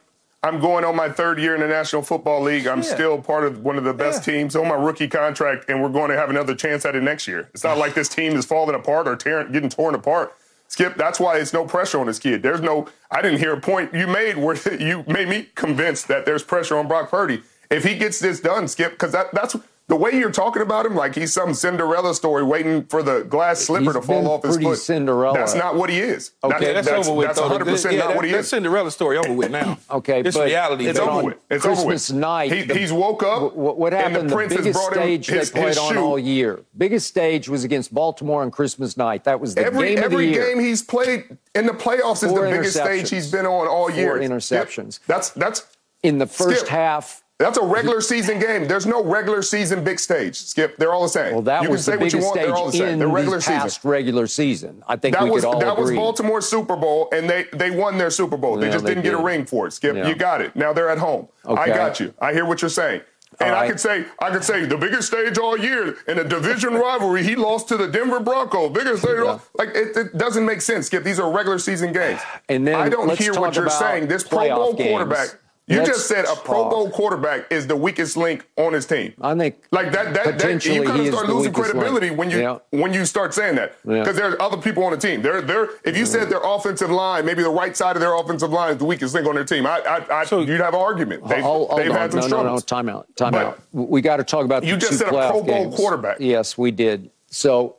I'm 0.44 0.60
going 0.60 0.84
on 0.84 0.94
my 0.94 1.08
third 1.08 1.40
year 1.40 1.56
in 1.56 1.60
the 1.60 1.66
National 1.66 2.02
Football 2.02 2.42
League. 2.42 2.68
I'm 2.68 2.82
Yeah. 2.82 2.94
still 2.94 3.20
part 3.20 3.44
of 3.44 3.64
one 3.64 3.76
of 3.78 3.82
the 3.84 3.92
best 3.92 4.24
Yeah. 4.28 4.34
teams 4.34 4.54
on 4.54 4.68
my 4.68 4.76
rookie 4.76 5.08
contract, 5.08 5.64
and 5.68 5.82
we're 5.82 5.88
going 5.88 6.10
to 6.10 6.16
have 6.16 6.30
another 6.30 6.54
chance 6.54 6.84
at 6.86 6.94
it 6.94 7.02
next 7.02 7.26
year. 7.26 7.48
It's 7.52 7.64
not 7.64 7.78
like 7.78 7.94
this 7.94 8.08
team 8.08 8.36
is 8.36 8.44
falling 8.44 8.76
apart 8.76 9.08
or 9.08 9.16
tearing, 9.16 9.50
getting 9.50 9.70
torn 9.70 9.96
apart. 9.96 10.32
Skip, 10.68 10.96
that's 10.96 11.18
why 11.18 11.38
it's 11.38 11.52
no 11.52 11.64
pressure 11.64 11.98
on 11.98 12.06
this 12.06 12.18
kid. 12.20 12.42
There's 12.42 12.60
no, 12.60 12.86
I 13.10 13.22
didn't 13.22 13.38
hear 13.38 13.54
a 13.54 13.60
point 13.60 13.92
you 13.92 14.06
made 14.06 14.36
where 14.36 14.56
you 14.80 15.04
made 15.08 15.28
me 15.28 15.48
convinced 15.56 16.06
that 16.08 16.26
there's 16.26 16.44
pressure 16.44 16.76
on 16.78 16.86
Brock 16.86 17.10
Purdy. 17.10 17.42
If 17.70 17.84
he 17.84 17.96
gets 17.96 18.18
this 18.20 18.40
done, 18.40 18.68
Skip, 18.68 18.92
because 18.92 19.12
that, 19.12 19.32
that's 19.32 19.56
the 19.88 19.94
way 19.94 20.10
you're 20.12 20.32
talking 20.32 20.62
about 20.62 20.84
him, 20.84 20.96
like 20.96 21.14
he's 21.14 21.32
some 21.32 21.54
Cinderella 21.54 22.12
story 22.12 22.42
waiting 22.42 22.84
for 22.86 23.04
the 23.04 23.22
glass 23.22 23.60
slipper 23.60 23.84
He's 23.84 23.92
to 23.94 24.02
fall 24.02 24.22
been 24.22 24.26
off 24.26 24.42
his 24.42 24.56
pretty 24.56 24.64
foot. 24.70 24.78
Cinderella. 24.78 25.38
That's 25.38 25.54
not 25.54 25.76
what 25.76 25.90
he 25.90 26.00
is. 26.00 26.32
Okay, 26.42 26.72
That- 26.72 26.84
that's, 26.84 26.88
over 27.08 27.12
with. 27.16 27.28
That's 27.28 27.40
100 27.40 27.64
percent 27.66 27.94
Yeah, 27.94 28.00
not 28.00 28.08
that, 28.08 28.16
what 28.16 28.24
he 28.24 28.30
is. 28.32 28.34
that 28.34 28.40
is. 28.40 28.48
Cinderella 28.48 28.90
story 28.90 29.16
over 29.18 29.32
with 29.32 29.52
now. 29.52 29.78
Okay, 29.88 30.22
it's 30.24 30.36
but 30.36 30.46
reality. 30.46 30.86
It's 30.88 30.98
But 30.98 31.08
over 31.08 31.18
on 31.18 31.24
with. 31.26 31.36
It's 31.50 31.64
Christmas 31.64 32.10
over 32.10 32.16
with. 32.16 32.20
night, 32.20 32.52
He, 32.52 32.62
the- 32.62 32.74
he's 32.74 32.92
woke 32.92 33.22
up. 33.22 33.54
What, 33.54 33.78
what 33.78 33.92
happened? 33.92 34.16
And 34.16 34.30
the 34.30 34.34
prince 34.34 34.52
has 34.54 34.64
biggest 34.64 34.76
brought 34.80 34.92
stage 34.94 35.26
his, 35.28 35.52
they 35.52 35.60
played 35.60 35.78
on 35.78 35.96
all 35.96 36.18
year. 36.18 36.60
Biggest 36.76 37.06
stage 37.06 37.48
was 37.48 37.62
against 37.62 37.94
Baltimore 37.94 38.42
on 38.42 38.50
Christmas 38.50 38.96
night. 38.96 39.22
That 39.22 39.38
was 39.38 39.54
the 39.54 39.64
Every 39.66 39.90
game 39.90 39.98
of 39.98 40.04
every 40.06 40.26
the 40.26 40.32
year. 40.32 40.48
game 40.48 40.58
he's 40.58 40.82
played 40.82 41.36
in 41.54 41.66
the 41.66 41.72
playoffs 41.72 42.24
is 42.24 42.34
the 42.34 42.40
biggest 42.40 42.76
stage 42.76 43.08
he's 43.10 43.30
been 43.30 43.46
on 43.46 43.68
all 43.68 43.88
year. 43.88 44.08
Four 44.14 44.20
year. 44.20 44.28
interceptions. 44.30 44.98
Yep. 44.98 45.06
That's 45.06 45.30
that's 45.30 45.66
in 46.02 46.18
the 46.18 46.26
first 46.26 46.60
Skip. 46.62 46.68
half. 46.70 47.22
That's 47.38 47.58
a 47.58 47.62
regular 47.64 48.00
season 48.00 48.38
game. 48.38 48.66
There's 48.66 48.86
no 48.86 49.04
regular 49.04 49.42
season 49.42 49.84
big 49.84 49.98
stage. 50.00 50.36
Skip, 50.36 50.78
they're 50.78 50.94
all 50.94 51.02
the 51.02 51.08
same. 51.10 51.34
Well, 51.34 51.42
that 51.42 51.62
you 51.64 51.70
was 51.70 51.84
can 51.84 51.92
say 51.92 51.92
the 51.92 51.98
what 51.98 52.04
you 52.12 52.18
biggest 52.18 52.26
want. 52.28 52.40
They're 52.40 52.54
all 52.54 52.66
the 52.66 52.72
stage 52.72 52.80
same. 52.80 52.92
in 52.94 52.98
They're 52.98 53.08
regular 53.08 53.36
this 53.36 53.44
season. 53.44 53.60
past 53.60 53.84
regular 53.84 54.26
season. 54.26 54.82
I 54.88 54.96
think 54.96 55.14
That 55.16 55.24
we 55.24 55.30
was 55.30 55.42
that 55.42 55.76
was 55.76 55.90
agree. 55.90 55.96
Baltimore's 55.96 56.48
Super 56.48 56.76
Bowl, 56.76 57.10
and 57.12 57.28
they 57.28 57.44
they 57.52 57.70
won 57.70 57.98
their 57.98 58.10
Super 58.10 58.38
Bowl. 58.38 58.56
They 58.56 58.70
just 58.70 58.84
they 58.86 58.92
didn't 58.92 59.04
get 59.04 59.12
a 59.14 59.22
ring 59.22 59.44
for 59.44 59.66
it. 59.66 59.72
Skip, 59.74 59.96
Yeah. 59.96 60.08
you 60.08 60.14
got 60.14 60.40
it. 60.40 60.56
Now 60.56 60.72
they're 60.72 60.88
at 60.88 60.96
home. 60.98 61.28
I 61.46 61.66
got 61.66 62.00
you. 62.00 62.14
I 62.20 62.32
hear 62.32 62.46
what 62.46 62.62
you're 62.62 62.70
saying. 62.70 63.02
And 63.38 63.54
All 63.54 63.60
I 63.64 63.66
could 63.68 63.80
say, 63.80 64.06
I 64.18 64.30
could 64.30 64.44
say 64.44 64.64
the 64.64 64.78
biggest 64.78 65.08
stage 65.08 65.36
all 65.36 65.58
year 65.58 65.94
in 66.08 66.18
a 66.18 66.24
division 66.24 66.72
rivalry. 66.86 67.22
He 67.22 67.36
lost 67.36 67.68
to 67.68 67.76
the 67.76 67.86
Denver 67.86 68.18
Broncos. 68.18 68.72
Biggest 68.72 69.02
stage, 69.02 69.18
all- 69.18 69.42
like 69.58 69.68
it, 69.74 69.94
it 69.94 70.16
doesn't 70.16 70.46
make 70.46 70.62
sense. 70.62 70.86
Skip, 70.86 71.04
these 71.04 71.20
are 71.20 71.30
regular 71.30 71.58
season 71.58 71.92
games. 71.92 72.18
And 72.48 72.66
then 72.66 72.76
I 72.76 72.88
don't 72.88 73.10
hear 73.18 73.34
what 73.34 73.54
you're 73.54 73.68
saying. 73.68 74.06
This 74.06 74.24
Pro 74.24 74.48
Bowl 74.48 74.72
games. 74.72 74.88
quarterback. 74.88 75.28
You 75.68 75.78
Let's 75.78 75.88
just 75.90 76.06
said 76.06 76.26
a 76.26 76.36
Pro 76.36 76.62
talk. 76.62 76.70
Bowl 76.70 76.90
quarterback 76.90 77.50
is 77.50 77.66
the 77.66 77.74
weakest 77.74 78.16
link 78.16 78.46
on 78.56 78.72
his 78.72 78.86
team. 78.86 79.14
I 79.20 79.34
think 79.34 79.56
Like 79.72 79.90
that, 79.90 80.14
that, 80.14 80.38
that 80.38 80.64
you 80.64 80.84
kind 80.84 81.00
of 81.00 81.06
start 81.08 81.28
losing 81.28 81.52
credibility 81.52 82.06
link. 82.10 82.18
when 82.20 82.30
you 82.30 82.38
Yeah. 82.38 82.58
when 82.70 82.92
you 82.92 83.04
start 83.04 83.34
saying 83.34 83.56
that 83.56 83.74
Yeah. 83.84 83.98
because 83.98 84.14
there's 84.14 84.36
other 84.38 84.58
people 84.58 84.84
on 84.84 84.92
the 84.92 84.96
team. 84.96 85.22
They're 85.22 85.40
they're 85.40 85.70
if 85.84 85.96
you 85.96 86.06
said 86.06 86.28
their 86.30 86.40
offensive 86.44 86.88
line, 86.88 87.24
maybe 87.26 87.42
the 87.42 87.50
right 87.50 87.76
side 87.76 87.96
of 87.96 88.00
their 88.00 88.14
offensive 88.14 88.50
line 88.52 88.74
is 88.74 88.78
the 88.78 88.84
weakest 88.84 89.12
link 89.12 89.26
on 89.26 89.34
their 89.34 89.44
team. 89.44 89.66
I, 89.66 89.80
I, 89.80 90.20
I 90.20 90.24
So- 90.24 90.38
you'd 90.40 90.60
have 90.60 90.74
an 90.74 90.80
argument. 90.80 91.26
They've, 91.26 91.42
Hold, 91.42 91.68
hold 91.70 91.80
they've 91.80 91.90
on. 91.90 91.96
had 91.96 92.12
some 92.12 92.20
no, 92.20 92.26
struggles. 92.28 92.46
no, 92.46 92.54
no. 92.54 92.60
Time 92.60 92.88
out. 92.88 93.06
Time 93.16 93.32
But- 93.32 93.46
out. 93.46 93.60
We 93.72 94.00
got 94.02 94.18
to 94.18 94.24
talk 94.24 94.44
about 94.44 94.62
You 94.62 94.74
the 94.74 94.78
just 94.80 94.92
two 94.92 94.98
said 94.98 95.08
a 95.08 95.10
Pro 95.10 95.30
Bowl 95.32 95.42
games. 95.42 95.74
quarterback. 95.74 96.18
Yes, 96.20 96.56
we 96.56 96.70
did. 96.70 97.10
So, 97.28 97.74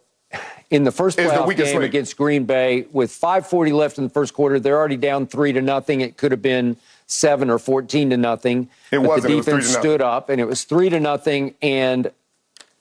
in 0.69 0.83
the 0.83 0.91
first 0.91 1.17
Is 1.19 1.31
the 1.31 1.43
weakest 1.43 1.71
game 1.71 1.79
link. 1.79 1.89
against 1.93 2.17
Green 2.17 2.43
Bay, 2.43 2.85
with 2.91 3.11
5:40 3.13 3.71
left 3.71 3.97
in 3.97 4.03
the 4.03 4.09
first 4.09 4.33
quarter, 4.33 4.59
they're 4.59 4.77
already 4.77 4.97
down 4.97 5.25
three 5.25 5.53
to 5.53 5.61
nothing. 5.61 6.01
It 6.01 6.17
could 6.17 6.31
have 6.31 6.41
been 6.41 6.75
seven 7.07 7.49
or 7.49 7.57
14 7.57 8.09
to 8.11 8.17
nothing. 8.17 8.69
It 8.91 8.99
wasn't. 8.99 9.23
The 9.27 9.33
It 9.33 9.35
was 9.37 9.45
defense 9.45 9.67
stood 9.67 10.01
up, 10.01 10.29
and 10.29 10.39
it 10.39 10.45
was 10.45 10.63
three 10.65 10.89
to 10.89 10.99
nothing. 10.99 11.55
And 11.61 12.11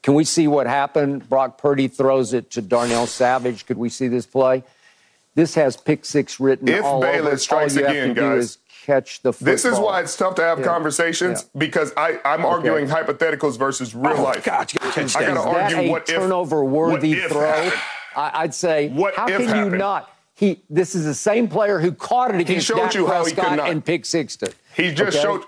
can 0.02 0.14
we 0.14 0.24
see 0.24 0.46
what 0.48 0.66
happened? 0.66 1.28
Brock 1.28 1.58
Purdy 1.58 1.88
throws 1.88 2.32
it 2.32 2.50
to 2.52 2.62
Darnell 2.62 3.06
Savage. 3.06 3.66
Could 3.66 3.78
we 3.78 3.88
see 3.88 4.08
this 4.08 4.26
play? 4.26 4.62
This 5.34 5.54
has 5.54 5.76
pick 5.76 6.04
six 6.04 6.40
written 6.40 6.66
If 6.68 6.82
all 6.84 7.00
Bayless 7.00 7.26
over 7.26 7.36
strikes 7.38 7.76
all 7.76 7.82
you 7.82 7.86
again, 7.88 8.06
have 8.08 8.16
to 8.16 8.20
do 8.22 8.28
guys, 8.36 8.44
is 8.44 8.58
catch 8.86 9.20
the 9.22 9.32
football. 9.32 9.52
This 9.52 9.64
is 9.66 9.78
why 9.78 10.00
it's 10.00 10.16
tough 10.16 10.34
to 10.36 10.42
have 10.42 10.60
Yeah. 10.60 10.64
conversations 10.64 11.42
Yeah. 11.42 11.58
because 11.58 11.92
I, 11.96 12.18
I'm 12.24 12.44
arguing 12.46 12.86
hypotheticals 12.86 13.58
versus 13.58 13.94
real 13.94 14.14
Oh, 14.16 14.22
life. 14.22 14.42
God, 14.44 14.72
you 14.72 14.78
gotta 14.78 14.92
catch 14.92 15.14
I 15.16 15.20
that. 15.26 15.34
got 15.34 15.44
to 15.44 15.50
that 15.50 15.62
argue 15.74 15.78
a 15.78 15.90
what 15.90 16.08
if 16.08 16.16
turnover-worthy 16.16 17.10
what 17.16 17.18
if 17.24 17.30
throw? 17.30 17.40
happened. 17.52 17.80
I, 18.16 18.30
I'd 18.34 18.54
say, 18.54 18.88
What 18.88 19.14
how 19.14 19.26
can 19.26 19.70
you 19.70 19.76
not? 19.76 20.10
He, 20.36 20.62
this 20.68 20.94
is 20.94 21.04
the 21.04 21.14
same 21.14 21.48
player 21.48 21.80
who 21.80 21.92
caught 21.92 22.34
it 22.34 22.40
against 22.40 22.66
showed 22.66 22.76
Dak 22.76 22.94
you 22.94 23.06
how 23.06 23.24
he 23.24 23.30
could 23.32 23.38
Prescott 23.38 23.56
not. 23.56 23.70
and 23.70 23.82
pick 23.84 24.04
six 24.04 24.36
to. 24.36 24.52
He 24.76 24.92
just 24.92 25.16
Okay? 25.16 25.22
showed 25.24 25.42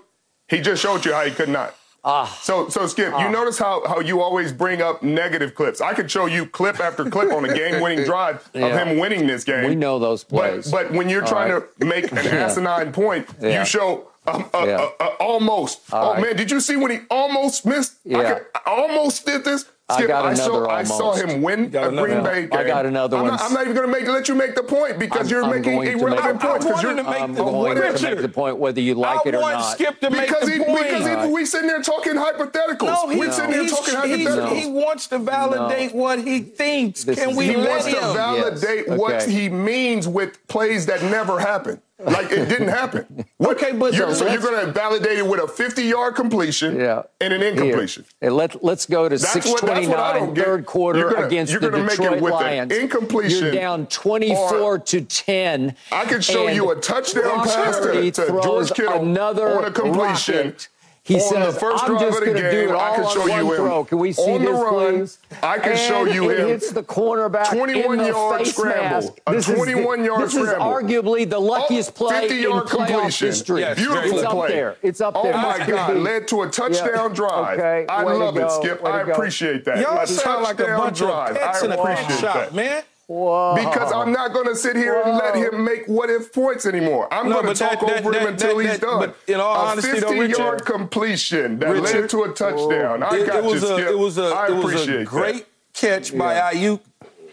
he 0.49 0.61
just 0.63 0.83
showed 0.83 1.05
you 1.05 1.13
how 1.13 1.25
he 1.25 1.31
could 1.31 1.51
not. 1.51 1.75
Ah. 2.05 2.25
So 2.43 2.71
so 2.71 2.87
Skip, 2.87 3.13
you 3.21 3.29
notice 3.29 3.59
how 3.59 3.87
how 3.87 4.01
you 4.01 4.23
always 4.23 4.51
bring 4.51 4.81
up 4.81 5.03
negative 5.03 5.55
clips. 5.55 5.83
I 5.83 5.93
could 5.93 6.11
show 6.11 6.25
you 6.25 6.47
clip 6.47 6.81
after 6.81 7.05
clip 7.11 7.31
on 7.33 7.45
a 7.45 7.53
game-winning 7.53 8.05
drive 8.13 8.37
of 8.55 8.61
Yeah. 8.61 8.83
him 8.85 8.99
winning 8.99 9.27
this 9.27 9.45
game. 9.45 9.69
We 9.69 9.75
know 9.75 9.99
those 9.99 10.25
plays. 10.25 10.71
But 10.71 10.89
but 10.89 10.97
when 10.97 11.11
you're 11.11 11.23
All 11.23 11.29
trying 11.29 11.53
right. 11.53 11.81
to 11.81 11.85
make 11.87 12.11
an 12.11 12.19
asinine 12.47 12.93
point, 12.93 13.29
Yeah. 13.43 13.61
you 13.61 13.67
show 13.67 14.09
um, 14.27 14.49
uh, 14.55 14.65
Yeah. 14.67 14.77
uh, 15.01 15.05
uh, 15.05 15.07
almost. 15.21 15.81
All 15.93 16.11
oh 16.11 16.13
right. 16.15 16.23
man, 16.23 16.37
did 16.37 16.51
you 16.51 16.61
see 16.61 16.77
when 16.77 16.91
he 16.93 17.01
almost 17.11 17.67
missed? 17.67 17.97
I, 18.07 18.09
Yeah. 18.11 18.35
could, 18.35 18.47
I 18.55 18.61
almost 18.71 19.27
did 19.27 19.45
this. 19.45 19.67
I 19.91 20.07
got 20.07 20.37
saw, 20.37 20.49
another 20.51 20.71
I 20.71 20.85
saw 20.85 21.03
almost. 21.13 21.23
him 21.25 21.41
win 21.41 21.71
got 21.71 21.85
a 21.85 21.89
another 21.89 22.09
Green. 22.09 22.23
Bay 22.23 22.41
game. 22.43 22.51
I 22.53 22.65
got 22.65 22.85
another 22.85 23.17
I'm 23.17 23.23
one. 23.23 23.31
Not, 23.33 23.41
I'm 23.43 23.53
not 23.55 23.63
even 23.63 23.75
going 23.75 23.87
to 23.87 23.93
make 24.01 24.07
let 24.07 24.29
you 24.29 24.35
make 24.35 24.55
the 24.55 24.63
point 24.63 24.99
because 24.99 25.21
I'm- 25.21 25.29
you're 25.29 25.45
I'm 25.45 25.51
making 25.51 25.63
going 25.77 25.87
to 25.89 25.93
make 25.95 26.03
irrelevant 26.03 26.41
points. 26.43 26.67
I 26.67 26.69
Because 26.69 26.83
you're 26.83 26.95
to 26.97 27.03
make 27.05 27.21
I'm 27.23 27.33
the 27.35 27.43
going 27.43 27.55
what 27.57 27.97
to 27.97 28.03
make 28.11 28.21
the 28.21 28.29
point 28.29 28.59
whether 28.59 28.81
you 28.83 28.95
like 28.97 29.21
I 29.25 29.29
it 29.31 29.35
or 29.35 29.41
want 29.41 29.55
not. 29.55 29.73
Skip 29.73 29.99
to 30.01 30.11
make 30.11 30.27
because 30.27 30.45
the 30.45 30.53
he, 30.53 30.59
point. 30.65 30.83
because 30.89 31.25
he, 31.27 31.33
we 31.33 31.45
sitting 31.47 31.69
there 31.69 31.81
talking 31.81 32.15
hypotheticals. 32.17 32.83
No, 32.83 33.07
we 33.07 33.25
he's, 33.27 33.35
sitting 33.35 33.51
there 33.53 33.67
talking 33.67 33.95
he's- 34.19 34.29
hypotheticals. 34.29 34.61
he 34.61 34.71
wants 34.71 35.07
to 35.07 35.19
validate 35.19 35.95
what 35.95 36.19
he 36.19 36.41
thinks. 36.41 37.05
This 37.05 37.19
Can 37.19 37.31
is- 37.31 37.37
we 37.39 37.47
he 37.49 37.57
wants 37.57 37.87
to 37.87 37.93
validate 37.93 38.85
Yes, 38.89 38.99
what 38.99 39.15
okay. 39.23 39.31
he 39.33 39.49
means 39.49 40.07
with 40.07 40.47
plays 40.49 40.85
that 40.85 41.03
never 41.03 41.41
happen. 41.41 41.81
Like 42.01 42.31
it 42.31 42.49
didn't 42.49 42.69
happen. 42.69 43.25
What- 43.39 43.49
Okay, 43.59 43.73
but 43.73 43.93
you're, 43.93 44.15
so 44.15 44.29
you're 44.31 44.41
going 44.41 44.65
to 44.65 44.71
validate 44.71 45.19
it 45.19 45.27
with 45.27 45.41
a 45.41 45.49
50 45.49 45.83
yard 45.83 46.15
completion 46.15 46.79
Yeah. 46.79 47.03
and 47.21 47.33
an 47.33 47.41
Here. 47.41 47.51
incompletion. 47.51 48.05
Hey, 48.21 48.29
let, 48.31 48.63
let's 48.63 48.87
go 48.87 49.09
to 49.09 49.17
That's 49.19 49.35
what- 49.35 49.63
that's 49.63 49.63
what 49.63 49.71
I 49.71 49.81
629, 49.81 50.15
don't 50.27 50.35
get. 50.35 50.45
third 50.45 50.65
quarter 50.67 50.99
You're 51.01 51.11
gonna- 51.11 51.27
against 51.27 51.51
you're 51.53 51.61
the 51.61 51.71
gonna 51.71 51.83
make 51.83 51.95
it 51.95 52.03
Detroit 52.03 52.21
with 52.21 52.35
an 52.35 52.41
Lions. 52.41 52.73
incompletion 52.73 53.43
You're 53.47 53.53
down 53.53 53.87
24 53.89 54.79
to 54.79 55.01
10. 55.01 55.75
I 55.91 56.05
could 56.05 56.23
show 56.23 56.47
you 56.47 56.71
a 56.71 56.77
touchdown 56.77 57.45
pass 57.45 57.81
to- 57.81 58.11
to 58.13 58.41
George 58.45 58.71
Kittle 58.75 59.03
another 59.03 59.59
on 59.59 59.65
a 59.65 59.71
completion. 59.73 60.37
rocket. 60.37 60.69
He 61.09 61.15
on 61.15 61.21
says, 61.21 61.55
the 61.55 61.61
first 61.61 61.85
I'm 61.85 61.91
drive 61.91 62.01
just 62.03 62.19
of 62.19 62.25
the 62.25 62.31
going 62.33 62.43
to 62.45 62.51
do 62.51 62.57
game, 62.61 62.69
it 62.69 62.75
all 62.75 62.81
I 62.93 62.95
can 62.97 63.05
on 63.05 63.13
show 63.15 63.21
one 63.21 63.31
you 63.31 63.51
him 63.51 63.57
throw. 63.57 63.85
Can 63.85 63.99
we 63.99 64.13
see 64.13 64.23
on 64.23 64.45
the 64.45 64.51
this, 64.53 64.61
run. 64.61 64.99
please? 64.99 65.19
I 65.43 65.59
can 65.59 65.77
show 65.77 66.05
And 66.05 66.15
you 66.15 66.31
it 66.31 66.39
him. 66.41 66.49
hits 66.49 66.71
the 66.71 66.83
cornerback 66.83 67.49
21 67.51 67.93
in 67.93 67.99
the 68.05 68.07
yard 68.11 68.39
face 68.41 68.55
scramble. 68.55 68.83
mask. 69.09 69.13
A 69.27 69.33
This 69.33 69.49
is 69.49 69.55
the- 69.55 69.57
21 69.57 70.05
yard 70.05 70.23
This 70.25 70.33
scramble. 70.33 70.53
is 70.53 70.63
arguably 70.85 71.29
the 71.31 71.39
luckiest 71.41 71.91
Oh, 71.91 72.07
play 72.07 72.21
50 72.29 72.37
in 72.37 72.43
yard 72.51 72.67
playoff 72.67 72.87
completion. 72.89 73.27
history. 73.29 73.61
Yes, 73.63 73.77
Beautiful 73.79 74.19
it's 74.19 74.27
up 74.27 74.49
there. 74.49 74.77
It's 74.83 75.01
up 75.01 75.15
Oh 75.17 75.33
my 75.33 75.59
This 75.59 75.67
God! 75.69 75.95
be- 75.95 76.01
Led 76.01 76.29
to 76.29 76.43
a 76.43 76.49
touchdown 76.51 77.09
Yeah. 77.11 77.15
drive. 77.15 77.59
Okay, 77.59 77.87
I 77.89 78.03
love 78.03 78.37
it, 78.37 78.51
Skip. 78.51 78.85
I 78.85 79.01
appreciate 79.01 79.65
that. 79.65 79.79
Y'all 79.79 80.07
sound 80.07 80.43
like 80.43 80.61
a 80.61 80.65
bunch 80.77 81.01
of 81.01 81.35
pets 81.35 81.63
in 81.63 81.73
a 81.73 81.83
pet 81.83 82.21
shop, 82.21 82.53
man. 82.53 82.83
Whoa. 83.09 83.55
Because 83.57 83.91
I'm 83.91 84.13
not 84.13 84.35
going 84.35 84.47
to 84.49 84.55
sit 84.55 84.77
here 84.77 85.01
and 85.03 85.17
let 85.17 85.35
him 85.35 85.65
make 85.65 85.87
what 85.87 86.11
if 86.11 86.31
points 86.31 86.67
anymore. 86.67 87.09
I'm 87.11 87.31
No, 87.31 87.41
going 87.43 87.55
to 87.55 87.59
talk 87.59 87.81
that- 87.81 87.87
that- 87.89 87.99
over 88.05 88.13
him 88.13 88.23
that- 88.25 88.33
until 88.35 88.59
that- 88.59 88.67
he's 88.71 88.79
done. 88.79 88.99
but 89.01 89.17
in 89.27 89.41
all 89.41 89.55
a 89.57 89.59
honesty, 89.71 89.93
though, 89.93 90.09
50 90.09 90.21
Richard- 90.21 90.39
yard 90.39 90.65
completion 90.67 91.59
that 91.61 91.71
Richard- 91.71 92.01
led 92.03 92.11
to 92.11 92.23
a 92.25 92.29
touchdown. 92.35 93.03
I 93.03 93.17
It, 93.17 93.27
got 93.27 93.37
it 93.37 93.45
was 93.45 93.63
you, 93.63 93.69
a 93.69 93.73
Skip. 93.79 93.89
it 93.89 93.99
was 93.99 94.19
a 94.19 94.23
I 94.27 94.47
it 94.49 94.53
was 94.57 94.65
appreciate 94.65 94.95
a 94.95 94.99
that. 94.99 95.07
great 95.07 95.47
catch 95.73 96.17
by 96.19 96.35
Aiyuk. 96.53 96.81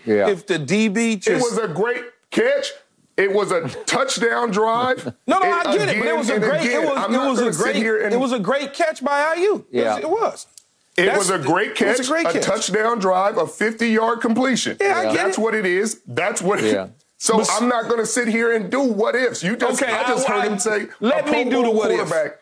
Yeah. 0.06 0.30
If 0.30 0.48
the 0.48 0.60
DB 0.60 1.18
just 1.18 1.28
It 1.30 1.42
was 1.52 1.58
a 1.58 1.68
great 1.68 2.06
catch. 2.32 2.72
It 3.18 3.34
was 3.34 3.52
a 3.52 3.68
touchdown 3.86 4.52
drive. 4.52 5.06
no, 5.28 5.40
no, 5.40 5.44
And 5.46 5.54
I 5.68 5.78
get 5.78 5.90
it, 5.90 6.00
but 6.00 6.08
it 6.08 6.18
was 6.18 6.30
a 6.30 6.40
great 6.40 6.62
again, 6.62 6.84
it 6.84 6.86
was 6.90 6.98
I'm 6.98 7.14
it 7.14 7.18
not 7.18 7.30
was 7.32 7.40
gonna 7.40 7.50
a 7.52 7.54
sit 7.54 7.64
great 7.64 7.76
here 7.76 8.02
and- 8.02 8.14
it 8.14 8.18
was 8.18 8.32
a 8.32 8.40
great 8.40 8.74
catch 8.74 9.04
by 9.04 9.36
Aiyuk. 9.36 9.60
It 9.60 9.66
Yeah. 9.72 9.96
was- 9.96 10.04
It 10.04 10.10
was. 10.10 10.48
It 10.98 11.02
That's- 11.06 11.18
was 11.18 11.30
a 11.30 11.38
great 11.40 11.76
catch, 11.76 12.00
a 12.00 12.04
great 12.04 12.26
catch. 12.28 12.44
touchdown 12.44 13.00
drive, 13.00 13.38
a 13.38 13.46
50 13.48 13.90
yard 13.90 14.22
completion. 14.22 14.78
Yeah, 14.80 15.00
I 15.00 15.04
get 15.06 15.14
That's 15.16 15.38
it. 15.38 15.42
what 15.42 15.54
it 15.54 15.66
is. 15.66 16.00
That's 16.08 16.42
what 16.42 16.64
it 16.64 16.74
Yeah. 16.74 16.88
So 17.18 17.38
But- 17.38 17.50
I'm 17.52 17.68
not 17.68 17.86
going 17.90 18.00
to 18.00 18.06
sit 18.06 18.28
here 18.28 18.52
and 18.54 18.70
do 18.70 18.80
what 18.82 19.16
ifs. 19.16 19.44
You 19.44 19.56
just, 19.58 19.82
Okay, 19.82 19.92
I 19.92 20.04
just 20.08 20.30
I- 20.30 20.34
heard 20.34 20.42
I- 20.44 20.48
him 20.48 20.60
say, 20.60 20.88
let 21.02 21.28
a 21.28 21.32
me 21.32 21.44
do 21.46 21.50
the 21.50 21.64
Bowl 21.64 21.74
what 21.74 21.92
if. 21.92 21.98
quarterback. 21.98 22.40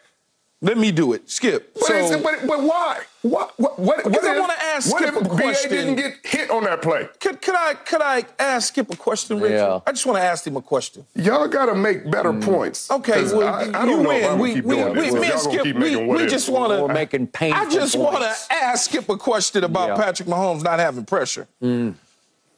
Let 0.61 0.77
me 0.77 0.91
do 0.91 1.13
it. 1.13 1.29
Skip. 1.29 1.73
But, 1.73 1.83
so, 1.87 2.19
but, 2.21 2.47
but 2.47 2.61
why? 2.61 2.99
What? 3.23 3.57
What? 3.57 3.79
What? 3.79 3.97
Because 4.03 4.11
what 4.13 4.25
I 4.25 4.33
if- 4.33 4.39
wanna 4.41 4.53
ask 4.59 4.91
What 4.91 5.01
Skip 5.01 5.15
if 5.15 5.21
a 5.25 5.35
BA 5.35 5.69
didn't 5.69 5.95
get 5.95 6.13
hit 6.25 6.49
on 6.51 6.65
that 6.65 6.81
play? 6.81 7.07
could, 7.21 7.41
could 7.41 7.55
I 7.55 7.73
could 7.73 8.01
I 8.01 8.25
ask 8.37 8.67
Skip 8.67 8.91
a 8.93 8.97
question, 8.97 9.39
Richard? 9.39 9.55
Yeah. 9.55 9.79
I 9.87 9.91
just 9.93 10.05
want 10.05 10.17
to 10.19 10.23
ask 10.23 10.45
him 10.45 10.57
a 10.57 10.61
question. 10.61 11.05
Y'all 11.15 11.47
got 11.47 11.67
to 11.67 11.75
make 11.75 12.11
better 12.11 12.33
hmm. 12.33 12.41
points. 12.41 12.89
Mm. 12.89 12.97
Okay, 12.97 13.13
'Cause 13.13 13.33
well, 13.33 13.47
I, 13.47 13.61
I 13.61 13.65
you 13.65 13.71
don't 13.71 14.03
know 14.03 14.11
if 14.11 14.29
I'm 14.29 14.39
win. 14.39 14.39
gonna 14.39 14.41
We, 14.41 14.53
keep 14.55 14.65
we, 14.65 14.75
doing 14.75 14.93
we, 14.93 15.01
this. 15.01 15.13
me 15.13 15.21
Y'all 15.21 15.31
and 15.31 15.39
Skip, 15.39 15.63
keep 15.63 15.75
we, 15.75 15.81
making 15.81 16.07
what 16.07 16.17
we 16.17 16.27
just 16.27 16.49
want 16.49 16.73
to. 16.73 16.81
We're 16.83 16.93
making 16.93 17.27
painful 17.27 17.61
I 17.65 17.69
just 17.69 17.95
want 17.95 18.17
to 18.17 18.53
ask 18.53 18.89
Skip 18.89 19.07
a 19.07 19.15
question 19.15 19.63
about 19.63 19.89
Yeah. 19.89 20.03
Patrick 20.03 20.27
Mahomes 20.27 20.61
not 20.61 20.79
having 20.79 21.05
pressure. 21.05 21.47
Hmm. 21.61 21.91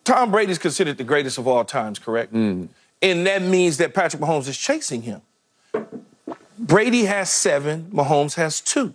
Tom 0.04 0.32
Brady's 0.32 0.58
considered 0.58 0.98
the 0.98 1.04
greatest 1.04 1.38
of 1.38 1.48
all 1.48 1.64
times, 1.64 2.00
correct? 2.00 2.32
Hmm. 2.32 2.66
And 3.04 3.28
that 3.28 3.44
means 3.44 3.78
that 3.78 3.94
Patrick 3.94 4.20
Mahomes 4.20 4.48
is 4.48 4.58
chasing 4.58 5.04
him. 5.04 5.22
Brady 6.58 7.06
has 7.06 7.30
seven, 7.30 7.92
Mahomes 7.94 8.34
has 8.36 8.62
two 8.62 8.94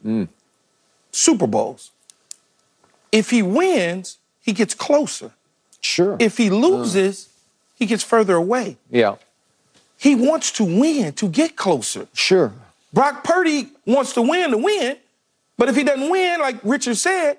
Super 1.13 1.47
Bowls. 1.47 1.91
If 3.13 3.31
he 3.31 3.43
wins, 3.43 4.19
he 4.41 4.53
gets 4.53 4.75
closer. 4.75 5.33
Sure. 5.81 6.17
If 6.21 6.37
he 6.37 6.51
loses, 6.51 7.29
he 7.75 7.87
gets 7.87 8.03
further 8.03 8.35
away. 8.37 8.77
yeah. 8.91 9.17
He 9.97 10.15
wants 10.15 10.51
to 10.53 10.65
win 10.65 11.13
to 11.15 11.29
get 11.29 11.57
closer. 11.57 12.09
Sure. 12.15 12.55
Brock 12.91 13.23
Purdy 13.23 13.69
wants 13.85 14.15
to 14.15 14.23
win 14.23 14.51
to 14.51 14.57
win, 14.57 14.97
but 15.59 15.69
if 15.69 15.77
he 15.77 15.85
doesn't 15.85 16.09
win, 16.09 16.41
like 16.41 16.57
Richard 16.65 16.97
said, 16.97 17.37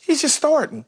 he's 0.00 0.20
just 0.20 0.34
starting. 0.34 0.84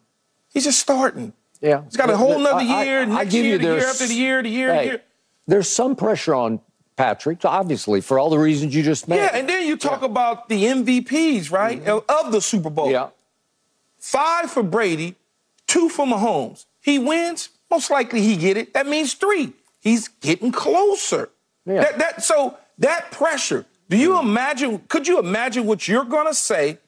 He's 0.52 0.64
just 0.64 0.80
starting. 0.80 1.32
Yeah. 1.60 1.82
He's 1.84 1.96
got 1.96 2.10
a 2.10 2.16
whole 2.16 2.36
nother 2.40 2.64
I- 2.64 2.80
I- 2.80 2.84
year, 2.84 3.00
I 3.12 3.24
give 3.26 3.44
year, 3.44 3.52
you 3.52 3.58
the 3.58 3.64
year 3.76 3.86
after 3.86 4.08
the 4.08 4.14
year, 4.14 4.42
the 4.42 4.48
year, 4.48 4.74
the 4.76 4.84
year. 4.84 5.02
There's 5.46 5.68
some 5.68 5.94
pressure 5.94 6.34
on 6.34 6.58
Patrick, 6.96 7.44
obviously, 7.44 8.00
for 8.00 8.18
all 8.18 8.30
the 8.30 8.38
reasons 8.38 8.74
you 8.74 8.82
just 8.82 9.08
made. 9.08 9.16
Yeah, 9.16 9.30
and 9.34 9.48
then 9.48 9.66
you 9.66 9.76
talk 9.76 10.02
about 10.02 10.48
the 10.48 10.64
MVPs, 10.64 11.50
right, 11.50 11.82
of- 11.88 12.04
of 12.08 12.30
the 12.32 12.40
Super 12.40 12.70
Bowl. 12.70 12.86
Mm-hmm. 12.86 12.92
Yeah. 12.92 13.08
five 13.98 14.50
for 14.50 14.62
Brady, 14.62 15.16
two 15.66 15.88
for 15.88 16.06
Mahomes. 16.06 16.66
He 16.80 16.98
wins, 16.98 17.48
most 17.70 17.90
likely 17.90 18.20
he 18.20 18.36
get 18.36 18.56
it. 18.56 18.74
That 18.74 18.86
means 18.86 19.14
three. 19.14 19.52
He's 19.80 20.08
getting 20.08 20.52
closer. 20.52 21.30
Yeah. 21.66 21.80
That, 21.82 21.98
that, 21.98 22.22
so 22.22 22.56
that 22.78 23.10
pressure, 23.10 23.64
do 23.88 23.96
you 23.96 24.18
imagine, 24.18 24.80
could 24.88 25.08
you 25.08 25.18
imagine 25.18 25.66
what 25.66 25.88
you're 25.88 26.04
going 26.04 26.26
to 26.26 26.34
say 26.34 26.78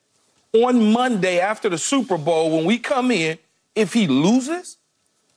on 0.53 0.93
Monday 0.93 1.41
after 1.41 1.69
the 1.69 1.79
Super 1.79 2.17
Bowl 2.19 2.51
when 2.57 2.65
we 2.65 2.79
come 2.79 3.11
in 3.11 3.39
if 3.75 3.93
he 3.93 4.07
loses? 4.07 4.77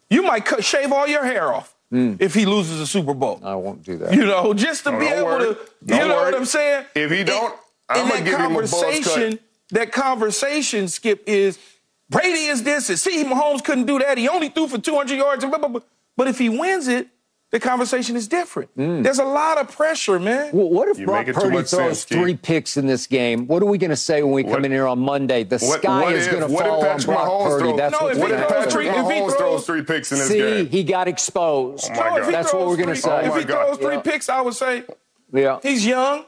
You 0.09 0.22
might 0.24 0.45
cut, 0.45 0.63
shave 0.63 0.91
all 0.91 1.07
your 1.07 1.24
hair 1.26 1.53
off 1.53 1.74
Mm. 1.92 2.18
if 2.22 2.36
he 2.36 2.46
loses 2.46 2.78
the 2.80 2.86
Super 2.86 3.14
Bowl. 3.16 3.40
I 3.44 3.56
won't 3.56 3.84
do 3.84 3.98
that. 3.98 4.14
You 4.14 4.26
know, 4.26 4.54
just 4.54 4.84
to 4.84 4.92
No, 4.92 5.00
be 5.00 5.08
able 5.08 5.26
worry. 5.26 5.40
to, 5.42 5.48
you 5.50 5.58
Don't 5.88 6.08
know 6.08 6.16
worry. 6.18 6.26
what 6.32 6.36
I'm 6.36 6.46
saying? 6.46 6.86
If 6.96 7.10
he 7.12 7.24
don't, 7.24 7.52
In- 7.54 7.60
I'ma 7.90 8.16
in 8.16 8.24
give 8.26 8.40
him 8.40 8.52
a 8.56 8.60
buzz 8.62 8.72
cut. 8.72 8.82
conversation, 8.84 9.40
that 9.72 9.92
conversation, 9.92 10.88
Skip, 10.88 11.24
is 11.28 11.58
Brady 12.10 12.46
is 12.46 12.62
this, 12.64 12.90
and 12.90 13.00
see, 13.00 13.24
Mahomes 13.24 13.64
couldn't 13.64 13.86
do 13.86 13.98
that. 14.00 14.18
He 14.18 14.28
only 14.30 14.50
threw 14.50 14.68
for 14.68 14.78
200 14.80 15.16
yards. 15.16 15.44
And 15.44 15.52
blah, 15.52 15.60
blah, 15.60 15.68
blah. 15.70 15.82
But 16.18 16.28
if 16.28 16.38
he 16.38 16.50
wins 16.50 16.88
it, 16.88 17.08
the 17.52 17.60
conversation 17.60 18.16
is 18.16 18.28
different. 18.28 18.70
Mm. 18.78 19.04
There's 19.04 19.18
a 19.20 19.24
lot 19.24 19.58
of 19.60 19.72
pressure, 19.76 20.20
man. 20.20 20.52
Well, 20.54 20.70
what 20.70 20.88
if 20.88 21.00
You 21.00 21.06
Brock 21.08 21.26
make 21.26 21.36
it 21.36 21.39
Purdy 21.39 21.50
throws 21.58 21.70
sense, 21.70 22.06
Keith. 22.06 22.18
three 22.20 22.36
picks 22.36 22.78
in 22.78 22.86
this 22.86 23.08
game? 23.08 23.47
What 23.47 23.64
are 23.64 23.66
we 23.66 23.78
going 23.80 23.89
to 23.89 23.95
say 23.95 24.22
when 24.22 24.34
we 24.34 24.43
come 24.43 24.52
What- 24.52 24.66
in 24.66 24.72
here 24.72 24.86
on 24.86 25.00
Monday? 25.00 25.43
The 25.43 25.58
What- 25.58 25.82
sky 25.82 26.02
what 26.02 26.14
is 26.14 26.28
going 26.28 26.41
to 26.41 26.47
what 26.47 26.66
if 26.66 26.72
fall 26.72 26.86
on 26.86 27.02
Brock 27.02 27.28
Mahomes 27.28 27.47
Purdy. 27.50 27.64
throws- 27.66 27.78
That's 27.78 27.91
No, 27.93 28.00
what 28.02 28.12
if 28.12 28.18
we're 28.18 28.22
What 28.24 28.32
if 28.32 28.38
gonna 28.38 28.47
throws. 28.50 28.66
Patrick 28.66 28.72
three- 28.74 28.88
if 28.89 29.10
he 29.12 29.20
throws- 29.20 29.36
throws 29.36 29.66
three 29.66 29.82
picks 29.84 30.12
in 30.12 30.18
this 30.20 30.28
See, 30.28 30.38
game? 30.38 30.68
he 30.68 30.84
got 30.84 31.08
exposed. 31.08 31.86
Oh 31.91 31.95
my 31.95 32.20
God. 32.20 32.34
That's 32.34 32.54
what 32.54 32.68
we're 32.68 32.76
going 32.78 32.89
to 32.89 32.95
say. 32.95 33.20
If 33.26 33.32
Oh 33.32 33.34
my 33.34 33.39
he 33.39 33.45
God. 33.45 33.66
throws 33.66 33.78
three 33.80 33.95
Yeah. 33.95 34.02
picks, 34.02 34.30
I 34.30 34.41
would 34.41 34.54
say 34.54 34.84
Yeah. 35.34 35.58
he's 35.64 35.86
young. 35.86 36.26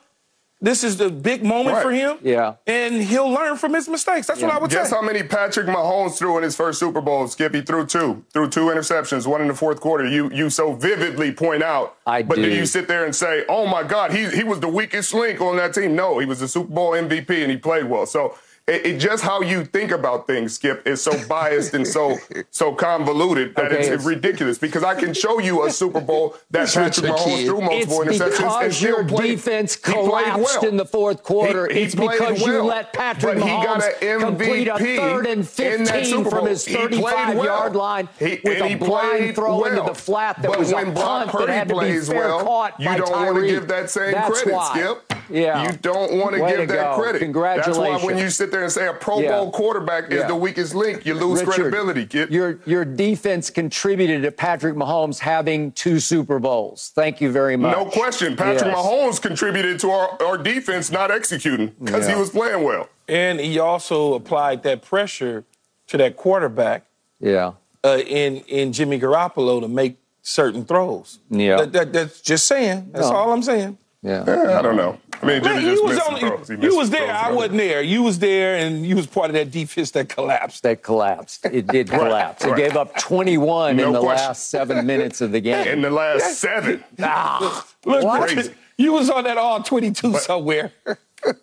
This 0.64 0.84
is 0.84 0.98
the 0.98 1.10
big 1.10 1.44
moment 1.44 1.76
Right. 1.78 1.84
for 1.84 1.92
him. 1.92 2.18
Yeah. 2.22 2.54
And 2.68 3.02
he'll 3.02 3.30
learn 3.32 3.58
from 3.58 3.74
his 3.74 3.90
mistakes. 3.90 4.28
That's 4.28 4.42
what 4.44 4.52
I 4.52 4.60
would 4.60 4.70
Guess 4.70 4.92
say. 4.92 4.96
how 4.96 5.02
many 5.02 5.24
Patrick 5.24 5.66
Mahomes 5.66 6.20
threw 6.20 6.38
in 6.38 6.44
his 6.44 6.56
first 6.56 6.80
Super 6.80 7.02
Bowl? 7.02 7.28
Skippy 7.28 7.62
threw 7.62 7.86
two. 7.88 8.24
Threw 8.32 8.48
two 8.48 8.66
interceptions, 8.68 9.26
one 9.26 9.42
in 9.42 9.48
the 9.48 9.56
fourth 9.56 9.80
quarter. 9.82 10.08
You 10.08 10.30
you 10.32 10.52
so 10.52 10.74
vividly 10.74 11.32
point 11.32 11.64
out. 11.64 11.96
I 12.06 12.22
but 12.22 12.36
do. 12.36 12.44
then 12.44 12.52
you 12.52 12.68
sit 12.68 12.88
there 12.88 13.06
and 13.06 13.16
say, 13.16 13.44
oh 13.50 13.66
my 13.66 13.82
God, 13.82 14.12
he, 14.14 14.30
he 14.30 14.44
was 14.44 14.60
the 14.60 14.68
weakest 14.70 15.14
link 15.16 15.42
on 15.42 15.58
that 15.58 15.74
team. 15.74 15.96
No, 15.96 16.20
he 16.20 16.28
was 16.28 16.40
the 16.40 16.48
Super 16.48 16.72
Bowl 16.72 16.92
MVP 16.92 17.42
and 17.42 17.50
he 17.50 17.58
played 17.58 17.86
well. 17.86 18.06
So 18.06 18.36
it, 18.68 18.86
it 18.86 18.98
just 19.00 19.24
how 19.24 19.42
you 19.42 19.66
think 19.66 19.92
about 19.92 20.28
things, 20.28 20.54
Skip, 20.54 20.86
is 20.88 21.02
so 21.02 21.12
biased 21.28 21.74
and 21.74 21.86
so 21.88 22.18
so 22.52 22.74
convoluted 22.74 23.56
that 23.56 23.66
Okay, 23.66 23.78
it's, 23.80 23.88
it's- 23.88 24.06
ridiculous. 24.06 24.58
Because 24.58 24.84
I 24.84 24.96
can 24.96 25.14
show 25.14 25.40
you 25.40 25.66
a 25.66 25.72
Super 25.72 26.00
Bowl 26.02 26.36
that 26.52 26.70
Patrick 26.74 27.12
Mahomes 27.12 27.46
threw 27.46 27.62
multiple 27.62 28.02
It's 28.04 28.18
interceptions 28.20 28.64
and 28.64 28.74
still 28.74 28.90
your 28.90 29.06
played. 29.06 29.32
defense 29.36 29.76
collapsed 29.76 30.62
well. 30.62 30.70
in 30.70 30.78
the 30.78 30.86
fourth 30.86 31.24
quarter. 31.24 31.68
He- 31.68 31.80
he 31.80 31.82
it's 31.86 31.96
because 31.96 32.42
you 32.46 32.62
let 32.64 32.94
Patrick 32.94 33.40
But 33.40 33.44
he 33.44 33.50
got 33.50 33.82
Mahomes 33.82 34.20
complete 34.20 34.68
a 34.68 34.78
third 34.78 35.26
and 35.28 35.48
15 35.48 36.26
from 36.26 36.46
his 36.48 36.66
35 36.68 37.36
well. 37.38 37.46
yard 37.46 37.76
line 37.76 38.10
He- 38.20 38.40
with 38.44 38.62
a 38.62 38.76
blind 38.76 39.36
throw 39.36 39.64
into 39.64 39.82
the 39.84 39.96
flat 39.96 40.42
that 40.42 40.48
But 40.52 40.60
was 40.60 40.74
when 40.74 40.90
a 40.90 40.92
Brock 40.92 41.28
punt 41.30 41.48
that 41.48 41.54
had 41.54 41.70
to 41.70 41.80
be 41.80 42.00
fair 42.00 42.28
well, 42.28 42.44
caught 42.46 42.80
you 42.80 42.86
by 42.88 42.98
don't 42.98 43.12
want 43.12 43.36
to 43.38 43.48
give 43.48 43.68
that 43.70 43.90
same 43.90 44.12
That's 44.12 44.30
credit, 44.42 44.54
why. 44.54 44.70
Skip. 44.74 45.14
Yeah. 45.30 45.64
You 45.64 45.78
don't 45.78 46.14
want 46.18 46.36
to 46.36 46.40
give 46.58 46.68
that 46.70 46.96
credit. 46.98 47.20
Congratulations. 47.20 47.78
That's 47.78 48.04
why 48.04 48.06
when 48.06 48.18
you 48.18 48.30
sit 48.30 48.51
there 48.52 48.64
and 48.64 48.72
say 48.72 48.88
a 48.88 48.94
Pro 48.94 49.20
Yeah. 49.20 49.32
Bowl 49.32 49.52
quarterback 49.52 50.12
is 50.12 50.26
the 50.26 50.36
weakest 50.36 50.76
link, 50.76 51.06
you 51.06 51.14
lose 51.14 51.40
Richard, 51.40 51.54
credibility, 51.56 52.06
kid. 52.06 52.30
Your 52.30 52.60
your 52.66 52.86
defense 52.86 53.50
contributed 53.50 54.24
to 54.24 54.32
Patrick 54.32 54.76
Mahomes 54.76 55.20
having 55.20 55.72
two 55.72 56.00
Super 56.00 56.40
Bowls. 56.40 56.92
Thank 56.94 57.22
you 57.22 57.32
very 57.32 57.58
much. 57.58 57.76
No 57.76 57.86
question. 57.86 58.36
Patrick 58.36 58.66
Yes. 58.72 58.76
Mahomes 58.76 59.22
contributed 59.22 59.80
to 59.80 59.90
our, 59.92 60.22
our 60.22 60.38
defense 60.38 60.92
not 60.92 61.10
executing 61.12 61.74
because 61.82 62.08
Yeah. 62.08 62.16
he 62.16 62.20
was 62.20 62.30
playing 62.30 62.64
well. 62.64 62.90
And 63.08 63.40
he 63.40 63.58
also 63.60 64.14
applied 64.14 64.64
that 64.64 64.82
pressure 64.82 65.44
to 65.88 65.98
that 65.98 66.16
quarterback 66.18 66.86
Yeah. 67.20 67.54
uh, 67.84 67.98
in 68.06 68.38
in 68.48 68.74
Jimmy 68.74 69.00
Garoppolo 69.00 69.62
to 69.62 69.68
make 69.68 69.98
certain 70.22 70.66
throws. 70.66 71.20
Yeah. 71.30 71.58
That, 71.58 71.72
that- 71.74 71.94
that's 71.94 72.22
just 72.22 72.46
saying. 72.48 72.90
That's 72.94 73.10
No. 73.10 73.16
all 73.16 73.32
I'm 73.34 73.42
saying. 73.44 73.78
Yeah. 74.04 74.24
Eh, 74.28 74.58
I 74.58 74.62
don't 74.62 74.76
know. 74.78 74.98
I 75.22 75.26
mean, 75.26 75.44
Jimmy 75.44 75.56
Man, 75.56 75.64
just 75.64 75.76
you 75.78 75.84
was 75.84 75.96
missed 75.96 76.10
on, 76.10 76.20
some 76.20 76.30
throws. 76.30 76.48
He 76.48 76.56
you 76.56 76.76
was 76.78 76.90
there. 76.90 77.06
throws 77.06 77.12
I 77.18 77.28
early. 77.28 77.36
wasn't 77.38 77.58
there. 77.58 77.82
You 77.82 78.04
was 78.04 78.20
there, 78.20 78.56
and 78.58 78.86
you 78.86 78.96
was 78.96 79.08
part 79.08 79.28
of 79.30 79.34
that 79.34 79.52
defense 79.52 79.92
that 79.92 80.10
collapsed. 80.10 80.64
That 80.64 80.82
collapsed. 80.84 81.46
It 81.46 81.68
did 81.68 81.90
collapse. 81.90 82.44
It 82.46 82.56
gave 82.56 82.76
up 82.76 82.98
21 82.98 83.76
No 83.78 83.88
in 83.88 83.94
the 83.94 84.00
question. 84.00 84.28
last 84.28 84.48
seven 84.50 84.86
minutes 84.86 85.22
of 85.22 85.32
the 85.32 85.40
game. 85.40 85.68
In 85.68 85.82
the 85.82 85.92
last 85.92 86.40
seven. 86.40 86.84
ah, 87.02 87.66
Look, 87.86 88.04
What? 88.04 88.30
Crazy. 88.32 88.54
you 88.78 88.94
was 88.94 89.10
on 89.10 89.24
that 89.26 89.38
all 89.38 89.62
22 89.62 90.14
somewhere. 90.18 90.72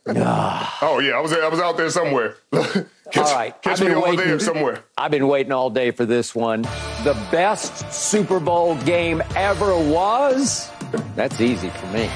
Oh 0.07 1.01
yeah, 1.01 1.13
I 1.17 1.21
was 1.21 1.33
I 1.33 1.47
was 1.49 1.61
out 1.61 1.77
there 1.77 1.91
somewhere. 1.91 2.35
catch 2.53 3.17
All 3.17 3.35
right, 3.35 3.63
catch 3.63 3.81
me 3.81 3.87
been 3.87 3.97
over 3.97 4.07
waiting. 4.11 4.27
there 4.27 4.41
somewhere. 4.41 4.83
I've 4.97 5.13
been 5.13 5.29
waiting 5.29 5.53
all 5.53 5.71
day 5.71 5.93
for 5.93 6.05
this 6.05 6.35
one. 6.35 6.63
The 7.05 7.17
best 7.31 7.93
Super 7.93 8.41
Bowl 8.41 8.75
game 8.79 9.23
ever 9.37 9.77
was. 9.79 10.69
That's 11.15 11.41
easy 11.41 11.71
for 11.71 11.87
me. 11.89 12.11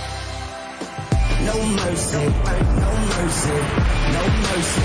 No 1.45 1.55
mercy, 1.67 2.19
no 2.19 2.93
mercy, 3.17 3.51
no 4.13 4.23
mercy. 4.43 4.83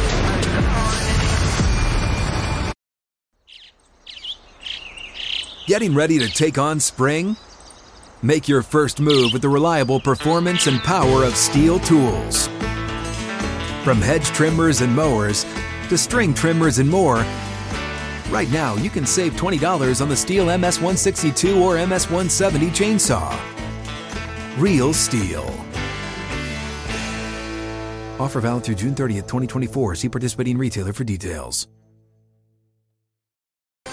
Getting 5.67 5.93
ready 5.93 6.17
to 6.17 6.29
take 6.29 6.57
on 6.57 6.79
spring? 6.79 7.35
Make 8.23 8.47
your 8.47 8.63
first 8.63 8.99
move 8.99 9.33
with 9.33 9.43
the 9.43 9.49
reliable 9.49 9.99
performance 9.99 10.65
and 10.65 10.79
power 10.79 11.23
of 11.23 11.33
STIHL 11.33 11.79
tools. 11.85 12.47
From 13.83 14.01
hedge 14.01 14.25
trimmers 14.27 14.81
and 14.81 14.95
mowers 14.95 15.45
to 15.89 15.97
string 15.97 16.33
trimmers 16.33 16.79
and 16.79 16.89
more, 16.89 17.17
right 18.29 18.49
now 18.51 18.75
you 18.75 18.89
can 18.89 19.05
save 19.05 19.33
$20 19.33 20.01
on 20.01 20.09
the 20.09 20.15
STIHL 20.15 20.47
MS162 20.47 21.61
or 21.61 21.75
MS170 21.75 22.69
chainsaw. 22.69 23.37
Real 24.57 24.93
STIHL. 24.93 25.66
Offer 28.19 28.41
valid 28.41 28.63
through 28.63 28.75
June 28.75 28.95
30th, 28.95 29.27
2024. 29.27 29.95
See 29.95 30.09
participating 30.09 30.57
retailer 30.57 30.93
for 30.93 31.03
details. 31.03 31.67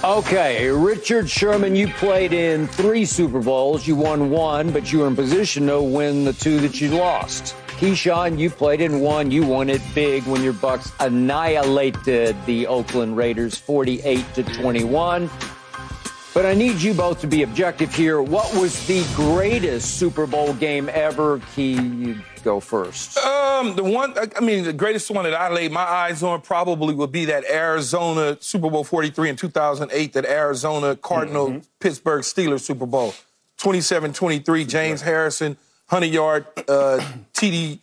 Okay, 0.03 0.69
Richard 0.69 1.31
Sherman, 1.31 1.75
you 1.75 1.89
played 1.89 2.35
in 2.35 2.67
three 2.67 3.07
Super 3.07 3.41
Bowls. 3.41 3.87
You 3.87 3.97
won 3.97 4.29
one, 4.29 4.71
but 4.71 4.93
you 4.93 4.99
were 4.99 5.07
in 5.07 5.17
position 5.17 5.67
to 5.69 5.81
win 5.81 6.27
the 6.27 6.35
two 6.35 6.61
that 6.61 6.79
you 6.79 6.91
lost. 6.91 7.57
Keyshawn, 7.79 8.39
you 8.39 8.51
played 8.51 8.83
in 8.83 9.01
one. 9.01 9.31
You 9.31 9.47
won 9.47 9.71
it 9.71 9.81
big 9.95 10.23
when 10.25 10.43
your 10.43 10.53
Bucks 10.53 10.93
annihilated 11.01 12.37
the 12.45 12.67
Oakland 12.67 13.17
Raiders 13.17 13.57
48 13.57 14.35
to 14.35 14.43
21. 14.43 15.31
But 16.35 16.47
I 16.47 16.55
need 16.55 16.83
you 16.83 16.95
both 16.95 17.21
to 17.21 17.29
be 17.29 17.45
objective 17.45 17.95
here. 17.95 18.21
What 18.21 18.53
was 18.61 18.85
the 18.89 19.07
greatest 19.15 19.99
Super 19.99 20.27
Bowl 20.27 20.53
game 20.55 20.91
ever? 20.93 21.41
Key, 21.55 21.75
you 21.75 22.17
go 22.43 22.59
first. 22.59 23.17
Um, 23.19 23.77
the 23.77 23.85
one, 23.85 24.15
I 24.37 24.41
mean, 24.41 24.65
the 24.65 24.73
greatest 24.73 25.09
one 25.13 25.25
that 25.25 25.35
I 25.35 25.53
laid 25.53 25.71
my 25.71 25.83
eyes 25.85 26.25
on 26.25 26.41
probably 26.41 26.93
would 26.93 27.13
be 27.13 27.27
that 27.27 27.45
Arizona 27.49 28.37
Super 28.41 28.69
Bowl 28.69 28.83
43 28.83 29.31
in 29.31 29.37
2008, 29.37 30.13
that 30.15 30.27
Arizona 30.27 30.97
Cardinal 30.97 31.61
Pittsburgh 31.79 32.23
Steelers 32.23 32.63
Super 32.63 32.87
Bowl. 32.87 33.15
27 33.59 34.13
23, 34.13 34.65
James 34.65 35.03
Harrison, 35.03 35.57
100 35.89 36.13
yard 36.13 36.47
uh, 36.69 36.99
TD 37.33 37.79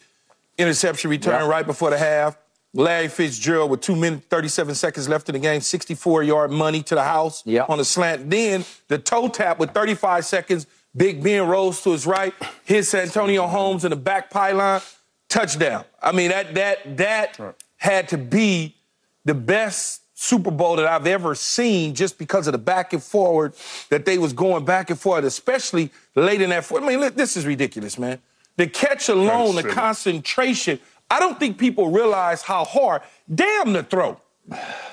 interception 0.58 1.10
return 1.10 1.40
Yeah. 1.42 1.48
right 1.48 1.66
before 1.66 1.90
the 1.90 1.98
half. 1.98 2.36
Larry 2.74 3.10
Fitzgerald 3.10 3.70
with 3.70 3.82
two 3.82 3.96
minutes, 3.96 4.26
37 4.30 4.76
seconds 4.76 5.10
left 5.10 5.28
in 5.28 5.34
the 5.34 5.40
game, 5.40 5.60
64 5.62 6.24
yard 6.24 6.52
money 6.52 6.82
to 6.84 6.96
the 6.96 7.04
house 7.04 7.44
Yeah. 7.46 7.66
on 7.68 7.80
a 7.80 7.84
slant. 7.86 8.30
Then 8.30 8.64
the 8.88 8.98
toe 8.98 9.28
tap 9.28 9.60
with 9.60 9.72
35 9.72 10.26
seconds. 10.26 10.68
Big 10.96 11.24
Ben 11.24 11.48
rolls 11.48 11.82
to 11.84 11.92
his 11.92 12.06
right, 12.06 12.34
hits 12.66 12.90
Santonio 12.90 13.48
Holmes 13.48 13.86
in 13.86 13.92
the 13.92 13.96
back 13.96 14.30
pylon, 14.30 14.82
touchdown. 15.30 15.86
I 16.02 16.12
mean, 16.12 16.30
that 16.32 16.54
that 16.56 16.98
that 16.98 17.40
had 17.78 18.10
to 18.10 18.18
be 18.18 18.76
the 19.24 19.34
best 19.34 20.02
Super 20.14 20.52
Bowl 20.52 20.76
that 20.76 20.86
I've 20.86 21.08
ever 21.08 21.34
seen 21.34 21.96
just 21.96 22.18
because 22.18 22.46
of 22.48 22.52
the 22.52 22.58
back 22.58 22.94
and 22.94 23.02
forward 23.02 23.54
that 23.90 24.06
they 24.06 24.18
was 24.18 24.34
going 24.34 24.66
back 24.66 24.90
and 24.90 25.00
forth, 25.00 25.24
especially 25.26 25.92
late 26.16 26.42
in 26.42 26.50
that. 26.52 26.70
I 26.72 26.80
mean, 26.82 27.00
look, 27.00 27.16
this 27.16 27.36
is 27.38 27.46
ridiculous, 27.46 27.98
man. 27.98 28.20
The 28.58 28.68
catch 28.68 29.08
alone, 29.10 29.56
the 29.56 29.64
concentration. 29.64 30.80
I 31.12 31.20
don't 31.20 31.38
think 31.38 31.58
people 31.58 31.92
realize 31.92 32.42
how 32.42 32.64
hard. 32.64 33.02
Damn 33.34 33.74
the 33.74 33.84
throw. 33.84 34.18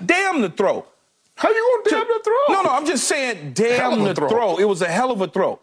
Damn 0.05 0.43
the 0.43 0.51
throw. 0.51 0.85
How 1.37 1.49
you 1.49 1.83
gonna 1.85 2.01
damn 2.01 2.09
the 2.09 2.21
throw? 2.25 2.55
No, 2.57 2.63
no, 2.63 2.71
I'm 2.71 2.85
just 2.85 3.05
saying, 3.07 3.53
damn 3.53 4.03
the 4.03 4.15
throw. 4.15 4.29
throw. 4.29 4.57
It 4.57 4.65
was 4.65 4.83
a 4.83 4.89
hell 4.89 5.13
of 5.13 5.21
a 5.21 5.29
throw. 5.29 5.61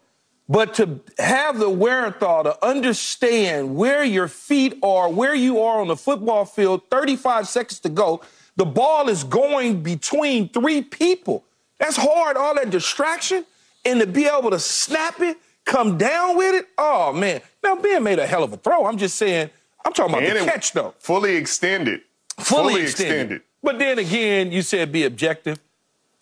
But 0.48 0.76
to 0.76 1.02
have 1.18 1.60
the 1.60 1.70
wherewithal 1.70 2.46
to 2.46 2.66
understand 2.66 3.76
where 3.76 4.06
your 4.06 4.30
feet 4.30 4.80
are, 4.82 5.10
where 5.10 5.36
you 5.36 5.60
are 5.60 5.82
on 5.82 5.90
the 5.90 5.98
football 5.98 6.46
field, 6.46 6.84
35 6.90 7.50
seconds 7.50 7.80
to 7.82 7.90
go, 7.90 8.22
the 8.56 8.66
ball 8.66 9.10
is 9.10 9.26
going 9.26 9.84
between 9.84 10.48
three 10.48 10.82
people. 10.82 11.44
That's 11.80 11.98
hard, 11.98 12.38
all 12.38 12.56
that 12.56 12.70
distraction, 12.70 13.44
and 13.84 14.00
to 14.00 14.08
be 14.08 14.26
able 14.26 14.52
to 14.52 14.60
snap 14.60 15.20
it, 15.20 15.36
come 15.66 15.98
down 15.98 16.38
with 16.38 16.56
it. 16.56 16.68
Oh, 16.78 17.12
man. 17.12 17.42
Now, 17.62 17.76
Ben 17.76 18.04
made 18.04 18.20
a 18.20 18.28
hell 18.28 18.44
of 18.44 18.54
a 18.54 18.58
throw. 18.58 18.86
I'm 18.86 18.98
just 18.98 19.18
saying, 19.18 19.50
I'm 19.86 19.94
talking 19.94 20.16
about 20.16 20.24
And 20.24 20.38
the 20.38 20.44
it 20.44 20.46
catch, 20.46 20.74
though. 20.74 20.96
Fully 21.00 21.36
extended. 21.36 22.02
Fully, 22.40 22.82
extended. 22.82 23.42
But 23.64 23.80
then 23.80 23.98
again, 24.00 24.52
you 24.52 24.62
said 24.62 24.92
be 24.92 25.06
objective. 25.06 25.60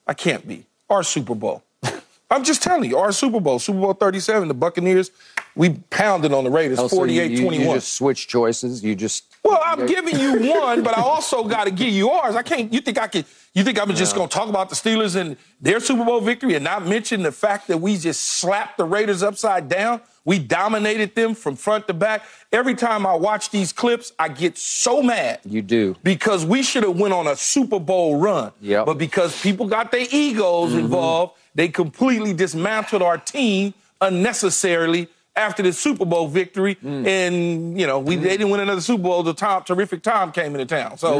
I 0.06 0.14
can't 0.14 0.48
be. 0.48 0.66
Our 0.90 1.02
Super 1.02 1.34
Bowl. 1.34 1.64
I'm 2.30 2.44
just 2.44 2.62
telling 2.62 2.90
you, 2.90 2.98
our 2.98 3.12
Super 3.12 3.40
Bowl, 3.40 3.60
Super 3.60 3.80
Bowl 3.80 3.94
37, 3.94 4.48
the 4.48 4.54
Buccaneers, 4.54 5.12
we 5.56 5.70
pounded 5.90 6.34
on 6.34 6.44
the 6.44 6.50
Raiders 6.50 6.80
Also, 6.80 6.96
48 6.96 7.32
you, 7.32 7.38
you, 7.38 7.44
21. 7.44 7.68
you 7.68 7.74
just 7.76 7.94
switch 7.94 8.28
choices. 8.28 8.84
You 8.84 8.96
just 8.96 9.26
Well, 9.44 9.60
I'm 9.64 9.86
giving 9.86 10.20
you 10.20 10.52
one, 10.60 10.84
but 10.84 10.98
I 10.98 11.02
also 11.02 11.44
got 11.44 11.66
to 11.66 11.72
give 11.72 11.90
you 11.90 12.10
ours. 12.10 12.36
I 12.36 12.44
can't. 12.44 12.72
You 12.74 12.82
think 12.82 12.98
I 12.98 13.08
could? 13.08 13.26
You 13.54 13.64
think 13.64 13.80
I'm 13.80 13.94
just 13.94 14.16
going 14.16 14.30
to 14.30 14.34
talk 14.34 14.50
about 14.50 14.70
the 14.70 14.76
Steelers 14.76 15.16
and 15.16 15.38
their 15.62 15.80
Super 15.80 16.04
Bowl 16.04 16.22
victory 16.22 16.56
and 16.56 16.64
not 16.64 16.86
mention 16.86 17.24
the 17.24 17.32
fact 17.32 17.68
that 17.68 17.78
we 17.78 17.98
just 17.98 18.22
slapped 18.22 18.78
the 18.78 18.86
Raiders 18.86 19.22
upside 19.24 19.70
down? 19.70 20.02
We 20.26 20.40
dominated 20.40 21.16
them 21.16 21.36
from 21.36 21.56
front 21.58 21.88
to 21.88 21.94
back. 21.94 22.24
Every 22.52 22.76
time 22.76 23.06
I 23.06 23.14
watch 23.14 23.50
these 23.50 23.74
clips, 23.74 24.14
I 24.18 24.30
get 24.30 24.58
so 24.58 25.02
mad. 25.02 25.40
you 25.44 25.62
do. 25.62 25.96
Because 26.04 26.46
we 26.46 26.64
should 26.64 26.84
have 26.84 26.98
went 26.98 27.14
on 27.14 27.28
a 27.28 27.36
Super 27.36 27.80
Bowl 27.80 28.18
run. 28.18 28.52
Yep. 28.62 28.86
But 28.86 28.98
because 28.98 29.42
people 29.42 29.68
got 29.68 29.92
their 29.92 30.06
egos 30.12 30.72
Mm-hmm. 30.72 30.80
involved, 30.80 31.34
they 31.56 31.68
completely 31.68 32.34
dismantled 32.34 33.02
our 33.02 33.18
team 33.18 33.74
unnecessarily 34.02 35.08
after 35.36 35.64
the 35.64 35.74
Super 35.74 36.06
Bowl 36.06 36.28
victory. 36.28 36.76
Mm. 36.76 37.08
And, 37.08 37.80
you 37.80 37.88
know, 37.88 37.98
we 38.00 38.16
they 38.16 38.30
didn't 38.38 38.50
win 38.52 38.60
another 38.60 38.82
Super 38.82 39.04
Bowl. 39.04 39.24
The 39.24 39.34
Tom, 39.34 39.64
terrific 39.64 40.04
Tom 40.04 40.32
came 40.32 40.54
into 40.56 40.66
town. 40.66 40.98
So, 40.98 41.20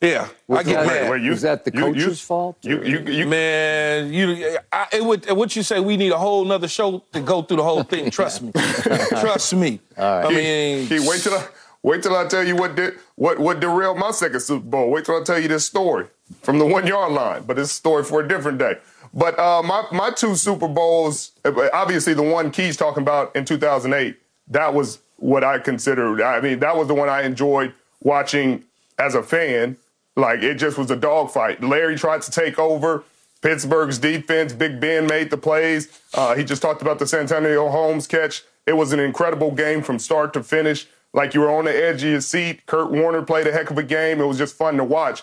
yeah, 0.00 0.28
I 0.48 0.62
get 0.62 0.64
that- 0.64 0.86
mad. 0.86 1.02
Wait, 1.02 1.10
wait, 1.10 1.22
you, 1.22 1.32
Is 1.32 1.42
that 1.42 1.64
the 1.64 1.72
you- 1.74 1.86
you- 1.88 1.92
coach's 2.04 2.20
fault, 2.22 2.56
You, 2.62 2.78
or- 2.78 2.84
you, 2.84 2.98
you, 3.00 3.26
Man, 3.26 4.12
you, 4.12 4.58
I, 4.72 4.86
it 4.92 5.04
would, 5.04 5.30
what 5.32 5.54
you 5.56 5.62
say, 5.62 5.78
we 5.80 5.96
need 5.98 6.12
a 6.12 6.18
whole 6.18 6.44
nother 6.44 6.68
show 6.68 7.04
to 7.12 7.20
go 7.20 7.42
through 7.42 7.58
the 7.58 7.62
whole 7.64 7.82
thing. 7.82 8.10
Trust 8.10 8.40
me. 8.42 8.52
Trust 9.20 9.54
me. 9.54 9.80
I 9.98 10.28
mean, 10.30 10.86
Key, 10.88 11.00
wait 11.06 11.20
till 11.20 11.34
I 11.34 11.46
wait 11.82 12.02
till 12.02 12.14
I 12.16 12.26
tell 12.26 12.46
you 12.46 12.56
what 12.56 12.76
did 12.76 12.94
what 13.16 13.38
what 13.38 13.60
derailed 13.60 13.98
my 13.98 14.10
second 14.10 14.40
Super 14.40 14.64
Bowl. 14.66 14.90
Wait 14.90 15.04
till 15.04 15.20
I 15.20 15.22
tell 15.24 15.38
you 15.38 15.48
this 15.48 15.66
story 15.66 16.06
from 16.42 16.58
the 16.58 16.64
one 16.66 16.86
yard 16.86 17.12
line. 17.12 17.42
But 17.46 17.58
it's 17.58 17.70
a 17.70 17.74
story 17.74 18.04
for 18.04 18.20
a 18.20 18.28
different 18.28 18.58
day. 18.58 18.76
But 19.12 19.38
uh, 19.38 19.62
my 19.62 19.86
my 19.92 20.10
two 20.10 20.36
Super 20.36 20.68
Bowls, 20.68 21.32
obviously 21.72 22.14
the 22.14 22.22
one 22.22 22.50
Key's 22.50 22.76
talking 22.76 23.02
about 23.02 23.34
in 23.34 23.44
2008, 23.44 24.16
that 24.48 24.72
was 24.74 25.00
what 25.16 25.44
I 25.44 25.58
considered. 25.58 26.22
I 26.22 26.40
mean, 26.40 26.60
that 26.60 26.76
was 26.76 26.88
the 26.88 26.94
one 26.94 27.08
I 27.08 27.22
enjoyed 27.22 27.74
watching 28.02 28.64
as 28.98 29.14
a 29.14 29.22
fan. 29.22 29.76
Like 30.16 30.42
it 30.42 30.54
just 30.54 30.78
was 30.78 30.90
a 30.90 30.96
dogfight. 30.96 31.62
Larry 31.62 31.96
tried 31.96 32.22
to 32.22 32.30
take 32.30 32.58
over. 32.58 33.04
Pittsburgh's 33.42 33.98
defense, 33.98 34.52
Big 34.52 34.80
Ben 34.80 35.06
made 35.06 35.30
the 35.30 35.38
plays. 35.38 36.00
Uh, 36.12 36.34
he 36.34 36.44
just 36.44 36.60
talked 36.60 36.82
about 36.82 36.98
the 36.98 37.06
Santonio 37.06 37.70
Holmes 37.70 38.06
catch. 38.06 38.42
It 38.66 38.74
was 38.74 38.92
an 38.92 39.00
incredible 39.00 39.50
game 39.50 39.82
from 39.82 39.98
start 39.98 40.34
to 40.34 40.42
finish. 40.42 40.86
Like 41.12 41.34
you 41.34 41.40
were 41.40 41.50
on 41.50 41.64
the 41.64 41.74
edge 41.74 42.02
of 42.04 42.10
your 42.10 42.20
seat. 42.20 42.66
Kurt 42.66 42.90
Warner 42.90 43.22
played 43.22 43.46
a 43.46 43.52
heck 43.52 43.70
of 43.70 43.78
a 43.78 43.82
game. 43.82 44.20
It 44.20 44.26
was 44.26 44.38
just 44.38 44.56
fun 44.56 44.76
to 44.76 44.84
watch. 44.84 45.22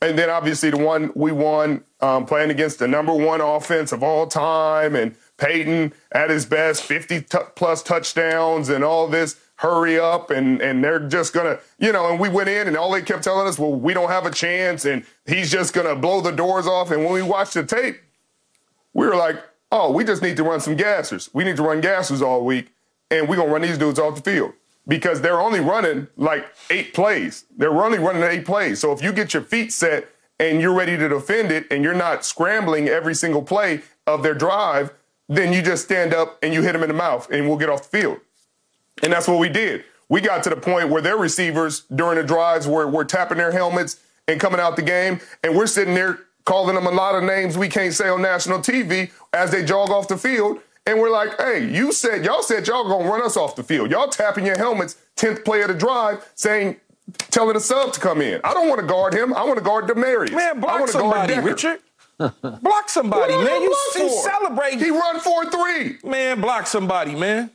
And 0.00 0.18
then 0.18 0.30
obviously 0.30 0.70
the 0.70 0.78
one 0.78 1.12
we 1.14 1.30
won 1.30 1.84
um, 2.00 2.26
playing 2.26 2.50
against 2.50 2.78
the 2.78 2.88
number 2.88 3.12
one 3.12 3.40
offense 3.40 3.92
of 3.92 4.02
all 4.02 4.26
time 4.26 4.94
and 4.94 5.16
Peyton 5.36 5.92
at 6.12 6.30
his 6.30 6.46
best, 6.46 6.82
50 6.82 7.22
t- 7.22 7.38
plus 7.54 7.82
touchdowns 7.82 8.68
and 8.68 8.84
all 8.84 9.08
this 9.08 9.38
hurry 9.56 9.98
up 9.98 10.30
and 10.30 10.62
and 10.62 10.84
they're 10.84 11.00
just 11.00 11.32
gonna 11.32 11.58
you 11.80 11.90
know 11.90 12.08
and 12.08 12.20
we 12.20 12.28
went 12.28 12.48
in 12.48 12.68
and 12.68 12.76
all 12.76 12.92
they 12.92 13.02
kept 13.02 13.24
telling 13.24 13.44
us 13.48 13.58
well 13.58 13.74
we 13.74 13.92
don't 13.92 14.08
have 14.08 14.24
a 14.24 14.30
chance 14.30 14.84
and 14.84 15.04
he's 15.26 15.50
just 15.50 15.74
gonna 15.74 15.96
blow 15.96 16.20
the 16.20 16.30
doors 16.30 16.66
off. 16.66 16.92
And 16.92 17.04
when 17.04 17.12
we 17.12 17.22
watched 17.22 17.54
the 17.54 17.64
tape 17.64 18.00
we 18.92 19.04
were 19.04 19.16
like 19.16 19.36
oh 19.72 19.90
we 19.90 20.04
just 20.04 20.22
need 20.22 20.36
to 20.36 20.44
run 20.44 20.60
some 20.60 20.76
gassers. 20.76 21.28
We 21.32 21.42
need 21.42 21.56
to 21.56 21.62
run 21.64 21.82
gassers 21.82 22.22
all 22.22 22.44
week 22.44 22.68
and 23.10 23.28
we're 23.28 23.36
gonna 23.36 23.52
run 23.52 23.62
these 23.62 23.78
dudes 23.78 23.98
off 23.98 24.14
the 24.14 24.22
field 24.22 24.52
because 24.86 25.20
they're 25.20 25.40
only 25.40 25.60
running 25.60 26.06
like 26.16 26.46
eight 26.70 26.94
plays. 26.94 27.44
They're 27.56 27.72
only 27.72 27.98
running 27.98 28.22
eight 28.22 28.44
plays. 28.44 28.78
So 28.78 28.92
if 28.92 29.02
you 29.02 29.12
get 29.12 29.34
your 29.34 29.42
feet 29.42 29.72
set 29.72 30.08
and 30.40 30.60
you're 30.60 30.74
ready 30.74 30.96
to 30.96 31.08
defend 31.08 31.50
it 31.50 31.66
and 31.70 31.82
you're 31.82 31.94
not 31.94 32.24
scrambling 32.24 32.88
every 32.88 33.14
single 33.14 33.42
play 33.42 33.82
of 34.06 34.22
their 34.22 34.34
drive 34.34 34.92
then 35.30 35.52
you 35.52 35.60
just 35.60 35.84
stand 35.84 36.14
up 36.14 36.38
and 36.42 36.54
you 36.54 36.62
hit 36.62 36.72
them 36.72 36.82
in 36.82 36.88
the 36.88 36.94
mouth 36.94 37.30
and 37.30 37.46
we'll 37.46 37.58
get 37.58 37.68
off 37.68 37.90
the 37.90 38.00
field 38.00 38.18
and 39.02 39.12
that's 39.12 39.28
what 39.28 39.38
we 39.38 39.48
did. 39.48 39.84
We 40.08 40.20
got 40.20 40.42
to 40.44 40.50
the 40.50 40.56
point 40.56 40.88
where 40.88 41.02
their 41.02 41.16
receivers 41.16 41.82
during 41.94 42.16
the 42.16 42.24
drives 42.24 42.66
were, 42.66 42.86
were 42.88 43.04
tapping 43.04 43.38
their 43.38 43.52
helmets 43.52 44.00
and 44.26 44.40
coming 44.40 44.60
out 44.60 44.76
the 44.76 44.82
game. 44.82 45.20
And 45.44 45.56
we're 45.56 45.66
sitting 45.66 45.94
there 45.94 46.20
calling 46.44 46.74
them 46.74 46.86
a 46.86 46.90
lot 46.90 47.14
of 47.14 47.24
names 47.24 47.58
we 47.58 47.68
can't 47.68 47.92
say 47.92 48.08
on 48.08 48.22
national 48.22 48.60
TV 48.60 49.10
as 49.32 49.50
they 49.50 49.64
jog 49.64 49.90
off 49.90 50.08
the 50.08 50.16
field. 50.16 50.60
And 50.86 50.98
we're 50.98 51.10
like, 51.10 51.38
hey, 51.38 51.68
you 51.68 51.92
said, 51.92 52.24
y'all 52.24 52.42
said 52.42 52.66
y'all 52.66 52.88
gonna 52.88 53.08
run 53.08 53.22
us 53.22 53.36
off 53.36 53.56
the 53.56 53.62
field. 53.62 53.90
Y'all 53.90 54.08
tapping 54.08 54.46
your 54.46 54.56
helmets, 54.56 54.96
10th 55.16 55.44
play 55.44 55.60
of 55.60 55.68
the 55.68 55.74
drive, 55.74 56.26
saying, 56.34 56.76
telling 57.30 57.54
the 57.54 57.60
sub 57.60 57.92
to 57.92 58.00
come 58.00 58.20
in. 58.20 58.40
I 58.44 58.52
don't 58.54 58.68
want 58.68 58.80
to 58.80 58.86
guard 58.86 59.14
him. 59.14 59.34
I 59.34 59.44
want 59.44 59.58
to 59.58 59.64
guard 59.64 59.86
Demaryius. 59.86 60.32
man, 60.32 60.56
I 60.56 60.60
block 60.60 60.78
guard 60.78 60.90
somebody, 60.90 61.34
Decker. 61.34 61.46
Richard. 61.46 61.80
block 62.62 62.88
somebody, 62.88 63.34
man. 63.36 63.62
You 63.62 63.76
for? 63.92 64.08
celebrate. 64.08 64.78
He 64.78 64.90
run 64.90 65.20
4-3. 65.20 66.04
man, 66.04 66.40
block 66.40 66.66
somebody, 66.66 67.14
man. 67.14 67.50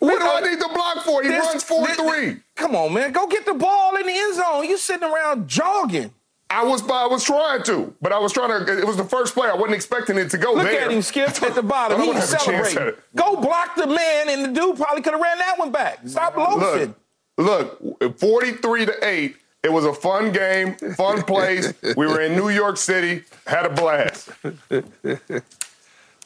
What 0.00 0.18
do 0.20 0.26
I 0.26 0.50
need 0.50 0.60
to 0.60 0.68
block 0.68 1.04
for? 1.04 1.22
He 1.22 1.28
This- 1.28 1.44
runs 1.46 1.64
4-3. 1.64 2.24
this- 2.34 2.40
Come 2.56 2.74
on, 2.76 2.92
man. 2.92 3.12
Go 3.12 3.26
get 3.26 3.46
the 3.46 3.54
ball 3.54 3.96
in 3.96 4.06
the 4.06 4.12
end 4.12 4.34
zone. 4.36 4.64
You 4.64 4.76
sitting 4.76 5.08
around 5.08 5.48
jogging. 5.48 6.12
I 6.50 6.62
was 6.62 6.82
I 6.88 7.06
was 7.06 7.24
trying 7.24 7.62
to, 7.64 7.94
but 8.02 8.12
I 8.12 8.18
was 8.18 8.32
trying 8.32 8.64
to. 8.66 8.78
It 8.78 8.86
was 8.86 8.96
the 8.96 9.04
first 9.04 9.34
play. 9.34 9.48
I 9.48 9.54
wasn't 9.54 9.74
expecting 9.74 10.18
it 10.18 10.30
to 10.30 10.38
go 10.38 10.52
Look 10.52 10.64
there. 10.64 10.82
at 10.82 10.90
him, 10.92 11.02
Skip, 11.02 11.30
at 11.42 11.54
the 11.54 11.62
bottom. 11.62 12.00
He's 12.00 12.14
have 12.14 12.42
a 12.42 12.44
chance 12.44 12.66
at 12.68 12.72
celebrating. 12.72 13.00
Go 13.16 13.36
block 13.40 13.74
the 13.76 13.86
man, 13.88 14.28
and 14.28 14.44
the 14.44 14.48
dude 14.60 14.76
probably 14.76 15.02
could 15.02 15.14
have 15.14 15.22
ran 15.22 15.38
that 15.38 15.58
one 15.58 15.72
back. 15.72 16.00
Stop 16.06 16.36
loafing. 16.36 16.94
Look, 17.36 17.78
look, 18.00 18.18
43 18.18 18.86
to 18.86 19.04
8. 19.06 19.36
It 19.62 19.72
was 19.72 19.84
a 19.86 19.94
fun 19.94 20.30
game, 20.30 20.74
fun 20.94 21.22
place. 21.22 21.72
We 21.96 22.06
were 22.06 22.20
in 22.20 22.36
New 22.36 22.50
York 22.50 22.76
City, 22.76 23.24
had 23.46 23.64
a 23.64 23.70
blast. 23.70 24.28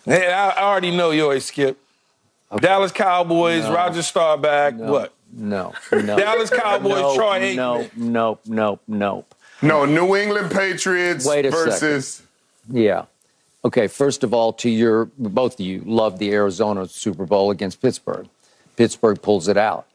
Hey, 0.05 0.33
I 0.33 0.49
I 0.51 0.63
already 0.63 0.91
know 0.97 1.11
yours, 1.11 1.45
Skip. 1.47 1.79
Dallas 2.61 2.93
Cowboys, 2.93 3.65
No. 3.65 3.75
Roger 3.75 4.03
Staubach, 4.03 4.75
No. 4.75 4.91
What? 4.93 5.13
No. 5.33 5.75
No. 5.93 6.17
Dallas 6.17 6.51
Cowboys, 6.51 7.01
no, 7.01 7.15
Troy 7.15 7.41
Aikman. 7.41 7.57
No, 7.57 7.89
no, 7.97 8.39
no, 8.47 8.81
no. 8.89 9.25
No, 9.61 9.85
New 9.85 10.17
England 10.17 10.51
Patriots 10.51 11.27
Wait 11.27 11.45
a 11.45 11.51
versus. 11.51 12.23
Yeah. 12.71 13.05
Okay, 13.65 13.87
first 13.87 14.25
of 14.25 14.33
all, 14.33 14.53
to 14.55 14.71
your 14.71 15.07
both 15.19 15.55
of 15.55 15.61
you 15.61 15.83
love 15.85 16.19
the 16.19 16.33
Arizona 16.33 16.89
Super 16.89 17.27
Bowl 17.27 17.51
against 17.51 17.83
Pittsburgh. 17.83 18.29
Pittsburgh 18.77 19.21
pulls 19.21 19.47
it 19.49 19.57
out. 19.57 19.87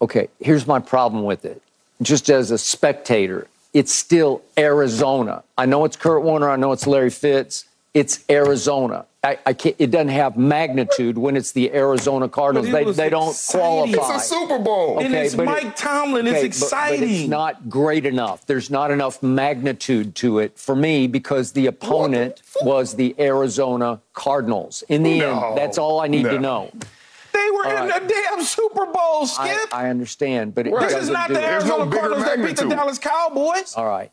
Okay, 0.00 0.28
here's 0.40 0.66
my 0.66 0.78
problem 0.78 1.24
with 1.24 1.44
it. 1.44 1.60
Just 2.00 2.30
as 2.30 2.50
a 2.50 2.58
spectator, 2.58 3.48
it's 3.74 3.92
still 3.92 4.42
Arizona. 4.56 5.42
I 5.56 5.66
know 5.66 5.84
it's 5.84 5.96
Kurt 5.96 6.22
Warner, 6.22 6.48
I 6.48 6.56
know 6.56 6.72
it's 6.72 6.86
Larry 6.86 7.10
Fitz. 7.10 7.64
It's 7.94 8.22
Arizona. 8.30 9.06
I, 9.24 9.38
I 9.44 9.52
can't, 9.54 9.74
it 9.78 9.90
doesn't 9.90 10.08
have 10.10 10.36
magnitude 10.36 11.18
when 11.18 11.36
it's 11.36 11.50
the 11.52 11.72
Arizona 11.74 12.28
Cardinals. 12.28 12.70
They, 12.70 12.84
they 12.84 13.08
don't 13.10 13.30
exciting. 13.30 13.94
qualify. 13.94 14.14
It's 14.14 14.24
a 14.24 14.28
Super 14.28 14.58
Bowl. 14.60 15.00
And 15.00 15.12
it's 15.12 15.34
but 15.34 15.42
it- 15.42 15.46
Mike 15.46 15.74
Tomlin. 15.76 16.26
It's 16.28 16.36
Okay, 16.36 16.42
but- 16.48 16.50
But, 16.50 16.64
exciting. 16.64 17.10
it's 17.10 17.28
not 17.28 17.68
great 17.68 18.06
enough. 18.06 18.46
There's 18.46 18.70
not 18.70 18.92
enough 18.92 19.20
magnitude 19.22 20.14
to 20.16 20.38
it 20.38 20.56
for 20.56 20.76
me 20.76 21.08
because 21.08 21.52
the 21.52 21.66
opponent 21.66 22.42
was 22.62 22.94
the 22.94 23.16
Arizona 23.18 24.00
Cardinals. 24.12 24.84
In 24.88 25.02
the 25.02 25.18
No, 25.18 25.48
end, 25.48 25.58
that's 25.58 25.78
all 25.78 26.00
I 26.00 26.06
need 26.06 26.24
no. 26.24 26.30
to 26.32 26.38
know. 26.38 26.70
They 27.38 27.50
were 27.50 27.64
in 27.66 27.88
right. 27.88 28.02
the 28.02 28.08
damn 28.08 28.42
Super 28.44 28.86
Bowl, 28.86 29.26
Skip. 29.26 29.72
I, 29.72 29.84
I 29.84 29.90
understand, 29.90 30.54
but 30.54 30.66
it 30.66 30.74
this 30.78 30.94
is 30.94 31.08
not 31.10 31.28
the 31.28 31.34
it. 31.38 31.42
There's 31.42 31.64
no 31.64 31.80
Arizona 31.82 31.96
Cardinals 31.96 32.24
that 32.24 32.46
beat 32.46 32.56
the. 32.56 32.68
Dallas 32.68 32.98
Cowboys. 32.98 33.74
All 33.76 33.86
right. 33.86 34.10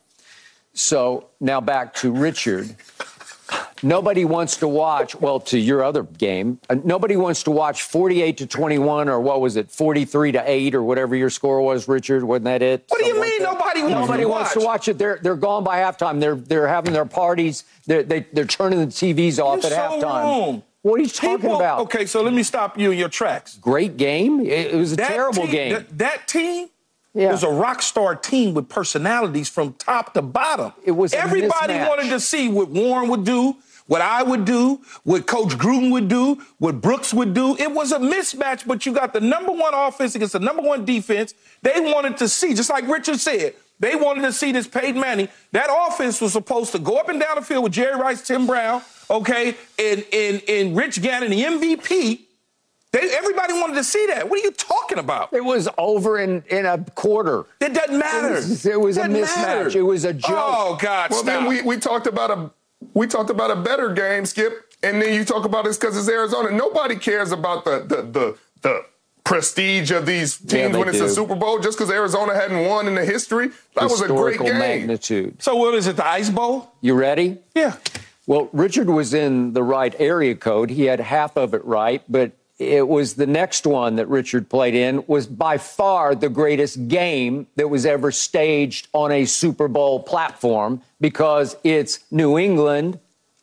So 0.74 1.28
now 1.40 1.60
back 1.60 1.94
to 1.94 2.12
Richard. 2.12 2.76
Nobody 3.82 4.24
wants 4.24 4.56
to 4.58 4.68
watch, 4.68 5.14
well, 5.14 5.38
to 5.40 5.58
your 5.58 5.84
other 5.84 6.02
game, 6.02 6.58
uh, 6.68 6.76
nobody 6.82 7.14
wants 7.14 7.42
to 7.44 7.50
watch 7.50 7.82
48 7.82 8.38
to 8.38 8.46
21 8.46 9.08
or 9.08 9.20
what 9.20 9.40
was 9.40 9.56
it, 9.56 9.70
43 9.70 10.32
to 10.32 10.42
8 10.50 10.74
or 10.74 10.82
whatever 10.82 11.14
your 11.14 11.30
score 11.30 11.60
was, 11.60 11.86
Richard. 11.86 12.24
Wasn't 12.24 12.44
that 12.46 12.62
it? 12.62 12.84
What 12.88 13.00
do 13.00 13.06
you 13.06 13.20
mean 13.20 13.42
that? 13.42 13.52
nobody 13.52 13.82
wants 13.82 13.94
Nobody 13.94 14.22
to 14.22 14.28
wants 14.28 14.52
to 14.54 14.58
watch? 14.60 14.66
watch 14.66 14.88
it. 14.88 14.98
They're, 14.98 15.18
they're 15.22 15.36
gone 15.36 15.62
by 15.62 15.78
halftime. 15.78 16.20
They're, 16.20 16.34
they're 16.34 16.66
having 16.68 16.94
their 16.94 17.04
parties. 17.04 17.64
They're, 17.86 18.02
they, 18.02 18.20
they're 18.32 18.46
turning 18.46 18.80
the 18.80 18.86
TVs 18.86 19.38
off 19.38 19.62
You're 19.62 19.72
at 19.72 19.90
so 19.90 20.00
halftime. 20.00 20.02
wrong. 20.02 20.62
What 20.86 21.00
are 21.00 21.02
you 21.02 21.08
talking 21.08 21.38
People- 21.38 21.56
about? 21.56 21.80
Okay, 21.80 22.06
so 22.06 22.22
let 22.22 22.32
me 22.32 22.44
stop 22.44 22.78
you 22.78 22.92
in 22.92 22.98
your 22.98 23.08
tracks. 23.08 23.56
Great 23.60 23.96
game. 23.96 24.40
It, 24.40 24.72
it 24.72 24.76
was 24.76 24.92
a 24.92 24.96
That 24.96 25.08
terrible 25.08 25.42
team- 25.42 25.50
game. 25.50 25.72
That, 25.72 25.98
that 25.98 26.28
team 26.28 26.68
Yeah. 27.12 27.32
was 27.32 27.42
a 27.42 27.48
rock 27.48 27.82
star 27.82 28.14
team 28.14 28.54
with 28.54 28.68
personalities 28.68 29.48
from 29.48 29.72
top 29.74 30.14
to 30.14 30.22
bottom. 30.22 30.72
It 30.84 30.92
was 30.92 31.12
everybody 31.12 31.74
wanted 31.74 32.10
to 32.10 32.20
see 32.20 32.48
what 32.48 32.68
Warren 32.68 33.08
would 33.08 33.24
do, 33.24 33.56
what 33.88 34.00
I 34.00 34.22
would 34.22 34.44
do, 34.44 34.80
what 35.02 35.26
Coach 35.26 35.58
Gruden 35.58 35.90
would 35.90 36.06
do, 36.06 36.38
what 36.58 36.80
Brooks 36.80 37.12
would 37.12 37.34
do. 37.34 37.56
It 37.56 37.72
was 37.72 37.90
a 37.90 37.98
mismatch, 37.98 38.64
but 38.64 38.86
you 38.86 38.92
got 38.92 39.12
the 39.12 39.20
number 39.20 39.50
one 39.50 39.74
offense 39.74 40.14
against 40.14 40.34
the 40.34 40.40
number 40.40 40.62
one 40.62 40.84
defense. 40.84 41.34
They 41.62 41.80
wanted 41.80 42.16
to 42.18 42.28
see, 42.28 42.54
just 42.54 42.70
like 42.70 42.86
Richard 42.86 43.18
said, 43.18 43.54
they 43.78 43.94
wanted 43.96 44.22
to 44.22 44.32
see 44.32 44.52
this 44.52 44.66
Peyton 44.66 45.00
Manning. 45.00 45.28
That 45.52 45.68
offense 45.70 46.20
was 46.20 46.32
supposed 46.32 46.72
to 46.72 46.78
go 46.78 46.96
up 46.96 47.08
and 47.08 47.20
down 47.20 47.36
the 47.36 47.42
field 47.42 47.64
with 47.64 47.72
Jerry 47.72 48.00
Rice, 48.00 48.26
Tim 48.26 48.46
Brown, 48.46 48.82
okay, 49.10 49.54
and 49.78 50.04
and, 50.12 50.42
and 50.48 50.76
Rich 50.76 51.02
Gannon, 51.02 51.30
the 51.30 51.42
MVP. 51.42 52.20
They, 52.92 53.10
everybody 53.14 53.52
wanted 53.52 53.74
to 53.74 53.84
see 53.84 54.06
that. 54.06 54.30
What 54.30 54.40
are 54.40 54.44
you 54.44 54.52
talking 54.52 54.98
about? 54.98 55.32
It 55.34 55.44
was 55.44 55.68
over 55.76 56.18
in, 56.18 56.42
in 56.48 56.64
a 56.64 56.78
quarter. 56.94 57.44
It 57.60 57.74
doesn't 57.74 57.98
matter. 57.98 58.28
It 58.28 58.34
was, 58.36 58.66
it 58.66 58.80
was 58.80 58.96
a 58.96 59.02
mismatch. 59.02 59.36
matter. 59.36 59.78
It 59.78 59.82
was 59.82 60.04
a 60.04 60.14
joke. 60.14 60.30
Oh 60.30 60.78
God! 60.80 61.10
Well, 61.10 61.22
stop. 61.22 61.26
then 61.26 61.46
we, 61.46 61.60
we 61.62 61.76
talked 61.78 62.06
about 62.06 62.30
a 62.30 62.50
we 62.94 63.06
talked 63.06 63.30
about 63.30 63.50
a 63.50 63.56
better 63.56 63.92
game, 63.92 64.24
Skip, 64.24 64.72
and 64.82 65.02
then 65.02 65.12
you 65.12 65.24
talk 65.24 65.44
about 65.44 65.66
it's 65.66 65.76
because 65.76 65.96
it's 65.96 66.08
Arizona. 66.08 66.50
Nobody 66.50 66.96
cares 66.96 67.32
about 67.32 67.64
the 67.64 67.80
the 67.80 68.02
the, 68.02 68.38
the 68.62 68.84
prestige 69.26 69.90
of 69.90 70.06
these 70.06 70.38
teams 70.38 70.52
Yeah, 70.72 70.76
when 70.78 70.88
it's 70.88 71.00
a. 71.00 71.10
Super 71.10 71.34
Bowl. 71.34 71.58
Just 71.58 71.76
because 71.76 71.90
Arizona 71.92 72.34
hadn't 72.34 72.64
won 72.66 72.86
in 72.86 72.94
the 72.94 73.04
history, 73.04 73.48
that 73.74 73.84
was 73.84 74.00
a 74.00 74.06
great 74.06 74.32
Historical 74.38 74.46
game. 74.46 74.58
magnitude. 74.58 75.42
so 75.42 75.54
what 75.56 75.74
is 75.74 75.86
it? 75.86 75.96
The 75.96 76.06
Ice 76.06 76.30
Bowl? 76.30 76.72
You 76.80 76.94
ready? 76.94 77.38
Yeah. 77.54 77.76
Well, 78.26 78.48
Richard 78.52 78.88
was 78.88 79.12
in 79.12 79.52
the 79.52 79.62
right 79.62 79.94
area 79.98 80.34
code. 80.34 80.70
He 80.70 80.84
had 80.84 81.00
half 81.00 81.36
of 81.36 81.52
it 81.54 81.64
right, 81.64 82.02
but 82.08 82.32
it 82.58 82.88
was 82.88 83.14
the 83.14 83.26
next 83.26 83.66
one 83.66 83.96
that 83.96 84.08
Richard 84.08 84.48
played 84.48 84.74
in 84.74 85.04
was 85.06 85.26
by 85.26 85.58
far 85.58 86.14
the 86.14 86.28
greatest 86.30 86.88
game 86.88 87.46
that 87.56 87.68
was 87.68 87.84
ever 87.84 88.10
staged 88.10 88.88
on 88.94 89.12
a 89.12 89.26
Super 89.26 89.68
Bowl 89.68 90.00
platform 90.00 90.80
because 91.00 91.54
it's 91.64 92.00
New 92.10 92.38
England 92.38 92.98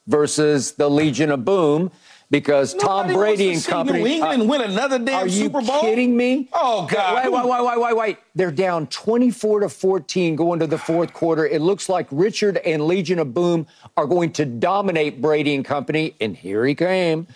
versus 0.08 0.72
the 0.74 0.90
Legion 0.90 1.30
of 1.32 1.46
Boom 1.46 1.92
because 2.34 2.74
Tom 2.74 3.14
Brady 3.14 3.54
and 3.54 3.64
company 3.64 4.00
New 4.00 4.08
England 4.08 4.42
uh, 4.42 4.46
win 4.46 4.62
another 4.62 4.98
damn 4.98 5.30
Super 5.30 5.62
Bowl? 5.62 5.70
are 5.70 5.76
you 5.76 5.82
kidding 5.82 6.18
me? 6.18 6.50
Oh 6.52 6.88
God! 6.88 7.24
Wait, 7.24 7.32
wait, 7.32 7.46
wait, 7.46 7.64
wait, 7.64 7.80
wait, 7.80 7.96
wait. 7.96 8.18
They're 8.34 8.50
down 8.50 8.88
24 8.88 9.60
to 9.60 9.70
14 9.70 10.36
going 10.36 10.60
to 10.60 10.66
the 10.66 10.80
fourth 10.80 11.14
quarter. 11.14 11.46
It 11.46 11.62
looks 11.62 11.90
like 11.90 12.08
Richard 12.10 12.58
and 12.58 12.88
Legion 12.88 13.20
of 13.20 13.36
Boom 13.36 13.68
are 13.96 14.08
going 14.08 14.34
to 14.34 14.46
dominate 14.46 15.22
Brady 15.22 15.54
and 15.54 15.64
company. 15.64 16.16
And 16.20 16.36
here 16.36 16.66
he 16.66 16.74
came. 16.74 17.28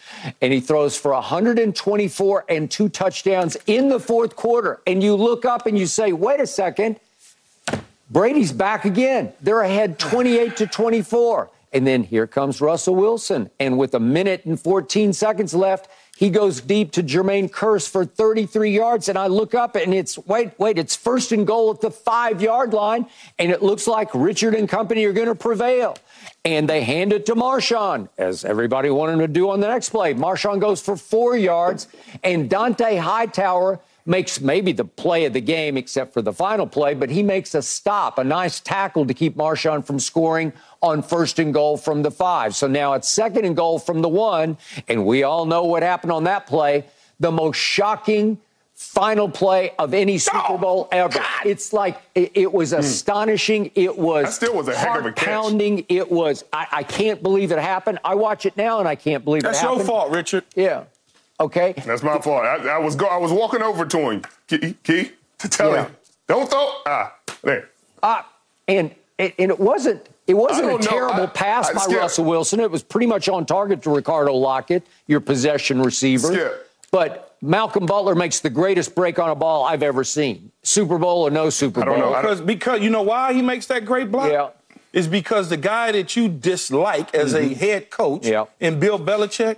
And 0.41 0.51
he 0.51 0.59
throws 0.59 0.97
for 0.97 1.11
124 1.11 2.45
and 2.49 2.71
two 2.71 2.89
touchdowns 2.89 3.55
in 3.67 3.89
the 3.89 3.99
fourth 3.99 4.35
quarter. 4.35 4.81
And 4.87 5.03
you 5.03 5.13
look 5.13 5.45
up 5.45 5.67
and 5.67 5.77
you 5.77 5.85
say, 5.85 6.11
wait 6.11 6.39
a 6.39 6.47
second. 6.47 6.99
Brady's 8.09 8.51
back 8.51 8.85
again. 8.85 9.31
They're 9.41 9.61
ahead 9.61 9.99
28 9.99 10.57
to 10.57 10.65
24. 10.65 11.51
And 11.77 11.85
then 11.85 12.01
here 12.01 12.25
comes 12.25 12.59
Russell 12.59 12.95
Wilson. 12.95 13.51
And 13.59 13.77
with 13.77 13.93
a 13.93 13.99
minute 13.99 14.45
and 14.45 14.59
14 14.59 15.13
seconds 15.13 15.53
left, 15.53 15.87
he 16.17 16.31
goes 16.31 16.59
deep 16.59 16.91
to 16.93 17.03
Jermaine 17.03 17.51
Kearse 17.51 17.87
for 17.87 18.03
33 18.03 18.71
yards. 18.71 19.09
And 19.09 19.15
I 19.15 19.27
look 19.27 19.53
up 19.53 19.75
and 19.75 19.93
it's, 19.93 20.17
wait, 20.17 20.57
wait, 20.57 20.79
it's 20.79 20.95
first 20.95 21.31
and 21.31 21.45
goal 21.45 21.69
at 21.69 21.81
the 21.81 21.91
five 21.91 22.41
yard 22.41 22.73
line. 22.73 23.05
And 23.37 23.51
it 23.51 23.61
looks 23.61 23.85
like 23.85 24.09
Richard 24.15 24.55
and 24.55 24.67
company 24.67 25.05
are 25.05 25.13
going 25.13 25.27
to 25.27 25.35
prevail. 25.35 25.95
And 26.43 26.67
they 26.67 26.81
hand 26.81 27.13
it 27.13 27.27
to 27.27 27.35
Marshawn, 27.35 28.09
as 28.17 28.43
everybody 28.43 28.89
wanted 28.89 29.17
to 29.19 29.27
do 29.27 29.51
on 29.51 29.59
the 29.59 29.67
next 29.67 29.89
play. 29.89 30.15
Marshawn 30.15 30.59
goes 30.59 30.81
for 30.81 30.97
four 30.97 31.37
yards, 31.37 31.87
and 32.23 32.49
Dont'a 32.49 32.99
Hightower 32.99 33.79
makes 34.07 34.39
maybe 34.39 34.71
the 34.71 34.85
play 34.85 35.25
of 35.25 35.33
the 35.33 35.41
game, 35.41 35.77
except 35.77 36.13
for 36.13 36.21
the 36.21 36.33
final 36.33 36.65
play, 36.65 36.93
but 36.93 37.09
he 37.09 37.21
makes 37.21 37.53
a 37.53 37.61
stop, 37.61 38.17
a 38.17 38.23
nice 38.23 38.59
tackle 38.59 39.05
to 39.05 39.13
keep 39.13 39.35
Marshawn 39.35 39.85
from 39.85 39.99
scoring 39.99 40.53
on 40.81 41.01
first 41.01 41.39
and 41.39 41.53
goal 41.53 41.77
from 41.77 42.03
the 42.03 42.11
five. 42.11 42.55
So 42.55 42.67
now 42.67 42.93
it's 42.93 43.09
second 43.09 43.45
and 43.45 43.55
goal 43.55 43.79
from 43.79 44.01
the 44.01 44.09
one, 44.09 44.57
and 44.87 45.05
we 45.05 45.23
all 45.23 45.45
know 45.45 45.65
what 45.65 45.83
happened 45.83 46.11
on 46.13 46.23
that 46.23 46.47
play. 46.47 46.85
The 47.19 47.31
most 47.31 47.57
shocking 47.57 48.37
final 48.75 49.27
play 49.27 49.71
of 49.79 49.93
any 49.95 50.19
Super 50.19 50.37
Oh, 50.49 50.57
Bowl 50.59 50.87
ever. 50.91 51.19
It's 51.43 51.73
like 51.73 51.99
it, 52.13 52.31
it 52.35 52.53
was 52.53 52.71
hmm. 52.71 52.77
astonishing. 52.77 53.71
It 53.73 53.97
was 53.97 54.25
That 54.25 54.33
still 54.33 54.53
was 54.55 54.67
a 54.67 54.75
heck 54.75 54.99
of 54.99 55.05
a 55.07 55.11
catch. 55.11 55.25
pounding. 55.25 55.83
It 55.89 56.11
was. 56.11 56.43
I, 56.53 56.67
I 56.71 56.83
can't 56.83 57.23
believe 57.23 57.51
it 57.51 57.57
happened. 57.57 57.97
I 58.05 58.13
watch 58.13 58.45
it 58.45 58.55
now 58.55 58.79
and 58.79 58.87
I 58.87 58.93
can't 58.95 59.25
believe 59.25 59.41
That's 59.41 59.59
it 59.59 59.63
your 59.63 59.71
happened. 59.71 59.87
fault, 59.89 60.11
Richard. 60.11 60.43
Yeah. 60.55 60.83
Okay. 61.39 61.73
That's 61.85 62.01
my 62.03 62.17
fault. 62.19 62.43
I, 62.45 62.67
I 62.67 62.77
was 62.79 62.95
go, 62.95 63.05
I 63.05 63.17
was 63.17 63.31
walking 63.31 63.61
over 63.61 63.85
to 63.85 64.09
him, 64.09 64.23
Key, 64.47 64.75
Key 64.83 65.11
to 65.39 65.47
tell 65.49 65.71
Yeah. 65.73 65.85
him, 65.85 65.95
don't 66.27 66.49
throw. 66.49 66.71
Ah, 66.85 67.13
there. 67.43 67.69
Uh, 68.01 68.21
and 68.67 68.93
and 69.19 69.33
and 69.37 69.51
it 69.51 69.59
wasn't 69.59 70.07
it 70.25 70.33
wasn't 70.33 70.71
a 70.71 70.77
terrible 70.87 71.23
I- 71.23 71.27
pass 71.27 71.69
I 71.69 71.73
by 71.73 71.79
skip. 71.81 71.97
Russell 71.97 72.25
Wilson. 72.25 72.59
It 72.59 72.71
was 72.71 72.83
pretty 72.83 73.07
much 73.07 73.29
on 73.29 73.45
target 73.45 73.81
to 73.83 73.89
Ricardo 73.93 74.33
Lockette, 74.33 74.83
your 75.07 75.19
possession 75.19 75.81
receiver. 75.81 76.27
Skip. 76.33 76.69
But 76.91 77.35
Malcolm 77.41 77.85
Butler 77.85 78.15
makes 78.15 78.39
the 78.39 78.49
greatest 78.49 78.95
break 78.95 79.19
on 79.19 79.29
a 79.29 79.35
ball 79.35 79.63
I've 79.65 79.83
ever 79.83 80.03
seen. 80.03 80.51
Super 80.63 80.97
Bowl 80.97 81.21
or 81.27 81.29
no 81.29 81.49
Super 81.51 81.81
Bowl? 81.85 81.93
I 81.93 81.97
don't 81.97 82.01
Bowl. 82.01 82.13
know. 82.13 82.21
Because 82.21 82.41
because 82.41 82.81
you 82.81 82.89
know 82.89 83.03
why 83.03 83.33
he 83.33 83.41
makes 83.43 83.67
that 83.67 83.85
great 83.85 84.11
block? 84.11 84.31
Yeah. 84.31 84.49
Is 84.93 85.07
because 85.07 85.49
the 85.49 85.57
guy 85.57 85.91
that 85.91 86.15
you 86.15 86.27
dislike 86.29 87.13
as 87.13 87.33
a 87.35 87.53
head 87.53 87.89
coach 87.91 88.21
Mm-hmm. 88.23 88.31
Yeah. 88.31 88.45
in 88.67 88.79
Bill 88.79 88.97
Belichick 88.97 89.57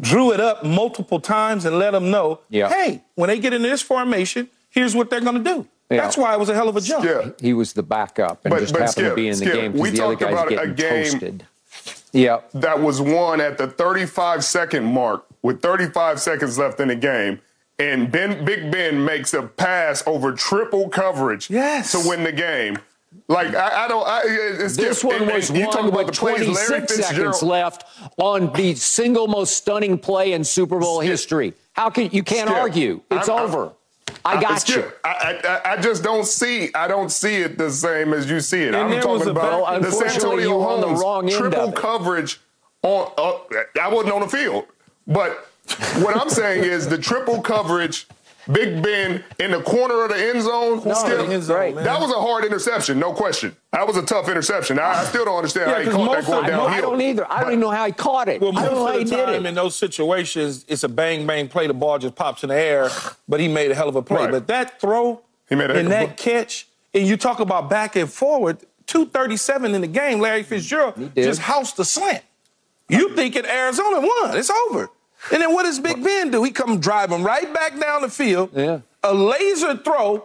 drew 0.00 0.32
it 0.32 0.40
up 0.40 0.64
multiple 0.64 1.20
times 1.20 1.64
and 1.64 1.78
let 1.78 1.92
them 1.92 2.10
know, 2.10 2.40
Yeah. 2.50 2.68
hey, 2.68 3.02
when 3.14 3.28
they 3.28 3.38
get 3.38 3.52
in 3.52 3.62
this 3.62 3.82
formation, 3.82 4.48
here's 4.70 4.94
what 4.94 5.10
they're 5.10 5.20
going 5.20 5.42
to 5.42 5.50
do. 5.54 5.66
Yeah. 5.90 6.00
That's 6.02 6.16
why 6.16 6.34
it 6.34 6.40
was 6.40 6.48
a 6.48 6.54
hell 6.54 6.68
of 6.68 6.76
a 6.76 6.80
jump. 6.80 7.04
Yeah. 7.04 7.30
He 7.40 7.52
was 7.52 7.72
the 7.72 7.82
backup 7.82 8.44
and 8.44 8.50
But- 8.52 8.60
just 8.60 8.72
but 8.72 8.82
happened 8.82 9.06
to 9.08 9.14
be 9.14 9.28
in 9.28 9.38
the 9.38 9.44
game 9.46 9.72
because 9.72 9.92
the 9.92 10.04
other 10.04 10.14
guy's 10.16 10.32
about 10.32 10.52
a 10.52 10.66
getting 10.68 10.74
game- 10.74 11.04
toasted. 11.12 11.46
Yeah. 12.12 12.38
that 12.54 12.80
was 12.80 13.00
won 13.00 13.40
at 13.40 13.58
the 13.58 13.66
35 13.66 14.42
second 14.44 14.84
mark 14.84 15.24
with 15.42 15.60
35 15.62 16.18
seconds 16.20 16.58
left 16.58 16.80
in 16.80 16.88
the 16.88 16.94
game. 16.96 17.40
And 17.78 18.10
Ben, 18.10 18.42
Big 18.44 18.70
Ben 18.70 19.04
makes 19.04 19.34
a 19.34 19.42
pass 19.42 20.02
over 20.06 20.32
triple 20.32 20.88
coverage 20.88 21.50
Yes. 21.50 21.92
to 21.92 22.08
win 22.08 22.24
the 22.24 22.32
game. 22.32 22.78
Like 23.28 23.54
I, 23.54 23.84
I 23.84 23.88
don't. 23.88 24.06
I, 24.06 24.22
it's 24.26 24.76
This 24.76 24.86
just, 24.86 25.04
one 25.04 25.16
and- 25.16 25.26
was 25.32 25.50
and 25.50 25.58
about 25.62 25.92
with 25.92 26.06
the 26.06 26.12
plays, 26.12 26.44
26 26.44 26.94
seconds 26.94 27.42
left 27.42 27.84
on 28.18 28.52
the 28.52 28.74
single 28.76 29.26
most 29.26 29.56
stunning 29.56 29.98
play 29.98 30.32
in 30.32 30.44
Super 30.44 30.78
Bowl 30.78 30.98
Skip. 31.00 31.10
history. 31.10 31.54
How 31.72 31.90
can 31.90 32.08
you 32.12 32.22
can't 32.22 32.48
Skip. 32.48 32.60
argue? 32.60 33.00
It's 33.10 33.28
I'm- 33.28 33.38
I'm- 33.38 33.48
over. 33.48 33.72
I 34.24 34.40
got 34.40 34.60
Skip, 34.60 34.76
you. 34.84 34.92
I, 35.04 35.60
I, 35.64 35.72
I 35.72 35.76
just 35.80 36.02
don't 36.04 36.24
see. 36.26 36.70
I 36.74 36.86
don't 36.88 37.10
see 37.10 37.36
it 37.36 37.58
the 37.58 37.70
same 37.70 38.12
as 38.12 38.30
you 38.30 38.38
see 38.40 38.62
it. 38.62 38.68
And 38.74 38.76
I'm 38.94 39.00
talking 39.00 39.28
about 39.28 39.66
bad- 39.66 39.82
the 39.82 39.90
Santonio 39.90 40.60
on 40.60 40.80
the 40.80 40.86
Holmes 40.86 41.00
wrong 41.00 41.28
triple 41.28 41.72
coverage. 41.72 42.40
On 42.82 43.10
uh, 43.18 43.32
I 43.82 43.88
wasn't 43.88 44.14
on 44.14 44.20
the 44.20 44.28
field, 44.28 44.66
but 45.08 45.48
what 45.98 46.16
I'm 46.16 46.30
saying 46.30 46.62
is 46.64 46.86
the 46.88 46.98
triple 46.98 47.40
coverage. 47.42 48.06
Big 48.50 48.82
Ben 48.82 49.24
in 49.40 49.50
the 49.50 49.60
corner 49.60 50.04
of 50.04 50.10
the 50.10 50.16
end 50.16 50.42
zone. 50.42 50.80
No, 50.84 50.94
Skip, 50.94 51.18
the 51.26 51.32
end 51.34 51.42
zone, 51.42 51.56
Right. 51.56 51.74
that 51.74 52.00
was 52.00 52.10
a 52.12 52.20
hard 52.20 52.44
interception, 52.44 52.98
no 53.00 53.12
question. 53.12 53.56
That 53.72 53.86
was 53.86 53.96
a 53.96 54.02
tough 54.02 54.28
interception. 54.28 54.78
I, 54.78 55.00
I 55.00 55.04
still 55.04 55.24
don't 55.24 55.36
understand 55.36 55.68
Yeah, 55.70 55.74
how 55.74 55.80
he 55.80 55.86
'cause 55.86 55.94
caught 55.96 56.04
that 56.10 56.16
most 56.18 56.26
going 56.28 56.44
of- 56.44 56.70
I, 56.72 56.80
don't 56.80 57.00
either. 57.00 57.26
I 57.32 57.40
don't 57.40 57.48
even 57.50 57.60
know 57.60 57.70
how 57.70 57.86
he 57.86 57.92
caught 57.92 58.28
it. 58.28 58.40
Well, 58.40 58.50
I 58.50 58.60
most 58.60 58.64
don't 58.66 58.74
know 58.74 58.86
how 58.86 58.92
he 58.92 59.02
of 59.02 59.10
the 59.10 59.16
did 59.16 59.24
time 59.26 59.46
it. 59.46 59.48
in 59.48 59.54
those 59.56 59.74
situations, 59.74 60.64
it's 60.68 60.84
a 60.84 60.88
bang 60.88 61.26
bang 61.26 61.48
play. 61.48 61.66
The 61.66 61.74
ball 61.74 61.98
just 61.98 62.14
pops 62.14 62.42
in 62.44 62.50
the 62.50 62.54
air, 62.54 62.88
but 63.28 63.40
he 63.40 63.48
made 63.48 63.70
a 63.70 63.74
hell 63.74 63.88
of 63.88 63.96
a 63.96 64.02
play. 64.02 64.22
Right. 64.22 64.30
But 64.30 64.46
that 64.46 64.80
throw 64.80 65.20
He 65.48 65.54
made 65.56 65.70
a 65.70 65.74
and 65.78 65.88
heck 65.88 66.02
of 66.02 66.08
that 66.10 66.16
catch, 66.16 66.68
and 66.94 67.06
you 67.06 67.16
talk 67.16 67.40
about 67.40 67.68
back 67.68 67.96
and 67.96 68.10
forward, 68.10 68.58
237 68.86 69.74
in 69.74 69.80
the 69.80 69.86
game, 69.88 70.20
Larry 70.20 70.44
Fitzgerald 70.44 71.10
just 71.16 71.40
housed 71.40 71.76
the 71.76 71.84
slant. 71.84 72.22
You 72.88 73.16
thinking 73.16 73.44
Arizona 73.44 73.98
won. 74.00 74.36
It's 74.36 74.50
over. 74.70 74.88
And 75.32 75.42
then 75.42 75.52
what 75.52 75.64
does 75.64 75.78
Big 75.80 76.02
Ben 76.02 76.30
do? 76.30 76.42
He 76.42 76.50
come 76.50 76.78
driving 76.80 77.22
right 77.22 77.52
back 77.52 77.78
down 77.78 78.02
the 78.02 78.08
field. 78.10 78.50
Yeah. 78.54 78.80
A 79.02 79.12
laser 79.12 79.76
throw 79.76 80.24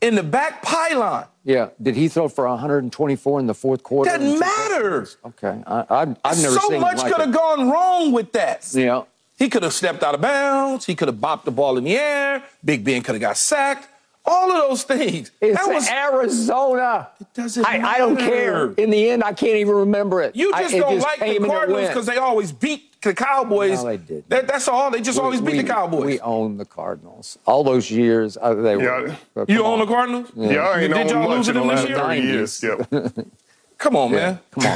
in 0.00 0.14
the 0.14 0.22
back 0.22 0.62
pylon. 0.62 1.26
Yeah. 1.44 1.70
Did 1.80 1.96
he 1.96 2.08
throw 2.08 2.28
for 2.28 2.46
124 2.48 3.40
in 3.40 3.46
the 3.46 3.54
fourth 3.54 3.82
quarter? 3.82 4.10
Doesn't 4.10 4.38
matter. 4.38 5.08
Okay. 5.24 5.62
I, 5.66 5.84
I've, 5.88 6.16
I've 6.24 6.42
never 6.42 6.54
so 6.56 6.68
seen 6.68 6.80
much 6.80 6.98
like 6.98 7.12
could 7.12 7.20
have 7.20 7.32
gone 7.32 7.70
wrong 7.70 8.12
with 8.12 8.32
that. 8.32 8.68
Yeah. 8.72 9.04
He 9.38 9.48
could 9.48 9.62
have 9.62 9.72
stepped 9.72 10.02
out 10.02 10.14
of 10.14 10.20
bounds. 10.20 10.86
He 10.86 10.94
could 10.94 11.08
have 11.08 11.16
bopped 11.16 11.44
the 11.44 11.50
ball 11.50 11.76
in 11.78 11.84
the 11.84 11.96
air. 11.96 12.44
Big 12.64 12.84
Ben 12.84 13.02
could 13.02 13.14
have 13.14 13.22
got 13.22 13.36
sacked. 13.36 13.88
All 14.24 14.52
of 14.52 14.68
those 14.68 14.84
things. 14.84 15.32
It's 15.40 15.56
that 15.58 15.72
was 15.72 15.88
Arizona. 15.90 17.08
It 17.20 17.26
doesn't 17.34 17.64
I, 17.66 17.94
I 17.94 17.98
don't 17.98 18.16
care. 18.16 18.70
In 18.72 18.90
the 18.90 19.10
end, 19.10 19.24
I 19.24 19.32
can't 19.32 19.56
even 19.56 19.74
remember 19.74 20.22
it. 20.22 20.36
you 20.36 20.52
just 20.52 20.74
it 20.74 20.78
don't 20.78 20.98
like 21.00 21.18
the 21.18 21.38
Cardinals 21.44 21.88
because 21.88 22.06
they 22.06 22.18
always 22.18 22.52
beat 22.52 23.00
the 23.02 23.14
Cowboys. 23.14 23.82
No, 23.82 23.90
they 23.90 23.96
didn't. 23.96 24.28
That- 24.28 24.46
that's 24.46 24.68
all. 24.68 24.92
They 24.92 25.00
just 25.00 25.18
always 25.18 25.40
beat 25.40 25.56
we, 25.56 25.62
the 25.62 25.68
Cowboys. 25.68 26.06
We 26.06 26.20
own 26.20 26.56
the 26.56 26.64
Cardinals. 26.64 27.36
All 27.46 27.64
those 27.64 27.90
years, 27.90 28.36
uh, 28.40 28.54
they 28.54 28.76
Yeah. 28.76 29.00
were. 29.34 29.42
uh, 29.42 29.44
you 29.48 29.64
own 29.64 29.80
on. 29.80 29.86
the 29.86 29.92
Cardinals? 29.92 30.30
Yeah, 30.36 30.60
I 30.68 30.80
ain't 30.80 30.94
Did 30.94 31.06
known 31.06 31.08
y'all 31.08 31.28
much 31.28 31.36
lose 31.38 31.48
in 31.48 31.54
to 31.54 31.60
the 31.60 31.66
this 31.66 31.78
last 31.80 31.88
year? 31.88 31.98
30 31.98 32.20
years. 32.20 32.52
Skip. 32.52 32.86
Come 33.78 33.96
on, 33.96 34.12
Yeah, 34.12 34.16
man. 34.16 34.38
come 34.52 34.66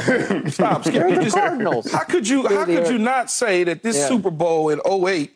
on. 0.43 0.51
Stop, 0.51 0.81
Skip. 0.85 0.93
They're 0.95 1.15
the 1.15 1.23
just- 1.23 1.35
Cardinals. 1.37 1.89
How 1.93 2.03
could 2.03 2.27
you? 2.27 2.45
How 2.45 2.65
could 2.65 2.89
you 2.89 2.97
not 2.97 3.31
say 3.31 3.63
that 3.63 3.81
this 3.81 3.95
Yeah. 3.95 4.09
Super 4.09 4.29
Bowl 4.31 4.67
in 4.67 4.81
08 4.85 5.31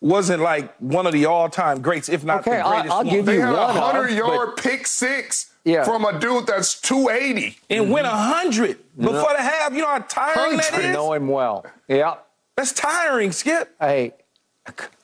wasn't 0.00 0.42
like 0.42 0.74
one 0.78 1.06
of 1.06 1.12
the 1.12 1.26
all-time 1.26 1.82
greats, 1.82 2.08
if 2.08 2.24
not 2.24 2.40
Okay, 2.40 2.52
the 2.52 2.58
I'll- 2.58 2.70
greatest? 2.70 2.90
I'll 2.92 3.04
one? 3.04 3.14
give 3.14 3.26
They 3.26 3.34
you 3.34 3.40
had 3.40 3.48
a 3.50 3.52
one 3.52 3.70
of, 3.70 3.76
100 3.76 4.10
yard 4.12 4.56
pick 4.56 4.86
six 4.86 5.50
Yeah. 5.64 5.84
from 5.84 6.04
a 6.04 6.18
dude 6.18 6.46
that's 6.46 6.80
280. 6.80 7.58
and 7.68 7.92
win 7.92 8.04
mm-hmm. 8.04 8.14
a 8.14 8.18
hundred 8.34 8.78
before 8.98 9.32
the 9.36 9.42
half. 9.42 9.72
You 9.72 9.80
know 9.82 9.88
how 9.88 9.98
tiring 9.98 10.56
that 10.56 10.70
Hundred. 10.70 10.86
I 10.86 10.92
know 10.92 11.12
him 11.12 11.28
well. 11.28 11.66
Yeah. 11.88 12.14
That's 12.56 12.72
tiring, 12.72 13.32
Skip. 13.32 13.74
Hey, 13.80 14.14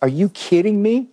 are 0.03 0.09
you 0.09 0.29
kidding 0.31 0.83
me? 0.83 1.09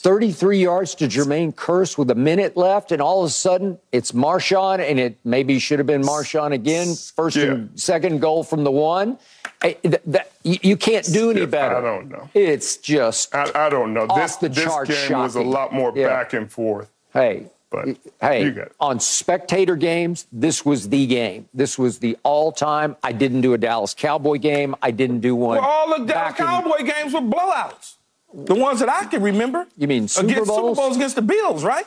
33 0.00 0.58
yards 0.62 0.94
to 0.94 1.06
Jermaine 1.08 1.52
Kearse 1.54 1.98
with 1.98 2.10
a 2.10 2.14
minute 2.14 2.56
left, 2.56 2.92
and 2.92 3.02
all 3.02 3.24
of 3.24 3.26
a 3.28 3.32
sudden 3.32 3.78
it's 3.90 4.12
Marshawn, 4.12 4.78
and 4.78 5.00
it 5.00 5.18
maybe 5.24 5.58
should 5.58 5.80
have 5.80 5.86
been 5.86 6.02
Marshawn 6.02 6.52
again. 6.52 6.94
First 7.16 7.36
and 7.38 7.78
second 7.80 8.20
goal 8.20 8.44
from 8.44 8.62
the 8.62 8.70
one. 8.70 9.18
I, 9.62 9.72
th- 9.72 10.00
that, 10.06 10.30
you, 10.42 10.58
you 10.62 10.76
can't 10.76 11.04
do 11.12 11.30
any 11.30 11.46
better. 11.46 11.76
I 11.76 11.80
don't 11.80 12.08
know. 12.10 12.28
It's 12.34 12.76
just 12.76 13.34
I, 13.34 13.50
I 13.54 13.68
don't 13.70 13.94
know. 13.94 14.06
Off 14.08 14.16
This 14.18 14.36
the 14.36 14.48
this 14.48 14.64
chart 14.64 14.88
game 14.88 15.12
was 15.18 15.34
a 15.34 15.42
lot 15.42 15.72
more 15.72 15.92
Yeah. 15.94 16.08
back 16.08 16.32
and 16.34 16.50
forth. 16.50 16.90
hey, 17.12 17.46
But 17.70 17.96
hey, 18.20 18.44
you 18.44 18.50
got 18.52 18.66
it. 18.66 18.72
on 18.78 19.00
spectator 19.00 19.74
games, 19.74 20.26
this 20.30 20.64
was 20.64 20.88
the 20.90 21.06
game. 21.06 21.48
This 21.54 21.78
was 21.78 21.98
the 21.98 22.16
all-time. 22.22 22.96
I 23.02 23.12
didn't 23.12 23.40
do 23.40 23.54
a 23.54 23.58
Dallas 23.58 23.94
Cowboy 23.94 24.38
game. 24.38 24.74
I 24.82 24.90
didn't 24.90 25.20
do 25.20 25.34
one. 25.34 25.58
Well, 25.58 25.66
all 25.66 25.88
the 25.98 26.04
Dallas 26.04 26.12
back 26.36 26.40
in- 26.40 26.46
Cowboy 26.46 26.82
games 26.84 27.14
were 27.14 27.20
blowouts. 27.20 27.94
The 28.34 28.54
ones 28.54 28.80
that 28.80 28.90
I 28.90 29.06
can 29.06 29.22
remember. 29.22 29.66
You 29.78 29.88
mean 29.88 30.06
Super 30.08 30.26
against 30.32 30.48
Bowls? 30.48 30.76
Super 30.76 30.86
Bowls 30.86 30.96
against 30.96 31.16
the 31.16 31.22
Bills, 31.22 31.64
right? 31.64 31.86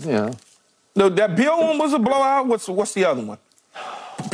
Yeah. 0.00 0.32
No, 0.96 1.08
that 1.10 1.36
Bill 1.36 1.60
one 1.60 1.76
was 1.78 1.92
a 1.92 1.98
blowout. 1.98 2.46
What's 2.46 2.68
what's 2.68 2.94
the 2.94 3.04
other 3.04 3.22
one? 3.22 3.38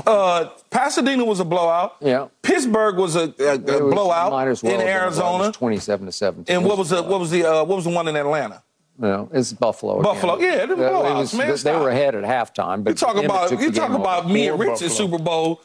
Uh, 0.06 0.48
Pasadena 0.70 1.24
was 1.24 1.40
a 1.40 1.44
blowout. 1.44 1.96
Yeah. 2.00 2.28
Pittsburgh 2.42 2.96
was 2.96 3.16
a, 3.16 3.34
a, 3.38 3.54
a 3.54 3.58
was- 3.58 3.94
blowout 3.94 4.32
might 4.32 4.48
as 4.48 4.62
well 4.62 4.72
in 4.74 4.80
have 4.80 4.86
been. 4.86 4.96
It 4.96 5.00
Arizona. 5.02 5.46
was 5.48 5.56
27 5.56 6.06
to 6.06 6.12
17. 6.12 6.56
And 6.56 6.64
what 6.64 6.78
was 6.78 6.90
the 6.90 7.02
what 7.02 7.20
was 7.20 7.30
the 7.30 7.44
uh, 7.44 7.64
what 7.64 7.76
was 7.76 7.84
the 7.84 7.90
one 7.90 8.08
in 8.08 8.16
Atlanta? 8.16 8.62
No, 8.98 9.30
it's 9.32 9.52
Buffalo. 9.52 10.00
again. 10.00 10.12
Buffalo, 10.12 10.38
yeah, 10.38 10.66
them 10.66 10.78
It 10.80 10.90
blowouts, 10.92 11.14
was- 11.18 11.34
man, 11.34 11.48
They 11.50 11.56
stop. 11.56 11.82
were 11.82 11.88
ahead 11.90 12.14
at 12.14 12.24
halftime, 12.24 12.84
but 12.84 12.90
You 12.90 12.94
talk 12.96 13.16
about 13.22 13.50
you 13.60 13.72
talk 13.72 13.90
about 13.92 14.24
over. 14.24 14.32
me 14.32 14.48
and 14.48 14.56
Poor 14.58 14.68
Rich's 14.70 14.88
Buffalo. 14.92 15.08
Super 15.10 15.22
Bowl. 15.22 15.60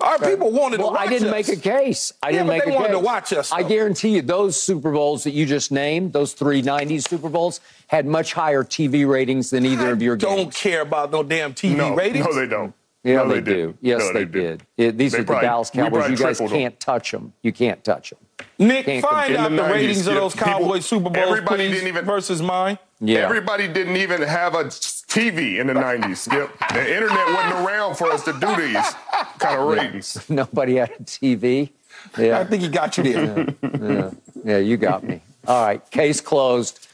Our 0.00 0.18
people 0.18 0.50
wanted 0.50 0.80
Well, 0.80 0.88
to 0.88 0.94
watch 0.94 1.06
I 1.06 1.10
didn't 1.10 1.28
us. 1.28 1.48
make 1.48 1.48
a 1.48 1.60
case. 1.60 2.12
I 2.22 2.28
Yeah, 2.30 2.32
didn't 2.38 2.46
but 2.46 2.52
make 2.54 2.64
they 2.64 2.70
a 2.70 2.74
wanted 2.74 2.88
case. 2.88 2.96
to 2.96 3.04
watch 3.04 3.32
us, 3.34 3.52
I 3.52 3.62
guarantee 3.62 4.08
you, 4.16 4.22
those 4.22 4.60
Super 4.60 4.90
Bowls 4.90 5.24
that 5.24 5.32
you 5.32 5.44
just 5.44 5.70
named, 5.70 6.12
those 6.14 6.32
three 6.32 6.62
'90s 6.62 7.06
Super 7.08 7.28
Bowls, 7.28 7.60
had 7.88 8.06
much 8.06 8.32
higher 8.32 8.64
TV 8.64 9.06
ratings 9.06 9.50
than 9.50 9.66
either 9.66 9.92
of 9.92 10.00
your 10.02 10.16
games. 10.16 10.34
don't 10.34 10.54
care 10.54 10.80
about 10.80 11.10
no 11.12 11.22
damn 11.22 11.52
TV 11.52 11.76
No, 11.76 11.94
ratings. 11.94 12.24
no, 12.26 12.34
they 12.34 12.46
don't. 12.46 12.72
Yeah, 13.04 13.16
no, 13.16 13.28
they, 13.28 13.34
didn't. 13.40 13.72
do. 13.72 13.78
Yes, 13.80 13.98
No, 14.00 14.12
they, 14.12 14.24
do. 14.24 14.40
did. 14.40 14.62
It- 14.76 14.96
these 14.98 15.12
They 15.12 15.18
are 15.18 15.24
probably- 15.24 15.40
the 15.42 15.46
Dallas 15.48 15.70
Cowboys. 15.70 16.10
You 16.10 16.16
guys 16.16 16.38
can't 16.38 16.78
touch 16.78 17.10
them. 17.10 17.32
You 17.42 17.52
can't 17.52 17.82
touch 17.82 18.10
them. 18.10 18.18
Nick, 18.58 18.86
Can't 18.86 19.04
find 19.04 19.34
out 19.36 19.50
the, 19.50 19.56
the 19.56 19.62
90s, 19.62 19.72
ratings 19.72 20.06
of 20.06 20.14
yeah, 20.14 20.20
those 20.20 20.34
people- 20.34 20.52
Cowboy 20.52 20.78
Super 20.80 21.10
Bowls, 21.10 21.16
everybody 21.16 21.66
please, 21.68 21.74
didn't 21.74 21.88
even- 21.88 22.04
versus 22.04 22.40
mine. 22.42 22.78
Yeah. 23.00 23.20
Everybody 23.20 23.66
didn't 23.66 23.96
even 23.96 24.22
have 24.22 24.54
a 24.54 24.64
TV 24.64 25.58
in 25.58 25.66
the 25.66 25.72
90s. 25.74 26.32
Yep. 26.32 26.50
The 26.72 26.94
internet 26.94 27.26
wasn't 27.26 27.66
around 27.66 27.96
for 27.96 28.10
us 28.12 28.24
to 28.24 28.32
do 28.34 28.54
these 28.56 28.94
kind 29.40 29.60
of 29.60 29.66
ratings. 29.68 30.24
Nobody 30.30 30.76
had 30.76 30.90
a 30.92 31.02
TV. 31.02 31.70
Yeah. 32.16 32.38
I 32.38 32.44
think 32.44 32.62
he 32.62 32.68
got 32.68 32.96
you 32.98 33.02
there. 33.04 34.12
Yeah, 34.44 34.58
you 34.58 34.76
got 34.76 35.02
me. 35.02 35.20
All 35.48 35.64
right, 35.64 35.88
case 35.90 36.20
closed. 36.20 36.86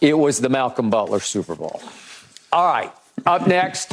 It 0.00 0.16
was 0.16 0.38
the 0.40 0.48
Malcolm 0.48 0.88
Butler 0.90 1.18
Super 1.20 1.56
Bowl. 1.56 1.82
All 2.52 2.72
right, 2.72 2.92
up 3.26 3.46
next, 3.48 3.92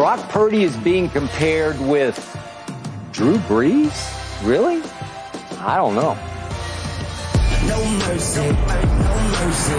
Brock 0.00 0.30
Purdy 0.30 0.62
is 0.62 0.74
being 0.78 1.10
compared 1.10 1.78
with 1.78 2.16
Drew 3.12 3.36
Brees? 3.40 3.92
Really? 4.42 4.82
I 5.58 5.76
don't 5.76 5.94
know. 5.94 6.14
No 7.68 7.84
mercy, 7.98 8.48
no 8.48 9.20
mercy. 9.44 9.74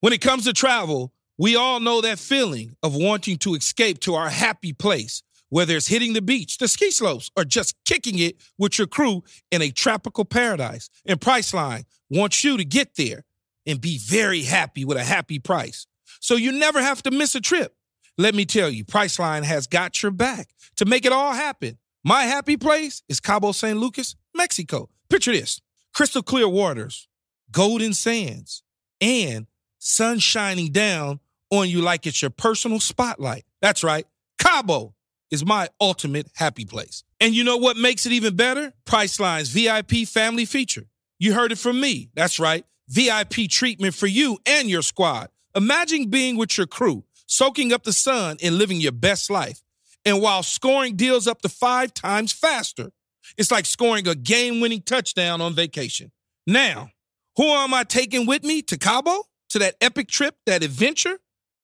When 0.00 0.12
it 0.12 0.20
comes 0.20 0.42
to 0.46 0.52
travel, 0.52 1.12
we 1.38 1.54
all 1.54 1.78
know 1.78 2.00
that 2.00 2.18
feeling 2.18 2.74
of 2.82 2.96
wanting 2.96 3.38
to 3.38 3.54
escape 3.54 4.00
to 4.00 4.16
our 4.16 4.30
happy 4.30 4.72
place, 4.72 5.22
whether 5.50 5.76
it's 5.76 5.86
hitting 5.86 6.14
the 6.14 6.22
beach, 6.22 6.58
the 6.58 6.66
ski 6.66 6.90
slopes, 6.90 7.30
or 7.36 7.44
just 7.44 7.76
kicking 7.84 8.18
it 8.18 8.42
with 8.58 8.76
your 8.76 8.88
crew 8.88 9.22
in 9.52 9.62
a 9.62 9.70
tropical 9.70 10.24
paradise. 10.24 10.90
And 11.06 11.20
Priceline 11.20 11.84
wants 12.10 12.42
you 12.42 12.56
to 12.56 12.64
get 12.64 12.96
there 12.96 13.22
and 13.66 13.80
be 13.80 13.98
very 13.98 14.42
happy 14.42 14.84
with 14.84 14.96
a 14.96 15.04
happy 15.04 15.38
price. 15.38 15.86
So 16.20 16.36
you 16.36 16.52
never 16.52 16.80
have 16.80 17.02
to 17.04 17.10
miss 17.10 17.34
a 17.34 17.40
trip. 17.40 17.74
Let 18.16 18.34
me 18.34 18.44
tell 18.44 18.70
you, 18.70 18.84
Priceline 18.84 19.42
has 19.42 19.66
got 19.66 20.02
your 20.02 20.12
back 20.12 20.48
to 20.76 20.84
make 20.84 21.04
it 21.04 21.12
all 21.12 21.32
happen. 21.32 21.78
My 22.04 22.24
happy 22.24 22.56
place 22.56 23.02
is 23.08 23.20
Cabo 23.20 23.52
San 23.52 23.78
Lucas, 23.80 24.14
Mexico. 24.34 24.88
Picture 25.08 25.32
this 25.32 25.60
crystal 25.94 26.22
clear 26.22 26.48
waters, 26.48 27.08
golden 27.50 27.92
sands, 27.92 28.62
and 29.00 29.46
sun 29.78 30.18
shining 30.18 30.70
down 30.70 31.20
on 31.50 31.68
you 31.68 31.80
like 31.80 32.06
it's 32.06 32.20
your 32.20 32.30
personal 32.30 32.80
spotlight. 32.80 33.44
That's 33.62 33.84
right. 33.84 34.06
Cabo 34.38 34.94
is 35.30 35.44
my 35.44 35.68
ultimate 35.80 36.28
happy 36.34 36.64
place. 36.64 37.04
And 37.20 37.34
you 37.34 37.44
know 37.44 37.56
what 37.56 37.76
makes 37.76 38.06
it 38.06 38.12
even 38.12 38.36
better? 38.36 38.72
Priceline's 38.84 39.48
VIP 39.48 40.06
family 40.06 40.44
feature. 40.44 40.86
You 41.18 41.32
heard 41.32 41.52
it 41.52 41.58
from 41.58 41.80
me. 41.80 42.10
That's 42.14 42.38
right. 42.38 42.64
VIP 42.88 43.48
treatment 43.48 43.94
for 43.94 44.06
you 44.06 44.38
and 44.46 44.68
your 44.68 44.82
squad. 44.82 45.28
Imagine 45.54 46.10
being 46.10 46.36
with 46.36 46.58
your 46.58 46.66
crew, 46.66 47.04
soaking 47.26 47.72
up 47.72 47.84
the 47.84 47.92
sun 47.92 48.36
and 48.42 48.58
living 48.58 48.80
your 48.80 48.92
best 48.92 49.30
life. 49.30 49.62
And 50.04 50.20
while 50.20 50.42
scoring 50.42 50.96
deals 50.96 51.26
up 51.26 51.40
to 51.42 51.48
five 51.48 51.94
times 51.94 52.32
faster, 52.32 52.92
it's 53.38 53.50
like 53.50 53.66
scoring 53.66 54.06
a 54.06 54.14
game 54.14 54.60
winning 54.60 54.82
touchdown 54.82 55.40
on 55.40 55.54
vacation. 55.54 56.12
Now, 56.46 56.90
who 57.36 57.44
am 57.44 57.72
I 57.72 57.84
taking 57.84 58.26
with 58.26 58.44
me 58.44 58.62
to 58.62 58.76
Cabo? 58.76 59.24
To 59.50 59.58
that 59.60 59.76
epic 59.80 60.08
trip, 60.08 60.36
that 60.46 60.62
adventure? 60.62 61.18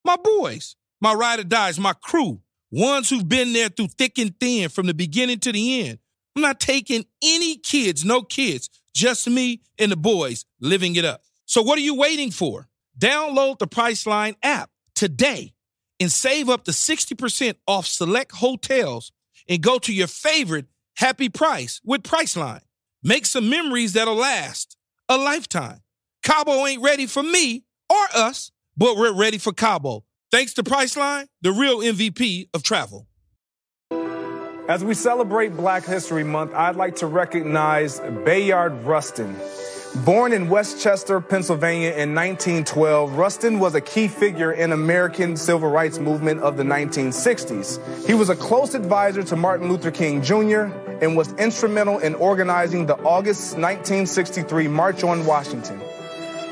My 0.05 0.17
boys, 0.17 0.77
my 1.01 1.13
ride 1.13 1.41
or 1.41 1.45
dies, 1.45 1.79
my 1.79 1.93
crew, 1.93 2.41
ones 2.71 3.11
who've 3.11 3.29
been 3.29 3.53
there 3.53 3.69
through 3.69 3.89
thick 3.89 4.19
and 4.19 4.39
thin 4.39 4.69
from 4.69 4.87
the 4.87 4.95
beginning 4.95 5.41
to 5.41 5.53
the 5.53 5.89
end. 5.89 5.99
I'm 6.37 6.43
not 6.43 6.61
taking 6.61 7.05
any 7.23 7.57
kids, 7.57 8.05
no 8.05 8.23
kids, 8.23 8.71
just 9.01 9.27
me 9.27 9.63
and 9.79 9.91
the 9.91 9.97
boys 9.97 10.45
living 10.61 10.95
it 10.97 11.07
up. 11.07 11.23
So 11.47 11.63
what 11.63 11.79
are 11.79 11.83
you 11.83 11.95
waiting 11.95 12.31
for? 12.31 12.69
Download 12.99 13.59
the 13.59 13.67
Priceline 13.67 14.37
app 14.43 14.69
today 14.95 15.55
and 15.99 16.13
save 16.13 16.51
up 16.51 16.65
to 16.65 16.71
60% 16.71 17.55
off 17.67 17.87
select 17.87 18.33
hotels 18.33 19.11
and 19.49 19.63
go 19.63 19.79
to 19.79 19.93
your 19.93 20.07
favorite 20.07 20.67
happy 20.97 21.31
price 21.31 21.81
with 21.83 22.03
Priceline. 22.03 22.61
Make 23.03 23.25
some 23.25 23.49
memories 23.49 23.95
that'll 23.95 24.15
last 24.17 24.77
a 25.09 25.17
lifetime. 25.17 25.81
Cabo 26.23 26.67
ain't 26.67 26.83
ready 26.83 27.07
for 27.07 27.23
me 27.23 27.65
or 27.89 28.05
us, 28.15 28.53
but 28.77 28.99
we're 28.99 29.15
ready 29.15 29.39
for 29.39 29.53
Cabo. 29.53 30.05
Thanks 30.31 30.53
to 30.55 30.63
Priceline, 30.63 31.27
the 31.41 31.53
real 31.53 31.79
MVP 31.79 32.51
of 32.53 32.63
travel. 32.63 33.09
As 34.69 34.85
we 34.85 34.95
celebrate 34.95 35.57
Black 35.57 35.85
History 35.85 36.23
Month, 36.23 36.55
I'd 36.55 36.77
like 36.77 36.97
to 36.97 37.07
recognize 37.07 37.99
Bayard 38.25 38.85
Rustin. 38.85 39.37
Born 40.05 40.33
in 40.33 40.49
West 40.49 40.81
Chester, 40.81 41.21
Pennsylvania 41.21 41.89
in 41.89 42.15
1912, 42.15 43.17
Rustin 43.17 43.59
was 43.59 43.75
a 43.75 43.81
key 43.81 44.07
figure 44.07 44.53
in 44.53 44.71
American 44.71 45.37
civil 45.37 45.69
rights 45.69 45.99
movement 45.99 46.41
of 46.41 46.57
the 46.57 46.63
1960s. 46.63 48.07
He 48.07 48.15
was 48.15 48.29
a 48.29 48.37
close 48.37 48.75
advisor 48.75 49.25
to 49.25 49.35
Martin 49.35 49.69
Luther 49.69 49.91
King 49.91 50.23
Jr. 50.23 50.71
and 51.03 51.17
was 51.17 51.33
instrumental 51.33 51.99
in 51.99 52.15
organizing 52.15 52.87
the 52.87 52.97
August 52.99 53.59
1963 53.59 54.69
March 54.69 55.03
on 55.03 55.27
Washington. 55.27 55.81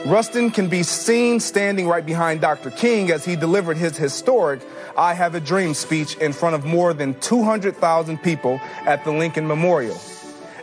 Rustin 0.07 0.51
can 0.53 0.69
be 0.69 0.85
seen 0.85 1.41
standing 1.41 1.89
right 1.89 2.07
behind 2.07 2.41
Dr. 2.41 2.71
King 2.71 3.11
as 3.11 3.25
he 3.25 3.35
delivered 3.35 3.77
his 3.77 3.97
historic 3.97 4.61
I 4.97 5.13
Have 5.13 5.35
a 5.35 5.41
Dream 5.41 5.75
speech 5.75 6.17
in 6.19 6.33
front 6.33 6.55
of 6.55 6.65
more 6.65 6.95
than 6.95 7.19
200,000 7.21 8.19
people 8.23 8.61
at 8.87 9.05
the 9.05 9.11
Lincoln 9.11 9.47
Memorial. 9.47 10.01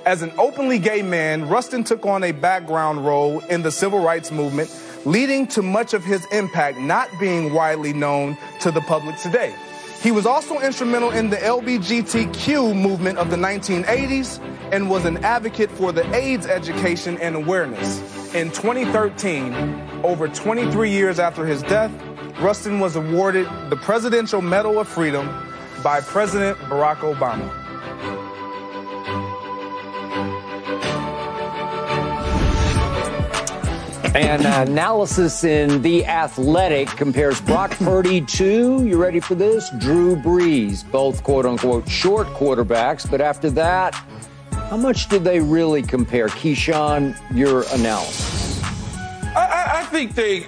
As 0.06 0.22
an 0.22 0.32
openly 0.38 0.80
gay 0.80 1.02
man, 1.02 1.50
Rustin 1.50 1.84
took 1.84 2.06
on 2.06 2.24
a 2.24 2.32
background 2.32 3.06
role 3.06 3.40
in 3.42 3.62
the 3.62 3.72
civil 3.72 4.00
rights 4.00 4.32
movement, 4.32 4.74
leading 5.04 5.48
to 5.48 5.62
much 5.62 5.94
of 5.94 6.04
his 6.04 6.26
impact 6.28 6.78
not 6.80 7.10
being 7.20 7.54
widely 7.54 7.92
known 7.92 8.38
to 8.62 8.72
the 8.72 8.82
public 8.82 9.18
today. 9.18 9.54
He 10.02 10.12
was 10.12 10.26
also 10.26 10.60
instrumental 10.60 11.12
in 11.12 11.30
the 11.30 11.38
LBGTQ 11.38 12.80
movement 12.80 13.18
of 13.18 13.32
the 13.32 13.38
1980s 13.38 14.40
and 14.72 14.90
was 14.90 15.04
an 15.04 15.18
advocate 15.26 15.72
for 15.72 15.92
the 15.92 16.06
AIDS 16.16 16.46
education 16.46 17.18
and 17.18 17.36
awareness. 17.36 18.25
In 18.36 18.52
2013, 18.52 19.54
over 20.04 20.28
23 20.28 20.92
years 20.92 21.20
after 21.20 21.46
his 21.46 21.62
death, 21.62 21.90
Rustin 22.42 22.82
was 22.82 22.98
awarded 22.98 23.48
the 23.70 23.78
Presidential 23.78 24.42
Medal 24.42 24.78
of 24.78 24.90
Freedom 24.90 25.26
by 25.82 26.02
President 26.02 26.58
Barack 26.68 26.98
Obama. 26.98 27.50
An 34.14 34.46
uh, 34.46 34.66
analysis 34.70 35.46
in 35.46 35.82
The 35.82 36.06
Athletic 36.06 36.90
compares 36.90 37.40
Brock 37.40 37.72
Purdy 37.72 38.20
to, 38.20 38.86
you 38.86 39.02
ready 39.02 39.22
for 39.22 39.36
this? 39.36 39.70
Drew 39.80 40.18
Brees, 40.18 40.84
both 40.92 41.24
quote 41.24 41.46
unquote 41.46 41.88
short 41.88 42.28
quarterbacks. 42.28 43.10
But 43.10 43.22
after 43.22 43.50
that, 43.52 43.96
how 44.70 44.78
much 44.78 45.10
do 45.10 45.20
they 45.20 45.40
really 45.40 45.82
compare? 45.82 46.28
Keyshawn, 46.28 47.16
your 47.36 47.64
analysis. 47.74 48.62
I, 49.36 49.46
I, 49.46 49.80
I 49.80 49.84
think 49.86 50.16
they 50.16 50.48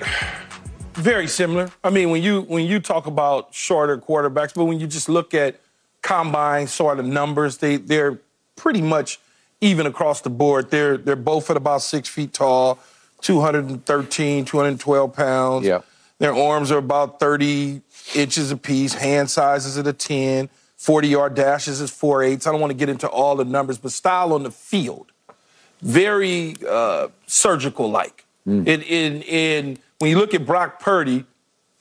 very 0.95 1.27
similar. 1.27 1.69
I 1.84 1.89
mean, 1.91 2.10
when 2.10 2.23
you 2.23 2.41
when 2.41 2.65
you 2.65 2.80
talk 2.80 3.06
about 3.06 3.53
shorter 3.53 3.98
quarterbacks, 3.98 4.53
but 4.53 4.65
when 4.65 4.80
you 4.80 4.88
just 4.88 5.07
look 5.07 5.34
at 5.34 5.60
combine 6.02 6.68
sort 6.68 6.99
of 6.99 7.06
numbers, 7.06 7.57
they 7.57 7.77
they're 7.77 8.19
pretty 8.56 8.81
much 8.81 9.19
even 9.61 9.85
across 9.85 10.22
the 10.22 10.30
board. 10.30 10.72
They're 10.72 10.98
they're 10.98 11.15
both 11.15 11.49
at 11.52 11.57
about 11.57 11.84
six 11.84 12.10
feet 12.10 12.34
tall, 12.34 12.80
213, 13.22 14.45
212 14.45 15.14
pounds. 15.14 15.65
Yeah. 15.65 15.81
Their 16.19 16.34
arms 16.34 16.72
are 16.72 16.80
about 16.80 17.19
30 17.19 17.81
inches 18.15 18.49
apiece, 18.49 18.95
hand 18.95 19.30
sizes 19.30 19.77
at 19.77 19.85
a 19.85 19.94
10, 19.94 20.49
40 20.78 21.08
yard 21.08 21.36
dashes 21.36 21.82
is 21.82 21.91
4 21.91 22.24
eighths. 22.24 22.48
I 22.48 22.52
don't 22.52 22.62
want 22.62 22.72
to 22.72 22.78
get 22.78 22.90
into 22.90 23.08
all 23.08 23.36
the 23.36 23.45
numbers, 23.45 23.78
but 23.78 23.91
style 23.91 24.34
on 24.34 24.44
the 24.44 24.52
field, 24.52 25.12
very 25.82 26.56
uh, 26.68 27.10
surgical 27.26 27.90
like. 27.90 28.26
In, 28.66 28.82
in, 28.84 29.22
in, 29.24 29.78
when 29.99 30.10
you 30.10 30.18
look 30.18 30.34
at 30.34 30.45
Brock 30.45 30.80
Purdy, 30.80 31.26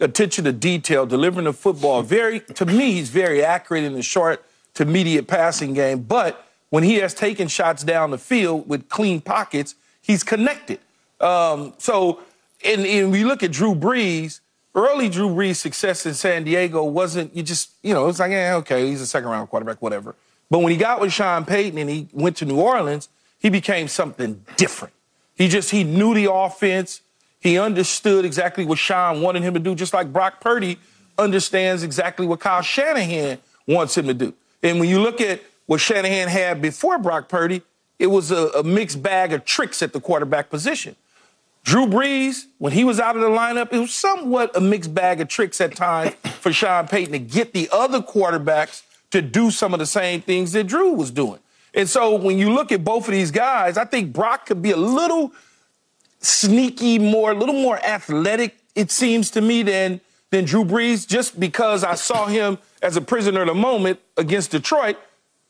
attention 0.01 0.45
to 0.45 0.53
detail, 0.53 1.07
delivering 1.07 1.45
the 1.45 1.53
football, 1.53 2.03
very, 2.03 2.41
to 2.41 2.67
me, 2.67 2.93
he's 2.93 3.11
very 3.11 3.45
accurate 3.45 3.85
in 3.85 3.93
the 3.93 4.03
short 4.03 4.45
to 4.75 4.83
immediate 4.83 5.29
passing 5.29 5.75
game. 5.75 6.03
But 6.03 6.45
when 6.71 6.83
he 6.83 6.97
has 6.97 7.15
taken 7.15 7.49
shots 7.49 7.85
down 7.85 8.11
the 8.11 8.19
field 8.19 8.69
with 8.69 8.89
clean 8.89 9.21
pockets, 9.21 9.77
he's 10.03 10.25
connected. 10.25 10.81
Um, 11.21 11.75
so, 11.79 12.21
and, 12.65 12.85
and 12.85 13.13
we 13.13 13.25
look 13.25 13.43
at 13.43 13.53
Drew 13.53 13.75
Brees, 13.75 14.41
early 14.77 15.09
Drew 15.09 15.29
Brees' 15.29 15.57
success 15.57 16.07
in 16.07 16.15
San 16.15 16.45
Diego 16.45 16.85
wasn't, 16.85 17.35
you 17.35 17.43
just, 17.43 17.71
you 17.83 17.95
know, 17.95 18.09
it's 18.09 18.21
like, 18.21 18.31
yeah, 18.31 18.57
okay, 18.57 18.87
he's 18.87 19.01
a 19.01 19.07
second 19.07 19.31
round 19.31 19.49
quarterback, 19.49 19.81
whatever. 19.81 20.15
But 20.51 20.61
when 20.61 20.71
he 20.71 20.79
got 20.79 21.01
with 21.01 21.13
Sean 21.13 21.45
Payton 21.45 21.79
and 21.79 21.91
he 21.91 22.09
went 22.13 22.37
to 22.37 22.45
New 22.45 22.61
Orleans, 22.61 23.09
he 23.39 23.49
became 23.49 23.89
something 23.89 24.45
different. 24.57 24.95
He 25.35 25.49
just, 25.49 25.71
he 25.71 25.83
knew 25.83 26.15
the 26.15 26.31
offense. 26.33 27.01
He 27.41 27.59
understood 27.59 28.25
exactly 28.25 28.65
what 28.65 28.79
Sean 28.79 29.23
wanted 29.23 29.43
him 29.43 29.55
to 29.55 29.61
do, 29.61 29.75
just 29.75 29.93
like 29.93 30.13
Brock 30.13 30.41
Purdy 30.41 30.79
understands 31.19 31.83
exactly 31.83 32.27
what 32.27 32.41
Kyle 32.41 32.63
Shanahan 32.63 33.39
wants 33.67 33.97
him 33.97 34.07
to 34.07 34.15
do. 34.15 34.35
And 34.63 34.79
when 34.79 34.89
you 34.89 35.01
look 35.01 35.21
at 35.21 35.43
what 35.67 35.81
Shanahan 35.81 36.29
had 36.29 36.61
before 36.61 36.99
Brock 36.99 37.29
Purdy, 37.29 37.63
it 37.99 38.09
was 38.09 38.31
a, 38.31 38.49
a 38.49 38.63
mixed 38.63 39.03
bag 39.03 39.33
of 39.33 39.45
tricks 39.45 39.83
at 39.83 39.93
the 39.93 40.01
quarterback 40.01 40.51
position. 40.51 40.97
Drew 41.67 41.87
Brees, 41.87 42.47
when 42.59 42.73
he 42.73 42.85
was 42.85 43.01
out 43.01 43.17
of 43.17 43.23
the 43.23 43.29
lineup, 43.29 43.73
it 43.73 43.81
was 43.81 43.93
somewhat 43.93 44.57
a 44.57 44.61
mixed 44.61 44.95
bag 44.95 45.21
of 45.21 45.27
tricks 45.27 45.61
at 45.61 45.75
times 45.75 46.15
for 46.39 46.53
Sean 46.53 46.87
Payton 46.87 47.11
to 47.11 47.19
get 47.19 47.53
the 47.53 47.69
other 47.73 48.01
quarterbacks 48.01 48.85
to 49.11 49.21
do 49.21 49.51
some 49.51 49.75
of 49.75 49.81
the 49.81 49.87
same 49.87 50.21
things 50.21 50.53
that 50.53 50.69
Drew 50.69 50.93
was 50.93 51.11
doing. 51.11 51.41
And 51.75 51.89
so 51.89 52.15
when 52.15 52.39
you 52.39 52.51
look 52.51 52.71
at 52.71 52.85
both 52.85 53.09
of 53.09 53.13
these 53.13 53.33
guys, 53.33 53.77
I 53.77 53.85
think 53.85 54.13
Brock 54.13 54.47
could 54.47 54.63
be 54.63 54.71
a 54.71 54.77
little 54.77 55.33
sneaky, 56.21 57.01
more, 57.01 57.33
a 57.33 57.35
little 57.35 57.61
more 57.61 57.79
athletic, 57.85 58.57
it 58.77 58.93
seems 58.93 59.33
to 59.33 59.41
me, 59.41 59.65
than 59.65 60.01
than 60.31 60.45
Drew 60.45 60.65
Brees, 60.65 61.07
just 61.07 61.39
because 61.39 61.83
I 61.83 61.97
saw 61.97 62.27
him 62.27 62.59
as 62.81 62.97
a 62.97 63.01
prisoner 63.01 63.41
of 63.41 63.49
the 63.49 63.55
moment 63.55 63.99
against 64.17 64.53
Detroit. 64.53 64.99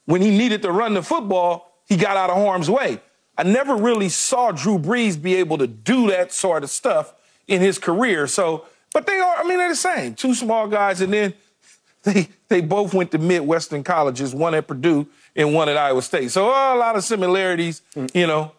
When 0.07 0.23
he 0.23 0.31
needed 0.31 0.63
to 0.63 0.73
run 0.73 0.95
the 0.95 1.03
football, 1.03 1.73
he 1.87 1.97
got 1.97 2.17
out 2.17 2.31
of 2.31 2.37
harm's 2.37 2.71
way. 2.71 3.01
I 3.39 3.43
never 3.43 3.77
really 3.77 4.09
saw 4.09 4.51
Drew 4.53 4.79
Brees 4.79 5.21
be 5.21 5.35
able 5.37 5.59
to 5.59 5.67
do 5.67 6.09
that 6.11 6.33
sort 6.33 6.65
of 6.65 6.71
stuff 6.71 7.15
in 7.47 7.61
his 7.61 7.79
career. 7.79 8.27
So, 8.27 8.65
but 8.93 9.07
they 9.07 9.19
are, 9.19 9.37
I 9.37 9.45
mean, 9.45 9.59
they're 9.59 9.69
the 9.69 9.77
same. 9.77 10.15
Two 10.15 10.35
small 10.35 10.67
guys, 10.69 11.01
and 11.01 11.13
then 11.13 11.35
they 12.05 12.29
they 12.49 12.61
both 12.61 12.95
went 12.95 13.11
to 13.13 13.19
Midwestern 13.19 13.83
colleges, 13.85 14.35
one 14.35 14.55
at 14.55 14.67
Purdue 14.67 15.07
and 15.35 15.53
one 15.55 15.69
at 15.69 15.77
Iowa 15.77 16.01
State. 16.03 16.31
So 16.31 16.49
uh, 16.53 16.75
a 16.75 16.79
lot 16.79 16.97
of 16.97 17.05
similarities, 17.05 17.83
you 18.15 18.27
know. 18.27 18.53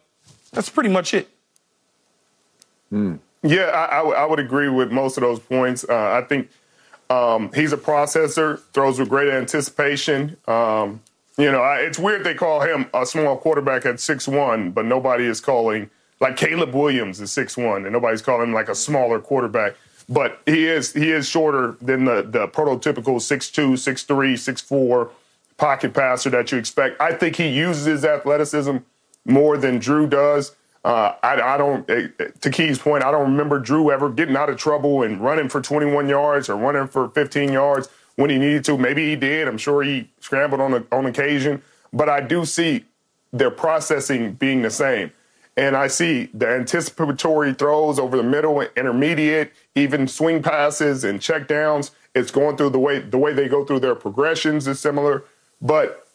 That's 0.52 0.70
pretty 0.70 0.90
much 0.90 1.14
it. 1.14 1.28
Yeah, 3.44 3.64
I, 3.66 4.00
I 4.00 4.02
would- 4.02 4.16
I 4.16 4.26
would 4.26 4.40
agree 4.40 4.70
with 4.70 4.92
most 4.92 5.18
of 5.18 5.22
those 5.22 5.40
points. 5.40 5.86
Uh, 5.88 5.94
I 6.12 6.22
think 6.28 6.50
um, 7.10 7.52
he's 7.54 7.74
a 7.74 7.78
processor, 7.78 8.62
throws 8.74 9.00
with 9.00 9.10
great 9.10 9.30
anticipation. 9.30 10.38
Um, 10.48 11.02
you 11.38 11.52
know, 11.52 11.62
I, 11.62 11.78
it's 11.80 12.00
weird 12.00 12.24
they 12.24 12.34
call 12.34 12.62
him 12.62 12.88
a 12.94 13.06
small 13.06 13.38
quarterback 13.38 13.86
at 13.86 14.00
six 14.00 14.28
one, 14.28 14.72
but 14.72 14.86
nobody 14.86 15.26
is 15.26 15.40
calling 15.40 15.90
like 16.20 16.36
Caleb 16.36 16.74
Williams 16.74 17.22
is 17.22 17.32
six 17.32 17.56
one, 17.56 17.84
and 17.84 17.94
nobody's 17.94 18.22
calling 18.22 18.50
him 18.50 18.54
like 18.54 18.70
a 18.70 18.76
smaller 18.76 19.20
quarterback. 19.20 19.76
But 20.10 20.42
he 20.46 20.66
is 20.66 20.94
he 20.94 21.12
is 21.12 21.28
shorter 21.28 21.76
than 21.82 22.06
the 22.06 22.24
the 22.24 22.48
prototypical 22.48 23.18
6'2", 23.18 23.74
6'3", 23.74 24.34
6'4", 24.34 25.10
pocket 25.58 25.94
passer 25.94 26.30
that 26.32 26.52
you 26.52 26.58
expect. 26.58 27.00
I 27.00 27.14
think 27.14 27.36
he 27.36 27.48
uses 27.48 27.86
his 27.86 28.06
athleticism 28.06 28.78
more 29.26 29.58
than 29.58 29.80
Drew 29.80 30.08
does. 30.08 30.56
Uh, 30.86 31.14
I, 31.22 31.42
I 31.42 31.58
don't, 31.58 31.90
eh, 31.90 32.08
eh, 32.18 32.28
to 32.40 32.50
Key's 32.50 32.80
point, 32.80 33.04
I 33.04 33.12
don't 33.12 33.32
remember 33.32 33.60
Drew 33.60 33.92
ever 33.92 34.10
getting 34.10 34.38
out 34.38 34.50
of 34.50 34.56
trouble 34.56 35.04
and 35.04 35.20
running 35.20 35.50
for 35.50 35.60
21 35.60 36.08
yards 36.08 36.48
or 36.48 36.56
running 36.56 36.88
for 36.88 37.10
15 37.10 37.52
yards 37.52 37.90
when 38.18 38.30
he 38.30 38.38
needed 38.38 38.66
to. 38.66 38.78
Maybe 38.78 39.10
he 39.10 39.16
did. 39.16 39.48
I'm 39.48 39.58
sure 39.58 39.82
he 39.82 40.10
scrambled 40.20 40.60
on, 40.60 40.74
a, 40.74 40.84
on 40.92 41.06
occasion. 41.06 41.62
But 41.94 42.10
I 42.10 42.20
do 42.20 42.44
see 42.44 42.84
their 43.32 43.52
processing 43.52 44.34
being 44.34 44.62
the 44.62 44.70
same. 44.70 45.12
And 45.56 45.76
I 45.76 45.88
see 45.88 46.30
the 46.34 46.48
anticipatory 46.48 47.54
throws 47.54 47.98
over 47.98 48.18
the 48.18 48.24
middle 48.24 48.60
and 48.60 48.70
intermediate, 48.76 49.54
even 49.74 50.08
swing 50.08 50.44
passes 50.44 51.04
and 51.04 51.22
check 51.22 51.48
downs. 51.48 51.92
It's 52.14 52.30
going 52.30 52.58
through 52.58 52.72
the 52.72 52.80
way 52.80 53.00
the 53.00 53.18
way 53.18 53.34
they 53.34 53.48
go 53.48 53.66
through 53.66 53.80
their 53.80 53.96
progressions 53.96 54.68
is 54.68 54.80
similar. 54.80 55.24
But 55.62 56.08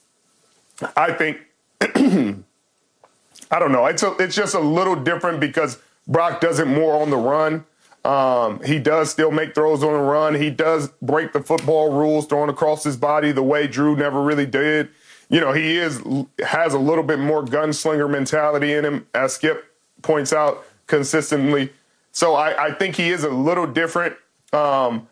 I 0.96 1.12
think 1.12 1.38
I 1.80 3.58
don't 3.58 3.72
know. 3.72 3.86
It's 3.86 4.02
a, 4.02 4.12
it's 4.18 4.34
just 4.36 4.54
a 4.54 4.60
little 4.60 4.96
different 4.96 5.40
because 5.40 5.78
Brock 6.06 6.40
does 6.40 6.58
it 6.58 6.66
more 6.66 7.00
on 7.00 7.10
the 7.10 7.16
run. 7.16 7.64
Um, 8.04 8.60
he 8.64 8.78
does 8.78 9.10
still 9.10 9.30
make 9.30 9.54
throws 9.54 9.84
on 9.84 9.92
the 9.92 9.98
run. 9.98 10.34
He 10.34 10.50
does 10.50 10.88
break 11.00 11.32
the 11.32 11.40
football 11.40 11.92
rules, 11.92 12.26
throwing 12.26 12.50
across 12.50 12.82
his 12.82 12.96
body 12.96 13.30
the 13.30 13.42
way 13.42 13.66
Drew 13.68 13.96
never 13.96 14.22
really 14.22 14.46
did. 14.46 14.88
You 15.28 15.40
know, 15.40 15.52
he 15.52 15.76
is 15.76 16.02
has 16.44 16.74
a 16.74 16.78
little 16.78 17.04
bit 17.04 17.18
more 17.18 17.44
gunslinger 17.44 18.10
mentality 18.10 18.72
in 18.72 18.84
him, 18.84 19.06
as 19.14 19.34
Skip 19.34 19.64
points 20.02 20.32
out 20.32 20.64
consistently. 20.86 21.72
So 22.10 22.34
I, 22.34 22.66
I 22.66 22.74
think 22.74 22.96
he 22.96 23.08
is 23.08 23.24
a 23.24 23.30
little 23.30 23.66
different. 23.66 24.16
Um, 24.52 25.08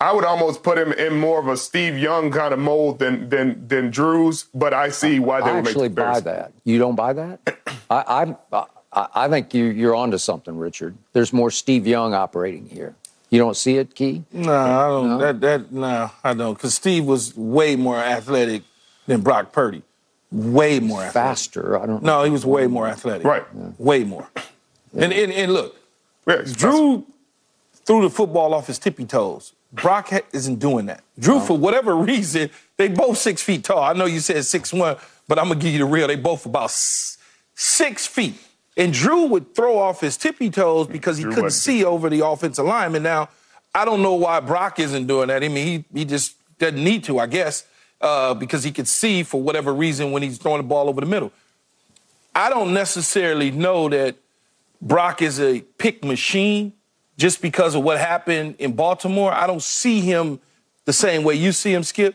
I 0.00 0.12
would 0.12 0.24
almost 0.24 0.62
put 0.62 0.78
him 0.78 0.92
in 0.92 1.18
more 1.18 1.40
of 1.40 1.48
a 1.48 1.56
Steve 1.56 1.98
Young 1.98 2.30
kind 2.30 2.54
of 2.54 2.60
mold 2.60 3.00
than 3.00 3.28
than 3.28 3.66
than 3.66 3.90
Drew's, 3.90 4.44
but 4.54 4.72
I 4.72 4.90
see 4.90 5.18
why 5.18 5.40
they 5.40 5.50
I 5.50 5.54
would 5.54 5.64
make 5.64 5.72
actually 5.72 5.88
buy 5.88 6.20
that. 6.20 6.52
You 6.64 6.78
don't 6.78 6.94
buy 6.94 7.12
that? 7.14 7.40
I, 7.90 8.36
I, 8.52 8.66
I 8.98 9.24
I 9.24 9.28
think 9.28 9.54
you, 9.54 9.64
you're 9.64 9.94
onto 9.94 10.18
something, 10.18 10.56
Richard. 10.58 10.96
There's 11.12 11.32
more 11.32 11.50
Steve 11.50 11.86
Young 11.86 12.14
operating 12.14 12.68
here. 12.68 12.94
You 13.30 13.38
don't 13.38 13.56
see 13.56 13.76
it, 13.76 13.94
Key? 13.94 14.24
No, 14.32 14.52
I 14.52 14.88
don't. 14.88 15.18
That 15.18 15.40
that 15.40 15.72
no, 15.72 16.10
I 16.24 16.34
don't. 16.34 16.54
Because 16.54 16.74
Steve 16.74 17.04
was 17.04 17.36
way 17.36 17.76
more 17.76 17.98
athletic 17.98 18.62
than 19.06 19.20
Brock 19.20 19.52
Purdy. 19.52 19.82
Way 20.30 20.80
more 20.80 21.00
athletic. 21.00 21.12
Faster. 21.12 21.78
I 21.78 21.86
don't 21.86 22.02
No, 22.02 22.24
he 22.24 22.30
was 22.30 22.44
way 22.44 22.66
more 22.66 22.86
athletic. 22.86 23.26
Right. 23.26 23.44
Way 23.78 24.04
more. 24.04 24.28
And, 24.94 25.12
and 25.12 25.32
and 25.32 25.52
look, 25.52 25.76
Yeah, 26.26 26.40
he's 26.40 26.56
Drew 26.56 27.06
threw 27.84 28.02
the 28.02 28.10
football 28.10 28.54
off 28.54 28.66
his 28.66 28.78
tippy 28.78 29.04
toes. 29.04 29.52
Brock 29.72 30.10
isn't 30.32 30.56
doing 30.58 30.86
that. 30.86 31.02
Drew, 31.18 31.40
for 31.40 31.56
whatever 31.56 31.94
reason, 31.94 32.50
they 32.78 32.88
both 32.88 33.18
six 33.18 33.42
feet 33.42 33.64
tall. 33.64 33.82
I 33.82 33.92
know 33.92 34.06
you 34.06 34.20
said 34.20 34.44
six 34.44 34.72
one, 34.72 34.96
but 35.26 35.38
I'm 35.38 35.48
gonna 35.48 35.60
give 35.60 35.72
you 35.72 35.78
the 35.78 35.84
real. 35.84 36.06
They 36.06 36.16
both 36.16 36.46
about 36.46 36.70
six 36.70 38.06
feet. 38.06 38.34
And 38.78 38.92
Drew 38.92 39.26
would 39.26 39.56
throw 39.56 39.76
off 39.76 40.00
his 40.00 40.16
tippy 40.16 40.50
toes 40.50 40.86
because 40.86 41.16
he 41.18 41.24
Drew 41.24 41.32
couldn't 41.32 41.44
wasn't. 41.46 41.62
see 41.62 41.84
over 41.84 42.08
the 42.08 42.24
offensive 42.24 42.64
lineman. 42.64 43.02
Now, 43.02 43.28
I 43.74 43.84
don't 43.84 44.02
know 44.02 44.14
why 44.14 44.38
Brock 44.40 44.78
isn't 44.78 45.08
doing 45.08 45.28
that. 45.28 45.42
I 45.42 45.48
mean, 45.48 45.66
he 45.66 45.84
he 45.92 46.04
just 46.04 46.36
doesn't 46.58 46.82
need 46.82 47.02
to, 47.04 47.18
I 47.18 47.26
guess, 47.26 47.64
uh, 48.00 48.34
because 48.34 48.62
he 48.62 48.70
could 48.70 48.86
see 48.88 49.24
for 49.24 49.42
whatever 49.42 49.74
reason 49.74 50.12
when 50.12 50.22
he's 50.22 50.38
throwing 50.38 50.58
the 50.62 50.66
ball 50.68 50.88
over 50.88 51.00
the 51.00 51.06
middle. 51.06 51.32
I 52.34 52.50
don't 52.50 52.72
necessarily 52.72 53.50
know 53.50 53.88
that 53.88 54.14
Brock 54.80 55.22
is 55.22 55.40
a 55.40 55.60
pick 55.78 56.04
machine 56.04 56.72
just 57.16 57.42
because 57.42 57.74
of 57.74 57.82
what 57.82 57.98
happened 57.98 58.54
in 58.60 58.74
Baltimore. 58.74 59.32
I 59.32 59.48
don't 59.48 59.62
see 59.62 60.00
him 60.00 60.38
the 60.84 60.92
same 60.92 61.24
way 61.24 61.34
you 61.34 61.50
see 61.50 61.74
him, 61.74 61.82
Skip. 61.82 62.14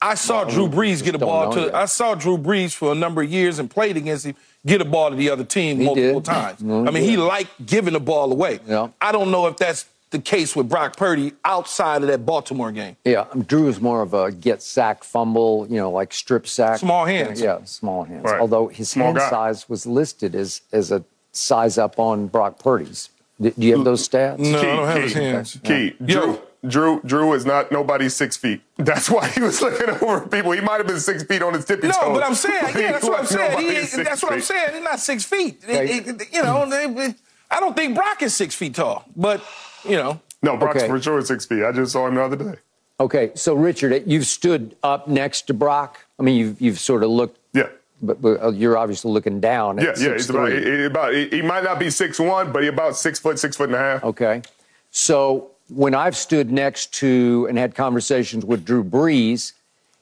I 0.00 0.14
saw 0.14 0.44
Drew 0.44 0.68
Brees 0.68 1.04
get 1.04 1.14
a 1.14 1.18
ball 1.18 1.52
to. 1.52 1.60
yet. 1.62 1.74
I 1.74 1.84
saw 1.84 2.14
Drew 2.14 2.38
Brees 2.38 2.72
for 2.72 2.92
a 2.92 2.94
number 2.94 3.20
of 3.20 3.30
years 3.30 3.58
and 3.58 3.70
played 3.70 3.96
against 3.96 4.24
him 4.24 4.36
get 4.66 4.80
a 4.80 4.84
ball 4.84 5.10
to 5.10 5.16
the 5.16 5.30
other 5.30 5.44
team 5.44 5.78
He 5.78 5.84
multiple 5.86 6.20
did. 6.20 6.24
times. 6.24 6.62
No, 6.62 6.82
he 6.82 6.88
I 6.88 6.90
mean, 6.90 7.02
he 7.04 7.16
liked 7.16 7.64
giving 7.66 7.92
the 7.94 8.00
ball 8.00 8.30
away. 8.32 8.60
Yeah. 8.66 8.88
I 9.00 9.12
don't 9.12 9.30
know 9.30 9.46
if 9.46 9.56
that's 9.56 9.86
the 10.10 10.18
case 10.18 10.56
with 10.56 10.68
Brock 10.70 10.96
Purdy 10.96 11.32
outside 11.44 12.00
of 12.02 12.08
that 12.08 12.24
Baltimore 12.24 12.72
game. 12.72 12.96
Yeah, 13.04 13.26
Drew 13.46 13.68
is 13.68 13.78
more 13.80 14.00
of 14.00 14.14
a 14.14 14.32
get 14.32 14.62
sack 14.62 15.04
fumble, 15.04 15.66
you 15.68 15.76
know, 15.76 15.90
like 15.90 16.12
strip 16.14 16.46
sack. 16.46 16.78
Small 16.78 17.04
hands. 17.04 17.40
Yeah, 17.40 17.62
small 17.64 18.04
hands. 18.04 18.24
Right. 18.24 18.40
Although 18.40 18.68
his 18.68 18.88
Small 18.88 19.08
hand 19.08 19.18
guy. 19.18 19.28
size 19.30 19.68
was 19.68 19.86
listed 19.86 20.34
as 20.34 20.62
as 20.72 20.90
a 20.90 21.04
size 21.32 21.76
up 21.76 21.98
on 21.98 22.26
Brock 22.26 22.58
Purdy's. 22.58 23.10
Do 23.40 23.50
do 23.50 23.66
you 23.66 23.76
have 23.76 23.84
those 23.84 24.08
stats? 24.08 24.38
No, 24.38 24.60
Key, 24.60 24.66
I 24.66 24.76
don't 24.76 24.86
have 24.86 24.96
key, 24.96 25.02
his 25.02 25.12
hands. 25.12 25.58
Key. 25.62 25.94
Yo. 26.00 26.06
Drew, 26.06 26.40
Drew, 26.66 27.00
Drew 27.06 27.32
is 27.34 27.46
not 27.46 27.70
nobody's 27.70 28.14
six 28.16 28.36
feet. 28.36 28.60
That's 28.78 29.08
why 29.10 29.28
he 29.28 29.40
was 29.40 29.60
looking 29.62 29.90
over 29.90 30.26
people. 30.26 30.52
He 30.52 30.60
might 30.60 30.78
have 30.78 30.86
been 30.86 30.98
six 31.00 31.22
feet 31.22 31.40
on 31.42 31.54
his 31.54 31.64
tippy 31.64 31.86
No, 31.88 31.92
toes. 31.92 32.18
but 32.18 32.22
I'm 32.24 32.34
saying, 32.34 32.66
He 32.74 32.80
yeah, 32.82 32.92
that's 32.92 33.04
what 33.04 33.20
I'm 33.20 33.26
saying. 33.26 33.50
He 33.50 33.56
nobody's 33.64 33.78
ain't- 33.78 33.88
six 33.88 34.08
that's 34.08 34.22
what 34.22 34.32
I'm 34.32 34.38
feet. 34.40 34.44
saying. 34.46 34.74
He's 34.74 34.82
not 34.82 35.00
six 35.00 35.24
feet. 35.24 35.62
It- 35.68 36.08
it- 36.20 36.32
you 36.32 36.42
know, 36.42 36.68
they- 36.68 37.14
I 37.50 37.60
don't 37.60 37.76
think 37.76 37.94
Brock 37.94 38.22
is 38.22 38.34
six 38.34 38.54
feet 38.54 38.74
tall, 38.74 39.04
but 39.16 39.40
you 39.84 39.96
know, 39.96 40.20
No, 40.42 40.56
Brock's 40.56 40.78
Okay. 40.78 40.88
for 40.88 41.00
sure 41.00 41.20
six 41.22 41.46
feet. 41.46 41.64
I 41.64 41.72
just 41.72 41.92
saw 41.92 42.06
him 42.08 42.16
the 42.16 42.22
other 42.22 42.36
day. 42.36 42.54
Okay, 43.00 43.30
so 43.36 43.54
Richard, 43.54 44.02
you've 44.06 44.26
stood 44.26 44.74
up 44.82 45.06
next 45.06 45.42
to 45.42 45.54
Brock. 45.54 46.04
I 46.18 46.22
mean, 46.24 46.36
you've 46.36 46.60
you've 46.60 46.80
sort 46.80 47.04
of 47.04 47.10
looked, 47.10 47.38
Yeah. 47.54 47.68
but, 48.02 48.20
but 48.20 48.42
uh, 48.42 48.50
you're 48.50 48.76
obviously 48.76 49.12
looking 49.12 49.38
down. 49.40 49.78
At 49.78 49.98
Yeah, 49.98 50.08
yeah. 50.08 50.12
He's 50.14 50.28
about, 50.28 50.50
he, 50.50 50.60
he 50.62 50.84
about 50.84 51.14
he, 51.14 51.28
he 51.28 51.42
might 51.42 51.62
not 51.62 51.78
be 51.78 51.90
six 51.90 52.18
one, 52.18 52.50
but 52.52 52.62
he 52.62 52.68
about 52.68 52.96
six 52.96 53.18
foot, 53.20 53.38
six 53.38 53.56
foot 53.56 53.68
and 53.68 53.76
a 53.76 53.78
half. 53.78 54.04
Okay. 54.04 54.42
So 54.90 55.50
when 55.68 55.94
I've 55.94 56.16
stood 56.16 56.50
next 56.50 56.92
to 56.94 57.46
and 57.48 57.58
had 57.58 57.74
conversations 57.74 58.44
with 58.44 58.64
Drew 58.64 58.82
Brees, 58.82 59.52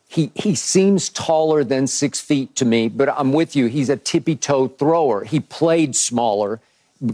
he 0.09 0.31
he 0.35 0.55
seems 0.55 1.09
taller 1.09 1.65
than 1.65 1.87
six 1.87 2.21
feet 2.21 2.55
to 2.57 2.65
me. 2.65 2.89
But 2.89 3.09
I'm 3.09 3.33
with 3.33 3.57
you. 3.57 3.67
He's 3.67 3.89
a 3.89 3.97
tippy 3.97 4.37
toe 4.37 4.69
thrower. 4.69 5.25
He 5.25 5.41
played 5.41 5.97
smaller 5.97 6.61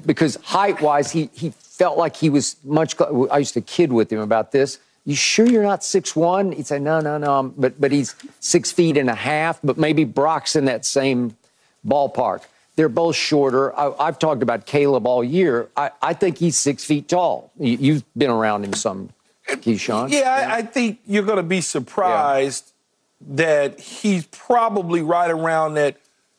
because 0.06 0.36
height 0.36 0.80
wise, 0.80 1.12
he 1.12 1.30
he 1.32 1.50
felt 1.50 1.96
like 1.96 2.16
he 2.16 2.28
was 2.28 2.56
much. 2.64 2.94
I 3.30 3.38
used 3.38 3.54
to 3.54 3.60
kid 3.60 3.92
with 3.92 4.12
him 4.12 4.20
about 4.20 4.52
this. 4.52 4.78
You 5.04 5.16
sure 5.16 5.46
you're 5.46 5.64
not 5.64 5.82
six 5.82 6.14
one? 6.14 6.52
He'd 6.52 6.66
say, 6.66 6.78
no, 6.78 7.00
no, 7.00 7.18
no. 7.18 7.52
But 7.56 7.80
but 7.80 7.90
he's 7.90 8.14
six 8.40 8.70
feet 8.70 8.96
and 8.96 9.08
a 9.10 9.14
half. 9.14 9.58
But 9.64 9.78
maybe 9.78 10.04
Brock's 10.04 10.54
in 10.54 10.66
that 10.66 10.84
same 10.84 11.36
ballpark. 11.86 12.42
They're 12.76 12.88
both 12.88 13.16
shorter. 13.16 13.78
I, 13.78 14.06
have 14.06 14.18
talked 14.18 14.42
about 14.42 14.64
Caleb 14.66 15.06
all 15.06 15.22
year. 15.22 15.68
I, 15.76 15.90
I, 16.00 16.14
think 16.14 16.38
he's 16.38 16.56
six 16.56 16.84
feet 16.84 17.08
tall. 17.08 17.52
You, 17.58 17.94
have 17.94 18.04
been 18.16 18.30
around 18.30 18.64
him 18.64 18.72
some, 18.72 19.10
Keyshawn. 19.46 20.10
Yeah, 20.10 20.20
yeah. 20.20 20.54
I, 20.54 20.58
I, 20.58 20.62
think 20.62 21.00
you're 21.06 21.24
going 21.24 21.36
to 21.36 21.42
be 21.42 21.60
surprised 21.60 22.72
yeah. 23.20 23.36
that 23.36 23.80
he's 23.80 24.26
probably 24.26 25.02
right 25.02 25.30
around 25.30 25.74
that 25.74 25.96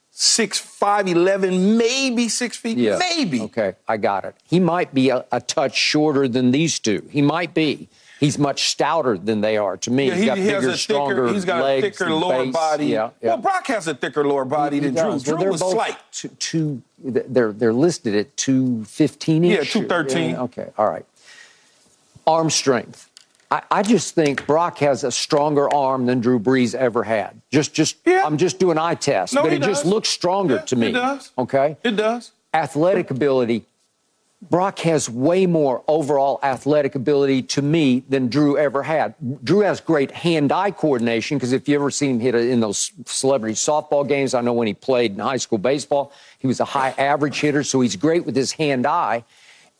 six 0.09 0.59
five 0.59 1.07
eleven, 1.07 1.77
maybe 1.77 2.29
six 2.29 2.57
feet, 2.57 2.77
yeah. 2.77 2.97
maybe. 2.97 3.41
Okay, 3.41 3.75
I 3.87 3.97
got 3.97 4.25
it. 4.25 4.35
He 4.43 4.59
might 4.59 4.93
be 4.93 5.09
a, 5.09 5.25
a 5.31 5.39
touch 5.39 5.75
shorter 5.75 6.27
than 6.27 6.51
these 6.51 6.79
two. 6.79 7.07
He 7.11 7.21
might 7.21 7.53
be 7.53 7.89
he's 8.23 8.37
much 8.37 8.69
stouter 8.69 9.17
than 9.17 9.41
they 9.41 9.57
are. 9.57 9.75
To 9.77 9.91
me, 9.91 10.07
yeah, 10.07 10.15
he's 10.15 10.25
got 10.25 10.37
he 10.37 10.43
bigger, 10.45 10.77
stronger 10.77 11.27
He's 11.33 11.45
got 11.45 11.63
legs 11.63 11.85
a 11.85 11.89
thicker 11.91 12.09
lower 12.11 12.45
base. 12.45 12.53
body. 12.53 12.85
Yeah, 12.87 13.09
yeah, 13.21 13.29
Well, 13.29 13.37
Brock 13.37 13.67
has 13.67 13.87
a 13.87 13.93
thicker 13.93 14.25
lower 14.25 14.45
body 14.45 14.77
he, 14.77 14.81
he 14.81 14.87
than 14.87 14.95
does. 14.95 15.23
Drew. 15.23 15.33
Well, 15.35 15.43
Drew 15.43 15.51
was 15.51 15.61
slight. 15.61 15.97
Two, 16.11 16.29
two, 16.39 16.81
they're 16.99 17.51
they're 17.51 17.73
listed 17.73 18.15
at 18.15 18.35
two 18.37 18.85
fifteen 18.85 19.43
Yeah, 19.43 19.63
two 19.63 19.87
thirteen. 19.87 20.31
Yeah, 20.31 20.43
okay, 20.43 20.69
all 20.77 20.89
right. 20.89 21.05
Arm 22.25 22.49
strength. 22.49 23.09
I, 23.51 23.61
I, 23.69 23.83
just 23.83 24.15
think 24.15 24.47
Brock 24.47 24.79
has 24.79 25.03
a 25.03 25.11
stronger 25.11 25.71
arm 25.71 26.07
than 26.07 26.21
Drew 26.21 26.39
Brees 26.39 26.73
ever 26.73 27.03
had. 27.03 27.39
Just, 27.51 27.71
just, 27.71 27.97
yeah. 28.03 28.23
I'm 28.25 28.37
just 28.37 28.57
doing 28.57 28.79
eye 28.79 28.95
test, 28.95 29.35
no, 29.35 29.43
but 29.43 29.53
it 29.53 29.59
does. 29.59 29.67
just 29.67 29.85
looks 29.85 30.09
stronger 30.09 30.59
to 30.59 30.75
me. 30.75 30.87
It 30.87 30.93
does. 30.93 31.31
Okay. 31.37 31.77
It 31.83 31.91
does. 31.91 32.31
Athletic 32.51 33.11
ability 33.11 33.65
Brock 34.49 34.79
has 34.79 35.09
way 35.09 35.45
more 35.45 35.83
overall 35.87 36.39
athletic 36.43 36.95
ability 36.95 37.43
to 37.43 37.61
me 37.61 38.03
than 38.09 38.27
Drew 38.27 38.57
ever 38.57 38.83
had. 38.83 39.15
Drew 39.43 39.59
has 39.59 39.79
great 39.79 40.11
hand-eye 40.11 40.71
coordination 40.71 41.37
because 41.37 41.53
if 41.53 41.67
you 41.67 41.75
ever 41.75 41.89
seen 41.89 42.15
him 42.15 42.19
hit 42.19 42.35
in 42.35 42.59
those 42.59 42.91
celebrity 43.05 43.55
softball 43.55 44.07
games, 44.07 44.33
I 44.33 44.41
know 44.41 44.53
when 44.53 44.67
he 44.67 44.73
played 44.73 45.13
in 45.13 45.19
high 45.19 45.37
school 45.37 45.57
baseball, 45.57 46.11
he 46.39 46.47
was 46.47 46.59
a 46.59 46.65
high 46.65 46.91
average 46.97 47.39
hitter, 47.39 47.63
so 47.63 47.81
he's 47.81 47.95
great 47.95 48.25
with 48.25 48.35
his 48.35 48.51
hand-eye. 48.51 49.23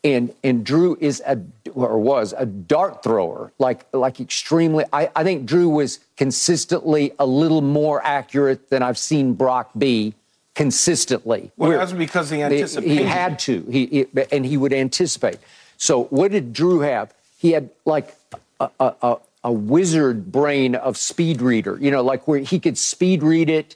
And 0.05 0.33
and 0.43 0.65
Drew 0.65 0.97
is 0.99 1.21
a 1.25 1.39
or 1.73 1.97
was 1.97 2.33
a 2.37 2.45
dart 2.45 3.03
thrower, 3.03 3.53
like 3.57 3.85
like 3.93 4.19
extremely. 4.19 4.83
I, 4.91 5.09
I 5.15 5.23
think 5.23 5.45
Drew 5.45 5.69
was 5.69 6.01
consistently 6.17 7.13
a 7.19 7.25
little 7.25 7.61
more 7.61 8.03
accurate 8.03 8.69
than 8.69 8.83
I've 8.83 8.97
seen 8.97 9.33
Brock 9.33 9.71
be 9.77 10.13
consistently. 10.55 11.51
Well, 11.57 11.71
that's 11.71 11.93
because 11.93 12.29
he 12.29 12.41
anticipated. 12.41 12.97
He 12.97 13.03
had 13.03 13.39
to, 13.39 13.61
he, 13.69 13.85
he, 13.87 14.07
and 14.31 14.45
he 14.45 14.57
would 14.57 14.73
anticipate. 14.73 15.39
So 15.77 16.05
what 16.05 16.31
did 16.31 16.53
Drew 16.53 16.81
have? 16.81 17.13
He 17.37 17.51
had 17.51 17.69
like 17.85 18.15
a, 18.59 18.69
a, 18.79 19.17
a 19.43 19.51
wizard 19.51 20.31
brain 20.31 20.75
of 20.75 20.97
speed 20.97 21.41
reader. 21.41 21.77
You 21.79 21.91
know, 21.91 22.01
like 22.01 22.27
where 22.27 22.39
he 22.39 22.59
could 22.59 22.77
speed 22.77 23.23
read 23.23 23.49
it 23.49 23.75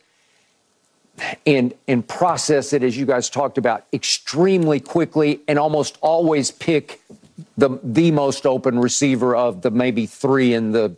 and 1.45 1.74
and 1.88 2.08
process 2.08 2.74
it 2.74 2.84
as 2.84 2.95
you 2.95 3.06
guys 3.06 3.30
talked 3.30 3.58
about 3.58 3.86
extremely 3.91 4.80
quickly 4.80 5.40
and 5.48 5.58
almost 5.58 5.98
always 6.02 6.52
pick 6.52 7.02
the 7.58 7.80
the 7.84 8.12
most 8.12 8.46
open 8.46 8.80
receiver 8.80 9.36
of 9.36 9.62
the 9.62 9.72
maybe 9.72 10.06
three 10.06 10.54
in 10.54 10.72
the 10.72 10.96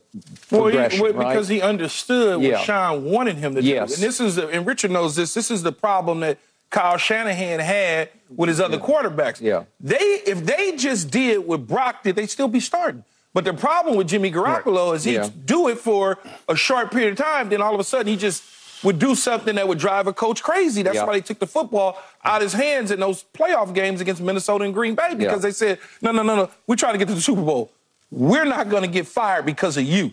well, 0.51 0.63
progression, 0.63 1.05
he, 1.05 1.11
well, 1.11 1.27
because 1.27 1.47
he 1.47 1.61
understood 1.61 2.41
yeah. 2.41 2.51
what 2.51 2.65
Sean 2.65 3.03
wanted 3.03 3.37
him 3.37 3.55
to 3.55 3.61
yes. 3.61 3.89
do. 3.89 3.93
And 3.95 4.03
this 4.03 4.19
is 4.19 4.35
the, 4.35 4.47
and 4.49 4.65
Richard 4.65 4.91
knows 4.91 5.15
this. 5.15 5.33
This 5.33 5.51
is 5.51 5.63
the 5.63 5.71
problem 5.71 6.21
that 6.21 6.37
Kyle 6.69 6.97
Shanahan 6.97 7.59
had 7.59 8.09
with 8.35 8.49
his 8.49 8.59
other 8.59 8.77
yeah. 8.77 8.83
quarterbacks. 8.83 9.41
Yeah. 9.41 9.63
They 9.79 9.97
if 9.97 10.45
they 10.45 10.75
just 10.75 11.11
did 11.11 11.39
what 11.39 11.67
Brock 11.67 12.03
did, 12.03 12.15
they'd 12.15 12.29
still 12.29 12.47
be 12.47 12.59
starting. 12.59 13.03
But 13.33 13.43
the 13.43 13.53
problem 13.53 13.95
with 13.95 14.07
Jimmy 14.07 14.31
Garoppolo 14.31 14.89
right. 14.89 14.95
is 14.95 15.03
he'd 15.03 15.13
yeah. 15.13 15.29
do 15.45 15.67
it 15.67 15.77
for 15.77 16.17
a 16.47 16.55
short 16.55 16.91
period 16.91 17.11
of 17.11 17.17
time, 17.17 17.49
then 17.49 17.61
all 17.61 17.73
of 17.73 17.79
a 17.79 17.83
sudden 17.83 18.07
he 18.07 18.15
just 18.15 18.43
would 18.83 18.99
do 18.99 19.15
something 19.15 19.55
that 19.55 19.67
would 19.67 19.77
drive 19.77 20.07
a 20.07 20.13
coach 20.13 20.41
crazy. 20.43 20.81
That's 20.83 20.97
why 20.99 21.13
they 21.13 21.21
took 21.21 21.39
the 21.39 21.47
football 21.47 21.97
out 22.23 22.41
his 22.41 22.53
hands 22.53 22.91
in 22.91 22.99
those 22.99 23.23
playoff 23.33 23.73
games 23.73 24.01
against 24.01 24.21
Minnesota 24.21 24.63
and 24.65 24.73
Green 24.73 24.95
Bay 24.95 25.15
because 25.15 25.41
they 25.41 25.51
said, 25.51 25.79
no, 26.01 26.11
no, 26.11 26.23
no, 26.23 26.35
no, 26.35 26.49
we're 26.67 26.75
trying 26.75 26.93
to 26.93 26.99
get 26.99 27.07
to 27.07 27.15
the 27.15 27.21
Super 27.21 27.41
Bowl. 27.41 27.71
We're 28.11 28.45
not 28.45 28.69
going 28.69 28.83
to 28.83 28.89
get 28.89 29.07
fired 29.07 29.45
because 29.45 29.77
of 29.77 29.83
you. 29.83 30.11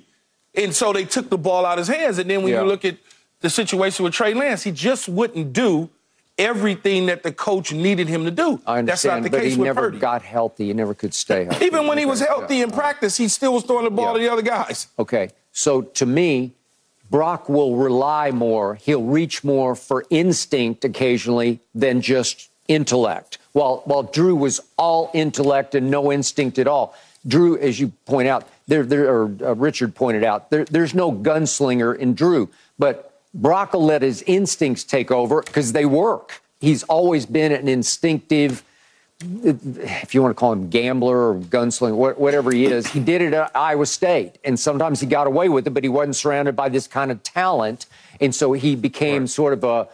And 0.54 0.74
so 0.74 0.92
they 0.92 1.04
took 1.04 1.28
the 1.30 1.38
ball 1.38 1.64
out 1.66 1.78
of 1.78 1.86
his 1.86 1.94
hands. 1.96 2.18
And 2.18 2.28
then 2.28 2.42
when 2.42 2.52
you 2.52 2.62
look 2.62 2.84
at 2.84 2.96
the 3.40 3.50
situation 3.50 4.04
with 4.04 4.14
Trey 4.14 4.34
Lance, 4.34 4.62
he 4.62 4.72
just 4.72 5.08
wouldn't 5.08 5.52
do 5.52 5.90
everything 6.38 7.06
that 7.06 7.22
the 7.22 7.32
coach 7.32 7.72
needed 7.72 8.08
him 8.08 8.24
to 8.24 8.30
do. 8.30 8.60
I 8.66 8.78
understand, 8.78 8.88
That's 8.88 9.04
not 9.04 9.22
the 9.22 9.30
but 9.30 9.40
case 9.40 9.52
he 9.54 9.58
with 9.58 9.66
never 9.66 9.80
Purdy. 9.82 9.98
got 9.98 10.22
healthy. 10.22 10.66
He 10.66 10.72
never 10.74 10.94
could 10.94 11.14
stay 11.14 11.44
healthy. 11.44 11.64
Even 11.64 11.86
when 11.86 11.96
he 11.98 12.04
was 12.04 12.20
healthy 12.20 12.56
yeah. 12.56 12.64
in 12.64 12.70
practice, 12.72 13.16
he 13.16 13.28
still 13.28 13.54
was 13.54 13.64
throwing 13.64 13.84
the 13.84 13.90
ball 13.90 14.08
Yeah. 14.08 14.12
to 14.14 14.18
the 14.20 14.32
other 14.32 14.42
guys. 14.42 14.88
Okay, 14.98 15.30
so 15.52 15.82
to 15.82 16.04
me, 16.06 16.52
Brock 17.10 17.48
will 17.48 17.76
rely 17.76 18.30
more. 18.30 18.74
He'll 18.76 19.02
reach 19.02 19.44
more 19.44 19.74
for 19.74 20.04
instinct 20.10 20.84
occasionally 20.84 21.60
than 21.74 22.00
just 22.00 22.50
intellect. 22.68 23.38
While 23.52 23.82
while 23.84 24.02
Drew 24.02 24.34
was 24.34 24.60
all 24.76 25.10
intellect 25.14 25.74
and 25.74 25.90
no 25.90 26.12
instinct 26.12 26.58
at 26.58 26.66
all. 26.66 26.94
Drew, 27.26 27.58
as 27.58 27.80
you 27.80 27.88
point 28.04 28.28
out, 28.28 28.48
there, 28.68 28.84
there 28.84 29.12
or 29.12 29.24
uh, 29.42 29.54
Richard 29.54 29.94
pointed 29.94 30.22
out, 30.22 30.50
there, 30.50 30.64
there's 30.64 30.94
no 30.94 31.10
gunslinger 31.10 31.96
in 31.96 32.14
Drew, 32.14 32.48
but 32.78 33.20
Brock 33.34 33.72
will 33.72 33.84
let 33.84 34.02
his 34.02 34.22
instincts 34.22 34.84
take 34.84 35.10
over 35.10 35.42
because 35.42 35.72
they 35.72 35.84
work. 35.84 36.40
He's 36.60 36.82
always 36.84 37.26
been 37.26 37.52
an 37.52 37.68
instinctive 37.68 38.62
if 39.20 40.14
you 40.14 40.22
want 40.22 40.36
to 40.36 40.38
call 40.38 40.52
him 40.52 40.68
gambler 40.68 41.30
or 41.30 41.34
gunslinger, 41.36 42.16
whatever 42.18 42.52
he 42.52 42.66
is, 42.66 42.86
he 42.88 43.00
did 43.00 43.22
it 43.22 43.32
at 43.32 43.50
Iowa 43.56 43.86
State. 43.86 44.38
And 44.44 44.60
sometimes 44.60 45.00
he 45.00 45.06
got 45.06 45.26
away 45.26 45.48
with 45.48 45.66
it, 45.66 45.70
but 45.70 45.82
he 45.82 45.88
wasn't 45.88 46.16
surrounded 46.16 46.54
by 46.54 46.68
this 46.68 46.86
kind 46.86 47.10
of 47.10 47.22
talent. 47.22 47.86
And 48.20 48.34
so 48.34 48.52
he 48.52 48.76
became 48.76 49.22
right. 49.22 49.28
sort 49.28 49.52
of 49.54 49.64
a, 49.64 49.88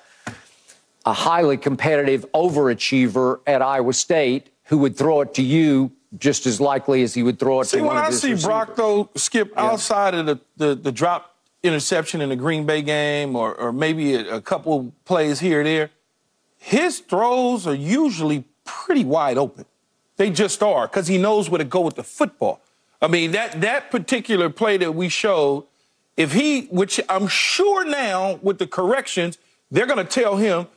a 1.06 1.12
highly 1.12 1.56
competitive 1.56 2.26
overachiever 2.32 3.40
at 3.46 3.62
Iowa 3.62 3.92
State 3.92 4.48
who 4.64 4.78
would 4.78 4.96
throw 4.96 5.20
it 5.20 5.34
to 5.34 5.42
you 5.42 5.92
just 6.18 6.44
as 6.44 6.60
likely 6.60 7.02
as 7.02 7.14
he 7.14 7.22
would 7.22 7.38
throw 7.38 7.60
it 7.60 7.66
see, 7.66 7.78
to 7.78 7.84
when 7.84 7.96
of 7.96 8.04
I 8.04 8.10
see. 8.10 8.34
Brock, 8.34 8.74
though, 8.74 9.08
skip 9.14 9.52
Yeah. 9.54 9.66
outside 9.66 10.14
of 10.14 10.26
the, 10.26 10.40
the, 10.56 10.74
the 10.74 10.92
drop 10.92 11.36
interception 11.62 12.20
in 12.20 12.28
the 12.28 12.36
Green 12.36 12.66
Bay 12.66 12.82
game 12.82 13.36
or, 13.36 13.54
or 13.54 13.72
maybe 13.72 14.14
a, 14.14 14.36
a 14.36 14.40
couple 14.40 14.92
plays 15.04 15.38
here 15.38 15.60
or 15.60 15.64
there, 15.64 15.90
his 16.58 16.98
throws 16.98 17.66
are 17.66 17.74
usually 17.74 18.44
pretty 18.64 19.04
wide 19.04 19.38
open. 19.38 19.64
They 20.16 20.30
just 20.30 20.62
are 20.62 20.86
because 20.86 21.08
he 21.08 21.18
knows 21.18 21.50
where 21.50 21.58
to 21.58 21.64
go 21.64 21.80
with 21.80 21.96
the 21.96 22.04
football. 22.04 22.60
I 23.00 23.08
mean, 23.08 23.32
that, 23.32 23.60
that 23.60 23.90
particular 23.90 24.48
play 24.50 24.76
that 24.76 24.94
we 24.94 25.08
showed, 25.08 25.66
if 26.16 26.32
he, 26.32 26.66
which 26.66 27.00
I'm 27.08 27.26
sure 27.26 27.84
now 27.84 28.38
with 28.42 28.58
the 28.58 28.66
corrections, 28.66 29.38
they're 29.70 29.86
going 29.86 30.04
to 30.04 30.20
tell 30.20 30.36
him 30.36 30.68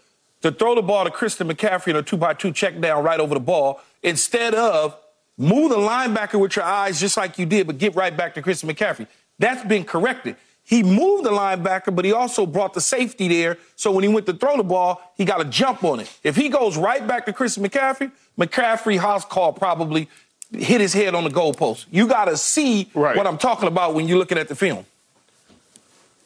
to 0.42 0.52
throw 0.52 0.76
the 0.76 0.82
ball 0.82 1.04
to 1.04 1.12
Christian 1.12 1.48
McCaffrey 1.48 1.90
in 1.90 1.96
a 1.98 2.02
two 2.04 2.18
by 2.18 2.34
two 2.34 2.52
check 2.52 2.80
down 2.80 3.04
right 3.04 3.20
over 3.20 3.34
the 3.34 3.40
ball 3.40 3.82
instead 4.02 4.56
of 4.56 4.98
move 5.38 5.70
the 5.70 5.78
linebacker 5.78 6.40
with 6.40 6.56
your 6.56 6.66
eyes 6.66 7.00
just 7.00 7.18
like 7.18 7.38
you 7.38 7.46
did, 7.46 7.68
but 7.68 7.78
get 7.78 7.96
right 7.96 8.16
back 8.16 8.34
to 8.36 8.42
Christian 8.42 8.70
McCaffrey. 8.70 9.08
That's 9.38 9.64
been 9.68 9.84
corrected. 9.84 10.38
He 10.68 10.82
moved 10.82 11.26
the 11.26 11.30
linebacker, 11.30 11.96
but 11.96 12.06
he 12.06 12.12
also 12.12 12.46
brought 12.48 12.74
the 12.74 12.82
safety 12.82 13.28
there. 13.28 13.58
So 13.76 13.92
when 13.92 14.04
he 14.04 14.10
went 14.10 14.26
to 14.26 14.34
throw 14.34 14.58
the 14.58 14.64
ball, 14.64 15.00
he 15.16 15.24
got 15.24 15.40
a 15.40 15.46
jump 15.46 15.84
on 15.84 16.00
it. 16.00 16.12
If 16.24 16.36
he 16.36 16.50
goes 16.50 16.76
right 16.76 17.06
back 17.06 17.28
to 17.28 17.34
Chris 17.34 17.58
McCaffrey, 17.58 18.12
McCaffrey 18.38 18.98
house 18.98 19.24
call 19.26 19.54
probably 19.54 20.10
hit 20.52 20.82
his 20.82 20.92
head 20.94 21.14
on 21.14 21.24
the 21.24 21.30
goalpost. 21.30 21.86
You 21.92 22.08
got 22.08 22.26
to 22.26 22.36
see 22.38 22.90
Right. 22.96 23.16
what 23.16 23.28
I'm 23.28 23.38
talking 23.38 23.68
about 23.68 23.94
when 23.94 24.08
you're 24.08 24.18
looking 24.18 24.40
at 24.40 24.48
the 24.48 24.56
film. 24.56 24.86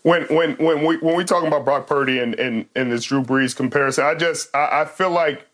when 0.03 0.23
when 0.27 0.55
when 0.55 0.85
we 0.85 0.95
when 0.97 1.15
we 1.17 1.25
talking 1.25 1.47
about 1.49 1.65
Brock 1.65 1.85
Purdy 1.87 2.19
and 2.19 2.33
and, 2.35 2.65
and 2.75 2.91
this 2.91 3.03
Drew 3.03 3.21
Brees 3.21 3.53
comparison, 3.53 4.05
I 4.05 4.15
just 4.15 4.53
I, 4.55 4.81
I 4.81 4.85
feel 4.85 5.09
like 5.09 5.45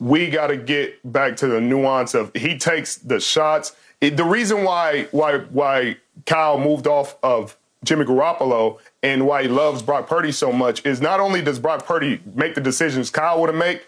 we 0.00 0.30
got 0.30 0.48
to 0.48 0.56
get 0.56 1.00
back 1.12 1.36
to 1.36 1.46
the 1.46 1.60
nuance 1.60 2.14
of 2.14 2.30
he 2.34 2.56
takes 2.58 2.96
the 2.96 3.20
shots. 3.20 3.74
It, 4.00 4.16
the 4.16 4.24
reason 4.24 4.64
why 4.64 5.08
why 5.10 5.38
why 5.38 5.96
Kyle 6.26 6.58
moved 6.58 6.86
off 6.86 7.16
of 7.22 7.56
Jimmy 7.84 8.04
Garoppolo 8.04 8.78
and 9.02 9.26
why 9.26 9.42
he 9.42 9.48
loves 9.48 9.82
Brock 9.82 10.08
Purdy 10.08 10.32
so 10.32 10.52
much 10.52 10.84
is 10.86 11.00
not 11.00 11.20
only 11.20 11.42
does 11.42 11.58
Brock 11.58 11.84
Purdy 11.86 12.20
make 12.34 12.54
the 12.54 12.60
decisions 12.60 13.10
Kyle 13.10 13.40
would 13.40 13.48
have 13.48 13.58
made, 13.58 13.80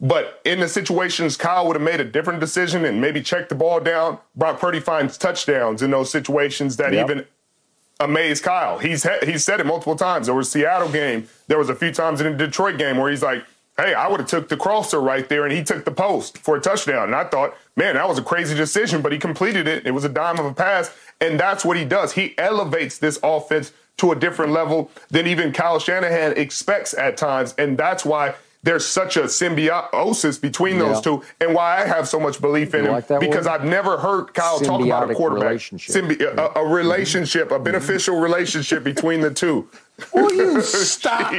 but 0.00 0.40
in 0.44 0.60
the 0.60 0.68
situations 0.68 1.36
Kyle 1.36 1.66
would 1.66 1.76
have 1.76 1.82
made 1.82 2.00
a 2.00 2.04
different 2.04 2.40
decision 2.40 2.84
and 2.84 3.00
maybe 3.00 3.22
checked 3.22 3.48
the 3.48 3.54
ball 3.54 3.80
down, 3.80 4.18
Brock 4.36 4.58
Purdy 4.60 4.80
finds 4.80 5.16
touchdowns 5.18 5.82
in 5.82 5.90
those 5.90 6.10
situations 6.10 6.76
that 6.76 6.92
Yep. 6.92 7.10
even 7.10 7.26
amaze 8.00 8.40
Kyle. 8.40 8.78
He's 8.78 9.06
he's 9.24 9.44
said 9.44 9.60
it 9.60 9.66
multiple 9.66 9.96
times. 9.96 10.26
There 10.26 10.34
was 10.34 10.48
a 10.48 10.50
Seattle 10.50 10.88
game. 10.90 11.28
There 11.48 11.58
was 11.58 11.68
a 11.68 11.74
few 11.74 11.92
times 11.92 12.20
in 12.20 12.32
the 12.36 12.46
Detroit 12.46 12.76
game 12.78 12.96
where 12.98 13.10
he's 13.10 13.22
like, 13.22 13.44
hey, 13.76 13.94
I 13.94 14.08
would 14.08 14.20
have 14.20 14.28
took 14.28 14.48
the 14.48 14.56
crosser 14.56 15.00
right 15.00 15.28
there, 15.28 15.44
and 15.44 15.52
he 15.52 15.64
took 15.64 15.84
the 15.84 15.90
post 15.90 16.38
for 16.38 16.56
a 16.56 16.60
touchdown. 16.60 17.04
And 17.04 17.14
I 17.14 17.24
thought, 17.24 17.56
man, 17.76 17.96
that 17.96 18.08
was 18.08 18.18
a 18.18 18.22
crazy 18.22 18.54
decision, 18.54 19.02
but 19.02 19.12
he 19.12 19.18
completed 19.18 19.66
it. 19.66 19.86
It 19.86 19.90
was 19.92 20.04
a 20.04 20.08
dime 20.08 20.38
of 20.38 20.46
a 20.46 20.54
pass, 20.54 20.94
and 21.20 21.38
that's 21.38 21.64
what 21.64 21.76
he 21.76 21.84
does. 21.84 22.12
He 22.12 22.34
elevates 22.38 22.98
this 22.98 23.18
offense 23.22 23.72
to 23.96 24.12
a 24.12 24.16
different 24.16 24.52
level 24.52 24.90
than 25.10 25.26
even 25.26 25.52
Kyle 25.52 25.78
Shanahan 25.78 26.32
expects 26.36 26.94
at 26.94 27.16
times, 27.16 27.54
and 27.58 27.76
that's 27.78 28.04
why 28.04 28.34
there's 28.64 28.86
such 28.86 29.16
a 29.18 29.28
symbiosis 29.28 30.38
between 30.38 30.78
those 30.78 30.96
Yeah. 30.96 31.02
two, 31.02 31.22
and 31.40 31.54
why 31.54 31.82
I 31.82 31.86
have 31.86 32.08
so 32.08 32.18
much 32.18 32.40
belief 32.40 32.74
in 32.74 32.80
You 32.84 32.86
him 32.86 32.92
like 32.94 33.20
because 33.20 33.44
word? 33.44 33.52
I've 33.52 33.64
never 33.64 33.98
heard 33.98 34.32
Kyle 34.32 34.58
talk 34.58 34.80
about 34.80 35.10
a 35.10 35.14
quarterback. 35.14 35.48
relationship. 35.48 35.94
Symbi- 35.94 36.20
a, 36.22 36.30
a 36.30 36.48
mm-hmm. 36.48 36.72
relationship, 36.72 37.50
a 37.50 37.58
beneficial 37.58 38.18
relationship 38.20 38.82
between 38.82 39.20
the 39.20 39.30
two. 39.30 39.68
Will 40.14 40.32
you 40.32 40.60
stop? 40.62 41.34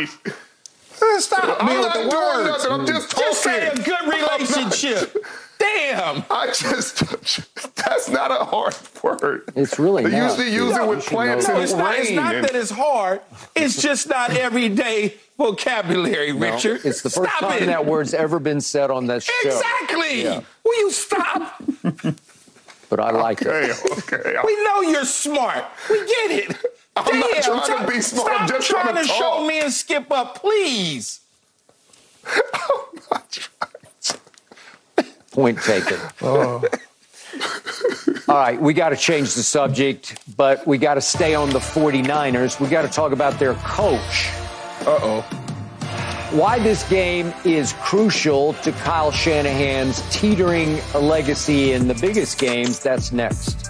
Jeez. 1.14 1.22
Stop 1.22 1.62
me 1.64 1.76
I'm 1.76 1.82
not 1.82 1.94
the 1.94 2.00
doing 2.02 2.10
words. 2.16 2.50
nothing. 2.50 2.72
I'm 2.72 2.86
just 2.88 3.12
talking. 3.12 3.28
Just 3.28 3.44
say 3.44 3.68
a 3.68 3.76
good 3.76 4.08
relationship. 4.08 5.26
Damn. 5.58 6.24
I 6.30 6.48
just, 6.48 6.98
that's 7.76 8.10
not 8.10 8.30
a 8.32 8.44
hard 8.44 8.76
word. 9.02 9.44
It's 9.56 9.80
really 9.80 10.04
hard. 10.04 10.14
They 10.14 10.20
not. 10.20 10.30
usually 10.32 10.52
use 10.54 10.76
You 10.76 10.84
it 10.84 10.88
with 10.90 11.06
plants 11.06 11.48
that. 11.48 11.54
No, 11.54 11.56
and 11.56 11.64
it's 11.64 11.74
not, 11.74 11.96
it's 11.98 12.12
not 12.12 12.36
and- 12.36 12.44
that 12.46 12.56
it's 12.56 12.72
hard. 12.72 13.22
It's 13.56 13.82
just 13.82 14.10
not 14.10 14.32
everyday 14.32 15.14
vocabulary, 15.38 16.34
No, 16.34 16.40
Richard. 16.54 16.82
It's 16.86 17.02
the 17.04 17.10
first 17.10 17.32
Stop 17.38 17.52
time 17.52 17.64
it. 17.64 17.66
that 17.68 17.86
word's 17.86 18.14
ever 18.14 18.40
been 18.40 18.60
said 18.60 18.92
on 18.92 19.08
this 19.08 19.24
show. 19.24 19.34
Exactly. 19.50 20.24
Yeah. 20.24 20.42
Will 20.66 20.78
you 20.80 20.92
stop? 20.92 21.62
But 22.90 23.00
I 23.00 23.12
like 23.12 23.42
it. 23.42 23.48
Okay, 23.48 24.16
okay. 24.18 24.36
We 24.46 24.64
know 24.64 24.82
you're 24.82 25.06
smart. 25.06 25.66
We 25.90 25.98
get 26.00 26.32
it. 26.50 26.58
I'm 26.98 27.20
not 27.20 27.30
Damn, 27.32 27.44
trying 27.44 27.60
to 27.60 27.66
stop- 27.66 27.90
be 27.90 28.02
smart. 28.02 28.28
Stop 28.28 28.42
I'm 28.42 28.48
just 28.48 28.70
trying, 28.70 28.84
trying 28.94 29.04
to 29.04 29.08
show 29.08 29.20
talk. 29.20 29.48
me 29.48 29.60
and 29.60 29.72
skip 29.74 30.12
up, 30.12 30.36
please. 30.42 31.20
Point 35.32 35.60
taken. 35.62 35.98
Oh. 36.22 36.64
All 38.30 38.36
right, 38.38 38.60
we 38.62 38.74
got 38.74 38.90
to 38.90 38.96
change 38.96 39.34
the 39.36 39.44
subject, 39.44 40.18
but 40.38 40.66
we 40.66 40.78
got 40.78 40.94
to 40.96 41.02
stay 41.02 41.36
on 41.36 41.50
the 41.50 41.60
49ers. 41.60 42.60
We 42.62 42.70
got 42.70 42.84
to 42.84 42.88
talk 42.88 43.12
about 43.12 43.38
their 43.40 43.54
coach. 43.56 44.30
Uh 44.82 44.98
oh. 45.02 45.22
Why 46.32 46.58
this 46.60 46.88
game 46.90 47.34
is 47.44 47.74
crucial 47.82 48.54
to 48.54 48.72
Kyle 48.72 49.12
Shanahan's 49.12 50.02
teetering 50.16 50.80
legacy 50.94 51.74
in 51.74 51.88
the 51.90 51.94
biggest 51.96 52.40
games, 52.40 52.80
that's 52.80 53.12
next. 53.12 53.70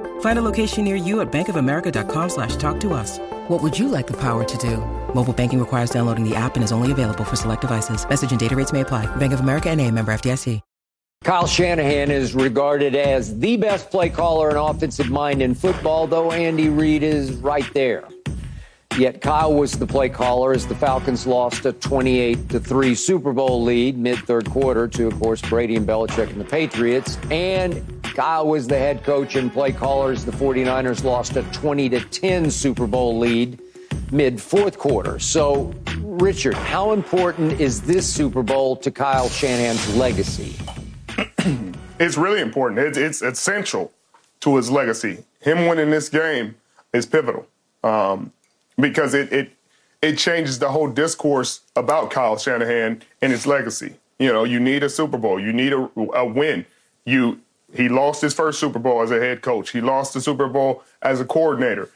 Find 0.21 0.39
a 0.39 0.41
location 0.41 0.83
near 0.83 0.95
you 0.95 1.21
at 1.21 1.31
bankofamerica.com 1.31 2.29
slash 2.29 2.55
talk 2.55 2.79
to 2.79 2.93
us. 2.93 3.19
What 3.49 3.61
would 3.61 3.77
you 3.77 3.87
like 3.87 4.07
the 4.07 4.17
power 4.17 4.43
to 4.43 4.57
do? 4.57 4.77
Mobile 5.13 5.33
banking 5.33 5.59
requires 5.59 5.91
downloading 5.91 6.27
the 6.27 6.35
app 6.35 6.55
and 6.55 6.63
is 6.63 6.71
only 6.71 6.91
available 6.91 7.23
for 7.23 7.35
select 7.35 7.61
devices. 7.61 8.07
Message 8.09 8.31
and 8.31 8.39
data 8.39 8.55
rates 8.55 8.73
may 8.73 8.81
apply. 8.81 9.05
Bank 9.17 9.33
of 9.33 9.41
America 9.41 9.69
and 9.69 9.79
a 9.79 9.91
member 9.91 10.11
FDIC. 10.11 10.61
Kyle 11.23 11.45
Shanahan 11.45 12.09
is 12.09 12.33
regarded 12.33 12.95
as 12.95 13.37
the 13.37 13.55
best 13.55 13.91
play 13.91 14.09
caller 14.09 14.49
and 14.49 14.57
offensive 14.57 15.11
mind 15.11 15.39
in 15.39 15.53
football, 15.53 16.07
though 16.07 16.31
Andy 16.31 16.67
Reid 16.67 17.03
is 17.03 17.33
right 17.33 17.71
there. 17.75 18.05
Yet 18.97 19.21
Kyle 19.21 19.53
was 19.53 19.79
the 19.79 19.87
play 19.87 20.09
caller 20.09 20.51
as 20.51 20.67
the 20.67 20.75
Falcons 20.75 21.25
lost 21.25 21.65
a 21.65 21.71
28 21.71 22.49
to 22.49 22.59
3 22.59 22.93
Super 22.93 23.31
Bowl 23.31 23.63
lead 23.63 23.97
mid 23.97 24.19
third 24.19 24.49
quarter 24.49 24.87
to, 24.89 25.07
of 25.07 25.19
course, 25.19 25.41
Brady 25.41 25.75
and 25.77 25.87
Belichick 25.87 26.29
and 26.29 26.39
the 26.41 26.45
Patriots. 26.45 27.17
And 27.29 28.03
Kyle 28.03 28.47
was 28.47 28.67
the 28.67 28.77
head 28.77 29.03
coach 29.03 29.35
and 29.35 29.51
play 29.51 29.71
caller 29.71 30.11
as 30.11 30.25
the 30.25 30.31
49ers 30.31 31.03
lost 31.03 31.37
a 31.37 31.43
20 31.53 31.89
to 31.89 32.01
10 32.01 32.51
Super 32.51 32.85
Bowl 32.85 33.17
lead 33.17 33.59
mid 34.11 34.41
fourth 34.41 34.77
quarter. 34.77 35.19
So, 35.19 35.73
Richard, 35.99 36.55
how 36.55 36.91
important 36.91 37.61
is 37.61 37.81
this 37.81 38.11
Super 38.11 38.43
Bowl 38.43 38.75
to 38.75 38.91
Kyle 38.91 39.29
Shanahan's 39.29 39.95
legacy? 39.95 40.55
It's 41.99 42.17
really 42.17 42.41
important. 42.41 42.79
It's, 42.79 42.97
it's 42.97 43.21
essential 43.21 43.91
to 44.39 44.55
his 44.55 44.71
legacy. 44.71 45.23
Him 45.39 45.67
winning 45.67 45.91
this 45.91 46.09
game 46.09 46.55
is 46.93 47.05
pivotal 47.05 47.45
um, 47.83 48.31
because 48.81 49.13
it, 49.13 49.31
it 49.31 49.51
it 50.01 50.17
changes 50.17 50.59
the 50.59 50.69
whole 50.69 50.89
discourse 50.89 51.61
about 51.75 52.09
Kyle 52.09 52.37
Shanahan 52.37 53.03
and 53.21 53.31
his 53.31 53.45
legacy. 53.45 53.95
You 54.19 54.33
know, 54.33 54.43
you 54.43 54.59
need 54.59 54.83
a 54.83 54.89
Super 54.89 55.17
Bowl. 55.17 55.39
You 55.39 55.53
need 55.53 55.73
a, 55.73 55.89
a 56.13 56.25
win. 56.25 56.65
You 57.05 57.39
he 57.73 57.87
lost 57.87 58.21
his 58.21 58.33
first 58.33 58.59
Super 58.59 58.79
Bowl 58.79 59.01
as 59.01 59.11
a 59.11 59.19
head 59.19 59.41
coach. 59.41 59.71
He 59.71 59.79
lost 59.79 60.13
the 60.13 60.21
Super 60.21 60.47
Bowl 60.47 60.83
as 61.01 61.21
a 61.21 61.25
coordinator. 61.25 61.89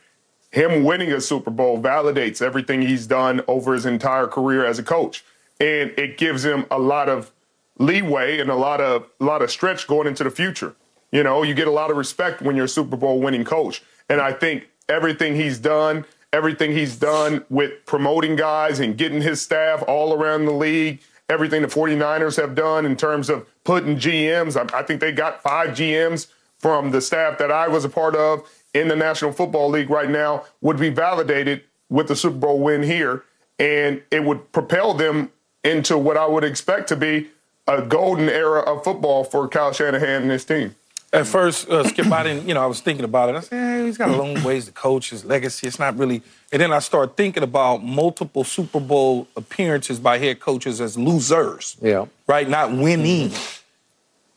Him 0.52 0.86
winning 0.86 1.12
a 1.12 1.20
Super 1.20 1.52
Bowl 1.52 1.82
validates 1.82 2.42
everything 2.42 2.82
he's 2.82 3.08
done 3.08 3.42
over 3.48 3.74
his 3.74 3.86
entire 3.86 4.28
career 4.28 4.66
as 4.66 4.80
a 4.80 4.84
coach, 4.84 5.26
and 5.60 5.92
it 5.98 6.18
gives 6.18 6.46
him 6.46 6.66
a 6.72 6.80
lot 6.80 7.10
of 7.10 7.32
leeway 7.78 8.40
and 8.40 8.50
a 8.50 8.56
lot 8.56 8.80
of 8.80 9.06
a 9.20 9.24
lot 9.24 9.42
of 9.42 9.52
stretch 9.52 9.88
going 9.88 10.08
into 10.08 10.24
the 10.24 10.32
future. 10.32 10.76
You 11.12 11.24
know, 11.24 11.44
you 11.44 11.54
get 11.54 11.68
a 11.68 11.72
lot 11.72 11.92
of 11.92 11.98
respect 11.98 12.42
when 12.42 12.56
you're 12.56 12.66
a 12.66 12.70
Super 12.70 12.98
Bowl 12.98 13.20
winning 13.20 13.46
coach. 13.46 13.84
And 14.10 14.22
I 14.22 14.34
think 14.34 14.68
everything 14.90 15.36
he's 15.36 15.60
done, 15.60 16.06
everything 16.36 16.74
he's 16.74 16.98
done 16.98 17.46
with 17.50 17.86
promoting 17.86 18.36
guys 18.36 18.82
and 18.82 18.98
getting 18.98 19.22
his 19.22 19.42
staff 19.42 19.82
all 19.88 20.14
around 20.14 20.44
the 20.44 20.52
league, 20.52 21.00
everything 21.30 21.62
the 21.62 21.68
49ers 21.68 22.36
have 22.36 22.54
done 22.54 22.86
in 22.86 22.98
terms 22.98 23.30
of 23.30 23.48
putting 23.64 23.96
GMs, 23.96 24.58
I, 24.58 24.80
I 24.80 24.84
think 24.84 25.00
they 25.00 25.14
got 25.14 25.42
five 25.42 25.70
GMs 25.70 26.28
from 26.58 26.92
the 26.92 27.00
staff 27.00 27.38
that 27.38 27.52
I 27.52 27.70
was 27.70 27.86
a 27.86 27.90
part 27.90 28.16
of 28.18 28.48
in 28.74 28.90
the 28.90 28.96
National 28.98 29.32
Football 29.32 29.70
League 29.70 29.90
right 29.90 30.10
now 30.10 30.44
would 30.60 30.78
be 30.78 30.90
validated 30.90 31.64
with 31.90 32.10
the 32.10 32.16
Super 32.18 32.38
Bowl 32.38 32.60
win 32.60 32.84
here. 32.84 33.24
And 33.58 34.04
it 34.12 34.26
would 34.26 34.52
propel 34.52 34.94
them 34.94 35.32
into 35.64 35.98
what 35.98 36.18
I 36.18 36.26
would 36.26 36.44
expect 36.44 36.90
to 36.90 36.98
be 36.98 37.30
a 37.66 37.82
golden 37.82 38.28
era 38.28 38.60
of 38.60 38.84
football 38.84 39.24
for 39.24 39.48
Kyle 39.48 39.72
Shanahan 39.72 40.24
and 40.24 40.32
his 40.32 40.44
team. 40.44 40.76
At 41.20 41.28
first, 41.28 41.70
uh, 41.70 41.84
Skip, 41.88 42.12
I 42.12 42.24
didn't, 42.24 42.48
you 42.48 42.54
know, 42.54 42.62
I 42.62 42.66
was 42.66 42.82
thinking 42.82 43.06
about 43.06 43.30
it. 43.30 43.36
I 43.36 43.40
said, 43.40 43.58
hey, 43.80 43.86
he's 43.86 43.98
got 43.98 44.10
a 44.10 44.16
long 44.16 44.44
ways 44.44 44.66
to 44.66 44.72
coach, 44.72 45.10
his 45.12 45.24
legacy. 45.26 45.68
It's 45.68 45.80
not 45.80 45.98
really. 45.98 46.22
And 46.52 46.62
then 46.62 46.74
I 46.74 46.80
started 46.80 47.16
thinking 47.16 47.44
about 47.44 47.84
multiple 47.84 48.44
Super 48.44 48.80
Bowl 48.80 49.28
appearances 49.36 50.00
by 50.00 50.18
head 50.18 50.40
coaches 50.40 50.82
as 50.82 50.98
losers, 50.98 51.78
Yeah. 51.82 52.06
right? 52.28 52.48
Not 52.48 52.72
winning. 52.72 53.32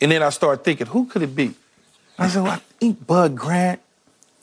And 0.01 0.13
then 0.13 0.23
I 0.23 0.31
started 0.31 0.65
thinking, 0.65 0.87
who 0.87 1.07
could 1.07 1.23
it 1.23 1.35
be? 1.35 1.55
I 2.19 2.29
said, 2.29 2.43
well, 2.43 2.53
I 2.53 2.61
think 2.79 3.07
Bud 3.07 3.35
Grant. 3.37 3.81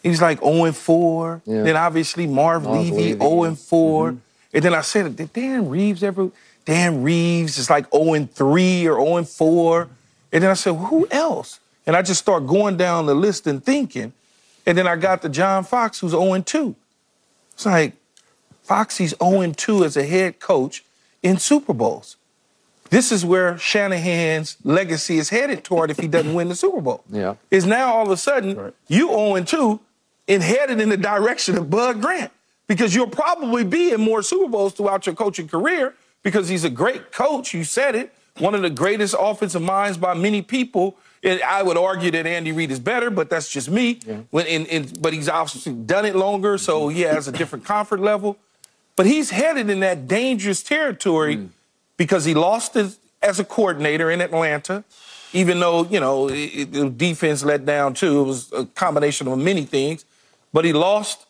He's 0.03 0.21
like 0.21 0.39
0 0.41 0.65
and 0.65 0.75
4. 0.75 1.41
Yeah. 1.45 1.63
Then 1.63 1.75
obviously 1.77 2.27
Marv, 2.27 2.63
Marv 2.63 2.77
Levy, 2.77 3.13
Levy, 3.15 3.19
0 3.19 3.55
4. 3.55 4.09
And 4.53 4.63
then 4.63 4.73
I 4.73 4.81
said, 4.81 5.15
did 5.15 5.33
Dan 5.33 5.67
Reeves 5.69 6.03
ever? 6.03 6.29
Dan 6.65 7.01
Reeves 7.03 7.57
is 7.57 7.69
like 7.69 7.91
0 7.91 8.13
and 8.13 8.31
3 8.31 8.87
or 8.87 9.03
0 9.03 9.17
and 9.17 9.27
4. 9.27 9.87
And 10.31 10.43
then 10.43 10.51
I 10.51 10.53
said, 10.53 10.73
who 10.75 11.07
else? 11.09 11.59
And 11.87 11.95
I 11.95 12.01
just 12.01 12.21
start 12.21 12.47
going 12.47 12.77
down 12.77 13.05
the 13.05 13.15
list 13.15 13.47
and 13.47 13.63
thinking. 13.63 14.13
And 14.65 14.77
then 14.77 14.87
I 14.87 14.95
got 14.95 15.21
to 15.21 15.29
John 15.29 15.63
Fox, 15.63 15.99
who's 15.99 16.11
0 16.11 16.41
2. 16.41 16.75
It's 17.53 17.65
like, 17.65 17.93
Foxy's 18.63 19.13
0 19.23 19.51
2 19.51 19.85
as 19.85 19.95
a 19.95 20.03
head 20.03 20.39
coach 20.39 20.83
in 21.21 21.37
Super 21.37 21.73
Bowls. 21.73 22.17
This 22.89 23.11
is 23.11 23.25
where 23.25 23.57
Shanahan's 23.57 24.57
legacy 24.63 25.17
is 25.17 25.29
headed 25.29 25.63
toward 25.63 25.89
if 25.91 25.99
he 25.99 26.07
doesn't 26.07 26.33
win 26.33 26.49
the 26.49 26.55
Super 26.55 26.81
Bowl. 26.81 27.03
Yeah. 27.09 27.35
Is 27.51 27.65
now 27.65 27.93
all 27.93 28.05
of 28.05 28.11
a 28.11 28.17
sudden 28.17 28.73
you 28.87 29.07
0 29.09 29.43
2 29.43 29.79
and 30.27 30.43
headed 30.43 30.79
in 30.81 30.89
the 30.89 30.97
direction 30.97 31.57
of 31.57 31.69
Bud 31.69 32.01
Grant 32.01 32.31
because 32.67 32.95
you'll 32.95 33.07
probably 33.07 33.63
be 33.63 33.91
in 33.91 34.01
more 34.01 34.21
Super 34.21 34.49
Bowls 34.49 34.73
throughout 34.73 35.05
your 35.05 35.15
coaching 35.15 35.47
career 35.47 35.95
because 36.23 36.49
he's 36.49 36.63
a 36.63 36.69
great 36.69 37.11
coach. 37.11 37.53
You 37.53 37.63
said 37.63 37.95
it. 37.95 38.13
One 38.39 38.53
of 38.55 38.61
the 38.61 38.69
greatest 38.69 39.15
offensive 39.17 39.61
minds 39.61 39.97
by 39.97 40.13
many 40.13 40.41
people. 40.41 40.97
And 41.25 41.41
I 41.41 41.63
would 41.63 41.75
argue 41.75 42.11
that 42.11 42.27
Andy 42.27 42.51
Reid 42.51 42.69
is 42.69 42.79
better, 42.79 43.09
but 43.09 43.31
that's 43.31 43.49
just 43.49 43.67
me. 43.67 43.99
When, 44.29 44.45
and, 44.45 44.67
and, 44.67 45.01
but 45.01 45.11
he's 45.11 45.27
obviously 45.27 45.73
done 45.73 46.05
it 46.05 46.15
longer, 46.15 46.59
so 46.59 46.87
he 46.87 47.01
has 47.01 47.27
a 47.27 47.31
different 47.31 47.65
comfort 47.65 47.99
level. 47.99 48.37
But 48.95 49.07
he's 49.07 49.31
headed 49.31 49.71
in 49.71 49.79
that 49.79 50.07
dangerous 50.07 50.61
territory 50.61 51.37
mm. 51.37 51.49
because 51.97 52.25
he 52.25 52.35
lost 52.35 52.75
it 52.75 52.95
as 53.23 53.39
a 53.39 53.43
coordinator 53.43 54.11
in 54.11 54.21
Atlanta, 54.21 54.83
even 55.33 55.59
though, 55.59 55.85
you 55.85 55.99
know, 55.99 56.29
it, 56.29 56.35
it- 56.35 56.71
the 56.71 56.89
defense 56.91 57.43
let 57.43 57.65
down 57.65 57.95
too. 57.95 58.21
It 58.21 58.23
was 58.23 58.53
a 58.53 58.65
combination 58.65 59.27
of 59.27 59.39
many 59.39 59.65
things. 59.65 60.05
But 60.53 60.63
he 60.63 60.73
lost 60.73 61.25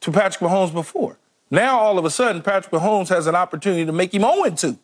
to 0.00 0.10
Patrick 0.10 0.50
Mahomes 0.50 0.74
before. 0.74 1.16
Now, 1.48 1.78
all 1.78 1.96
of 1.98 2.04
a 2.04 2.10
sudden, 2.10 2.42
Patrick 2.42 2.72
Mahomes 2.72 3.08
has 3.08 3.26
an 3.28 3.36
opportunity 3.36 3.86
to 3.86 3.92
make 3.92 4.12
him 4.12 4.22
0 4.22 4.50
2. 4.50 4.78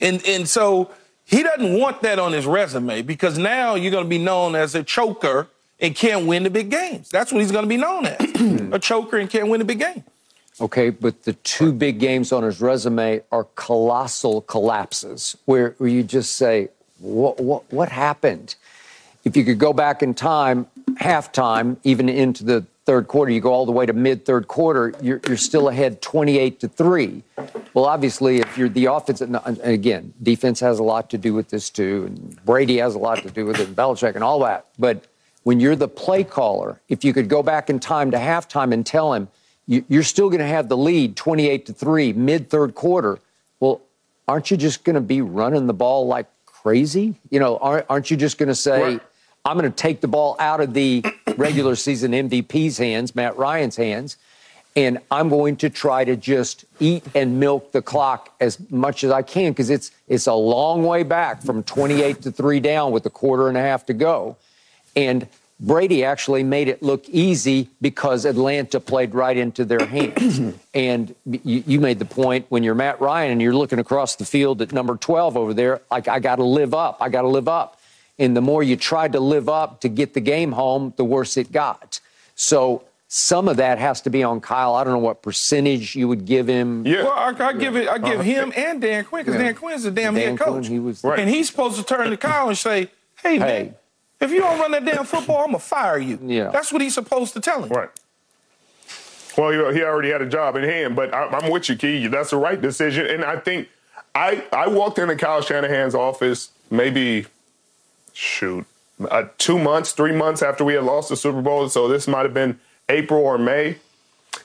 And, 0.00 0.26
and 0.26 0.48
so 0.48 0.90
He 1.30 1.44
doesn't 1.44 1.78
want 1.78 2.02
that 2.02 2.18
on 2.18 2.32
his 2.32 2.44
resume 2.44 3.02
because 3.02 3.38
now 3.38 3.76
you're 3.76 3.92
going 3.92 4.02
to 4.02 4.10
be 4.10 4.18
known 4.18 4.56
as 4.56 4.74
a 4.74 4.82
choker 4.82 5.46
and 5.78 5.94
can't 5.94 6.26
win 6.26 6.42
the 6.42 6.50
big 6.50 6.72
games. 6.72 7.08
That's 7.08 7.30
what 7.30 7.40
he's 7.40 7.52
going 7.52 7.62
to 7.62 7.68
be 7.68 7.76
known 7.76 8.06
as 8.06 8.18
a 8.72 8.80
choker 8.80 9.16
and 9.16 9.30
can't 9.30 9.48
win 9.48 9.60
the 9.60 9.64
big 9.64 9.78
game. 9.78 10.02
Okay, 10.60 10.90
but 10.90 11.22
the 11.22 11.34
two 11.34 11.72
big 11.72 12.00
games 12.00 12.32
on 12.32 12.42
his 12.42 12.60
resume 12.60 13.22
are 13.30 13.44
colossal 13.54 14.40
collapses 14.42 15.36
where, 15.44 15.76
where 15.78 15.88
you 15.88 16.02
just 16.02 16.34
say, 16.34 16.68
what, 16.98 17.38
what, 17.38 17.72
what 17.72 17.90
happened? 17.90 18.56
If 19.24 19.36
you 19.36 19.44
could 19.44 19.60
go 19.60 19.72
back 19.72 20.02
in 20.02 20.14
time, 20.14 20.66
halftime, 20.94 21.76
even 21.84 22.08
into 22.08 22.42
the 22.42 22.64
third 22.90 23.06
quarter, 23.06 23.30
you 23.30 23.40
go 23.40 23.52
all 23.52 23.66
the 23.66 23.70
way 23.70 23.86
to 23.86 23.92
mid 23.92 24.24
third 24.24 24.48
quarter, 24.48 24.92
you're, 25.00 25.20
you're 25.28 25.36
still 25.36 25.68
ahead 25.68 26.02
28 26.02 26.58
to 26.58 26.66
3. 26.66 27.22
Well, 27.72 27.84
obviously, 27.84 28.38
if 28.38 28.58
you're 28.58 28.68
the 28.68 28.86
offense, 28.86 29.20
and 29.20 29.36
again, 29.62 30.12
defense 30.20 30.58
has 30.58 30.80
a 30.80 30.82
lot 30.82 31.08
to 31.10 31.16
do 31.16 31.32
with 31.32 31.50
this 31.50 31.70
too, 31.70 32.06
and 32.08 32.44
Brady 32.44 32.78
has 32.78 32.96
a 32.96 32.98
lot 32.98 33.22
to 33.22 33.30
do 33.30 33.46
with 33.46 33.60
it, 33.60 33.68
and 33.68 33.76
Belichick 33.76 34.16
and 34.16 34.24
all 34.24 34.40
that. 34.40 34.66
But 34.76 35.04
when 35.44 35.60
you're 35.60 35.76
the 35.76 35.86
play 35.86 36.24
caller, 36.24 36.80
if 36.88 37.04
you 37.04 37.12
could 37.12 37.28
go 37.28 37.44
back 37.44 37.70
in 37.70 37.78
time 37.78 38.10
to 38.10 38.16
halftime 38.16 38.72
and 38.72 38.84
tell 38.84 39.14
him, 39.14 39.28
you're 39.68 40.02
still 40.02 40.28
going 40.28 40.40
to 40.40 40.46
have 40.48 40.68
the 40.68 40.76
lead 40.76 41.14
28 41.14 41.66
to 41.66 41.72
3 41.72 42.12
mid 42.14 42.50
third 42.50 42.74
quarter. 42.74 43.20
Well, 43.60 43.82
aren't 44.26 44.50
you 44.50 44.56
just 44.56 44.82
going 44.82 44.94
to 44.94 45.00
be 45.00 45.20
running 45.20 45.68
the 45.68 45.74
ball 45.74 46.08
like 46.08 46.26
crazy? 46.44 47.14
You 47.30 47.38
know, 47.38 47.56
aren't 47.58 48.10
you 48.10 48.16
just 48.16 48.36
going 48.36 48.48
to 48.48 48.54
say, 48.56 48.82
right. 48.82 49.02
I'm 49.44 49.56
going 49.56 49.70
to 49.70 49.76
take 49.76 50.00
the 50.00 50.08
ball 50.08 50.34
out 50.40 50.60
of 50.60 50.74
the 50.74 51.04
regular 51.36 51.76
season 51.76 52.12
MVP's 52.12 52.78
hands, 52.78 53.14
Matt 53.14 53.36
Ryan's 53.36 53.76
hands, 53.76 54.16
and 54.76 54.98
I'm 55.10 55.28
going 55.28 55.56
to 55.56 55.70
try 55.70 56.04
to 56.04 56.16
just 56.16 56.64
eat 56.78 57.04
and 57.14 57.40
milk 57.40 57.72
the 57.72 57.82
clock 57.82 58.34
as 58.40 58.58
much 58.70 59.02
as 59.02 59.10
I 59.10 59.22
can 59.22 59.52
because 59.52 59.70
it's 59.70 59.90
it's 60.08 60.26
a 60.26 60.34
long 60.34 60.84
way 60.84 61.02
back 61.02 61.42
from 61.42 61.62
28 61.62 62.22
to 62.22 62.32
3 62.32 62.60
down 62.60 62.92
with 62.92 63.04
a 63.06 63.10
quarter 63.10 63.48
and 63.48 63.56
a 63.56 63.60
half 63.60 63.86
to 63.86 63.94
go. 63.94 64.36
And 64.94 65.26
Brady 65.60 66.04
actually 66.04 66.42
made 66.42 66.68
it 66.68 66.82
look 66.82 67.06
easy 67.08 67.68
because 67.82 68.24
Atlanta 68.24 68.80
played 68.80 69.14
right 69.14 69.36
into 69.36 69.64
their 69.64 69.84
hands. 69.84 70.56
and 70.74 71.14
you, 71.26 71.62
you, 71.66 71.80
made 71.80 71.98
the 71.98 72.06
point 72.06 72.46
when 72.48 72.62
you're 72.62 72.74
Matt 72.74 73.00
Ryan 73.00 73.32
and 73.32 73.42
you're 73.42 73.54
looking 73.54 73.78
across 73.78 74.16
the 74.16 74.24
field 74.24 74.62
at 74.62 74.72
number 74.72 74.96
12 74.96 75.36
over 75.36 75.52
there, 75.52 75.82
like, 75.90 76.08
I 76.08 76.18
got 76.18 76.36
to 76.36 76.44
live 76.44 76.72
up. 76.72 76.96
I 77.00 77.10
got 77.10 77.22
to 77.22 77.28
live 77.28 77.46
up. 77.46 77.78
And 78.20 78.36
the 78.36 78.42
more 78.42 78.62
you 78.62 78.76
tried 78.76 79.12
to 79.12 79.20
live 79.20 79.48
up 79.48 79.80
to 79.80 79.88
get 79.88 80.14
the 80.14 80.20
game 80.20 80.52
home, 80.52 80.92
the 80.96 81.04
worse 81.04 81.36
it 81.38 81.50
got. 81.50 82.00
So 82.36 82.84
some 83.08 83.48
of 83.48 83.56
that 83.56 83.78
has 83.78 84.02
to 84.02 84.10
be 84.10 84.22
on 84.22 84.40
Kyle. 84.40 84.74
I 84.74 84.84
don't 84.84 84.92
know 84.92 84.98
what 85.00 85.22
percentage 85.22 85.96
you 85.96 86.06
would 86.06 86.26
give 86.26 86.46
him. 86.46 86.86
Yeah, 86.86 87.04
well, 87.04 87.12
I, 87.12 87.34
I 87.48 87.52
give 87.54 87.74
it. 87.76 87.88
I 87.88 87.98
give 87.98 88.20
uh, 88.20 88.22
him 88.22 88.52
and 88.54 88.80
Dan 88.80 89.04
Quinn 89.04 89.24
because 89.24 89.40
yeah. 89.40 89.46
Dan 89.46 89.54
Quinn's 89.56 89.84
a 89.86 89.90
damn 89.90 90.14
Dan 90.14 90.36
head 90.36 90.38
coach. 90.38 90.66
Quinn, 90.66 90.72
he 90.72 90.78
was, 90.78 91.02
right. 91.02 91.18
and 91.18 91.28
he's 91.28 91.48
supposed 91.48 91.76
to 91.78 91.82
turn 91.82 92.10
to 92.10 92.16
Kyle 92.16 92.48
and 92.48 92.56
say, 92.56 92.90
"Hey, 93.22 93.32
hey. 93.32 93.38
man, 93.38 93.74
if 94.20 94.30
you 94.30 94.40
don't 94.40 94.60
run 94.60 94.70
that 94.72 94.84
damn 94.84 95.04
football, 95.04 95.38
I'm 95.38 95.46
gonna 95.46 95.58
fire 95.58 95.98
you. 95.98 96.18
Yeah. 96.22 96.50
That's 96.50 96.72
what 96.72 96.82
he's 96.82 96.94
supposed 96.94 97.32
to 97.32 97.40
tell 97.40 97.64
him. 97.64 97.70
Right. 97.70 97.90
Well, 99.36 99.72
he 99.72 99.82
already 99.82 100.10
had 100.10 100.20
a 100.20 100.28
job 100.28 100.56
in 100.56 100.64
hand, 100.64 100.94
but 100.94 101.14
I'm 101.14 101.50
with 101.50 101.68
you, 101.70 101.76
Key. 101.76 102.06
That's 102.06 102.30
the 102.30 102.36
right 102.36 102.60
decision, 102.60 103.06
and 103.06 103.24
I 103.24 103.38
think 103.38 103.68
I 104.14 104.44
I 104.52 104.68
walked 104.68 104.98
into 104.98 105.16
Kyle 105.16 105.40
Shanahan's 105.40 105.94
office 105.94 106.50
maybe 106.70 107.26
shoot 108.12 108.66
uh, 109.08 109.24
two 109.38 109.58
months, 109.58 109.92
three 109.92 110.12
months 110.12 110.42
after 110.42 110.64
we 110.64 110.74
had 110.74 110.84
lost 110.84 111.08
the 111.08 111.16
Super 111.16 111.40
Bowl, 111.40 111.68
so 111.68 111.88
this 111.88 112.08
might 112.08 112.22
have 112.22 112.34
been 112.34 112.58
April 112.88 113.20
or 113.20 113.38
May. 113.38 113.76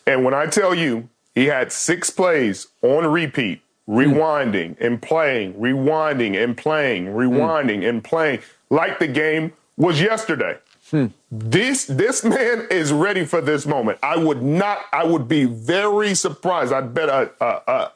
And 0.05 0.23
when 0.23 0.33
I 0.33 0.45
tell 0.45 0.73
you, 0.73 1.09
he 1.33 1.45
had 1.45 1.71
six 1.71 2.09
plays 2.09 2.67
on 2.81 3.05
repeat, 3.07 3.61
rewinding 3.87 4.77
mm. 4.77 4.81
and 4.81 5.01
playing, 5.01 5.53
rewinding 5.55 6.41
and 6.41 6.55
playing, 6.55 7.07
rewinding 7.07 7.79
mm. 7.79 7.89
and 7.89 8.03
playing, 8.03 8.39
like 8.69 8.99
the 8.99 9.07
game 9.07 9.53
was 9.77 9.99
yesterday. 9.99 10.57
Hmm. 10.91 11.07
This 11.31 11.85
this 11.85 12.23
man 12.23 12.67
is 12.69 12.93
ready 12.93 13.25
for 13.25 13.41
this 13.41 13.65
moment. 13.65 13.97
I 14.03 14.17
would 14.17 14.43
not. 14.43 14.81
I 14.93 15.03
would 15.03 15.27
be 15.27 15.45
very 15.45 16.13
surprised. 16.13 16.71
I'd 16.71 16.93
bet 16.93 17.09
a, 17.09 17.31
a, 17.41 17.61
a, 17.67 17.91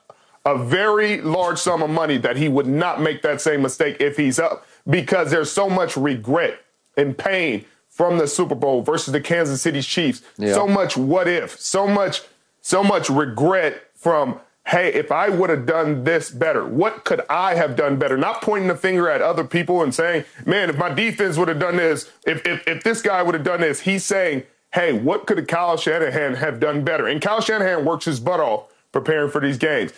a 0.53 0.57
very 0.57 1.21
large 1.21 1.59
sum 1.59 1.83
of 1.83 1.91
money 1.91 2.17
that 2.17 2.35
he 2.35 2.49
would 2.49 2.65
not 2.65 2.99
make 2.99 3.21
that 3.21 3.41
same 3.41 3.61
mistake 3.61 3.97
if 3.99 4.17
he's 4.17 4.39
up 4.39 4.65
because 4.89 5.31
there's 5.31 5.51
so 5.51 5.69
much 5.69 5.95
regret 5.95 6.59
and 6.97 7.17
pain 7.17 7.65
from 7.89 8.17
the 8.17 8.27
Super 8.27 8.55
Bowl 8.55 8.81
versus 8.81 9.11
the 9.11 9.21
Kansas 9.21 9.61
City 9.61 9.81
Chiefs. 9.81 10.21
Yeah. 10.37 10.53
So 10.53 10.67
much 10.67 10.97
what 10.97 11.27
if. 11.27 11.59
So 11.59 11.87
much 11.87 12.21
so 12.61 12.83
much 12.83 13.09
regret 13.09 13.81
from 13.95 14.39
hey, 14.69 14.93
if 14.93 15.11
I 15.11 15.29
would 15.29 15.49
have 15.49 15.65
done 15.65 16.03
this 16.03 16.29
better, 16.29 16.63
what 16.63 17.03
could 17.03 17.21
I 17.27 17.55
have 17.55 17.75
done 17.75 17.97
better? 17.97 18.17
Not 18.17 18.43
pointing 18.43 18.67
the 18.67 18.75
finger 18.75 19.09
at 19.09 19.19
other 19.19 19.43
people 19.43 19.81
and 19.81 19.95
saying, 19.95 20.25
man, 20.45 20.69
if 20.69 20.77
my 20.77 20.89
defense 20.89 21.37
would 21.37 21.47
have 21.47 21.57
done 21.57 21.77
this, 21.77 22.11
if, 22.27 22.45
if, 22.45 22.67
if 22.67 22.83
this 22.83 23.01
guy 23.01 23.23
would 23.23 23.33
have 23.33 23.43
done 23.43 23.61
this, 23.61 23.79
he's 23.79 24.05
saying, 24.05 24.43
hey, 24.71 24.93
what 24.93 25.25
could 25.25 25.47
Kyle 25.47 25.75
Shanahan 25.75 26.35
have 26.35 26.59
done 26.59 26.83
better? 26.83 27.07
And 27.07 27.19
Kyle 27.19 27.41
Shanahan 27.41 27.83
works 27.83 28.05
his 28.05 28.19
butt 28.19 28.39
off 28.39 28.71
preparing 28.91 29.31
for 29.31 29.41
these 29.41 29.57
games. 29.57 29.91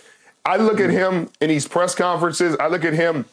I 0.46 0.56
look 0.56 0.80
at 0.80 0.90
him 0.90 1.30
in 1.42 1.50
these 1.50 1.68
press 1.68 1.94
conferences, 1.94 2.56
I 2.58 2.68
look 2.68 2.86
at 2.86 2.94
him 2.94 3.26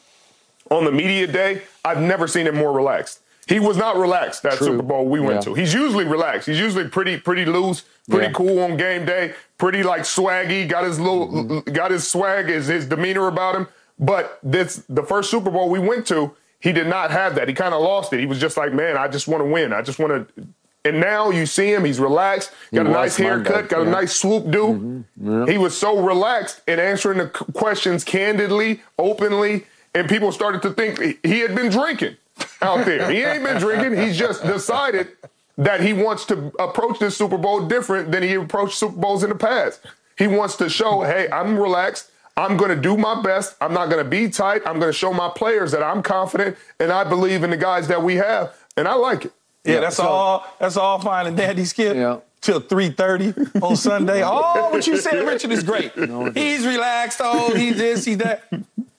on 0.69 0.85
the 0.85 0.91
media 0.91 1.27
day, 1.27 1.63
I've 1.83 2.01
never 2.01 2.27
seen 2.27 2.47
him 2.47 2.55
more 2.55 2.71
relaxed. 2.71 3.21
He 3.47 3.59
was 3.59 3.77
not 3.77 3.97
relaxed 3.97 4.43
that 4.43 4.53
True. 4.53 4.67
Super 4.67 4.83
Bowl 4.83 5.07
we 5.07 5.19
went 5.19 5.37
yeah. 5.37 5.53
to. 5.53 5.53
He's 5.55 5.73
usually 5.73 6.05
relaxed. 6.05 6.47
He's 6.47 6.59
usually 6.59 6.87
pretty 6.87 7.17
pretty 7.17 7.45
loose, 7.45 7.83
pretty 8.07 8.27
yeah. 8.27 8.33
cool 8.33 8.59
on 8.59 8.77
game 8.77 9.05
day, 9.05 9.33
pretty 9.57 9.81
like 9.81 10.01
swaggy, 10.01 10.69
got 10.69 10.83
his 10.83 10.99
little 10.99 11.27
mm-hmm. 11.27 11.73
got 11.73 11.89
his 11.89 12.07
swag, 12.07 12.45
his 12.45 12.67
his 12.67 12.85
demeanor 12.85 13.27
about 13.27 13.55
him. 13.55 13.67
But 13.97 14.39
this 14.43 14.83
the 14.87 15.01
first 15.01 15.31
Super 15.31 15.49
Bowl 15.49 15.67
we 15.67 15.79
went 15.79 16.05
to, 16.07 16.35
he 16.59 16.71
did 16.71 16.85
not 16.85 17.09
have 17.09 17.33
that. 17.35 17.47
He 17.47 17.55
kind 17.55 17.73
of 17.73 17.81
lost 17.81 18.13
it. 18.13 18.19
He 18.19 18.27
was 18.27 18.39
just 18.39 18.55
like, 18.55 18.71
man, 18.71 18.97
I 18.97 19.07
just 19.07 19.27
want 19.27 19.41
to 19.43 19.49
win. 19.49 19.73
I 19.73 19.81
just 19.81 19.97
want 19.97 20.35
to. 20.35 20.47
And 20.85 20.99
now 20.99 21.29
you 21.31 21.45
see 21.45 21.73
him, 21.73 21.83
he's 21.83 21.99
relaxed, 21.99 22.51
got 22.73 22.85
he 22.85 22.91
a 22.91 22.93
nice 22.93 23.17
haircut, 23.17 23.67
got 23.67 23.81
yeah. 23.81 23.87
a 23.87 23.91
nice 23.91 24.15
swoop 24.15 24.49
do. 24.49 25.03
Mm-hmm. 25.21 25.47
He 25.49 25.57
was 25.57 25.75
so 25.77 25.99
relaxed 26.01 26.61
in 26.67 26.79
answering 26.79 27.17
the 27.17 27.27
questions 27.27 28.03
candidly, 28.03 28.81
openly, 28.97 29.65
and 29.93 30.07
people 30.07 30.31
started 30.31 30.61
to 30.63 30.71
think 30.71 30.99
he 31.23 31.39
had 31.39 31.55
been 31.55 31.69
drinking 31.69 32.17
out 32.61 32.85
there. 32.85 33.09
He 33.11 33.21
ain't 33.21 33.43
been 33.43 33.57
drinking. 33.57 33.97
He's 33.97 34.17
just 34.17 34.43
decided 34.43 35.09
that 35.57 35.81
he 35.81 35.93
wants 35.93 36.25
to 36.25 36.51
approach 36.57 36.99
this 36.99 37.17
Super 37.17 37.37
Bowl 37.37 37.67
different 37.67 38.11
than 38.11 38.23
he 38.23 38.35
approached 38.35 38.77
Super 38.77 38.95
Bowls 38.95 39.23
in 39.23 39.29
the 39.29 39.35
past. 39.35 39.81
He 40.17 40.27
wants 40.27 40.55
to 40.57 40.69
show, 40.69 41.01
hey, 41.01 41.29
I'm 41.31 41.57
relaxed. 41.57 42.11
I'm 42.37 42.55
going 42.55 42.69
to 42.69 42.81
do 42.81 42.95
my 42.95 43.21
best. 43.21 43.55
I'm 43.59 43.73
not 43.73 43.89
going 43.89 44.03
to 44.03 44.09
be 44.09 44.29
tight. 44.29 44.61
I'm 44.65 44.79
going 44.79 44.91
to 44.91 44.97
show 44.97 45.13
my 45.13 45.29
players 45.29 45.71
that 45.71 45.83
I'm 45.83 46.01
confident 46.01 46.57
and 46.79 46.91
I 46.91 47.03
believe 47.03 47.43
in 47.43 47.49
the 47.49 47.57
guys 47.57 47.89
that 47.89 48.01
we 48.01 48.15
have, 48.15 48.55
and 48.77 48.87
I 48.87 48.93
like 48.93 49.25
it. 49.25 49.33
Yeah, 49.65 49.73
yeah 49.73 49.79
that's 49.81 49.97
so, 49.97 50.07
all. 50.07 50.55
That's 50.59 50.77
all 50.77 50.99
fine 50.99 51.27
and 51.27 51.35
dandy, 51.35 51.65
Skip. 51.65 51.95
Yeah. 51.95 52.19
Till 52.41 52.61
3:30 52.61 53.61
on 53.61 53.75
Sunday. 53.75 54.23
oh, 54.25 54.69
what 54.69 54.87
you 54.87 54.95
said, 54.95 55.27
Richard, 55.27 55.51
is 55.51 55.63
great. 55.63 55.91
he's 55.93 56.65
relaxed. 56.65 57.19
Oh, 57.21 57.53
he's 57.53 57.77
this, 57.77 58.05
he's 58.05 58.17
that. 58.19 58.43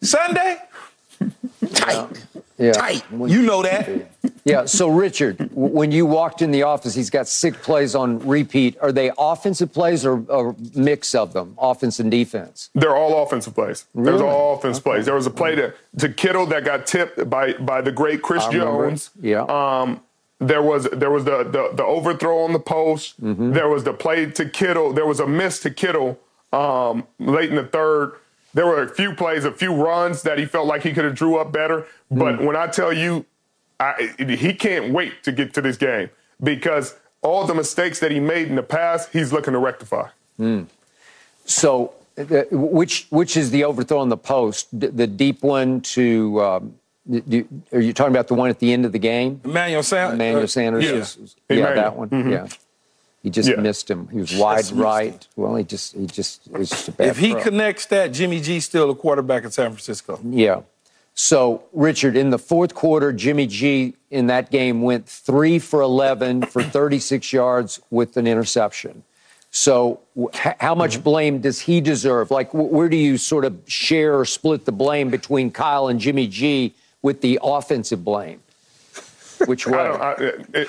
Sunday, 0.02 0.58
tight. 1.74 2.26
Yeah. 2.59 2.72
Tight. 2.72 3.05
You 3.10 3.42
know 3.42 3.62
that. 3.62 4.10
Yeah. 4.44 4.66
So, 4.66 4.88
Richard, 4.88 5.51
when 5.55 5.92
you 5.92 6.05
walked 6.05 6.42
in 6.42 6.51
the 6.51 6.62
office, 6.64 6.94
he's 6.94 7.09
got 7.09 7.26
six 7.26 7.56
plays 7.59 7.94
on 7.94 8.18
repeat. 8.26 8.76
Are 8.80 8.92
they 8.92 9.10
offensive 9.18 9.72
plays 9.72 10.05
or 10.05 10.24
a 10.28 10.55
mix 10.78 11.14
of 11.14 11.32
them, 11.32 11.55
offense 11.59 11.98
and 12.01 12.10
defense? 12.10 12.68
They're 12.74 12.97
all 12.97 13.22
offensive 13.22 13.55
plays. 13.55 13.86
Really? 13.94 14.10
There's 14.10 14.22
all 14.22 14.59
offensive 14.59 14.86
okay. 14.86 14.97
plays. 14.97 15.06
There 15.06 15.14
was 15.14 15.26
a 15.26 15.30
play 15.30 15.55
to, 15.55 15.74
to 15.98 16.09
Kittle 16.10 16.47
that 16.47 16.64
got 16.64 16.86
tipped 16.86 17.30
by 17.30 17.55
by 17.55 17.80
the 17.80 17.92
great 17.92 18.20
Chris 18.22 18.47
Jones. 18.48 19.10
Yeah. 19.20 19.44
Um, 19.44 20.01
there 20.38 20.62
was 20.62 20.84
there 20.92 21.10
was 21.10 21.24
the 21.24 21.44
the, 21.44 21.70
the 21.74 21.84
overthrow 21.84 22.40
on 22.40 22.52
the 22.52 22.60
post. 22.60 23.22
Mm-hmm. 23.22 23.52
There 23.52 23.68
was 23.68 23.84
the 23.84 23.92
play 23.92 24.26
to 24.26 24.48
Kittle. 24.48 24.92
There 24.92 25.06
was 25.06 25.20
a 25.20 25.26
miss 25.26 25.60
to 25.60 25.70
Kittle 25.70 26.18
um, 26.52 27.06
late 27.18 27.51
in 27.51 27.56
the 27.56 27.64
third. 27.64 28.14
There 28.52 28.66
were 28.66 28.82
a 28.82 28.89
few 28.89 29.14
plays, 29.14 29.44
a 29.44 29.52
few 29.52 29.72
runs 29.72 30.22
that 30.22 30.39
he 30.39 30.44
felt 30.44 30.66
like 30.66 30.82
he 30.82 30.93
could 30.93 31.05
have 31.05 31.14
drew 31.14 31.36
up 31.36 31.52
better. 31.52 31.86
But 32.10 32.36
mm. 32.36 32.47
when 32.47 32.56
I 32.56 32.66
tell 32.66 32.93
you, 32.93 33.24
I, 33.78 34.12
he 34.18 34.52
can't 34.55 34.93
wait 34.93 35.22
to 35.24 35.32
get 35.32 35.55
to 35.55 35.60
this 35.60 35.77
game 35.77 36.10
because 36.43 36.97
all 37.22 37.47
the 37.47 37.55
mistakes 37.55 38.01
that 38.01 38.10
he 38.10 38.20
made 38.20 38.48
in 38.48 38.56
the 38.56 38.62
past, 38.62 39.12
he's 39.12 39.32
looking 39.32 39.52
to 39.52 39.59
rectify. 39.59 40.09
Mm. 40.39 40.66
So, 41.44 41.93
uh, 42.18 42.43
which 42.51 43.06
which 43.10 43.36
is 43.36 43.51
the 43.51 43.64
overthrow 43.64 43.98
on 43.98 44.09
the 44.09 44.16
post? 44.16 44.68
The 44.72 45.06
deep 45.06 45.43
one 45.43 45.81
to. 45.82 46.43
Um, 46.43 46.74
do, 47.09 47.48
are 47.72 47.81
you 47.81 47.93
talking 47.93 48.12
about 48.12 48.28
the 48.28 48.35
one 48.35 48.51
at 48.51 48.59
the 48.59 48.72
end 48.72 48.85
of 48.85 48.93
the 48.93 48.98
game? 48.98 49.40
Emmanuel 49.44 49.82
Sanders. 49.82 50.14
Emmanuel 50.14 50.47
Sanders. 50.47 50.85
Yeah, 50.85 50.93
is, 50.93 51.36
yeah 51.48 51.74
that 51.74 51.97
one. 51.97 52.09
Mm-hmm. 52.10 52.31
Yeah. 52.31 52.47
He 53.22 53.28
just 53.30 53.48
yeah. 53.48 53.56
missed 53.56 53.90
him. 53.90 54.09
He 54.09 54.18
was 54.18 54.34
wide 54.34 54.70
right. 54.72 55.26
Well, 55.36 55.56
he 55.56 55.64
just 55.64 55.94
he 55.94 56.06
just 56.06 56.47
it 56.47 56.52
was 56.59 56.70
just 56.70 56.88
a 56.88 56.92
bad. 56.92 57.09
If 57.09 57.18
he 57.18 57.32
throw. 57.32 57.42
connects 57.42 57.86
that, 57.86 58.09
Jimmy 58.12 58.40
G 58.40 58.60
still 58.60 58.90
a 58.90 58.94
quarterback 58.94 59.44
in 59.44 59.51
San 59.51 59.70
Francisco. 59.70 60.18
Yeah. 60.24 60.62
So, 61.12 61.64
Richard, 61.74 62.16
in 62.16 62.30
the 62.30 62.38
fourth 62.38 62.74
quarter, 62.74 63.12
Jimmy 63.12 63.47
G 63.47 63.94
in 64.10 64.28
that 64.28 64.51
game 64.51 64.80
went 64.80 65.06
three 65.06 65.59
for 65.59 65.82
11 65.82 66.42
for 66.47 66.62
36 66.62 67.32
yards 67.32 67.78
with 67.90 68.16
an 68.16 68.26
interception. 68.26 69.02
So, 69.51 70.01
how 70.32 70.74
much 70.74 70.94
Mm-hmm. 70.94 71.02
blame 71.02 71.40
does 71.40 71.60
he 71.60 71.80
deserve? 71.82 72.30
Like, 72.30 72.51
where 72.55 72.88
do 72.88 72.97
you 72.97 73.18
sort 73.18 73.44
of 73.44 73.60
share 73.66 74.18
or 74.18 74.24
split 74.24 74.64
the 74.64 74.72
blame 74.72 75.10
between 75.10 75.51
Kyle 75.51 75.88
and 75.88 76.01
Jimmy 76.01 76.26
G 76.26 76.74
with 77.02 77.20
the 77.20 77.38
offensive 77.42 78.02
blame? 78.05 78.40
Which 79.46 79.66
way? 79.66 79.78
I 79.78 79.88
don't, 79.88 80.02
I, 80.02 80.14
it, 80.58 80.68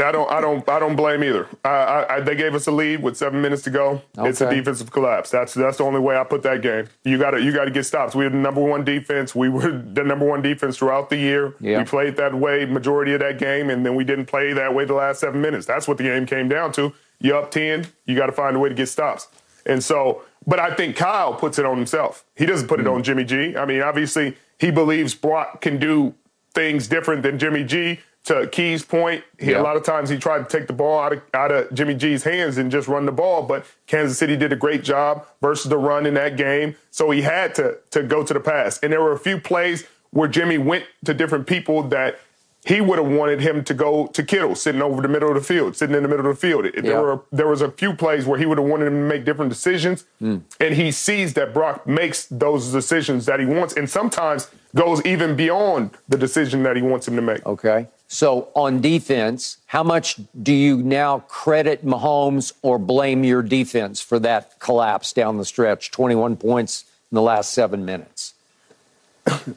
I 0.00 0.12
don't, 0.12 0.30
I 0.30 0.40
don't, 0.40 0.68
I 0.68 0.78
don't 0.78 0.96
blame 0.96 1.24
either. 1.24 1.48
I, 1.64 1.68
I, 1.68 2.16
I, 2.16 2.20
they 2.20 2.36
gave 2.36 2.54
us 2.54 2.66
a 2.66 2.70
lead 2.70 3.02
with 3.02 3.16
seven 3.16 3.40
minutes 3.40 3.62
to 3.62 3.70
go. 3.70 4.02
It's 4.18 4.40
a 4.40 4.50
defensive 4.50 4.90
collapse. 4.90 5.30
That's 5.30 5.54
that's 5.54 5.78
the 5.78 5.84
only 5.84 6.00
way 6.00 6.16
I 6.16 6.24
put 6.24 6.42
that 6.42 6.62
game. 6.62 6.88
You 7.04 7.18
got 7.18 7.32
to 7.32 7.42
you 7.42 7.52
got 7.52 7.64
to 7.66 7.70
get 7.70 7.84
stops. 7.84 8.14
We 8.14 8.24
were 8.24 8.30
the 8.30 8.36
number 8.36 8.60
one 8.60 8.84
defense. 8.84 9.34
We 9.34 9.48
were 9.48 9.70
the 9.92 10.04
number 10.04 10.26
one 10.26 10.42
defense 10.42 10.78
throughout 10.78 11.10
the 11.10 11.16
year. 11.16 11.54
Yeah. 11.60 11.78
We 11.78 11.84
played 11.84 12.16
that 12.16 12.34
way 12.34 12.64
majority 12.66 13.14
of 13.14 13.20
that 13.20 13.38
game, 13.38 13.70
and 13.70 13.84
then 13.84 13.94
we 13.94 14.04
didn't 14.04 14.26
play 14.26 14.52
that 14.52 14.74
way 14.74 14.84
the 14.84 14.94
last 14.94 15.20
seven 15.20 15.40
minutes. 15.40 15.66
That's 15.66 15.88
what 15.88 15.98
the 15.98 16.04
game 16.04 16.26
came 16.26 16.48
down 16.48 16.72
to. 16.72 16.92
You 17.20 17.36
up 17.36 17.50
ten, 17.50 17.86
you 18.04 18.16
got 18.16 18.26
to 18.26 18.32
find 18.32 18.56
a 18.56 18.58
way 18.58 18.68
to 18.68 18.74
get 18.74 18.88
stops. 18.88 19.28
And 19.64 19.82
so, 19.82 20.22
but 20.46 20.60
I 20.60 20.74
think 20.74 20.96
Kyle 20.96 21.34
puts 21.34 21.58
it 21.58 21.66
on 21.66 21.76
himself. 21.76 22.24
He 22.34 22.46
doesn't 22.46 22.68
put 22.68 22.78
it 22.78 22.84
hmm. 22.84 22.92
on 22.92 23.02
Jimmy 23.02 23.24
G. 23.24 23.56
I 23.56 23.64
mean, 23.64 23.82
obviously, 23.82 24.36
he 24.58 24.70
believes 24.70 25.14
Brock 25.14 25.60
can 25.60 25.78
do 25.78 26.14
things 26.56 26.88
different 26.88 27.22
than 27.22 27.38
Jimmy 27.38 27.62
G. 27.62 28.00
To 28.24 28.48
Key's 28.48 28.84
point, 28.84 29.22
he, 29.38 29.52
Yeah. 29.52 29.60
a 29.60 29.62
lot 29.62 29.76
of 29.76 29.84
times 29.84 30.08
he 30.08 30.16
tried 30.18 30.48
to 30.48 30.58
take 30.58 30.66
the 30.66 30.72
ball 30.72 30.98
out 30.98 31.12
of, 31.12 31.22
out 31.32 31.52
of 31.52 31.72
Jimmy 31.72 31.94
G's 31.94 32.24
hands 32.24 32.58
and 32.58 32.72
just 32.72 32.88
run 32.88 33.06
the 33.06 33.12
ball, 33.12 33.42
but 33.44 33.64
Kansas 33.86 34.18
City 34.18 34.36
did 34.36 34.52
a 34.52 34.56
great 34.56 34.82
job 34.82 35.24
versus 35.40 35.70
the 35.70 35.78
run 35.78 36.06
in 36.06 36.14
that 36.14 36.36
game. 36.36 36.74
So 36.90 37.12
he 37.12 37.22
had 37.22 37.54
to 37.54 37.76
to 37.92 38.02
go 38.02 38.24
to 38.24 38.34
the 38.34 38.40
pass. 38.40 38.80
And 38.82 38.92
there 38.92 39.00
were 39.00 39.12
a 39.12 39.18
few 39.18 39.38
plays 39.38 39.86
where 40.10 40.26
Jimmy 40.28 40.58
went 40.58 40.86
to 41.04 41.14
different 41.14 41.46
people 41.46 41.84
that 41.84 42.18
he 42.66 42.80
would 42.80 42.98
have 42.98 43.08
wanted 43.08 43.40
him 43.40 43.62
to 43.62 43.74
go 43.74 44.08
to 44.08 44.24
Kittle, 44.24 44.56
sitting 44.56 44.82
over 44.82 45.00
the 45.00 45.08
middle 45.08 45.28
of 45.28 45.36
the 45.36 45.40
field, 45.40 45.76
sitting 45.76 45.94
in 45.94 46.02
the 46.02 46.08
middle 46.08 46.26
of 46.26 46.34
the 46.34 46.40
field. 46.40 46.64
There 46.64 46.84
Yeah. 46.84 47.00
were 47.00 47.20
there 47.30 47.46
was 47.46 47.62
a 47.62 47.70
few 47.70 47.94
plays 47.94 48.26
where 48.26 48.38
he 48.38 48.44
would 48.44 48.58
have 48.58 48.66
wanted 48.66 48.88
him 48.88 48.94
to 48.94 49.08
make 49.14 49.24
different 49.24 49.50
decisions, 49.50 50.04
hmm. 50.18 50.38
and 50.58 50.74
he 50.74 50.90
sees 50.90 51.34
that 51.34 51.54
Brock 51.54 51.86
makes 51.86 52.26
those 52.26 52.72
decisions 52.72 53.24
that 53.26 53.38
he 53.38 53.46
wants, 53.46 53.74
and 53.74 53.88
sometimes 53.88 54.48
goes 54.74 55.04
even 55.06 55.36
beyond 55.36 55.90
the 56.08 56.18
decision 56.18 56.64
that 56.64 56.74
he 56.76 56.82
wants 56.82 57.06
him 57.06 57.14
to 57.16 57.22
make. 57.22 57.46
Okay. 57.46 57.86
So 58.08 58.48
on 58.54 58.80
defense, 58.80 59.58
how 59.66 59.82
much 59.82 60.20
do 60.42 60.52
you 60.52 60.76
now 60.78 61.20
credit 61.28 61.84
Mahomes 61.84 62.52
or 62.62 62.78
blame 62.78 63.24
your 63.24 63.42
defense 63.42 64.00
for 64.00 64.18
that 64.20 64.58
collapse 64.60 65.12
down 65.12 65.38
the 65.38 65.44
stretch? 65.44 65.90
21 65.92 66.36
points 66.36 66.84
in 67.10 67.14
the 67.14 67.22
last 67.22 67.52
seven 67.52 67.84
minutes. 67.84 68.34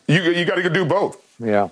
You 0.07 0.21
you 0.23 0.45
got 0.45 0.55
to 0.55 0.69
do 0.69 0.85
both. 0.85 1.17
Yeah. 1.39 1.69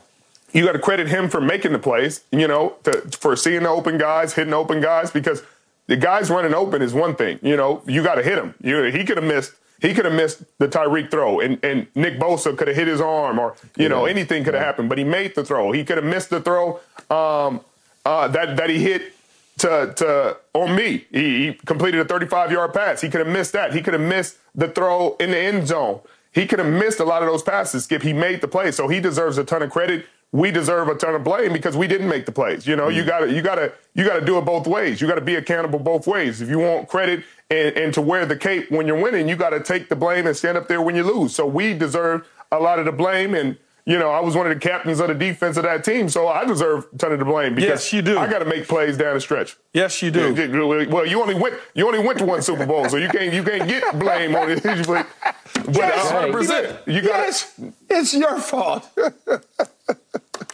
You 0.54 0.66
got 0.66 0.74
to 0.74 0.80
credit 0.80 1.08
him 1.08 1.30
for 1.30 1.42
making 1.42 1.74
the 1.74 1.80
plays, 1.80 2.24
you 2.32 2.48
know, 2.48 2.76
to, 2.84 3.02
for 3.18 3.36
seeing 3.36 3.64
the 3.64 3.70
open 3.70 3.98
guys, 3.98 4.34
hitting 4.34 4.54
open 4.54 4.82
guys, 4.82 5.12
because 5.12 5.44
the 5.88 5.98
guys 5.98 6.30
running 6.30 6.54
open 6.54 6.82
is 6.82 6.94
one 6.94 7.16
thing. 7.16 7.40
You 7.42 7.58
know, 7.58 7.82
you 7.86 8.04
got 8.04 8.16
to 8.16 8.24
hit 8.24 8.38
him. 8.38 8.54
You, 8.62 8.84
he 8.84 9.04
could 9.04 9.18
have 9.18 9.26
missed. 9.26 9.54
He 9.80 9.94
could 9.94 10.06
have 10.06 10.14
missed 10.14 10.44
the 10.58 10.68
Tyreek 10.68 11.12
throw, 11.12 11.40
and, 11.40 11.64
and 11.64 11.86
Nick 11.94 12.18
Bosa 12.20 12.58
could 12.58 12.68
have 12.68 12.76
hit 12.76 12.88
his 12.88 13.00
arm, 13.00 13.38
or 13.38 13.56
you 13.76 13.88
know, 13.88 14.06
anything 14.06 14.44
could 14.44 14.56
have 14.56 14.64
happened. 14.64 14.90
But 14.90 14.98
he 14.98 15.04
made 15.04 15.36
the 15.36 15.46
throw. 15.46 15.72
He 15.72 15.84
could 15.84 15.98
have 15.98 16.06
missed 16.06 16.32
the 16.32 16.42
throw 16.42 16.80
um, 17.12 17.62
uh, 18.04 18.28
that 18.30 18.58
that 18.58 18.70
he 18.72 18.80
hit 18.80 19.14
to 19.60 19.94
to 19.98 20.38
on 20.54 20.76
me. 20.76 21.06
He, 21.12 21.48
he 21.48 21.54
completed 21.54 22.00
a 22.00 22.06
35 22.06 22.52
yard 22.52 22.74
pass. 22.74 23.02
He 23.02 23.10
could 23.10 23.20
have 23.20 23.32
missed 23.32 23.54
that. 23.54 23.74
He 23.74 23.82
could 23.82 23.94
have 23.94 24.02
missed 24.02 24.38
the 24.56 24.68
throw 24.68 25.16
in 25.20 25.30
the 25.30 25.38
end 25.38 25.68
zone. 25.68 26.00
He 26.32 26.46
could 26.48 26.60
have 26.60 26.68
missed 26.68 27.00
a 27.00 27.06
lot 27.06 27.22
of 27.22 27.30
those 27.30 27.44
passes. 27.44 27.84
Skip. 27.84 28.02
He 28.02 28.14
made 28.14 28.42
the 28.42 28.48
play, 28.48 28.72
so 28.72 28.88
he 28.88 29.00
deserves 29.00 29.38
a 29.38 29.44
ton 29.44 29.62
of 29.62 29.70
credit. 29.70 30.06
We 30.34 30.52
deserve 30.52 30.90
a 30.90 30.96
ton 30.96 31.16
of 31.16 31.24
blame 31.24 31.54
because 31.54 31.78
we 31.78 31.88
didn't 31.88 32.10
make 32.10 32.26
the 32.26 32.32
plays. 32.32 32.68
You 32.68 32.76
know, 32.76 32.90
you 32.90 33.04
mm. 33.04 33.08
got 33.08 33.20
to 33.20 33.34
you 33.34 33.42
got 33.42 33.56
to 33.56 33.72
you 33.94 34.04
got 34.04 34.20
to 34.20 34.26
do 34.26 34.38
it 34.38 34.46
both 34.46 34.68
ways. 34.68 35.00
You 35.00 35.08
got 35.08 35.16
to 35.16 35.22
be 35.22 35.36
accountable 35.36 35.80
both 35.80 36.06
ways. 36.06 36.42
If 36.42 36.50
you 36.50 36.60
want 36.60 36.90
credit 36.90 37.24
and, 37.50 37.76
and 37.78 37.94
to 37.94 38.02
wear 38.02 38.26
the 38.26 38.36
cape 38.36 38.70
when 38.70 38.88
you're 38.88 39.02
winning, 39.02 39.30
you 39.30 39.36
got 39.36 39.52
to 39.52 39.62
take 39.62 39.88
the 39.88 39.96
blame 39.96 40.28
and 40.28 40.36
stand 40.36 40.58
up 40.58 40.68
there 40.68 40.82
when 40.82 40.96
you 40.96 41.04
lose. 41.04 41.34
So 41.34 41.46
we 41.46 41.74
deserve 41.74 42.28
a 42.52 42.60
lot 42.60 42.80
of 42.80 42.86
the 42.86 42.92
blame 42.92 43.34
and. 43.34 43.58
You 43.90 43.98
know, 43.98 44.10
I 44.10 44.20
was 44.20 44.36
one 44.36 44.46
of 44.46 44.54
the 44.54 44.60
captains 44.60 45.00
of 45.00 45.08
the 45.08 45.14
defense 45.14 45.56
of 45.56 45.64
that 45.64 45.86
team, 45.86 46.10
so 46.10 46.28
I 46.28 46.44
deserve 46.44 46.88
a 46.94 46.98
ton 46.98 47.14
of 47.14 47.20
the 47.20 47.24
blame 47.24 47.56
because 47.56 47.70
Yes, 47.70 47.94
you 47.94 48.02
do. 48.02 48.18
I 48.18 48.30
got 48.30 48.40
to 48.40 48.46
make 48.46 48.68
plays 48.68 48.98
down 48.98 49.14
the 49.14 49.22
stretch. 49.22 49.56
Yes, 49.72 50.02
you 50.02 50.12
do. 50.12 50.88
Well, 50.92 51.06
you 51.06 51.22
only 51.22 51.36
went 51.36 51.56
you 51.74 51.88
only 51.88 52.00
went 52.00 52.20
to 52.20 52.26
one 52.26 52.42
Super 52.42 52.66
Bowl, 52.66 52.90
so 52.90 52.98
you 52.98 53.08
can't 53.08 53.34
you 53.34 53.44
can't 53.44 53.66
get 53.66 53.98
blame 53.98 54.36
on 54.36 54.52
it. 54.52 54.62
But, 54.62 54.86
but 55.24 55.74
Yes, 55.74 56.12
100%. 56.12 56.88
You 56.88 57.02
got 57.02 57.18
yes, 57.18 57.60
it's 57.90 58.14
your 58.14 58.40
fault. 58.40 58.90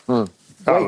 Wait, 0.08 0.16
love. 0.16 0.30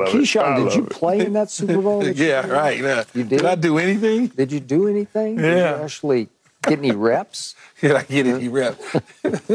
Keyshawn, 0.10 0.56
did 0.58 0.64
love 0.66 0.76
you 0.76 0.84
it. 0.84 0.90
play 0.90 1.20
in 1.26 1.34
that 1.34 1.50
Super 1.52 1.82
Bowl? 1.82 2.00
that 2.04 2.16
yeah, 2.16 2.42
played? 2.42 2.52
right. 2.54 2.80
yeah. 2.80 3.04
You 3.14 3.24
did? 3.24 3.38
Did 3.40 3.46
I 3.46 3.56
do 3.56 3.78
anything? 3.78 4.28
Did 4.28 4.52
you 4.52 4.60
do 4.60 4.88
anything? 4.88 5.36
Did 5.38 5.58
Yeah. 5.58 5.78
you 5.78 5.84
actually 5.84 6.30
get 6.64 6.80
any 6.80 6.92
reps? 6.92 7.56
Did 7.82 7.92
I 7.92 8.04
get 8.04 8.26
any 8.26 8.48
reps? 8.48 8.82
Didn't 9.24 9.48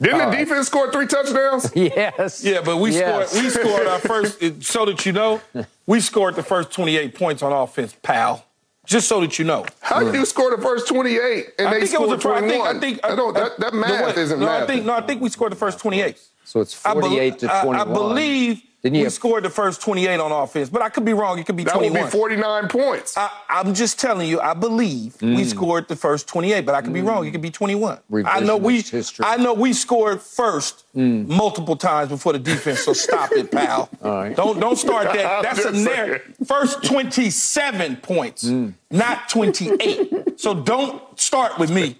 the 0.00 0.34
defense 0.36 0.66
score 0.66 0.90
three 0.92 1.06
touchdowns? 1.06 1.70
yes. 1.74 2.42
Yeah, 2.44 2.60
but 2.64 2.78
we 2.78 2.90
Yes. 2.92 3.30
scored. 3.30 3.44
We 3.44 3.50
scored 3.50 3.86
our 3.86 3.98
first. 4.00 4.64
So 4.64 4.84
that 4.86 5.06
you 5.06 5.12
know, 5.12 5.40
we 5.86 6.00
scored 6.00 6.34
the 6.34 6.42
first 6.42 6.72
28 6.72 7.14
points 7.14 7.42
on 7.42 7.52
offense, 7.52 7.94
pal. 8.02 8.44
Just 8.84 9.06
so 9.06 9.20
that 9.20 9.38
you 9.38 9.44
know. 9.44 9.66
How 9.80 10.00
did 10.02 10.14
you 10.14 10.24
score 10.24 10.54
the 10.56 10.62
first 10.62 10.88
28 10.88 11.46
and 11.58 11.68
I 11.68 11.74
they 11.74 11.80
think 11.86 11.92
it 11.92 12.00
was 12.08 12.20
scored 12.20 12.36
a. 12.42 12.46
I 12.46 12.48
21? 12.48 12.48
think. 12.48 12.64
I 12.64 12.80
think. 12.80 13.12
I 13.12 13.14
don't, 13.16 13.34
that, 13.34 13.60
that 13.60 13.74
math 13.74 14.16
way- 14.16 14.22
isn't 14.22 14.40
no, 14.40 14.46
math. 14.46 14.62
I 14.62 14.66
think. 14.66 14.86
No, 14.86 14.94
I 14.94 15.02
think 15.02 15.20
we 15.20 15.28
scored 15.28 15.52
the 15.52 15.56
first 15.56 15.78
28. 15.78 16.18
So 16.44 16.60
it's 16.62 16.84
I 16.86 16.94
bel- 16.94 17.02
48 17.02 17.38
to 17.40 17.54
I- 17.54 17.62
21. 17.64 17.88
I, 17.88 17.92
believe 17.92 18.62
Didn't 18.82 18.94
you 18.94 19.00
we 19.00 19.04
have- 19.04 19.12
scored 19.12 19.44
the 19.44 19.50
first 19.50 19.82
28 19.82 20.20
on 20.20 20.30
offense, 20.30 20.70
but 20.70 20.82
I 20.82 20.88
could 20.88 21.04
be 21.04 21.12
wrong. 21.12 21.38
It 21.38 21.46
could 21.46 21.56
be 21.56 21.64
that 21.64 21.80
would 21.80 21.92
be 21.92 22.00
49 22.00 22.68
points. 22.68 23.16
I, 23.16 23.28
I'm 23.48 23.74
just 23.74 23.98
telling 23.98 24.28
you, 24.28 24.40
I 24.40 24.54
believe 24.54 25.20
we 25.20 25.28
mm. 25.28 25.46
scored 25.46 25.88
the 25.88 25.96
first 25.96 26.28
28, 26.28 26.64
but 26.64 26.76
I 26.76 26.82
could 26.82 26.92
be 26.92 27.00
wrong. 27.00 27.26
It 27.26 27.32
could 27.32 27.42
be 27.42 27.50
21. 27.50 27.98
I 28.24 28.40
know 28.40 28.56
we 28.56 28.80
history. 28.80 29.24
I 29.26 29.36
know 29.36 29.52
we 29.52 29.72
scored 29.72 30.20
first 30.20 30.84
mm. 30.94 31.26
multiple 31.26 31.74
times 31.74 32.10
before 32.10 32.32
the 32.34 32.38
defense, 32.38 32.80
so 32.80 32.92
stop 32.92 33.32
it, 33.32 33.50
pal. 33.50 33.88
right. 34.00 34.36
Don't 34.36 34.60
don't 34.60 34.76
start 34.76 35.12
that. 35.12 35.42
That's 35.42 35.64
a 35.64 35.72
just 35.72 35.84
narrative. 35.84 36.36
First 36.46 36.84
27 36.84 37.96
points, 37.96 38.44
mm. 38.44 38.74
not 38.92 39.28
28. 39.28 40.38
So 40.38 40.54
don't 40.54 41.02
start 41.18 41.58
with 41.58 41.70
me. 41.70 41.96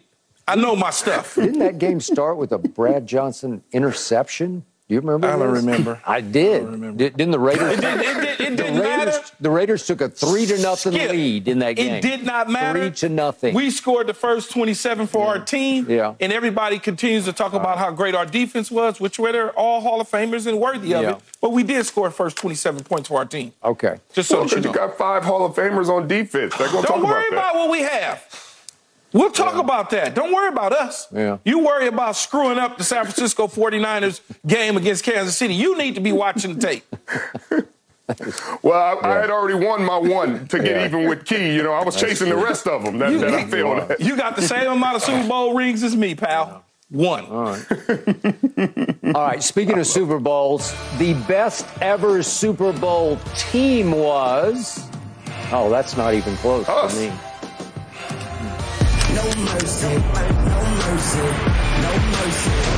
I 0.46 0.54
know 0.54 0.76
my 0.76 0.90
stuff. 0.90 1.34
Didn't 1.34 1.58
that 1.58 1.78
game 1.78 2.00
start 2.00 2.38
with 2.38 2.52
a 2.52 2.58
Brad 2.58 3.06
Johnson 3.06 3.62
interception? 3.72 4.64
Do 4.88 4.94
you 4.94 5.00
remember? 5.02 5.28
I 5.28 5.36
don't 5.36 5.52
this? 5.54 5.64
remember. 5.64 6.00
I 6.06 6.20
did. 6.22 6.62
remember. 6.64 6.96
Did, 6.96 7.16
didn't 7.18 7.32
the 7.32 7.38
Raiders? 7.38 7.74
It, 7.76 7.80
did, 7.82 8.00
it, 8.00 8.04
did, 8.14 8.24
it 8.24 8.38
the 8.56 8.62
didn't 8.62 8.78
Raiders, 8.80 9.06
matter. 9.16 9.24
the 9.38 9.50
Raiders 9.50 9.86
took 9.86 10.00
a 10.00 10.08
three 10.08 10.46
to 10.46 10.56
nothing 10.62 10.92
Skip. 10.94 11.10
lead 11.10 11.46
in 11.46 11.58
that 11.58 11.72
game. 11.74 11.92
It 11.96 12.00
did 12.00 12.24
not 12.24 12.48
matter. 12.48 12.78
Three 12.80 12.90
to 12.92 13.08
nothing. 13.10 13.54
We 13.54 13.70
scored 13.70 14.06
the 14.06 14.14
first 14.14 14.50
27 14.50 15.06
for 15.08 15.26
our 15.26 15.38
team. 15.40 15.84
Yeah. 15.90 16.14
And 16.20 16.32
everybody 16.32 16.78
continues 16.78 17.26
to 17.26 17.34
talk 17.34 17.52
about 17.52 17.76
how 17.76 17.90
great 17.90 18.14
our 18.14 18.24
defense 18.24 18.70
was, 18.70 18.98
which 18.98 19.18
were 19.18 19.30
they're 19.30 19.50
all 19.52 19.82
Hall 19.82 20.00
of 20.00 20.08
Famers 20.10 20.46
and 20.46 20.58
worthy 20.58 20.94
of 20.94 21.02
Yeah. 21.02 21.10
it. 21.16 21.20
But 21.42 21.52
we 21.52 21.64
did 21.64 21.84
score 21.84 22.08
the 22.08 22.14
first 22.14 22.38
27 22.38 22.82
points 22.84 23.08
for 23.08 23.18
our 23.18 23.26
team. 23.26 23.52
okay. 23.62 23.98
Just 24.14 24.30
so 24.30 24.36
Well, 24.38 24.44
that 24.48 24.50
you 24.52 24.56
'cause 24.56 24.64
you 24.64 24.72
got 24.72 24.96
five 24.96 25.22
Hall 25.22 25.44
of 25.44 25.54
Famers 25.54 25.88
on 25.90 26.08
defense. 26.08 26.56
They're 26.56 26.68
going 26.68 26.82
to 26.84 26.88
Don't 26.88 27.02
worry 27.04 27.28
about 27.28 27.52
about, 27.52 27.54
what 27.56 27.70
we 27.70 27.80
have. 27.82 28.24
We'll 29.12 29.30
talk 29.30 29.54
about 29.56 29.90
that. 29.90 30.14
Don't 30.14 30.32
worry 30.32 30.48
about 30.48 30.72
us. 30.72 31.06
Yeah. 31.12 31.38
You 31.44 31.60
worry 31.60 31.86
about 31.86 32.14
screwing 32.16 32.58
up 32.58 32.76
the 32.78 32.84
San 32.84 33.04
Francisco 33.04 33.46
49ers 33.46 34.20
game 34.46 34.76
against 34.76 35.02
Kansas 35.04 35.36
City. 35.36 35.54
You 35.54 35.78
need 35.78 35.94
to 35.94 36.00
be 36.00 36.12
watching 36.12 36.54
the 36.54 36.60
tape. 36.60 36.84
Well, 38.62 38.72
I, 39.04 39.06
I 39.06 39.14
had 39.20 39.30
already 39.30 39.62
won 39.66 39.84
my 39.84 39.98
one 39.98 40.48
to 40.48 40.58
get 40.58 40.66
Yeah. 40.76 40.84
even 40.86 41.06
with 41.10 41.26
Key. 41.26 41.54
You 41.54 41.62
know, 41.62 41.72
I 41.74 41.84
was 41.84 41.94
chasing 41.94 42.30
the 42.30 42.36
rest 42.38 42.66
of 42.66 42.82
them 42.82 42.98
that, 43.00 43.10
that 43.20 43.34
I 43.34 43.44
failed 43.44 43.90
at. 43.90 44.00
You 44.00 44.16
got 44.16 44.34
the 44.34 44.40
same 44.40 44.66
amount 44.70 44.96
of 44.96 45.02
Super 45.02 45.28
Bowl 45.28 45.54
rings 45.54 45.82
as 45.82 45.94
me, 45.94 46.14
pal. 46.14 46.64
One. 46.88 47.26
All 47.30 47.52
right. 49.12 49.42
Speaking 49.42 49.78
of 49.78 49.86
Super 49.86 50.18
Bowls, 50.18 50.74
the 50.96 51.12
best 51.28 51.66
ever 51.82 52.22
Super 52.22 52.72
Bowl 52.72 53.18
team 53.36 53.90
was. 53.92 54.88
Oh, 55.52 55.68
that's 55.68 55.94
not 55.98 56.14
even 56.14 56.34
close 56.36 56.66
Us. 56.66 56.94
to 56.94 57.00
me. 57.10 57.12
No 59.18 59.24
mercy, 59.24 59.86
no 59.88 60.60
mercy, 60.78 61.18
no 61.82 61.90
mercy. 62.12 62.77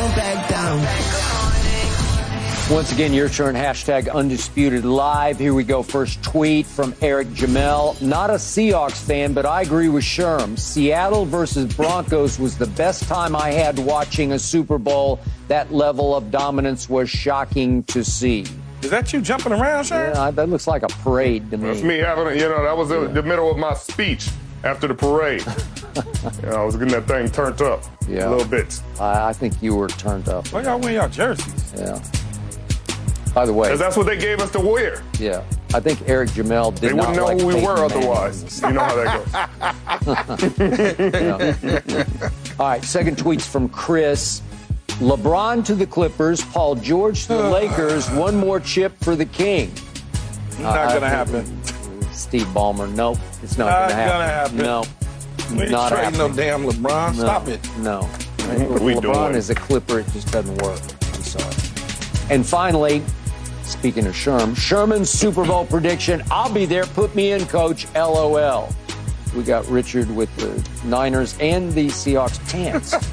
Won't 0.00 0.16
back 0.16 0.48
down. 0.48 0.78
Once 2.74 2.90
again, 2.90 3.12
your 3.12 3.28
turn. 3.28 3.54
Hashtag 3.54 4.10
undisputed 4.10 4.86
live. 4.86 5.38
Here 5.38 5.52
we 5.52 5.62
go. 5.62 5.82
First 5.82 6.22
tweet 6.22 6.64
from 6.64 6.94
Eric 7.02 7.28
Jamel. 7.28 8.00
Not 8.00 8.30
a 8.30 8.34
Seahawks 8.34 9.04
fan, 9.04 9.34
but 9.34 9.44
I 9.44 9.60
agree 9.60 9.90
with 9.90 10.02
Sherm. 10.02 10.58
Seattle 10.58 11.26
versus 11.26 11.74
Broncos 11.74 12.38
was 12.38 12.56
the 12.56 12.68
best 12.68 13.02
time 13.08 13.36
I 13.36 13.50
had 13.50 13.78
watching 13.78 14.32
a 14.32 14.38
Super 14.38 14.78
Bowl. 14.78 15.20
That 15.48 15.70
level 15.70 16.16
of 16.16 16.30
dominance 16.30 16.88
was 16.88 17.10
shocking 17.10 17.82
to 17.84 18.02
see. 18.02 18.46
Is 18.80 18.88
that 18.88 19.12
you 19.12 19.20
jumping 19.20 19.52
around, 19.52 19.84
Sherm? 19.84 20.14
Yeah, 20.14 20.30
that 20.30 20.48
looks 20.48 20.66
like 20.66 20.82
a 20.82 20.88
parade 20.88 21.50
to 21.50 21.58
me. 21.58 21.68
That's 21.68 21.82
me 21.82 21.98
having, 21.98 22.26
a, 22.26 22.32
you 22.32 22.48
know, 22.48 22.62
that 22.62 22.74
was 22.74 22.90
in 22.90 23.12
the 23.12 23.22
middle 23.22 23.50
of 23.50 23.58
my 23.58 23.74
speech 23.74 24.30
after 24.64 24.86
the 24.88 24.94
parade. 24.94 25.44
you 26.42 26.48
know, 26.50 26.62
I 26.62 26.64
was 26.64 26.76
getting 26.76 26.92
that 26.92 27.06
thing 27.06 27.30
turned 27.30 27.60
up 27.62 27.82
Yeah. 28.08 28.28
a 28.28 28.30
little 28.30 28.46
bit. 28.48 28.80
I, 29.00 29.28
I 29.28 29.32
think 29.32 29.60
you 29.62 29.74
were 29.74 29.88
turned 29.88 30.28
up. 30.28 30.46
Why 30.48 30.62
y'all 30.62 30.78
wearing 30.78 30.96
y'all 30.96 31.08
jerseys? 31.08 31.72
Yeah. 31.76 32.00
By 33.34 33.46
the 33.46 33.52
way, 33.52 33.68
Because 33.68 33.78
that's 33.78 33.96
what 33.96 34.06
they 34.06 34.18
gave 34.18 34.40
us 34.40 34.50
to 34.52 34.60
wear. 34.60 35.02
yeah, 35.20 35.44
I 35.72 35.78
think 35.78 36.02
Eric 36.08 36.30
Jamel 36.30 36.74
did 36.74 36.90
They 36.90 36.94
not 36.96 37.10
wouldn't 37.10 37.16
know 37.16 37.26
like 37.26 37.40
who 37.40 37.46
we 37.46 37.54
Peyton 37.54 37.68
were 37.68 37.76
Manning. 37.76 37.98
otherwise. 37.98 38.60
You 38.62 38.72
know 38.72 38.80
how 38.80 38.96
that 38.96 40.60
goes. 42.48 42.50
All 42.60 42.66
right, 42.66 42.82
second 42.84 43.16
tweets 43.16 43.42
from 43.48 43.68
Chris. 43.68 44.42
LeBron 44.98 45.64
to 45.66 45.74
the 45.76 45.86
Clippers, 45.86 46.44
Paul 46.44 46.74
George 46.74 47.22
to 47.28 47.34
the 47.34 47.48
Lakers, 47.50 48.10
one 48.10 48.34
more 48.36 48.58
chip 48.58 48.92
for 49.02 49.14
the 49.14 49.24
King. 49.26 49.72
Not 50.58 50.76
I 50.76 50.98
gonna 50.98 51.24
think- 51.24 51.46
happen. 51.46 51.62
Steve 52.20 52.46
Ballmer, 52.48 52.92
nope, 52.94 53.18
it's 53.42 53.56
not, 53.56 53.66
Not 53.66 53.88
gonna 53.90 53.94
happen. 53.94 54.12
gonna 54.12 54.26
happen. 54.26 54.56
No, 54.58 55.64
We 55.64 55.70
not 55.70 55.90
trading 55.90 56.18
no 56.18 56.28
damn 56.32 56.64
LeBron. 56.64 57.16
No, 57.16 57.20
Stop 57.22 57.48
it. 57.48 57.60
No. 57.78 58.08
We 58.84 58.94
LeBron 58.94 59.00
doing? 59.02 59.34
is 59.36 59.50
a 59.50 59.54
Clipper. 59.54 60.00
It 60.00 60.06
just 60.12 60.30
doesn't 60.30 60.60
work. 60.62 60.80
I'm 61.14 61.22
sorry. 61.22 61.54
And 62.30 62.46
finally, 62.46 63.02
speaking 63.62 64.06
of 64.06 64.14
Sherm, 64.14 64.56
Sherman's 64.56 65.08
Super 65.10 65.44
Bowl 65.44 65.64
prediction. 65.66 66.22
I'll 66.30 66.52
be 66.52 66.66
there. 66.66 66.84
Put 66.86 67.14
me 67.14 67.32
in, 67.32 67.46
coach. 67.46 67.86
LOL. 67.94 68.68
We 69.34 69.42
got 69.42 69.66
Richard 69.68 70.10
with 70.14 70.34
the 70.36 70.86
Niners 70.86 71.36
and 71.40 71.72
the 71.72 71.86
Seahawks 71.88 72.38
pants. 72.50 72.94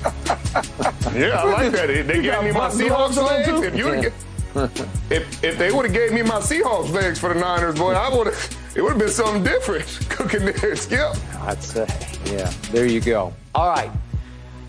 Yeah, 1.15 1.29
I 1.41 1.43
like 1.45 1.71
that. 1.71 1.87
They 1.87 2.01
they 2.01 2.21
gave 2.21 2.43
me 2.43 2.51
my 2.51 2.59
buttons 2.67 2.81
Seahawks 2.81 3.17
on 3.17 3.25
legs. 3.27 3.47
too? 3.47 3.63
If 3.63 3.75
you 3.75 3.85
would've 3.85 4.13
if 5.11 5.43
if 5.43 5.57
they 5.57 5.71
would 5.71 5.85
have 5.85 5.93
gave 5.93 6.11
me 6.11 6.21
my 6.21 6.39
Seahawks 6.39 6.91
legs 6.91 7.17
for 7.19 7.33
the 7.33 7.39
Niners, 7.39 7.75
boy, 7.75 7.93
I 7.93 8.13
would 8.15 8.27
have. 8.27 8.57
It 8.77 8.83
would 8.83 8.91
have 8.91 8.99
been 8.99 9.09
something 9.09 9.43
different 9.43 9.85
cooking 10.09 10.45
there, 10.45 10.75
Skip. 10.75 11.15
I'd 11.41 11.63
say, 11.63 11.87
yeah, 12.25 12.53
there 12.71 12.85
you 12.85 13.01
go. 13.01 13.33
All 13.55 13.69
right. 13.69 13.89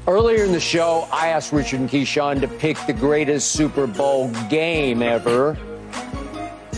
Earlier 0.06 0.44
in 0.44 0.52
the 0.52 0.60
show, 0.60 1.06
I 1.12 1.28
asked 1.28 1.52
Richard 1.52 1.80
and 1.80 1.90
Keyshawn 1.90 2.40
to 2.40 2.48
pick 2.48 2.78
the 2.86 2.94
greatest 2.94 3.52
Super 3.52 3.86
Bowl 3.86 4.32
game 4.48 5.02
ever. 5.02 5.58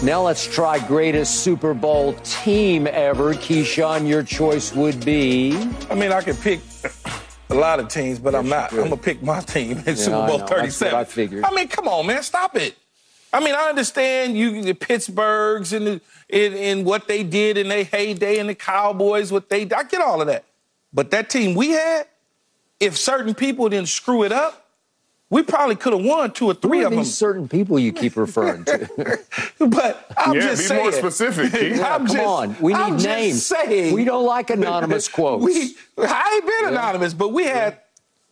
Now 0.03 0.23
let's 0.23 0.45
try 0.45 0.85
greatest 0.89 1.45
Super 1.45 1.73
Bowl 1.73 2.15
team 2.25 2.89
ever. 2.89 3.35
Keyshawn, 3.35 4.09
your 4.09 4.25
choice 4.25 4.75
would 4.75 5.05
be. 5.05 5.57
I 5.89 5.95
mean, 5.95 6.11
I 6.11 6.23
could 6.23 6.41
pick 6.41 6.59
a 7.51 7.55
lot 7.55 7.79
of 7.79 7.87
teams, 7.87 8.19
but 8.19 8.35
I'm 8.35 8.49
not. 8.49 8.73
I'm 8.73 8.79
gonna 8.79 8.97
pick 8.97 9.23
my 9.23 9.39
team 9.39 9.81
in 9.87 9.95
Super 9.95 10.17
I 10.17 10.27
Bowl 10.27 10.39
know. 10.39 10.47
That's 10.47 10.51
what 10.51 10.91
37. 10.91 10.99
I 10.99 11.05
figured. 11.05 11.45
I 11.45 11.55
mean, 11.55 11.69
come 11.69 11.87
on, 11.87 12.09
man, 12.09 12.25
stop 12.25 12.57
it. 12.57 12.75
I 13.33 13.41
mean, 13.41 13.55
I 13.55 13.69
understand 13.69 14.37
you, 14.37 14.63
the 14.63 14.75
Pittsburghs 14.75 15.73
and 15.77 15.87
the, 15.87 16.01
in, 16.29 16.53
in 16.55 16.85
what 16.85 17.07
they 17.09 17.23
did 17.23 17.57
in 17.57 17.69
their 17.69 17.85
heyday, 17.85 18.39
and 18.39 18.49
the 18.49 18.55
Cowboys, 18.55 19.31
what 19.33 19.49
they. 19.49 19.63
I 19.63 19.85
get 19.85 20.01
all 20.01 20.21
of 20.21 20.27
that, 20.27 20.45
but 20.93 21.11
that 21.13 21.31
team 21.31 21.55
we 21.55 21.71
had, 21.71 22.07
if 22.81 22.97
certain 22.97 23.35
people 23.35 23.69
didn't 23.69 23.89
screw 23.89 24.25
it 24.25 24.33
up, 24.33 24.67
we 25.29 25.45
probably 25.45 25.77
could 25.77 25.93
have 25.93 26.03
won 26.05 26.33
two 26.33 26.47
or 26.51 26.55
Who 26.55 26.61
three 26.61 26.83
are 26.83 26.87
of 26.89 26.93
them. 26.93 27.05
certain 27.05 27.47
people 27.49 27.79
you 27.79 27.93
keep 27.93 28.17
referring 28.17 28.65
to? 28.65 29.19
But 29.61 30.11
I'm 30.17 30.35
Yeah, 30.35 30.41
just 30.41 30.63
be 30.63 30.67
saying. 30.69 30.83
more 30.83 30.93
specific, 30.93 31.53
Keith. 31.53 31.77
Yeah, 31.79 31.99
come 31.99 32.07
just- 32.09 32.19
on. 32.19 32.57
We 32.61 32.73
need 32.73 32.81
I'm 32.81 32.93
just 32.95 33.07
names. 33.07 33.47
saying. 33.47 33.95
We 33.95 34.05
don't 34.05 34.25
like 34.27 34.51
anonymous 34.51 35.07
quotes. 35.17 35.45
We, 35.45 35.77
I 35.99 36.33
ain't 36.35 36.47
been 36.47 36.73
anonymous, 36.73 37.15
but 37.15 37.29
we 37.29 37.45
had 37.45 37.79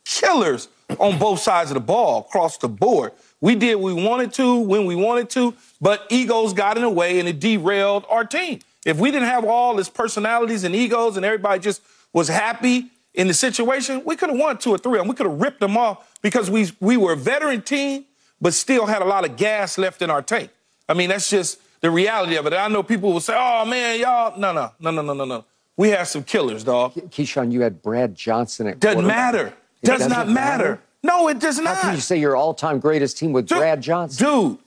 killers 0.04 0.68
on 0.98 1.18
both 1.18 1.38
sides 1.40 1.70
of 1.70 1.74
the 1.74 1.80
ball 1.80 2.20
across 2.28 2.56
the 2.58 2.68
board. 2.68 3.12
We 3.40 3.54
did 3.54 3.76
what 3.76 3.94
we 3.94 4.02
wanted 4.02 4.32
to 4.34 4.58
when 4.58 4.84
we 4.84 4.96
wanted 4.96 5.30
to, 5.30 5.54
but 5.80 6.06
egos 6.10 6.52
got 6.52 6.76
in 6.76 6.82
the 6.82 6.90
way 6.90 7.20
and 7.20 7.28
it 7.28 7.38
derailed 7.38 8.04
our 8.10 8.24
team. 8.24 8.60
If 8.84 8.98
we 8.98 9.10
didn't 9.10 9.28
have 9.28 9.44
all 9.44 9.76
this 9.76 9.88
personalities 9.88 10.64
and 10.64 10.74
egos 10.74 11.16
and 11.16 11.24
everybody 11.24 11.60
just 11.60 11.82
was 12.12 12.28
happy 12.28 12.86
in 13.14 13.28
the 13.28 13.34
situation, 13.34 14.02
we 14.04 14.16
could 14.16 14.30
have 14.30 14.38
won 14.38 14.58
two 14.58 14.70
or 14.70 14.78
three 14.78 14.94
of 14.94 14.98
them. 15.00 15.08
We 15.08 15.14
could 15.14 15.26
have 15.26 15.40
ripped 15.40 15.60
them 15.60 15.76
off 15.76 16.18
because 16.22 16.50
we 16.50 16.70
we 16.80 16.96
were 16.96 17.12
a 17.12 17.16
veteran 17.16 17.62
team, 17.62 18.06
but 18.40 18.54
still 18.54 18.86
had 18.86 19.02
a 19.02 19.04
lot 19.04 19.24
of 19.24 19.36
gas 19.36 19.78
left 19.78 20.02
in 20.02 20.10
our 20.10 20.22
tank. 20.22 20.50
I 20.88 20.94
mean, 20.94 21.08
that's 21.10 21.28
just 21.28 21.60
the 21.80 21.90
reality 21.90 22.36
of 22.36 22.46
it. 22.46 22.52
I 22.52 22.68
know 22.68 22.82
people 22.82 23.12
will 23.12 23.20
say, 23.20 23.34
"Oh 23.36 23.64
man, 23.64 24.00
y'all, 24.00 24.38
no, 24.38 24.52
no, 24.52 24.72
no, 24.80 24.90
no, 24.90 25.02
no, 25.02 25.12
no, 25.12 25.24
no." 25.24 25.44
We 25.76 25.90
had 25.90 26.04
some 26.08 26.24
killers, 26.24 26.64
dog. 26.64 26.94
Keyshawn, 26.94 27.52
you 27.52 27.60
had 27.60 27.82
Brad 27.82 28.14
Johnson 28.16 28.66
at 28.66 28.80
Doesn't 28.80 29.06
matter. 29.06 29.54
It 29.80 29.86
Does 29.86 29.98
doesn't 30.00 30.10
not 30.10 30.28
matter. 30.28 30.80
No, 31.02 31.28
it 31.28 31.38
does 31.38 31.58
not. 31.58 31.76
How 31.76 31.82
can 31.82 31.94
you 31.94 32.00
say 32.00 32.18
your 32.18 32.34
all-time 32.36 32.80
greatest 32.80 33.18
team 33.18 33.32
with 33.32 33.46
Dude, 33.46 33.58
Brad 33.58 33.80
Johnson? 33.80 34.26
Dude, 34.26 34.58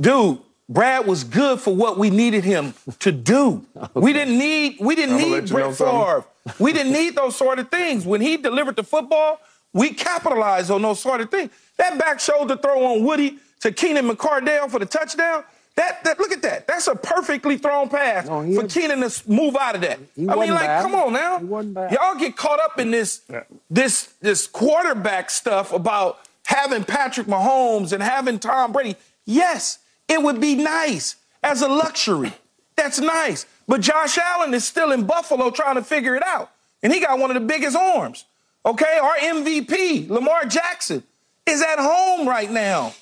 dude, 0.00 0.38
Brad 0.68 1.06
was 1.06 1.24
good 1.24 1.60
for 1.60 1.74
what 1.74 1.98
we 1.98 2.08
needed 2.10 2.44
him 2.44 2.74
to 3.00 3.12
do. 3.12 3.66
We 3.94 4.12
didn't 4.12 4.38
need 4.38 4.76
we 4.80 4.94
didn't 4.94 5.16
I'ma 5.16 5.24
need 5.24 5.48
you 5.50 5.56
know 5.56 5.72
Brett. 5.72 5.74
Favre. 5.76 6.24
We 6.58 6.72
didn't 6.72 6.92
need 6.92 7.14
those 7.20 7.36
sort 7.36 7.58
of 7.58 7.68
things. 7.70 8.06
When 8.06 8.20
he 8.20 8.36
delivered 8.36 8.76
the 8.76 8.84
football, 8.84 9.40
we 9.72 9.90
capitalized 9.90 10.70
on 10.70 10.82
those 10.82 11.00
sort 11.00 11.20
of 11.20 11.30
things. 11.30 11.50
That 11.78 11.98
back 11.98 12.20
shoulder 12.20 12.56
throw 12.56 12.84
on 12.84 13.04
Woody 13.04 13.38
to 13.60 13.72
Keenan 13.72 14.08
McCardell 14.08 14.70
for 14.70 14.78
the 14.78 14.86
touchdown. 14.86 15.44
That, 15.74 16.04
that 16.04 16.18
look 16.18 16.32
at 16.32 16.42
that. 16.42 16.66
That's 16.66 16.86
a 16.86 16.94
perfectly 16.94 17.56
thrown 17.56 17.88
pass 17.88 18.26
No, 18.28 18.42
for 18.54 18.62
had- 18.62 18.70
Keenan 18.70 19.00
to 19.08 19.22
move 19.30 19.56
out 19.56 19.74
of 19.74 19.80
that. 19.80 19.98
I 20.18 20.20
mean, 20.20 20.36
like, 20.36 20.48
bad. 20.48 20.82
come 20.82 20.94
on 20.94 21.12
now. 21.14 21.38
He 21.38 21.44
wasn't 21.46 21.74
bad. 21.74 21.92
Y'all 21.92 22.14
get 22.14 22.36
caught 22.36 22.60
up 22.60 22.78
in 22.78 22.90
this 22.90 23.22
this 23.70 24.12
this 24.20 24.46
quarterback 24.46 25.30
stuff 25.30 25.72
about 25.72 26.18
having 26.44 26.84
Patrick 26.84 27.26
Mahomes 27.26 27.92
and 27.92 28.02
having 28.02 28.38
Tom 28.38 28.72
Brady. 28.72 28.96
Yes, 29.24 29.78
it 30.08 30.22
would 30.22 30.40
be 30.40 30.56
nice 30.56 31.16
as 31.42 31.62
a 31.62 31.68
luxury. 31.68 32.32
That's 32.76 32.98
nice. 33.00 33.46
But 33.66 33.80
Josh 33.80 34.18
Allen 34.18 34.52
is 34.52 34.64
still 34.66 34.92
in 34.92 35.04
Buffalo 35.04 35.50
trying 35.50 35.76
to 35.76 35.82
figure 35.82 36.14
it 36.16 36.22
out. 36.26 36.50
And 36.82 36.92
he 36.92 37.00
got 37.00 37.18
one 37.18 37.30
of 37.30 37.34
the 37.34 37.46
biggest 37.46 37.76
arms. 37.76 38.24
Okay? 38.66 38.98
Our 39.00 39.14
MVP, 39.16 40.08
Lamar 40.10 40.44
Jackson, 40.44 41.02
is 41.46 41.62
at 41.62 41.78
home 41.78 42.28
right 42.28 42.50
now. 42.50 42.92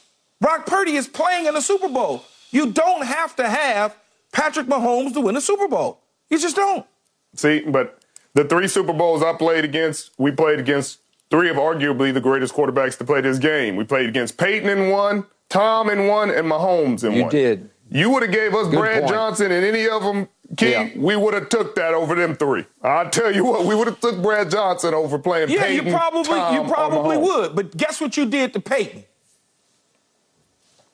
Brock 0.41 0.67
Purdy 0.67 0.97
is 0.97 1.09
playing 1.09 1.47
in 1.47 1.55
the 1.55 1.61
Super 1.63 1.89
Bowl. 1.89 2.25
You 2.51 2.71
don't 2.73 3.05
have 3.07 3.37
to 3.37 3.49
have 3.49 3.97
Patrick 4.33 4.67
Mahomes 4.67 5.13
to 5.15 5.21
win 5.21 5.35
the 5.35 5.41
Super 5.41 5.69
Bowl. 5.69 6.01
You 6.29 6.39
just 6.39 6.57
don't. 6.57 6.87
See, 7.35 7.61
but 7.61 7.99
the 8.35 8.45
three 8.45 8.69
Super 8.69 8.93
Bowls 8.93 9.23
I 9.23 9.33
played 9.33 9.65
against, 9.65 10.11
we 10.19 10.31
played 10.31 10.59
against 10.59 10.99
three 11.31 11.49
of 11.49 11.57
arguably 11.57 12.13
the 12.13 12.21
greatest 12.21 12.55
quarterbacks 12.55 12.99
to 12.99 13.05
play 13.05 13.21
this 13.21 13.39
game. 13.39 13.77
We 13.77 13.85
played 13.85 14.09
against 14.09 14.37
Peyton 14.37 14.69
in 14.69 14.91
one, 14.91 15.27
Tom 15.49 15.89
in 15.91 16.07
one, 16.07 16.31
and 16.31 16.47
Mahomes 16.51 17.05
in 17.05 17.13
You 17.13 17.23
one. 17.25 17.31
You 17.35 17.41
did. 17.41 17.71
You 17.93 18.11
would 18.11 18.23
have 18.23 18.33
gave 18.33 18.55
us 18.55 18.69
Good 18.69 18.79
Brad 18.79 19.03
point. 19.03 19.13
Johnson 19.13 19.51
and 19.51 19.65
any 19.65 19.89
of 19.89 20.03
them, 20.03 20.29
Key, 20.57 20.71
Yeah. 20.71 20.89
we 20.97 21.17
would 21.17 21.35
have 21.35 21.49
took 21.49 21.75
that 21.77 21.93
over 21.95 22.15
them 22.15 22.37
three. 22.37 22.65
I 22.83 23.05
tell 23.07 23.35
you 23.35 23.45
what, 23.45 23.65
we 23.65 23.75
would 23.75 23.89
have 23.89 24.01
took 24.01 24.21
Brad 24.23 24.51
Johnson 24.51 24.95
over 24.95 25.19
playing 25.19 25.49
Yeah, 25.51 25.63
Peyton, 25.65 25.87
you 25.87 25.93
probably 25.93 26.25
Tom, 26.25 26.55
you 26.55 26.73
probably 26.73 27.17
would. 27.17 27.55
But 27.57 27.77
guess 27.77 28.01
what 28.01 28.17
you 28.17 28.27
did 28.27 28.53
to 28.55 28.61
Peyton? 28.61 29.05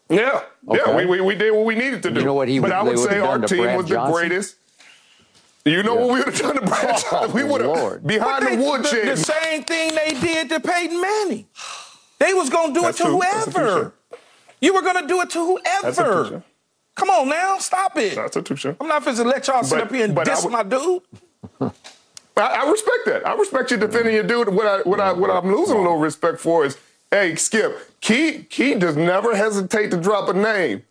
Yeah, 0.08 0.42
yeah, 0.70 0.94
we, 0.96 1.04
we, 1.04 1.20
we 1.20 1.34
did 1.34 1.50
what 1.52 1.64
we 1.64 1.74
needed 1.74 2.02
to 2.04 2.10
do. 2.10 2.20
You 2.20 2.26
know 2.26 2.34
what 2.34 2.46
he 2.48 2.58
but 2.60 2.68
would- 2.70 2.72
I 2.72 2.82
would 2.82 2.96
would 2.96 3.10
say 3.10 3.18
our 3.18 3.38
team 3.40 3.62
Brad 3.64 3.76
was 3.76 3.88
the 3.88 4.04
greatest. 4.12 4.56
You 5.64 5.82
know 5.82 5.96
what 5.96 6.04
we 6.12 6.18
would 6.20 6.26
have 6.26 6.38
done 6.38 6.54
to 6.54 6.60
Brad 6.60 6.84
Oh, 6.90 7.10
Johnson? 7.10 7.32
We 7.32 7.42
would 7.42 7.60
Lord. 7.62 7.92
have 7.94 8.06
behind 8.06 8.46
they- 8.46 8.54
the 8.56 8.62
woodshed. 8.62 9.02
The, 9.08 9.10
the 9.10 9.16
same 9.16 9.64
thing 9.64 9.94
they 9.96 10.12
did 10.20 10.48
to 10.50 10.60
Peyton 10.60 11.00
Manning. 11.00 11.46
They 12.20 12.32
was 12.34 12.48
gonna 12.50 12.72
do 12.72 12.82
That's 12.82 13.00
it 13.00 13.02
to 13.04 13.08
true. 13.10 13.20
Whoever. 13.20 13.94
You 14.60 14.74
were 14.74 14.82
gonna 14.82 15.06
do 15.08 15.20
it 15.22 15.30
to 15.30 15.44
whoever. 15.44 16.30
touche. 16.30 16.42
Come 16.94 17.10
on 17.10 17.28
now, 17.28 17.58
stop 17.58 17.96
it. 17.98 18.14
That's 18.14 18.36
a 18.36 18.42
touche. 18.42 18.64
I'm 18.80 18.86
not 18.88 19.04
finna 19.04 19.26
let 19.26 19.46
y'all 19.48 19.64
sit 19.64 19.76
But- 19.78 19.84
up 19.86 19.92
here 19.92 20.04
and 20.04 20.14
but 20.14 20.28
I 20.28 20.34
diss 20.34 20.44
would- 20.44 20.52
my 20.52 20.62
dude. 20.62 21.02
I, 22.38 22.64
I 22.64 22.70
respect 22.70 23.06
that. 23.06 23.26
I 23.26 23.34
respect 23.34 23.70
you 23.70 23.76
defending 23.78 24.14
your 24.14 24.22
dude. 24.22 24.50
What 24.50 24.66
I 24.66 24.82
what 24.82 25.00
I 25.00 25.12
what 25.12 25.30
I'm 25.30 25.52
losing 25.52 25.76
a 25.76 25.80
little 25.80 25.96
respect 25.98 26.38
for 26.38 26.64
is, 26.64 26.76
hey, 27.16 27.34
Skip, 27.36 28.00
Key 28.00 28.42
Key 28.44 28.74
does 28.74 28.96
never 28.96 29.34
hesitate 29.34 29.90
to 29.90 29.96
drop 29.96 30.28
a 30.28 30.34
name. 30.34 30.82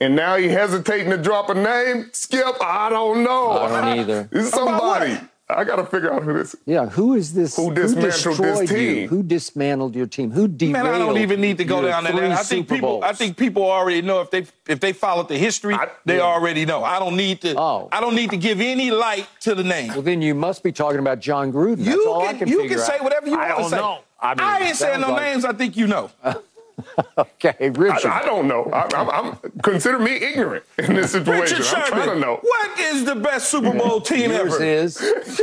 And 0.00 0.14
now 0.14 0.36
he 0.36 0.48
hesitating 0.48 1.10
to 1.10 1.18
drop 1.18 1.50
a 1.50 1.54
name. 1.54 2.10
Skip, 2.12 2.54
I 2.60 2.88
don't 2.88 3.24
know. 3.24 3.50
I 3.50 3.80
don't 3.80 3.98
either. 3.98 4.28
It's 4.32 4.48
About 4.48 4.80
somebody. 4.80 5.18
What? 5.48 5.58
I 5.58 5.64
gotta 5.64 5.84
figure 5.86 6.12
out 6.12 6.22
who 6.24 6.34
this. 6.34 6.54
Yeah, 6.66 6.86
who 6.86 7.14
is 7.14 7.32
this? 7.34 7.56
Who 7.56 7.72
dismantled 7.74 8.04
this 8.12 8.22
destroyed 8.22 8.70
you? 8.70 8.76
team? 8.76 9.08
Who 9.08 9.22
dismantled 9.22 9.96
your 9.96 10.06
team? 10.06 10.30
Who 10.30 10.46
derailed? 10.46 10.72
Man, 10.84 10.86
I 10.86 10.98
don't 10.98 11.18
even 11.18 11.40
need 11.40 11.58
to 11.58 11.64
go 11.64 11.80
down 11.82 12.04
to 12.04 12.12
that. 12.12 12.32
I 12.32 12.36
think 12.42 12.66
Super 12.68 12.74
people. 12.74 13.00
I 13.02 13.12
think 13.14 13.36
people 13.36 13.62
already 13.64 14.02
know 14.02 14.20
if 14.20 14.30
they 14.30 14.46
if 14.68 14.80
they 14.80 14.92
followed 14.92 15.28
the 15.28 15.38
history, 15.38 15.74
I- 15.74 15.88
they 16.04 16.16
yeah. 16.18 16.22
already 16.22 16.66
know. 16.66 16.84
I 16.84 16.98
don't 16.98 17.16
need 17.16 17.40
to. 17.42 17.54
Oh. 17.58 17.88
I 17.90 18.00
don't 18.00 18.14
need 18.14 18.30
to 18.30 18.36
give 18.36 18.60
any 18.60 18.90
light 18.90 19.26
to 19.40 19.54
the 19.54 19.64
name. 19.64 19.88
Well, 19.88 20.02
then 20.02 20.20
you 20.22 20.34
must 20.34 20.62
be 20.62 20.70
talking 20.72 20.98
about 21.00 21.20
Jon 21.20 21.52
Gruden. 21.52 21.78
That's 21.78 21.88
you 21.96 22.08
all 22.10 22.20
can, 22.26 22.34
I 22.34 22.38
can 22.38 22.48
you 22.48 22.60
figure 22.62 22.76
can 22.76 22.86
say 22.86 22.94
out. 22.96 23.04
whatever 23.04 23.28
you 23.28 23.34
I 23.38 23.48
want 23.54 23.56
to 23.56 23.60
don't 23.62 23.70
say. 23.70 23.76
know. 23.76 23.98
I, 24.20 24.58
mean, 24.58 24.66
ain't 24.68 24.76
saying 24.76 25.00
no 25.00 25.12
like- 25.12 25.22
names. 25.22 25.44
I 25.44 25.52
think 25.52 25.76
you 25.76 25.86
know. 25.86 26.10
Okay, 27.18 27.70
Richard. 27.70 28.08
I, 28.08 28.20
I 28.20 28.24
don't 28.24 28.46
know. 28.48 28.64
I, 28.72 28.88
I'm, 28.94 29.10
I'm 29.10 29.36
consider 29.62 29.98
me 29.98 30.16
ignorant 30.16 30.64
in 30.78 30.94
this 30.94 31.12
situation. 31.12 31.58
Richard 31.58 31.74
I'm 31.76 31.86
Sherman, 31.86 32.04
trying 32.04 32.08
to 32.14 32.20
know. 32.20 32.38
what 32.42 32.78
is 32.80 33.04
the 33.04 33.14
best 33.16 33.50
Super 33.50 33.72
Bowl 33.76 34.00
team 34.10 34.30
Yours 34.30 34.54
ever? 34.54 34.64
is. 34.64 35.00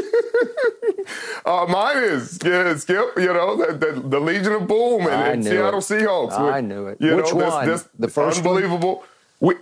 Uh, 1.46 1.66
mine 1.70 1.98
is 1.98 2.40
yeah, 2.44 2.76
Skip. 2.78 3.12
You 3.18 3.28
know 3.32 3.56
the, 3.56 3.74
the, 3.78 4.00
the 4.02 4.20
Legion 4.20 4.54
of 4.54 4.68
Boom 4.68 5.02
and, 5.02 5.12
and 5.12 5.44
Seattle 5.46 5.80
it. 5.80 5.84
Seahawks. 5.84 6.32
I 6.34 6.56
with, 6.56 6.66
knew 6.66 6.88
it. 6.88 6.98
You 7.00 7.16
Which 7.18 7.32
know, 7.32 7.40
this, 7.40 7.54
one? 7.54 7.68
This, 7.68 7.90
The 8.00 8.08
first 8.08 8.44
one? 8.44 8.56
unbelievable. 8.56 9.04
We, 9.40 9.54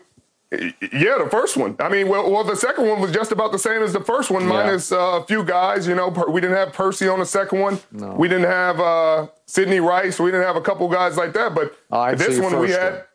yeah, 0.91 1.17
the 1.17 1.27
first 1.31 1.57
one. 1.57 1.75
I 1.80 1.89
mean, 1.89 2.07
well, 2.09 2.30
well, 2.31 2.43
the 2.43 2.55
second 2.55 2.88
one 2.88 3.01
was 3.01 3.11
just 3.11 3.31
about 3.31 3.51
the 3.51 3.59
same 3.59 3.81
as 3.81 3.93
the 3.93 3.99
first 3.99 4.30
one, 4.31 4.43
Yeah. 4.43 4.49
minus 4.49 4.91
uh, 4.91 5.21
a 5.21 5.23
few 5.25 5.43
guys. 5.43 5.88
You 5.88 5.95
know, 5.95 6.11
Per- 6.11 6.30
we 6.30 6.41
didn't 6.41 6.57
have 6.57 6.73
Percy 6.73 7.07
on 7.07 7.19
the 7.19 7.25
second 7.25 7.59
one. 7.59 7.80
We 7.91 8.27
didn't 8.27 8.49
have 8.49 8.80
uh, 8.80 9.27
Sidney 9.45 9.80
Rice. 9.80 10.19
We 10.19 10.31
didn't 10.31 10.45
have 10.45 10.55
a 10.55 10.61
couple 10.61 10.88
guys 10.89 11.17
like 11.17 11.34
that. 11.34 11.55
But 11.55 11.75
so 11.89 12.15
this 12.15 12.39
one 12.39 12.59
we 12.59 12.71
had. 12.71 13.05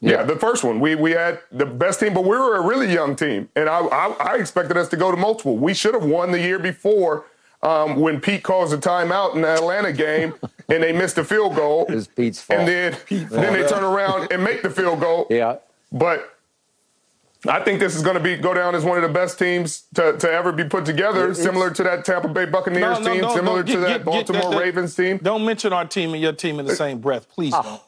Yeah, 0.00 0.24
the 0.24 0.36
first 0.36 0.62
one. 0.62 0.78
We 0.78 0.94
we 0.94 1.12
had 1.12 1.40
the 1.50 1.64
best 1.66 2.00
team, 2.00 2.12
but 2.14 2.22
we 2.22 2.36
were 2.36 2.56
a 2.56 2.60
really 2.60 2.92
young 2.92 3.16
team, 3.16 3.48
and 3.56 3.68
I 3.68 3.78
I, 3.80 4.06
I 4.20 4.36
expected 4.36 4.76
us 4.76 4.88
to 4.90 4.96
go 4.96 5.10
to 5.10 5.16
multiple. 5.16 5.56
We 5.56 5.72
should 5.74 5.94
have 5.94 6.04
won 6.04 6.32
the 6.32 6.38
year 6.40 6.58
before 6.58 7.24
um, 7.62 7.96
when 7.96 8.20
Pete 8.20 8.42
calls 8.42 8.72
a 8.74 8.78
timeout 8.78 9.34
in 9.34 9.40
the 9.40 9.48
Atlanta 9.54 9.92
game, 9.92 10.34
and 10.68 10.82
they 10.82 10.92
missed 10.92 11.16
the 11.16 11.24
field 11.24 11.56
goal. 11.56 11.86
It's 11.88 12.06
Pete's 12.06 12.40
fault. 12.42 12.60
And 12.60 12.68
then 12.68 12.96
then 13.30 13.52
they 13.54 13.66
turn 13.66 13.82
around 13.82 14.30
and 14.30 14.44
make 14.44 14.62
the 14.62 14.70
field 14.70 15.00
goal. 15.00 15.26
Yeah. 15.30 15.56
But 15.92 16.32
I 17.48 17.60
think 17.60 17.78
this 17.80 17.94
is 17.94 18.02
going 18.02 18.16
to 18.16 18.22
be 18.22 18.36
go 18.36 18.54
down 18.54 18.74
as 18.74 18.84
one 18.84 18.96
of 18.96 19.02
the 19.02 19.08
best 19.12 19.38
teams 19.38 19.84
to, 19.94 20.16
to 20.18 20.30
ever 20.30 20.50
be 20.52 20.64
put 20.64 20.84
together, 20.84 21.30
It's- 21.30 21.42
similar 21.42 21.70
to 21.70 21.82
that 21.84 22.04
Tampa 22.04 22.28
Bay 22.28 22.44
Buccaneers 22.46 22.98
team, 22.98 23.20
don't- 23.20 23.34
similar 23.34 23.62
don't- 23.62 23.66
to 23.66 23.72
get- 23.72 23.80
that 23.80 23.88
get- 23.88 23.98
get 23.98 24.04
Baltimore 24.04 24.50
that- 24.52 24.60
Ravens 24.60 24.94
team. 24.96 25.18
Don't 25.22 25.44
mention 25.44 25.72
our 25.72 25.84
team 25.84 26.12
and 26.14 26.22
your 26.22 26.32
team 26.32 26.58
in 26.58 26.66
the 26.66 26.74
same 26.74 26.98
breath, 26.98 27.28
please. 27.28 27.52
Ah. 27.54 27.62
Don't. 27.62 27.80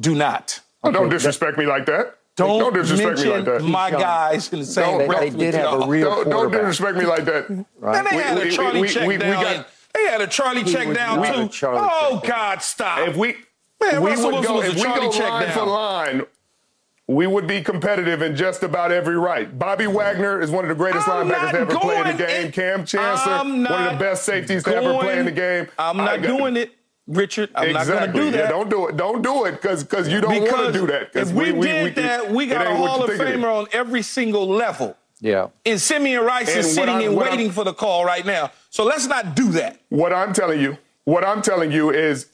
Do 0.00 0.14
not. 0.14 0.60
Oh, 0.82 0.90
don't 0.90 1.08
disrespect 1.10 1.58
me 1.58 1.66
like 1.66 1.86
that. 1.86 2.16
Don't, 2.36 2.72
disrespect 2.72 3.18
me 3.18 3.24
like 3.26 3.44
mention 3.44 3.66
that. 3.66 3.70
my 3.70 3.90
guys 3.90 4.50
in 4.50 4.60
the 4.60 4.64
same 4.64 4.98
They- 4.98 5.06
breath. 5.06 5.20
they 5.20 5.30
did 5.30 5.54
have 5.54 5.66
a 5.74 5.76
y'all. 5.78 5.88
real 5.88 6.10
Don't, 6.24 6.30
don't 6.30 6.50
disrespect 6.52 6.96
me 6.96 7.04
like 7.04 7.24
that. 7.26 7.48
And 7.82 8.06
they 8.06 8.16
had 8.16 8.38
a 8.38 8.50
Charlie 8.50 8.80
we- 8.82 8.88
check 8.88 9.02
we- 9.06 9.16
we 9.16 9.18
down. 9.18 9.42
got- 9.42 9.66
they 9.92 10.02
had 10.06 10.20
a 10.22 10.26
Charlie 10.26 10.62
He 10.62 10.70
oh, 10.70 10.72
check 10.72 10.94
down 10.94 11.22
too. 11.50 11.66
oh. 11.66 12.22
God, 12.24 12.62
stop! 12.62 13.08
If 13.08 13.16
we 13.16 13.36
Man, 13.82 14.00
we 14.02 14.10
Russell 14.10 14.26
would 14.26 14.34
Wilson 14.46 14.48
go 14.52 14.54
was 14.56 14.66
a 14.66 14.68
if 14.70 14.74
we 14.76 14.82
Charlie 14.82 15.06
go 15.06 15.12
check 15.12 15.30
line 15.30 15.42
down. 15.48 15.52
for 15.58 15.64
line, 15.66 16.22
we 17.10 17.26
would 17.26 17.46
be 17.48 17.60
competitive 17.60 18.22
in 18.22 18.36
just 18.36 18.62
about 18.62 18.92
every 18.92 19.16
right. 19.16 19.58
Bobby 19.58 19.88
Wagner 19.88 20.40
is 20.40 20.48
one 20.50 20.64
of 20.64 20.68
the 20.68 20.76
greatest 20.76 21.08
I'm 21.08 21.28
linebackers 21.28 21.50
to 21.50 21.58
ever 21.58 21.78
play 21.78 22.00
in 22.00 22.06
the 22.16 22.24
game. 22.26 22.46
in- 22.46 22.52
Kam 22.52 22.84
Chancellor, 22.86 23.32
I'm 23.32 23.64
one 23.64 23.86
of 23.88 23.92
the 23.94 23.98
best 23.98 24.24
safeties 24.24 24.62
to 24.62 24.76
ever 24.76 24.96
play 24.98 25.18
in 25.18 25.24
the 25.24 25.32
game. 25.32 25.66
I'm 25.76 25.96
not 25.96 26.22
got- 26.22 26.38
doing 26.38 26.56
it, 26.56 26.70
Richard. 27.08 27.50
I'm 27.56 27.70
exactly. 27.70 27.94
not 27.94 28.00
going 28.00 28.12
to 28.12 28.20
do 28.30 28.30
that. 28.38 28.44
Yeah, 28.44 28.48
don't 28.50 28.70
do 28.70 28.86
it. 28.86 28.96
Don't 28.96 29.22
do 29.22 29.44
it 29.46 29.52
because 29.52 29.82
because 29.82 30.08
you 30.08 30.20
don't 30.20 30.40
want 30.40 30.66
to 30.66 30.72
do 30.72 30.86
that. 30.86 31.12
'cause 31.12 31.30
if 31.30 31.34
we, 31.36 31.46
did 31.52 31.96
that, 31.96 32.30
we 32.30 32.46
got 32.46 32.68
a 32.68 32.76
Hall 32.76 33.02
of 33.02 33.08
think 33.10 33.20
it 33.20 33.28
is. 33.28 33.36
Famer 33.36 33.58
on 33.58 33.66
every 33.72 34.02
single 34.02 34.46
level. 34.46 34.96
Yeah. 35.20 35.48
And 35.66 35.80
Simeon 35.80 36.24
Rice 36.24 36.48
And 36.48 36.60
is 36.60 36.72
sitting 36.74 36.94
I- 36.94 37.02
and 37.02 37.16
what 37.16 37.26
I- 37.26 37.30
waiting 37.30 37.50
for 37.50 37.64
the 37.64 37.74
call 37.74 38.04
right 38.04 38.24
now. 38.24 38.52
So 38.70 38.84
let's 38.84 39.06
not 39.08 39.34
do 39.34 39.50
that. 39.52 39.78
What 39.88 40.12
I'm 40.12 40.32
telling 40.32 40.60
you, 40.60 40.78
what 41.04 41.24
I'm 41.24 41.42
telling 41.42 41.72
you 41.72 41.90
is, 41.90 42.26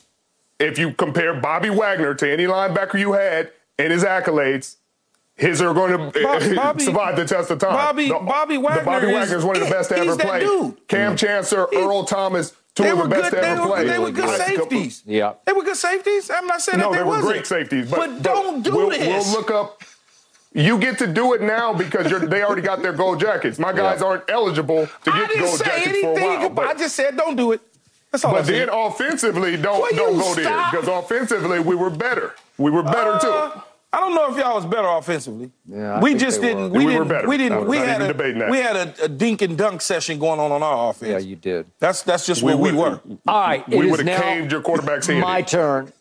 if 0.61 0.79
you 0.79 0.93
compare 0.93 1.33
Bobby 1.33 1.71
Wagner 1.71 2.13
to 2.15 2.31
any 2.31 2.45
linebacker 2.45 2.99
you 3.01 3.13
had 3.15 3.51
and 3.79 3.93
his 3.93 4.05
accolades, 4.05 4.77
his 5.35 5.61
are 5.61 5.75
going 5.75 5.93
to 6.13 6.21
Bobby- 6.57 6.85
survive 6.85 7.17
the 7.17 7.25
test 7.27 7.51
of 7.51 7.59
time. 7.59 7.73
Bobby- 7.73 8.09
The- 8.09 8.15
Bobby 8.15 8.55
the 8.55 8.61
Wagner 8.61 8.85
Bobby 8.85 9.07
is 9.09 9.13
Wagner 9.15 9.37
is 9.37 9.45
one 9.45 9.57
of 9.57 9.63
the 9.63 9.71
best 9.71 9.89
to 9.91 9.97
ever 9.99 10.17
that 10.17 10.27
play. 10.27 10.41
dude. 10.41 10.89
Kam 10.89 11.17
Chancellor, 11.17 11.69
He- 11.71 11.77
Earl 11.79 12.05
Thomas, 12.05 12.53
two 12.75 12.83
They 12.85 12.91
of 12.91 12.99
were 12.99 13.05
the 13.05 13.09
best 13.11 13.23
good. 13.31 13.37
to 13.37 13.37
They 13.43 13.47
ever 13.49 13.63
were, 13.63 13.69
play. 13.69 13.85
they 13.87 13.99
were 13.99 14.11
good 14.11 14.39
safeties. 14.39 15.03
Yeah. 15.07 15.35
They 15.45 15.53
were 15.53 15.63
good 15.63 15.77
safeties. 15.77 16.31
I'm 16.31 16.47
not 16.47 16.63
saying 16.63 16.79
No, 16.79 16.85
that 16.85 16.93
they 16.93 16.99
they 16.99 17.03
were 17.05 17.09
wasn't. 17.11 17.33
great 17.33 17.47
safeties. 17.47 17.91
But, 17.91 17.99
But 17.99 18.23
don't 18.23 18.63
do 18.63 18.75
we'll, 18.75 18.91
this. 18.91 19.07
We'll 19.07 19.33
look 19.41 19.51
up. 19.51 19.83
You 20.55 20.79
get 20.79 20.97
to 21.01 21.07
do 21.07 21.35
it 21.35 21.43
now 21.43 21.75
because 21.75 22.11
you're, 22.11 22.21
they 22.21 22.43
already 22.43 22.63
got 22.63 22.81
their 22.81 22.95
gold 22.95 23.21
jackets. 23.21 23.59
My 23.59 23.75
guys 23.75 24.01
Yeah. 24.01 24.07
aren't 24.07 24.31
eligible 24.31 24.87
to 25.05 25.11
get 25.11 25.39
gold 25.39 25.59
jackets 25.59 25.87
anything. 25.87 26.03
for 26.17 26.19
a 26.19 26.37
while. 26.39 26.47
about- 26.47 26.67
I 26.69 26.75
just 26.75 26.97
said 26.97 27.15
don't 27.15 27.37
do 27.37 27.53
it. 27.53 27.61
That's 28.13 28.25
all 28.25 28.35
I 28.35 28.39
but 28.39 28.47
said. 28.47 28.69
then 28.69 28.69
offensively, 28.73 29.57
don't 29.57 29.81
Will 29.81 29.97
don't 29.97 30.15
you 30.17 30.21
go 30.23 30.35
there 30.35 30.69
because 30.71 30.89
offensively 30.89 31.61
we 31.61 31.75
were 31.75 31.91
better. 31.91 32.35
We 32.59 32.71
were 32.71 32.83
better 32.83 33.13
Uh, 33.13 33.19
too. 33.53 33.61
I 33.93 34.01
don't 34.01 34.15
know 34.15 34.31
if 34.31 34.37
y'all 34.37 34.57
was 34.57 34.67
better 34.67 34.89
offensively. 34.89 35.51
Yeah, 35.67 35.95
I 35.97 36.01
we 36.01 36.11
think 36.11 36.21
just 36.21 36.41
they 36.43 36.49
didn't. 36.49 36.71
were. 36.73 36.79
We, 36.79 36.85
We 36.87 36.93
were 36.93 36.93
didn't. 37.05 37.09
better. 37.09 37.29
We 37.29 37.37
didn't. 37.39 37.67
We 37.67 37.77
had 37.79 37.89
even 37.97 38.03
a 38.03 38.09
debating 38.09 38.39
that. 38.41 38.51
we 38.51 38.59
had 38.59 38.77
a, 38.77 39.05
a 39.05 39.09
dink 39.09 39.41
and 39.43 39.57
dunk 39.57 39.81
session 39.81 40.19
going 40.19 40.39
on 40.39 40.53
on 40.53 40.63
our 40.63 40.91
offense. 40.91 41.11
Yeah, 41.13 41.19
you 41.19 41.37
did. 41.37 41.67
That's 41.79 42.03
that's 42.03 42.27
just 42.27 42.43
where 42.43 42.57
we, 42.57 42.73
would- 42.73 43.01
were. 43.07 43.19
All 43.27 43.41
right. 43.41 43.65
it 43.69 43.79
We 43.79 43.91
would 43.91 44.01
have 44.01 44.07
now 44.07 44.21
caved 44.21 44.53
your 44.53 44.61
quarterback's 44.61 45.07
head. 45.07 45.21
My 45.21 45.39
in. 45.39 45.45
turn. 45.47 45.93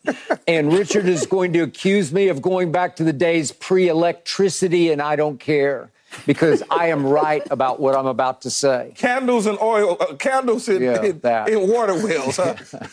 And 0.46 0.72
Richard 0.72 1.06
is 1.06 1.26
going 1.26 1.52
to 1.54 1.60
accuse 1.60 2.12
me 2.12 2.28
of 2.28 2.42
going 2.42 2.70
back 2.70 2.96
to 2.96 3.04
the 3.04 3.12
days 3.14 3.50
pre 3.52 3.88
electricity, 3.88 4.90
and 4.90 5.00
I 5.00 5.16
don't 5.16 5.38
care 5.40 5.90
because 6.26 6.62
I 6.70 6.88
am 6.88 7.04
right 7.06 7.42
about 7.50 7.80
what 7.80 7.96
I'm 7.96 8.06
about 8.06 8.42
to 8.42 8.50
say. 8.50 8.92
Candles 8.96 9.46
and 9.46 9.58
oil. 9.60 9.96
Uh, 10.00 10.14
candles 10.14 10.68
in, 10.68 10.82
Yeah, 10.82 11.02
in, 11.02 11.18
that. 11.20 11.48
in 11.48 11.68
water 11.68 11.94
wells. 11.94 12.36
Huh? 12.36 12.54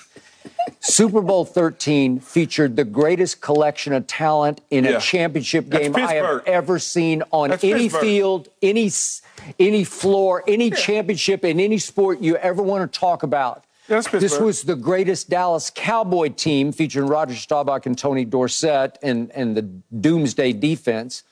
Super 0.80 1.22
Bowl 1.22 1.46
13 1.46 2.20
featured 2.20 2.76
the 2.76 2.84
greatest 2.84 3.42
collection 3.42 3.94
of 3.94 4.08
talent 4.08 4.62
in 4.70 4.84
Yeah. 4.84 4.98
a 4.98 5.00
championship 5.00 5.70
game 5.70 5.96
I 5.96 6.14
have 6.16 6.44
ever 6.46 6.80
seen 6.80 7.24
on 7.32 7.50
That's 7.50 7.64
any 7.64 7.84
Pittsburgh. 7.84 8.02
field, 8.02 8.48
any 8.62 8.92
any 9.60 9.84
floor, 9.84 10.44
any 10.48 10.70
championship 10.72 11.44
in 11.44 11.60
any 11.60 11.78
sport 11.78 12.22
you 12.22 12.36
ever 12.38 12.62
want 12.62 12.92
to 12.92 13.00
talk 13.00 13.24
about. 13.24 13.64
Yeah, 13.90 14.00
this 14.02 14.40
was 14.40 14.62
the 14.64 14.76
greatest 14.78 15.30
Dallas 15.30 15.70
Cowboy 15.74 16.30
team 16.30 16.72
featuring 16.72 17.08
Roger 17.08 17.36
Staubach 17.36 17.86
and 17.86 17.98
Tony 17.98 18.24
Dorsett 18.24 18.98
and, 19.02 19.30
and 19.32 19.58
the 19.58 19.64
Doomsday 20.00 20.54
defense. 20.54 21.24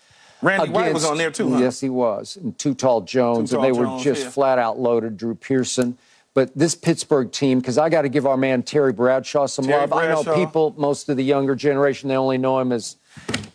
Randy 0.41 0.69
White 0.69 0.93
was 0.93 1.05
on 1.05 1.17
there 1.17 1.31
too. 1.31 1.51
Huh? 1.51 1.59
Yes, 1.59 1.79
he 1.79 1.89
was. 1.89 2.37
And 2.37 2.57
Too 2.57 2.73
Tall 2.73 3.01
Jones, 3.01 3.51
Too 3.51 3.57
and 3.57 3.65
they 3.65 3.71
Tall 3.71 3.97
were 3.97 4.03
just 4.03 4.23
yeah. 4.23 4.29
flat 4.29 4.59
out 4.59 4.79
loaded. 4.79 5.17
Drew 5.17 5.35
Pearson. 5.35 5.97
But 6.33 6.57
this 6.57 6.75
Pittsburgh 6.75 7.29
team, 7.29 7.59
because 7.59 7.77
I 7.77 7.89
got 7.89 8.03
to 8.03 8.09
give 8.09 8.25
our 8.25 8.37
man 8.37 8.63
Terry 8.63 8.93
Bradshaw 8.93 9.47
some 9.47 9.65
Terry 9.65 9.81
love. 9.81 9.91
I 9.91 10.07
know 10.07 10.23
people, 10.33 10.73
most 10.77 11.09
of 11.09 11.17
the 11.17 11.23
younger 11.23 11.55
generation, 11.55 12.07
they 12.07 12.15
only 12.15 12.37
know 12.37 12.57
him 12.59 12.71
as 12.71 12.95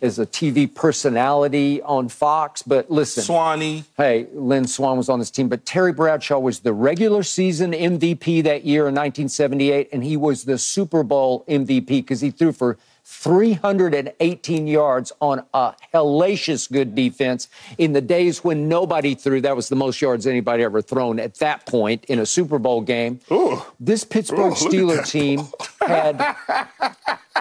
as 0.01 0.19
a 0.19 0.25
TV 0.27 0.71
personality 0.73 1.81
on 1.81 2.07
Fox. 2.07 2.61
But 2.61 2.91
listen, 2.91 3.23
Swanee. 3.23 3.83
Hey, 3.97 4.27
Lynn 4.33 4.67
Swann 4.67 4.97
was 4.97 5.09
on 5.09 5.17
this 5.19 5.31
team, 5.31 5.49
but 5.49 5.65
Terry 5.65 5.91
Bradshaw 5.91 6.39
was 6.39 6.59
the 6.59 6.73
regular 6.73 7.23
season 7.23 7.71
MVP 7.71 8.43
that 8.43 8.63
year 8.63 8.81
in 8.81 8.93
1978, 8.93 9.89
and 9.91 10.03
he 10.03 10.15
was 10.15 10.43
the 10.43 10.59
Super 10.59 11.01
Bowl 11.01 11.45
MVP 11.47 11.87
because 11.87 12.21
he 12.21 12.29
threw 12.29 12.51
for 12.51 12.77
318 13.09 14.67
yards 14.67 15.13
on 15.21 15.41
a 15.53 15.73
hellacious 15.93 16.69
good 16.69 16.93
defense 16.93 17.47
in 17.77 17.93
the 17.93 18.01
days 18.01 18.43
when 18.43 18.67
nobody 18.67 19.15
threw. 19.15 19.39
That 19.39 19.55
was 19.55 19.69
the 19.69 19.77
most 19.77 20.01
yards 20.01 20.27
anybody 20.27 20.61
ever 20.63 20.81
thrown 20.81 21.17
at 21.17 21.35
that 21.35 21.65
point 21.65 22.03
in 22.05 22.19
a 22.19 22.25
Super 22.25 22.59
Bowl 22.59 22.81
game. 22.81 23.21
Ooh. 23.31 23.61
This 23.79 24.03
Pittsburgh 24.03 24.51
Ooh, 24.51 24.55
Steeler 24.55 25.07
team 25.07 25.47
had 25.81 26.35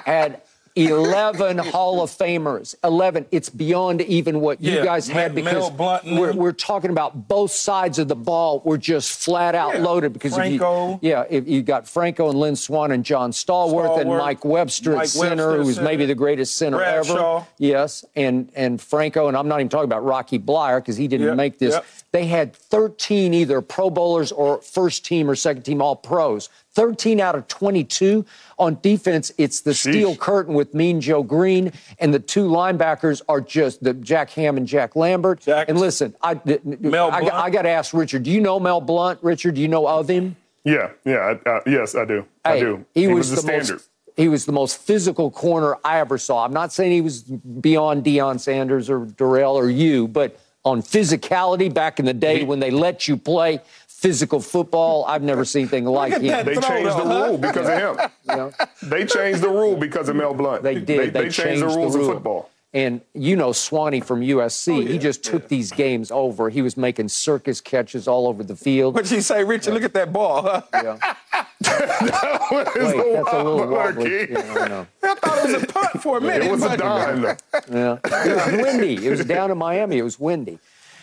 had 0.04 0.42
11 0.76 1.58
Hall 1.72 2.02
of 2.02 2.10
Famers. 2.10 2.74
11. 2.84 3.26
It's 3.32 3.48
beyond 3.48 4.02
even 4.02 4.40
what 4.40 4.60
you 4.62 4.72
Yeah, 4.72 4.84
guys 4.84 5.08
had 5.08 5.34
Mel 5.34 5.44
because 5.44 5.70
Blount 5.70 6.04
and 6.04 6.18
we're, 6.20 6.32
we're 6.34 6.52
talking 6.52 6.90
about 6.90 7.26
both 7.28 7.50
sides 7.50 7.98
of 7.98 8.08
the 8.08 8.14
ball 8.14 8.60
were 8.64 8.76
just 8.78 9.18
flat 9.24 9.54
out 9.54 9.74
Yeah. 9.74 9.80
loaded 9.80 10.12
because 10.12 10.36
if 10.36 10.52
you, 10.52 10.98
yeah, 11.00 11.24
if 11.30 11.48
you 11.48 11.62
got 11.62 11.88
Franco 11.88 12.28
and 12.28 12.38
Lynn 12.38 12.56
Swann 12.56 12.92
and 12.92 13.04
John 13.04 13.30
Stallworth, 13.32 14.00
and 14.00 14.10
Mike 14.10 14.44
Webster 14.44 14.92
Mike 14.92 15.02
at 15.04 15.08
center, 15.08 15.48
Webster 15.48 15.60
at 15.60 15.64
who's 15.66 15.80
maybe 15.80 16.04
the 16.06 16.14
greatest 16.14 16.56
center 16.56 16.76
Bradshaw. 16.76 17.36
ever. 17.38 17.46
Yes, 17.58 18.04
and 18.14 18.50
and 18.54 18.80
Franco, 18.80 19.28
and 19.28 19.36
I'm 19.36 19.48
not 19.48 19.60
even 19.60 19.70
talking 19.70 19.84
about 19.86 20.04
Rocky 20.04 20.38
Bleier 20.38 20.78
because 20.78 20.96
he 20.96 21.08
didn't 21.08 21.26
Yep, 21.28 21.36
make 21.36 21.58
this. 21.58 21.74
yep. 21.74 21.86
They 22.12 22.26
had 22.26 22.54
13 22.54 23.34
either 23.34 23.60
Pro 23.60 23.90
Bowlers 23.90 24.32
or 24.32 24.60
first 24.62 25.04
team 25.04 25.28
or 25.30 25.34
second 25.34 25.62
team 25.62 25.80
All 25.82 25.96
Pros. 25.96 26.48
13 26.76 27.20
out 27.20 27.34
of 27.34 27.48
22 27.48 28.24
on 28.58 28.78
defense. 28.82 29.32
It's 29.38 29.62
the 29.62 29.72
steel 29.72 30.14
curtain 30.14 30.52
with 30.52 30.74
Mean 30.74 31.00
Joe 31.00 31.22
Greene, 31.22 31.72
and 31.98 32.12
the 32.12 32.18
two 32.18 32.48
linebackers 32.48 33.22
are 33.30 33.40
just 33.40 33.82
the 33.82 33.94
Jack 33.94 34.28
Ham 34.30 34.58
and 34.58 34.66
Jack 34.66 34.94
Lambert. 34.94 35.40
Jack- 35.40 35.70
and 35.70 35.80
listen, 35.80 36.14
I, 36.22 36.34
Mel 36.44 37.10
I, 37.10 37.20
Blount. 37.20 37.34
I 37.34 37.48
got 37.48 37.62
to 37.62 37.70
ask 37.70 37.94
Richard. 37.94 38.24
Do 38.24 38.30
you 38.30 38.42
know 38.42 38.60
Mel 38.60 38.82
Blount? 38.82 39.18
Richard, 39.22 39.54
do 39.54 39.62
you 39.62 39.68
know 39.68 39.88
of 39.88 40.06
him? 40.08 40.36
Yeah, 40.64 40.90
yeah, 41.06 41.38
I- 41.46 41.48
uh, 41.48 41.60
yes, 41.66 41.94
I 41.94 42.04
do. 42.04 42.26
I 42.44 42.60
do. 42.60 42.84
He, 42.92 43.08
was, 43.08 43.30
the, 43.30 43.36
the, 43.36 43.42
standard. 43.42 43.72
most. 43.72 43.88
He 44.14 44.28
was 44.28 44.44
the 44.44 44.52
most 44.52 44.78
physical 44.78 45.30
corner 45.30 45.78
I 45.82 45.98
ever 46.00 46.18
saw. 46.18 46.44
I'm 46.44 46.52
not 46.52 46.74
saying 46.74 46.92
he 46.92 47.00
was 47.00 47.22
beyond 47.22 48.04
Deion 48.04 48.38
Sanders 48.38 48.90
or 48.90 49.06
Darrelle 49.06 49.54
or 49.54 49.70
you, 49.70 50.08
but 50.08 50.38
on 50.66 50.82
physicality 50.82 51.72
back 51.72 52.00
in 52.00 52.04
the 52.04 52.12
day 52.12 52.42
when 52.42 52.58
they 52.58 52.72
let 52.72 53.06
you 53.06 53.16
play 53.16 53.60
physical 54.06 54.40
football, 54.40 55.04
I've 55.06 55.22
never 55.22 55.44
seen 55.44 55.62
anything 55.62 55.84
like 55.84 56.12
him. 56.12 56.22
They 56.22 56.54
changed 56.56 56.96
the 56.96 57.04
rule 57.04 57.38
because 57.38 57.68
of 57.68 57.78
him. 57.98 58.10
You 58.28 58.36
know? 58.36 58.52
They 58.82 59.04
changed 59.06 59.40
the 59.40 59.48
rule 59.48 59.76
because 59.76 60.08
of 60.08 60.14
Mel 60.16 60.34
Blount. 60.34 60.62
They 60.62 60.74
did. 60.76 60.86
They, 60.86 60.96
They, 61.10 61.10
they 61.24 61.28
changed, 61.30 61.62
the 61.62 61.66
rules 61.66 61.96
rule. 61.96 62.08
of 62.08 62.14
football. 62.14 62.50
And 62.74 63.00
you 63.14 63.36
know 63.36 63.52
Swanee 63.52 64.00
from 64.00 64.20
USC, 64.20 64.76
Oh, 64.78 64.80
he 64.86 64.98
just 64.98 65.24
took 65.24 65.48
these 65.48 65.70
games 65.72 66.10
over. 66.10 66.50
He 66.50 66.60
was 66.62 66.76
making 66.76 67.08
circus 67.08 67.60
catches 67.60 68.06
all 68.06 68.26
over 68.28 68.42
the 68.44 68.54
field. 68.56 68.94
What'd 68.94 69.10
you 69.10 69.20
say, 69.22 69.42
Richard? 69.44 69.74
Look 69.74 69.82
at 69.84 69.94
that 69.94 70.12
ball. 70.12 70.42
Huh? 70.42 70.62
Yeah. 70.72 70.98
that 71.60 72.40
was 72.50 72.76
Wait, 72.76 72.94
a 72.94 73.12
that's 73.22 73.32
a 73.32 73.36
little 73.42 73.58
wobbler, 73.58 73.70
wobbly. 73.70 74.04
kid. 74.10 74.30
Yeah, 74.30 74.54
I 74.60 74.68
know. 74.68 74.86
I 75.04 75.14
thought 75.14 75.38
it 75.38 75.52
was 75.54 75.62
a 75.62 75.66
punt 75.66 76.02
for 76.02 76.18
a 76.18 76.20
minute. 76.20 76.42
It 76.46 76.50
was 76.50 76.62
a 76.64 76.68
But- 76.68 76.78
dime. 76.80 77.20
though. 77.22 77.36
Yeah. 77.72 77.98
It 78.04 78.34
was 78.54 78.62
windy. 78.62 79.06
It 79.06 79.10
was 79.10 79.24
down 79.24 79.50
in 79.50 79.58
Miami. 79.58 79.98
It 79.98 80.02
was 80.02 80.18
windy. 80.20 80.58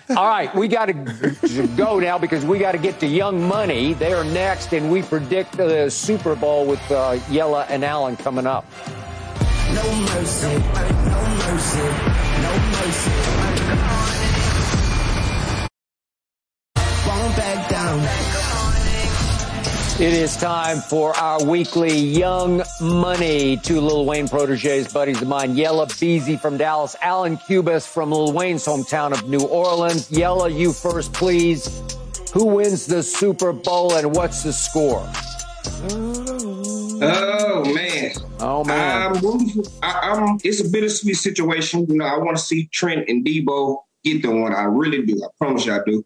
All 0.09 0.27
right, 0.27 0.53
we 0.53 0.67
got 0.67 0.87
to 0.87 1.67
go 1.77 1.97
now 1.97 2.17
because 2.17 2.45
we 2.45 2.59
got 2.59 2.73
to 2.73 2.77
get 2.77 2.99
to 2.99 3.07
Young 3.07 3.41
Money. 3.41 3.93
They 3.93 4.11
are 4.13 4.25
next, 4.25 4.73
and 4.73 4.91
we 4.91 5.01
predict 5.01 5.55
the 5.55 5.89
Super 5.89 6.35
Bowl 6.35 6.65
with 6.65 6.91
uh, 6.91 7.19
Yella 7.29 7.65
and 7.69 7.85
Allan 7.85 8.17
coming 8.17 8.45
up. 8.45 8.65
No 9.73 9.95
mercy, 9.95 10.47
no 10.47 11.21
mercy, 11.37 11.79
no 12.41 12.53
mercy. 12.71 13.53
It 19.99 20.11
is 20.11 20.35
time 20.35 20.79
for 20.79 21.15
our 21.17 21.45
weekly 21.45 21.95
Young 21.95 22.63
Money. 22.81 23.57
Two 23.57 23.79
Lil 23.79 24.05
Wayne 24.05 24.27
proteges, 24.27 24.91
buddies 24.91 25.21
of 25.21 25.27
mine. 25.27 25.55
Yella 25.55 25.85
Beezy 25.85 26.35
from 26.35 26.57
Dallas, 26.57 26.95
Allan 26.99 27.37
Cubas 27.37 27.87
from 27.87 28.11
Lil 28.11 28.33
Wayne's 28.33 28.65
hometown 28.65 29.13
of 29.13 29.29
New 29.29 29.41
Orleans. 29.41 30.09
Yella, 30.09 30.49
you 30.49 30.73
first, 30.73 31.13
please. 31.13 31.83
Who 32.33 32.45
wins 32.45 32.87
the 32.87 33.03
Super 33.03 33.53
Bowl 33.53 33.93
and 33.93 34.15
what's 34.15 34.41
the 34.41 34.51
score? 34.51 35.07
Oh 37.05 37.63
man. 37.71 38.13
Oh 38.39 38.63
man. 38.63 39.15
I'm 39.15 39.63
I, 39.83 39.99
I'm. 40.09 40.39
It's 40.43 40.59
a 40.59 40.69
bittersweet 40.69 41.17
situation. 41.17 41.85
You 41.87 41.97
know, 41.97 42.05
I 42.05 42.17
want 42.17 42.35
to 42.35 42.43
see 42.43 42.65
Trent 42.73 43.07
and 43.09 43.23
Deebo 43.23 43.77
get 44.03 44.23
the 44.23 44.31
one. 44.31 44.55
I 44.55 44.63
really 44.63 45.05
do. 45.05 45.21
I 45.23 45.27
promise 45.37 45.67
you, 45.67 45.73
I 45.73 45.81
do. 45.85 46.03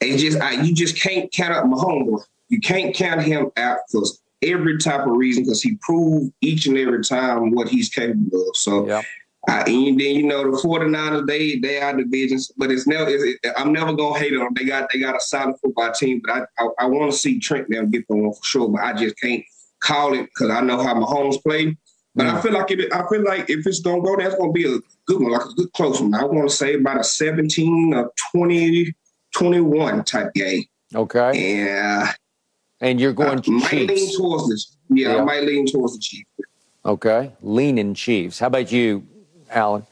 It 0.00 0.18
just, 0.18 0.40
I, 0.40 0.62
you 0.62 0.72
just 0.72 0.96
can't 0.96 1.30
count 1.32 1.52
out 1.52 1.66
my 1.66 1.76
homeboy. 1.76 2.22
You 2.50 2.60
can't 2.60 2.94
count 2.94 3.22
him 3.22 3.50
out 3.56 3.78
because 3.90 4.20
every 4.42 4.78
type 4.78 5.06
of 5.06 5.12
reason, 5.12 5.44
because 5.44 5.62
he 5.62 5.76
proved 5.80 6.32
each 6.40 6.66
and 6.66 6.76
every 6.76 7.02
time 7.02 7.52
what 7.52 7.68
he's 7.68 7.88
capable 7.88 8.48
of. 8.48 8.56
So, 8.56 8.86
Yep. 8.86 9.04
uh, 9.48 9.64
and 9.66 10.00
then 10.00 10.16
you 10.16 10.24
know 10.24 10.42
the 10.42 10.56
49ers, 10.56 11.26
they 11.26 11.58
they 11.58 11.80
are 11.80 11.96
divisions, 11.96 12.50
but 12.56 12.70
it's 12.70 12.86
never. 12.86 13.08
It's, 13.08 13.38
it, 13.42 13.52
I'm 13.56 13.72
never 13.72 13.92
gonna 13.94 14.18
hate 14.18 14.34
on 14.34 14.40
them. 14.40 14.54
They 14.54 14.64
got 14.64 14.90
they 14.92 14.98
got 14.98 15.16
a 15.16 15.20
solid 15.20 15.56
football 15.62 15.92
team, 15.92 16.20
but 16.24 16.32
I 16.32 16.62
I, 16.62 16.68
I 16.80 16.86
want 16.86 17.10
to 17.10 17.16
see 17.16 17.38
Trent 17.38 17.70
now 17.70 17.84
get 17.84 18.06
the 18.08 18.16
one 18.16 18.32
for 18.32 18.44
sure. 18.44 18.68
But 18.68 18.82
I 18.82 18.92
just 18.92 19.18
can't 19.20 19.44
call 19.80 20.14
it 20.14 20.24
because 20.26 20.50
I 20.50 20.60
know 20.60 20.82
how 20.82 20.94
Mahomes 20.94 21.42
play. 21.42 21.76
But 22.16 22.26
I 22.26 22.40
feel 22.42 22.52
like 22.52 22.70
it, 22.72 22.92
I 22.92 23.06
feel 23.08 23.24
like 23.24 23.48
if 23.48 23.66
it's 23.66 23.80
gonna 23.80 24.02
go, 24.02 24.16
that's 24.16 24.34
gonna 24.34 24.52
be 24.52 24.64
a 24.66 24.78
good 25.06 25.20
one, 25.22 25.30
like 25.30 25.44
a 25.44 25.54
good 25.54 25.72
close 25.74 26.00
one. 26.00 26.12
I 26.14 26.24
want 26.24 26.50
to 26.50 26.54
say 26.54 26.74
about 26.74 26.98
a 27.00 27.04
17 27.04 27.94
or 27.94 28.10
20, 28.32 28.92
21 29.36 30.04
type 30.04 30.34
game. 30.34 30.64
Okay. 30.92 31.56
Yeah, 31.56 32.12
And 32.80 33.00
you're 33.00 33.12
going 33.12 33.40
I 33.46 33.50
might 33.50 33.72
lean 33.72 33.88
Chiefs. 33.88 34.16
towards 34.16 34.48
this. 34.48 34.76
Yeah, 34.88 35.14
Yeah. 35.14 35.22
I 35.22 35.24
might 35.24 35.42
lean 35.42 35.66
towards 35.66 35.94
the 35.94 36.00
Chiefs. 36.00 36.30
Okay. 36.84 37.32
Leaning 37.42 37.94
Chiefs. 37.94 38.38
How 38.38 38.46
about 38.46 38.72
you, 38.72 39.06
Allan? 39.50 39.86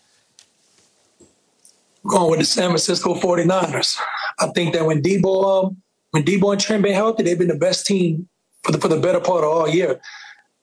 going 2.09 2.31
with 2.31 2.40
the 2.40 2.47
San 2.47 2.69
Francisco 2.70 3.15
49ers. 3.15 3.98
I 4.39 4.48
think 4.48 4.74
that 4.74 4.85
when 4.85 5.02
Deebo, 5.02 5.65
um, 5.65 5.77
when 6.10 6.24
Deebo 6.24 6.52
and 6.52 6.60
Trent 6.60 6.82
been 6.82 6.94
healthy, 6.94 7.23
they've 7.23 7.39
been 7.39 7.48
the 7.48 7.55
best 7.55 7.86
team 7.86 8.28
for 8.62 8.73
the 8.73 8.78
for 8.78 8.89
the 8.89 8.98
better 8.98 9.20
part 9.20 9.44
of 9.44 9.51
all 9.51 9.69
year. 9.69 10.01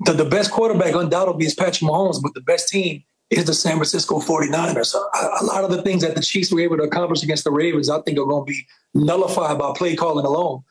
The, 0.02 0.14
the 0.14 0.26
best 0.26 0.52
quarterback 0.52 0.94
undoubtedly 0.96 1.46
is 1.46 1.56
Patrick 1.56 1.90
Mahomes, 1.90 2.22
but 2.22 2.34
the 2.34 2.42
best 2.42 2.68
team 2.68 3.04
is 3.30 3.46
the 3.46 3.54
San 3.54 3.74
Francisco 3.74 4.20
49ers. 4.20 4.88
So 4.88 5.00
a, 5.00 5.44
a 5.44 5.46
lot 5.46 5.64
of 5.64 5.72
the 5.72 5.82
things 5.82 6.02
that 6.02 6.16
the 6.16 6.22
Chiefs 6.22 6.52
were 6.52 6.60
able 6.60 6.78
to 6.78 6.84
accomplish 6.84 7.24
against 7.24 7.44
the 7.44 7.52
Ravens, 7.52 7.90
I 7.90 8.02
think 8.02 8.18
are 8.18 8.26
going 8.26 8.46
to 8.46 8.52
be 8.52 8.66
nullified 8.94 9.58
by 9.58 9.74
play 9.76 9.96
calling 9.96 10.26
alone. 10.26 10.64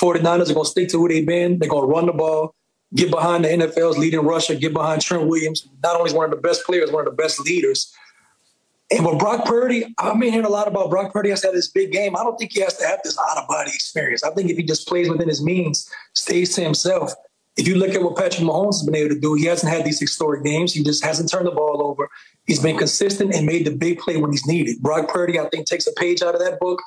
49ers 0.00 0.50
are 0.50 0.54
going 0.54 0.64
to 0.64 0.70
stick 0.70 0.88
to 0.90 0.98
who 0.98 1.08
they've 1.08 1.26
been. 1.26 1.58
They're 1.58 1.68
going 1.68 1.88
to 1.88 1.94
run 1.94 2.06
the 2.06 2.12
ball, 2.12 2.54
get 2.94 3.10
behind 3.10 3.44
the 3.44 3.48
NFL's 3.48 3.98
leading 3.98 4.20
rusher, 4.20 4.54
get 4.54 4.72
behind 4.72 5.02
Trent 5.02 5.26
Williams. 5.26 5.68
Not 5.82 5.96
only 5.96 6.08
is 6.08 6.14
one 6.14 6.24
of 6.24 6.30
the 6.30 6.36
best 6.36 6.64
players, 6.64 6.90
one 6.90 7.06
of 7.06 7.16
the 7.16 7.22
best 7.22 7.40
leaders. 7.40 7.92
And 8.90 9.04
with 9.04 9.18
Brock 9.18 9.44
Purdy, 9.44 9.94
I've 9.98 10.18
been 10.18 10.30
hearing 10.32 10.46
a 10.46 10.50
lot 10.50 10.66
about 10.66 10.88
Brock 10.88 11.12
Purdy 11.12 11.28
has 11.30 11.42
to 11.42 11.48
have 11.48 11.54
this 11.54 11.68
big 11.68 11.92
game. 11.92 12.16
I 12.16 12.22
don't 12.22 12.38
think 12.38 12.52
he 12.54 12.60
has 12.60 12.78
to 12.78 12.86
have 12.86 13.00
this 13.04 13.18
out 13.30 13.36
of 13.36 13.46
body 13.46 13.70
experience. 13.74 14.22
I 14.22 14.30
think 14.30 14.50
if 14.50 14.56
he 14.56 14.62
just 14.62 14.88
plays 14.88 15.10
within 15.10 15.28
his 15.28 15.42
means, 15.42 15.90
stays 16.14 16.54
to 16.54 16.62
himself. 16.62 17.12
If 17.58 17.66
you 17.66 17.74
look 17.74 17.90
at 17.90 18.02
what 18.02 18.16
Patrick 18.16 18.46
Mahomes 18.46 18.76
has 18.76 18.84
been 18.84 18.94
able 18.94 19.14
to 19.14 19.20
do, 19.20 19.34
he 19.34 19.44
hasn't 19.44 19.70
had 19.70 19.84
these 19.84 20.00
historic 20.00 20.44
games. 20.44 20.72
He 20.72 20.82
just 20.82 21.04
hasn't 21.04 21.28
turned 21.28 21.46
the 21.46 21.50
ball 21.50 21.82
over. 21.82 22.08
He's 22.46 22.62
been 22.62 22.78
consistent 22.78 23.34
and 23.34 23.44
made 23.44 23.66
the 23.66 23.72
big 23.72 23.98
play 23.98 24.16
when 24.16 24.30
he's 24.30 24.46
needed. 24.46 24.80
Brock 24.80 25.08
Purdy, 25.08 25.38
I 25.38 25.48
think, 25.48 25.66
takes 25.66 25.86
a 25.86 25.92
page 25.92 26.22
out 26.22 26.34
of 26.34 26.40
that 26.40 26.60
book. 26.60 26.80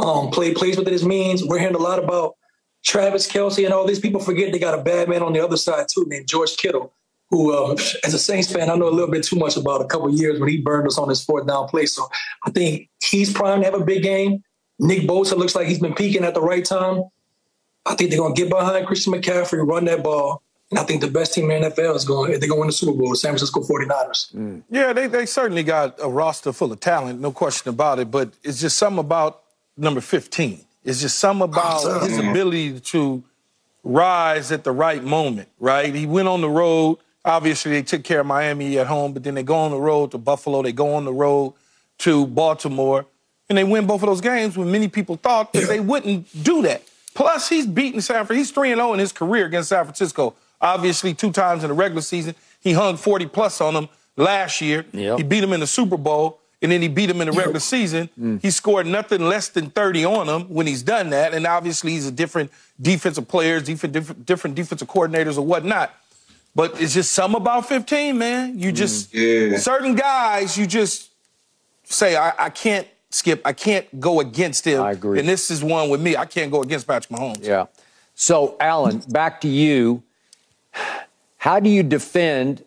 Um, 0.00 0.30
play 0.30 0.54
plays 0.54 0.76
within 0.76 0.92
his 0.92 1.04
means. 1.04 1.44
We're 1.44 1.58
hearing 1.58 1.74
a 1.74 1.78
lot 1.78 2.02
about 2.02 2.36
Travis 2.84 3.30
Kelce 3.30 3.64
and 3.64 3.74
all 3.74 3.86
these 3.86 3.98
people 3.98 4.20
forget 4.20 4.52
they 4.52 4.58
got 4.58 4.78
a 4.78 4.82
bad 4.82 5.08
man 5.08 5.22
on 5.22 5.32
the 5.32 5.44
other 5.44 5.56
side 5.56 5.86
too, 5.92 6.06
named 6.08 6.26
George 6.26 6.56
Kittle, 6.56 6.92
who, 7.28 7.54
um, 7.54 7.72
as 8.04 8.14
a 8.14 8.18
Saints 8.18 8.50
fan, 8.50 8.70
I 8.70 8.74
know 8.76 8.88
a 8.88 8.90
little 8.90 9.10
bit 9.10 9.24
too 9.24 9.36
much 9.36 9.56
about 9.56 9.82
a 9.82 9.86
couple 9.86 10.10
years 10.10 10.40
when 10.40 10.48
he 10.48 10.58
burned 10.58 10.86
us 10.86 10.98
on 10.98 11.08
his 11.08 11.22
fourth 11.22 11.46
down 11.46 11.68
play. 11.68 11.86
So 11.86 12.08
I 12.44 12.50
think 12.50 12.88
he's 13.02 13.32
primed 13.32 13.62
to 13.62 13.70
have 13.70 13.80
a 13.80 13.84
big 13.84 14.02
game. 14.02 14.42
Nick 14.78 15.02
Bosa 15.02 15.36
looks 15.36 15.54
like 15.54 15.66
he's 15.66 15.78
been 15.78 15.94
peaking 15.94 16.24
at 16.24 16.32
the 16.32 16.40
right 16.40 16.64
time. 16.64 17.02
I 17.84 17.94
think 17.94 18.10
they're 18.10 18.18
going 18.18 18.34
to 18.34 18.40
get 18.40 18.50
behind 18.50 18.86
Christian 18.86 19.12
McCaffrey, 19.12 19.66
run 19.66 19.84
that 19.86 20.02
ball. 20.02 20.42
And 20.70 20.78
I 20.78 20.84
think 20.84 21.00
the 21.00 21.08
best 21.08 21.34
team 21.34 21.50
in 21.50 21.62
the 21.62 21.70
NFL 21.70 21.96
is 21.96 22.04
going, 22.04 22.30
they're 22.30 22.38
going 22.40 22.52
to 22.52 22.56
win 22.56 22.66
the 22.68 22.72
Super 22.72 22.96
Bowl, 22.96 23.10
the 23.10 23.16
San 23.16 23.30
Francisco 23.32 23.60
49ers. 23.60 24.62
Yeah, 24.70 24.92
they, 24.92 25.08
they 25.08 25.26
certainly 25.26 25.64
got 25.64 25.98
a 26.00 26.08
roster 26.08 26.52
full 26.52 26.72
of 26.72 26.80
talent, 26.80 27.20
no 27.20 27.32
question 27.32 27.68
about 27.68 27.98
it. 27.98 28.10
But 28.10 28.32
it's 28.44 28.60
just 28.60 28.78
something 28.78 29.00
about 29.00 29.42
number 29.76 30.00
15. 30.00 30.64
It's 30.84 31.00
just 31.00 31.18
something 31.18 31.42
oh, 31.42 31.52
about 31.52 32.02
his 32.02 32.18
mm-hmm. 32.18 32.28
ability 32.28 32.80
to 32.80 33.22
rise 33.82 34.52
at 34.52 34.64
the 34.64 34.72
right 34.72 35.02
moment, 35.02 35.48
right? 35.58 35.94
He 35.94 36.06
went 36.06 36.28
on 36.28 36.40
the 36.40 36.50
road. 36.50 36.98
Obviously, 37.24 37.72
they 37.72 37.82
took 37.82 38.02
care 38.02 38.20
of 38.20 38.26
Miami 38.26 38.78
at 38.78 38.86
home, 38.86 39.12
but 39.12 39.24
then 39.24 39.34
they 39.34 39.42
go 39.42 39.56
on 39.56 39.70
the 39.70 39.80
road 39.80 40.12
to 40.12 40.18
Buffalo. 40.18 40.62
They 40.62 40.72
go 40.72 40.94
on 40.94 41.04
the 41.04 41.12
road 41.12 41.54
to 41.98 42.26
Baltimore, 42.26 43.06
and 43.48 43.58
they 43.58 43.64
win 43.64 43.86
both 43.86 44.02
of 44.02 44.08
those 44.08 44.22
games 44.22 44.56
when 44.56 44.70
many 44.70 44.88
people 44.88 45.16
thought 45.16 45.52
that 45.52 45.68
they 45.68 45.80
wouldn't 45.80 46.42
do 46.42 46.62
that. 46.62 46.82
Plus, 47.14 47.48
he's 47.48 47.66
beaten 47.66 48.00
San 48.00 48.24
Francisco. 48.24 48.34
He's 48.34 48.50
3 48.50 48.74
0 48.74 48.92
in 48.94 49.00
his 49.00 49.12
career 49.12 49.46
against 49.46 49.68
San 49.68 49.84
Francisco. 49.84 50.34
Obviously, 50.60 51.12
two 51.14 51.32
times 51.32 51.62
in 51.62 51.68
the 51.68 51.74
regular 51.74 52.02
season. 52.02 52.34
He 52.60 52.72
hung 52.72 52.96
40 52.96 53.26
plus 53.26 53.60
on 53.60 53.74
them 53.74 53.88
last 54.16 54.60
year. 54.60 54.84
Yep. 54.92 55.18
He 55.18 55.24
beat 55.24 55.42
him 55.42 55.52
in 55.52 55.60
the 55.60 55.66
Super 55.66 55.96
Bowl, 55.96 56.39
and 56.62 56.70
then 56.70 56.82
he 56.82 56.88
beat 56.88 57.08
him 57.08 57.20
in 57.20 57.26
the 57.28 57.32
regular 57.32 57.60
season. 57.60 58.10
Mm. 58.20 58.42
He 58.42 58.50
scored 58.50 58.86
nothing 58.86 59.22
less 59.22 59.48
than 59.48 59.70
30 59.70 60.04
on 60.04 60.28
him 60.28 60.42
when 60.48 60.66
he's 60.66 60.82
done 60.82 61.10
that. 61.10 61.32
And 61.32 61.46
obviously, 61.46 61.92
he's 61.92 62.06
a 62.06 62.12
different 62.12 62.50
defensive 62.80 63.26
players, 63.28 63.62
different, 63.62 63.94
different, 63.94 64.26
different 64.26 64.56
defensive 64.56 64.88
coordinators, 64.88 65.38
or 65.38 65.42
whatnot. 65.42 65.94
But 66.54 66.80
it's 66.80 66.92
just 66.92 67.12
some 67.12 67.34
about 67.34 67.66
15, 67.66 68.18
man. 68.18 68.58
You 68.58 68.72
mm, 68.72 68.76
just, 68.76 69.14
Yeah. 69.14 69.56
certain 69.56 69.94
guys, 69.94 70.58
you 70.58 70.66
just 70.66 71.10
say, 71.84 72.16
I, 72.16 72.32
I 72.38 72.50
can't 72.50 72.86
skip, 73.10 73.40
I 73.44 73.52
can't 73.52 74.00
go 74.00 74.20
against 74.20 74.66
him. 74.66 74.82
I 74.82 74.92
agree. 74.92 75.18
And 75.18 75.28
this 75.28 75.50
is 75.50 75.64
one 75.64 75.88
with 75.88 76.00
me. 76.00 76.16
I 76.16 76.26
can't 76.26 76.50
go 76.50 76.62
against 76.62 76.86
Patrick 76.86 77.18
Mahomes. 77.18 77.44
Yeah. 77.44 77.66
So, 78.14 78.56
Allan, 78.60 78.98
back 79.08 79.40
to 79.42 79.48
you. 79.48 80.02
How 81.38 81.58
do 81.58 81.70
you 81.70 81.82
defend 81.82 82.64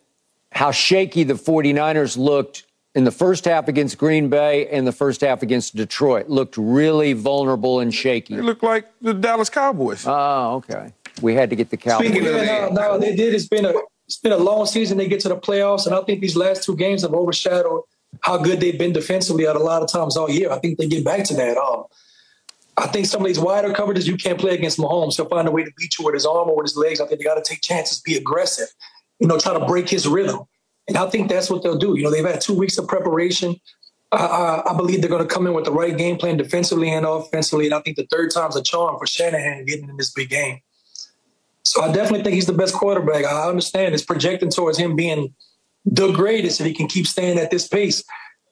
how 0.52 0.72
shaky 0.72 1.24
the 1.24 1.36
49ers 1.36 2.18
looked 2.18 2.64
in 2.96 3.04
the 3.04 3.12
first 3.12 3.46
half 3.46 3.68
against 3.68 3.98
Green 3.98 4.30
Bay 4.30 4.68
and 4.70 4.86
the 4.86 4.92
first 4.92 5.22
half 5.22 5.42
against 5.42 5.76
Detroit? 5.76 6.30
Looked 6.30 6.58
really 6.58 7.14
vulnerable 7.14 7.80
and 7.80 7.94
shaky. 7.94 8.36
They 8.36 8.42
looked 8.42 8.64
like 8.64 8.88
the 9.02 9.14
Dallas 9.14 9.50
Cowboys. 9.50 10.06
Oh, 10.08 10.56
okay. 10.56 10.94
We 11.22 11.36
had 11.36 11.50
to 11.50 11.56
get 11.56 11.70
the 11.70 11.78
Cowboys. 11.78 12.08
Speaking 12.08 12.28
of 12.28 12.36
Yeah, 12.36 12.70
no, 12.72 12.94
no, 12.94 13.00
they 13.00 13.16
did. 13.16 13.34
It's 13.34 13.48
been 13.48 13.66
a 13.66 13.74
it's 14.06 14.18
been 14.18 14.32
a 14.32 14.38
long 14.38 14.66
season. 14.66 14.98
They 14.98 15.08
get 15.08 15.22
to 15.22 15.30
the 15.30 15.38
playoffs, 15.38 15.86
and 15.86 15.96
I 15.96 16.02
think 16.02 16.22
these 16.22 16.36
last 16.36 16.64
two 16.64 16.76
games 16.76 17.04
have 17.04 17.14
overshadowed 17.14 17.82
how 18.22 18.38
good 18.38 18.60
they've 18.60 18.78
been 18.78 18.94
defensively 18.94 19.48
at 19.48 19.56
a 19.56 19.60
lot 19.60 19.82
of 19.82 19.92
times 19.92 20.18
all 20.18 20.30
year. 20.30 20.52
I 20.52 20.60
think 20.60 20.78
they 20.78 20.88
get 20.88 21.04
back 21.04 21.24
to 21.26 21.34
that. 21.36 21.58
Um, 21.58 21.86
I 22.78 22.88
think 22.88 23.06
some 23.06 23.22
of 23.22 23.28
these 23.28 23.40
wider 23.40 23.70
coverages 23.70 24.08
you 24.08 24.18
can't 24.18 24.40
play 24.40 24.56
against 24.56 24.80
Mahomes. 24.80 25.16
He'll 25.16 25.28
find 25.28 25.48
a 25.48 25.52
way 25.52 25.64
to 25.64 25.72
beat 25.78 25.98
you 25.98 26.06
with 26.06 26.16
his 26.16 26.26
arm 26.26 26.50
or 26.50 26.58
with 26.58 26.66
his 26.66 26.78
legs. 26.78 27.00
I 27.00 27.08
think 27.08 27.20
they 27.20 27.24
got 27.24 27.36
to 27.36 27.44
take 27.44 27.62
chances, 27.62 28.02
be 28.02 28.18
aggressive, 28.18 28.68
you 29.20 29.28
know, 29.28 29.38
try 29.38 29.54
to 29.54 29.66
break 29.66 29.90
his 29.90 30.08
rhythm. 30.08 30.42
And 30.88 30.98
I 30.98 31.10
think 31.10 31.30
that's 31.30 31.50
what 31.50 31.64
they'll 31.64 31.78
do. 31.78 31.98
You 31.98 32.04
know, 32.04 32.12
they've 32.12 32.26
had 32.26 32.42
two 32.42 32.54
weeks 32.54 32.78
of 32.78 32.88
preparation. 32.88 33.56
I, 34.16 34.74
believe 34.78 35.02
they're 35.02 35.10
going 35.10 35.28
to 35.28 35.34
come 35.34 35.48
in 35.48 35.54
with 35.54 35.66
the 35.66 35.72
right 35.72 35.98
game 35.98 36.18
plan 36.18 36.38
defensively 36.38 36.92
and 36.92 37.06
offensively. 37.06 37.66
And 37.66 37.74
I 37.74 37.80
think 37.80 37.98
the 37.98 38.06
third 38.12 38.32
time's 38.32 38.56
a 38.56 38.62
charm 38.62 38.98
for 39.00 39.08
Shanahan 39.08 39.66
getting 39.66 39.90
in 39.90 39.98
this 39.98 40.12
big 40.12 40.30
game. 40.30 40.60
So 41.64 41.82
I 41.82 41.88
definitely 41.92 42.24
think 42.24 42.36
he's 42.36 42.46
the 42.46 42.54
best 42.54 42.76
quarterback. 42.76 43.26
I 43.26 43.50
understand 43.50 43.94
it's 43.94 44.06
projecting 44.06 44.52
towards 44.52 44.78
him 44.78 44.96
being 44.96 45.34
the 45.86 46.12
greatest 46.12 46.60
if 46.60 46.68
he 46.68 46.74
can 46.74 46.88
keep 46.88 47.08
staying 47.08 47.40
at 47.40 47.50
this 47.50 47.68
pace. 47.68 48.04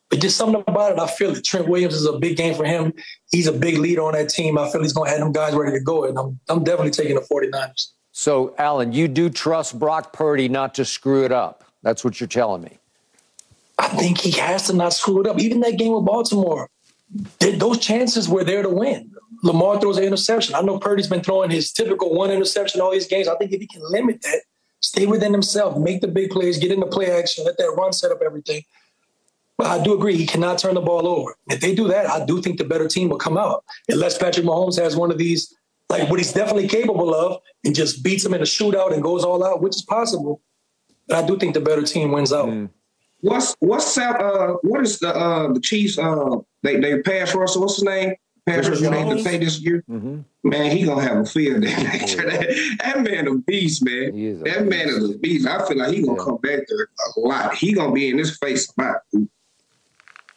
But 0.10 0.20
just 0.20 0.36
something 0.36 0.64
about 0.68 0.94
it, 0.94 1.00
I 1.00 1.08
feel 1.08 1.36
it. 1.36 1.46
Trent 1.46 1.68
Williams 1.68 1.94
is 1.94 2.06
a 2.06 2.18
big 2.18 2.38
game 2.38 2.54
for 2.54 2.66
him. 2.66 2.94
He's 3.32 3.48
a 3.48 3.54
big 3.54 3.78
leader 3.78 4.02
on 4.02 4.14
that 4.14 4.30
team. 4.30 4.58
I 4.58 4.70
feel 4.70 4.82
he's 4.82 4.94
going 4.94 5.08
to 5.08 5.12
have 5.12 5.20
them 5.20 5.32
guys 5.32 5.54
ready 5.54 5.78
to 5.78 5.84
go. 5.84 6.06
And 6.06 6.18
I'm, 6.18 6.40
I'm 6.50 6.64
definitely 6.64 6.92
taking 6.92 7.16
the 7.16 7.22
49ers. 7.22 7.88
So, 8.12 8.54
Allan, 8.58 8.92
you 8.92 9.08
do 9.08 9.30
trust 9.30 9.80
Brock 9.80 10.12
Purdy 10.12 10.50
not 10.50 10.76
to 10.76 10.86
screw 10.86 11.24
it 11.24 11.32
up. 11.32 11.71
That's 11.84 12.04
what 12.04 12.20
you're 12.20 12.28
telling 12.28 12.62
me. 12.62 12.78
I 13.78 13.88
think 13.88 14.20
he 14.20 14.32
has 14.32 14.68
to 14.68 14.74
not 14.74 14.94
screw 14.94 15.22
it 15.22 15.28
up. 15.28 15.40
Even 15.40 15.62
that 15.62 15.78
game 15.78 15.94
with 15.94 16.06
Baltimore, 16.06 16.70
those 17.40 17.80
chances 17.80 18.30
were 18.30 18.44
there 18.44 18.62
to 18.62 18.70
win. 18.70 19.12
Lamar 19.44 19.80
throws 19.80 19.98
an 19.98 20.04
interception. 20.04 20.54
I 20.54 20.62
know 20.62 20.78
Purdy's 20.78 21.08
been 21.08 21.24
throwing 21.24 21.50
his 21.50 21.72
typical 21.72 22.14
one 22.14 22.30
interception 22.30 22.80
all 22.80 22.92
these 22.92 23.08
games. 23.08 23.28
I 23.28 23.36
think 23.38 23.52
if 23.52 23.60
he 23.60 23.68
can 23.68 23.82
limit 23.84 24.22
that, 24.22 24.42
stay 24.82 25.08
within 25.08 25.34
himself, 25.34 25.78
make 25.78 26.02
the 26.02 26.08
big 26.08 26.30
plays, 26.30 26.60
get 26.60 26.72
into 26.72 26.86
play 26.86 27.10
action, 27.12 27.44
let 27.46 27.58
that 27.58 27.74
run 27.76 27.92
set 27.92 28.12
up 28.12 28.20
everything. 28.24 28.64
But 29.58 29.68
I 29.68 29.84
do 29.84 29.94
agree 29.94 30.16
he 30.16 30.26
cannot 30.26 30.60
turn 30.60 30.76
the 30.76 30.82
ball 30.82 31.08
over. 31.08 31.36
If 31.50 31.60
they 31.60 31.74
do 31.74 31.88
that, 31.88 32.08
I 32.08 32.26
do 32.26 32.42
think 32.42 32.58
the 32.58 32.64
better 32.64 32.88
team 32.88 33.10
will 33.10 33.18
come 33.18 33.38
out. 33.38 33.64
Unless 33.90 34.18
Patrick 34.18 34.46
Mahomes 34.46 34.80
has 34.80 34.96
one 34.96 35.12
of 35.12 35.18
these, 35.18 35.56
like 35.90 36.10
what 36.10 36.20
he's 36.20 36.34
definitely 36.34 36.68
capable 36.68 37.14
of, 37.14 37.42
and 37.64 37.76
just 37.76 38.04
beats 38.04 38.24
them 38.24 38.34
in 38.34 38.42
a 38.42 38.46
shootout 38.46 38.94
and 38.94 39.04
goes 39.04 39.24
all 39.24 39.44
out, 39.44 39.62
which 39.62 39.76
is 39.76 39.82
possible. 39.84 40.42
But 41.12 41.24
I 41.24 41.28
do 41.28 41.38
think 41.38 41.54
the 41.54 41.60
better 41.62 41.84
team 41.84 42.12
wins 42.12 42.32
out. 42.34 42.48
Mm. 42.48 42.70
What's 43.20 43.56
what's 43.60 43.98
uh 43.98 44.54
what 44.64 44.82
is 44.82 45.00
the 45.00 45.10
uh 45.16 45.52
the 45.54 45.60
Chiefs 45.60 45.98
uh 46.00 46.38
they 46.64 46.78
they 46.80 47.02
pass 47.04 47.36
Russell 47.36 47.62
what's 47.62 47.76
his 47.76 47.84
name 47.84 48.16
pass 48.48 48.66
Chris 48.66 48.82
Russell 48.82 48.92
made 48.92 49.06
the 49.08 49.16
Jones? 49.16 49.24
pay 49.28 49.38
this 49.38 49.60
year 49.60 49.84
Mhm. 49.88 50.24
man 50.44 50.76
he 50.76 50.84
gonna 50.86 51.04
have 51.04 51.18
a 51.18 51.26
field 51.26 51.62
day 51.62 51.70
next 51.84 52.16
that, 52.16 52.78
that 52.84 53.02
man 53.04 53.28
a 53.28 53.36
beast 53.38 53.86
man 53.86 54.16
a 54.16 54.34
that 54.50 54.66
man 54.66 54.90
is 54.90 55.08
a 55.12 55.18
beast 55.20 55.48
I 55.48 55.68
feel 55.68 55.78
like 55.78 55.94
he 55.94 56.02
gonna 56.02 56.18
Yeah. 56.18 56.24
come 56.26 56.38
back 56.38 56.62
there 56.68 56.88
a 57.16 57.20
lot 57.20 57.54
he 57.54 57.74
gonna 57.74 57.92
be 57.94 58.10
in 58.10 58.18
his 58.18 58.36
face 58.40 58.74
a 58.76 58.82
lot 58.82 59.02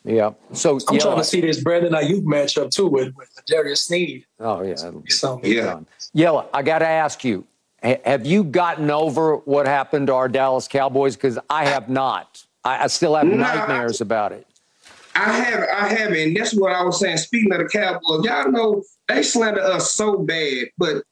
Yeah. 0.04 0.32
So 0.52 0.78
I'm 0.88 0.96
yeah, 0.96 1.00
trying 1.00 1.16
to 1.16 1.24
see 1.24 1.40
this 1.40 1.62
Brandon 1.62 1.92
Aiyuk 1.94 2.24
matchup 2.24 2.70
too 2.70 2.86
with, 2.88 3.14
with 3.16 3.30
Darius 3.46 3.84
Sneed. 3.84 4.26
Oh 4.38 4.60
yeah. 4.62 4.74
that'll 4.74 5.38
be 5.38 5.48
yeah 5.54 5.80
Yella, 6.12 6.46
I 6.52 6.62
got 6.62 6.80
to 6.80 6.86
ask 6.86 7.24
you, 7.24 7.38
ha- 7.40 7.44
have 7.84 8.26
you 8.26 8.44
gotten 8.44 8.90
over 8.90 9.36
what 9.36 9.66
happened 9.66 10.06
to 10.08 10.14
our 10.14 10.28
Dallas 10.28 10.66
Cowboys? 10.68 11.16
Because 11.16 11.38
I 11.50 11.66
have 11.66 11.88
not. 11.88 12.44
I, 12.64 12.84
I 12.84 12.86
still 12.88 13.14
have 13.14 13.26
No, 13.26 13.36
nightmares 13.36 14.00
about 14.00 14.32
it. 14.32 14.46
I 15.16 15.30
have 15.32 15.68
I 15.72 15.88
haven't 15.88 16.16
and 16.18 16.36
that's 16.36 16.54
what 16.54 16.72
I 16.72 16.82
was 16.82 16.98
saying 16.98 17.18
speaking 17.18 17.52
of 17.52 17.58
the 17.58 17.66
Cowboys 17.68 18.24
y'all 18.24 18.50
know 18.50 18.82
they 19.06 19.22
slander 19.22 19.60
us 19.60 19.94
so 19.94 20.18
bad 20.18 20.66
but 20.76 20.94
you 20.96 21.02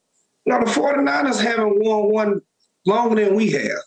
know 0.46 0.58
the 0.58 0.64
49ers 0.70 1.40
haven't 1.40 1.78
won 1.84 2.10
one 2.10 2.42
longer 2.84 3.24
than 3.24 3.36
we 3.36 3.52
have 3.52 3.78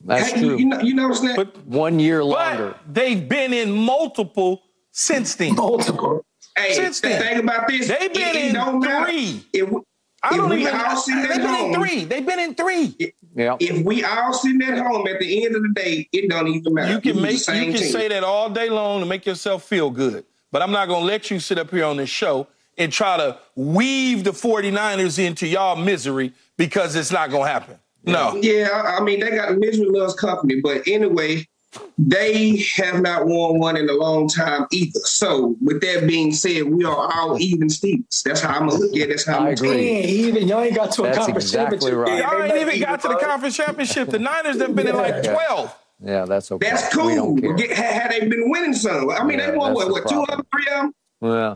That's 0.00 0.30
Hey, 0.32 0.40
you, 0.40 0.46
true. 0.48 0.58
you 0.58 0.64
know 0.64 0.80
you 0.80 0.94
notice 0.94 1.20
that 1.20 1.36
But, 1.36 1.56
One 1.68 2.00
year 2.00 2.24
longer. 2.24 2.74
but 2.84 2.94
they've 2.94 3.28
been 3.28 3.52
in 3.52 3.70
multiple 3.70 4.62
since 4.90 5.36
then. 5.36 5.54
Multiple. 5.54 6.24
Hey, 6.58 6.72
Since 6.72 7.00
th- 7.00 7.12
then. 7.12 7.22
think 7.22 7.42
about 7.44 7.68
this. 7.68 7.86
They've 7.86 8.12
been 8.12 8.28
It- 8.28 8.36
it 8.36 8.44
in 8.46 8.54
don't 8.54 8.82
three. 8.82 9.44
If, 9.52 9.70
we- 9.70 9.82
I 10.24 10.30
if 10.30 10.36
don't 10.36 10.48
we 10.50 10.60
even. 10.62 10.74
all 10.74 10.96
sitting 10.96 11.22
They've 11.22 11.30
at 11.32 11.36
been 11.42 11.66
in 11.66 11.74
three. 11.74 12.04
They've 12.04 12.26
been 12.26 12.38
in 12.40 12.54
three. 12.54 13.14
Yeah. 13.36 13.56
if 13.60 13.84
we 13.84 14.04
all 14.04 14.32
sitting 14.32 14.62
at 14.62 14.78
home 14.78 15.06
at 15.08 15.18
the 15.20 15.44
end 15.44 15.56
of 15.56 15.62
the 15.62 15.72
day, 15.74 16.08
it 16.12 16.30
don't 16.30 16.48
even 16.48 16.72
matter. 16.74 16.92
You 16.92 17.00
can 17.00 17.20
make 17.20 17.44
the 17.44 17.56
you 17.56 17.64
can 17.72 17.74
team. 17.80 17.90
say 17.92 18.08
that 18.08 18.24
all 18.24 18.48
day 18.48 18.70
long 18.70 19.00
to 19.00 19.06
make 19.06 19.26
yourself 19.26 19.64
feel 19.64 19.90
good. 19.90 20.24
But 20.52 20.62
I'm 20.62 20.70
not 20.70 20.86
gonna 20.88 21.04
let 21.04 21.30
you 21.30 21.40
sit 21.40 21.58
up 21.58 21.70
here 21.70 21.84
on 21.84 21.96
this 21.96 22.08
show 22.10 22.46
and 22.78 22.92
try 22.92 23.16
to 23.16 23.38
weave 23.56 24.24
the 24.24 24.30
49ers 24.30 25.18
into 25.18 25.46
y'all 25.46 25.76
misery 25.76 26.32
because 26.56 26.94
it's 26.96 27.10
not 27.12 27.30
gonna 27.30 27.48
happen. 27.50 27.78
No. 28.04 28.36
Yeah, 28.36 28.68
I 28.72 28.98
I 28.98 29.00
mean 29.00 29.20
they 29.20 29.30
got 29.30 29.56
misery 29.58 29.86
loves 29.88 30.14
company, 30.14 30.60
but 30.60 30.86
anyway, 30.86 31.46
they 31.98 32.64
have 32.76 33.00
not 33.00 33.26
won 33.26 33.58
one 33.58 33.76
in 33.76 33.88
a 33.88 33.92
long 33.92 34.28
time 34.28 34.66
either. 34.72 35.00
So 35.04 35.56
with 35.62 35.80
that 35.82 36.06
being 36.06 36.32
said, 36.32 36.64
we 36.64 36.84
are 36.84 37.12
all 37.12 37.38
even 37.40 37.68
Stevens. 37.68 38.22
That's 38.24 38.40
how 38.40 38.54
I'm 38.58 38.68
gonna 38.68 38.80
look 38.80 38.96
at 38.96 39.02
it. 39.02 39.08
That's 39.08 39.26
how 39.26 39.38
I'm 39.38 39.42
I 39.46 39.54
gonna 39.54 39.70
agree. 39.70 39.92
Man, 39.92 40.04
even 40.04 40.48
y'all 40.48 40.60
ain't 40.60 40.74
got 40.74 40.92
to 40.92 41.02
a 41.02 41.06
That's 41.06 41.18
conference 41.18 41.44
exactly 41.46 41.78
championship 41.78 42.08
right. 42.08 42.18
Y'all 42.22 42.42
ain't 42.42 42.68
even 42.68 42.80
got 42.80 43.00
to 43.02 43.08
the 43.08 43.16
conference 43.16 43.56
championship. 43.56 44.10
The 44.10 44.18
Niners 44.18 44.60
have 44.60 44.74
been 44.74 44.88
in 44.88 44.96
like 44.96 45.24
Yeah. 45.24 45.32
12. 45.32 45.78
Yeah, 46.04 46.24
that's 46.26 46.50
okay. 46.52 46.68
That's 46.68 46.92
cool. 46.94 47.36
Get, 47.36 47.70
had, 47.70 48.02
had 48.02 48.10
they 48.10 48.28
been 48.28 48.50
winning 48.50 48.74
some, 48.74 49.08
I 49.10 49.22
mean, 49.24 49.38
Yeah, 49.38 49.52
they 49.52 49.56
won 49.56 49.74
what, 49.74 49.86
the 49.86 49.92
what 49.92 50.02
two 50.08 50.16
problem. 50.16 50.26
of 50.30 50.36
them, 50.36 50.46
three 50.52 50.66
of 50.74 50.82
them? 50.82 50.94
Yeah. 51.22 51.54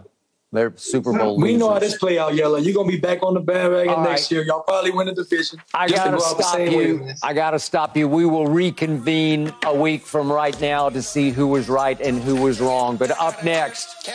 They're 0.51 0.73
Super 0.77 1.13
Bowl 1.13 1.37
We 1.37 1.57
know 1.57 1.71
how 1.75 1.79
this 1.79 1.99
play 1.99 2.19
out, 2.19 2.35
Yella. 2.35 2.61
You're 2.61 2.75
gonna 2.75 2.89
be 2.89 2.99
back 2.99 3.23
on 3.23 3.35
the 3.35 3.41
bandwagon 3.41 3.93
All 3.93 4.03
next 4.03 4.23
right. 4.23 4.31
year. 4.31 4.43
Y'all 4.45 4.63
probably 4.63 4.91
win 4.91 5.07
the 5.07 5.13
division. 5.13 5.61
I 5.75 5.87
Just 5.87 6.03
to 6.05 6.11
gotta 6.11 6.17
go 6.17 6.25
out 6.25 6.37
the 6.39 6.43
stop 6.43 6.57
same 6.57 6.73
way, 6.79 6.87
you. 6.87 7.09
I 7.23 7.35
gotta 7.35 7.59
stop 7.59 7.97
you. 7.99 8.09
We 8.09 8.25
will 8.25 8.47
reconvene 8.47 9.53
a 9.67 9.75
week 9.77 10.07
from 10.07 10.33
right 10.33 10.59
now 10.59 10.89
to 10.89 11.03
see 11.03 11.31
who 11.31 11.47
was 11.49 11.69
right 11.69 12.01
and 12.01 12.23
who 12.23 12.37
was 12.37 12.61
wrong. 12.63 12.97
But 12.97 13.11
up 13.21 13.45
next, 13.45 14.09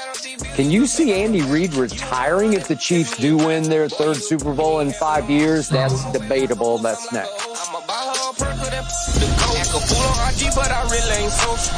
can 0.55 0.71
you 0.71 0.87
see 0.87 1.13
Andy 1.13 1.43
Reid 1.43 1.75
retiring 1.75 2.53
if 2.53 2.67
the 2.67 2.75
Chiefs 2.75 3.15
do 3.17 3.37
win 3.37 3.69
their 3.69 3.87
third 3.87 4.17
Super 4.17 4.55
Bowl 4.55 4.79
in 4.79 4.91
five 4.91 5.29
years? 5.29 5.69
That's 5.69 6.03
debatable. 6.13 6.79
That's 6.79 7.13
next. 7.13 7.45
I'm 7.45 7.75
a 7.75 7.85
baller, 7.85 8.39
perk 8.39 8.53
of 8.53 8.71
that 8.71 8.85
the 9.19 9.35
coat. 9.37 9.57
Act 9.59 9.69
a 9.69 9.79
fool 9.85 10.01
on 10.01 10.33
IG, 10.33 10.55
but 10.55 10.71
I 10.71 10.81
really 10.89 11.23
ain't 11.25 11.31
social. 11.31 11.77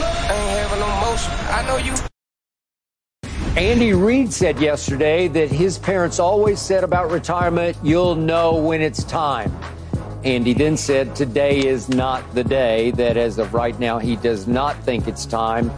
I 0.00 0.32
ain't 0.32 0.58
having 0.60 0.78
no 0.78 0.86
motion. 1.00 1.32
I 1.50 1.66
know 1.66 1.76
you. 1.78 1.94
Andy 3.56 3.92
Reid 3.92 4.32
said 4.32 4.60
yesterday 4.60 5.26
that 5.26 5.50
his 5.50 5.76
parents 5.76 6.20
always 6.20 6.60
said 6.60 6.84
about 6.84 7.10
retirement, 7.10 7.76
you'll 7.82 8.14
know 8.14 8.54
when 8.54 8.80
it's 8.80 9.02
time. 9.02 9.52
Andy 10.22 10.54
then 10.54 10.76
said 10.76 11.16
today 11.16 11.66
is 11.66 11.88
not 11.88 12.32
the 12.32 12.44
day, 12.44 12.92
that 12.92 13.16
as 13.16 13.38
of 13.38 13.52
right 13.52 13.78
now, 13.80 13.98
he 13.98 14.14
does 14.14 14.46
not 14.46 14.80
think 14.84 15.08
it's 15.08 15.26
time. 15.26 15.70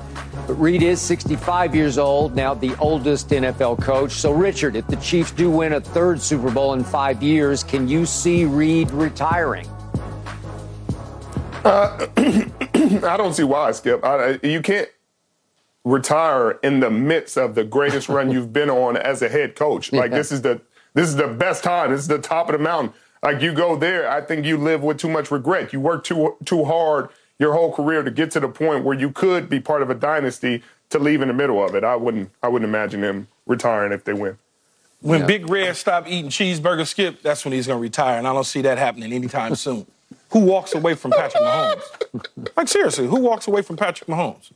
But 0.47 0.61
Reid 0.61 0.82
is 0.82 1.01
65 1.01 1.74
years 1.74 1.97
old, 1.97 2.36
now 2.36 2.53
the 2.53 2.77
oldest 2.77 3.31
NFL 3.31 3.81
coach. 3.81 4.12
So, 4.12 4.32
Richard, 4.32 4.77
if 4.77 4.86
the 4.86 4.97
Chiefs 4.97 5.31
do 5.31 5.51
win 5.51 5.73
a 5.73 5.81
third 5.81 6.20
Super 6.20 6.51
Bowl 6.51 6.74
in 6.74 6.85
five 6.85 7.23
years, 7.23 7.65
can 7.65 7.89
you 7.89 8.05
see 8.05 8.44
Reid 8.44 8.90
retiring? 8.90 9.66
Uh, 11.65 12.07
I 12.16 13.16
don't 13.16 13.32
see 13.32 13.44
why, 13.44 13.73
Skip. 13.73 14.05
I, 14.05 14.39
you 14.43 14.61
can't 14.61 14.89
retire 15.85 16.53
in 16.63 16.81
the 16.81 16.91
midst 16.91 17.37
of 17.37 17.55
the 17.55 17.65
greatest 17.65 18.09
run 18.09 18.31
you've 18.31 18.53
been 18.53 18.71
on 18.71 18.97
as 18.97 19.23
a 19.23 19.29
head 19.29 19.57
coach. 19.57 19.93
Like 19.93 20.11
Yeah. 20.11 20.19
this 20.19 20.33
is 20.33 20.43
the 20.43 20.61
this 20.95 21.09
is 21.09 21.17
the 21.17 21.29
best 21.29 21.65
time. 21.65 21.91
This 21.91 22.01
is 22.01 22.09
the 22.09 22.19
top 22.19 22.49
of 22.49 22.53
the 22.53 22.59
mountain. 22.63 22.93
Like 23.23 23.41
you 23.41 23.53
go 23.53 23.77
there, 23.77 24.09
I 24.11 24.21
think 24.21 24.45
you 24.45 24.57
live 24.59 24.83
with 24.83 24.99
too 24.99 25.09
much 25.09 25.31
regret. 25.31 25.73
You 25.73 25.81
work 25.81 26.05
too 26.05 26.37
too 26.45 26.65
hard 26.65 27.09
your 27.39 27.55
whole 27.55 27.73
career 27.73 28.03
to 28.03 28.11
get 28.11 28.31
to 28.33 28.41
the 28.41 28.49
point 28.49 28.85
where 28.85 28.97
you 28.97 29.11
could 29.11 29.49
be 29.49 29.59
part 29.59 29.83
of 29.83 29.91
a 29.91 29.95
dynasty 29.95 30.63
to 30.91 30.99
leave 30.99 31.23
in 31.23 31.29
the 31.29 31.35
middle 31.35 31.65
of 31.65 31.75
it. 31.75 31.83
I 31.83 31.97
wouldn't 31.97 32.31
I 32.43 32.49
wouldn't 32.49 32.69
imagine 32.69 33.03
him 33.03 33.27
retiring 33.47 33.93
if 33.93 34.05
they 34.05 34.13
win. 34.13 34.39
When 35.01 35.27
Big 35.27 35.51
Red 35.51 35.75
stopped 35.75 36.07
eating 36.09 36.31
cheeseburger 36.31 36.87
skip, 36.87 37.23
that's 37.23 37.45
when 37.45 37.53
he's 37.53 37.67
going 37.67 37.79
to 37.79 37.83
retire, 37.83 38.19
and 38.19 38.29
I 38.29 38.33
don't 38.33 38.45
see 38.47 38.63
that 38.63 38.79
happening 38.79 39.13
anytime 39.13 39.57
soon. 39.57 39.85
Who 40.31 40.39
walks 40.39 40.77
away 40.77 40.95
from 40.95 41.11
Patrick 41.11 41.43
Mahomes? 41.43 41.83
Like 42.57 42.69
seriously, 42.69 43.09
who 43.09 43.19
walks 43.19 43.49
away 43.49 43.63
from 43.63 43.77
Patrick 43.77 44.09
Mahomes? 44.09 44.53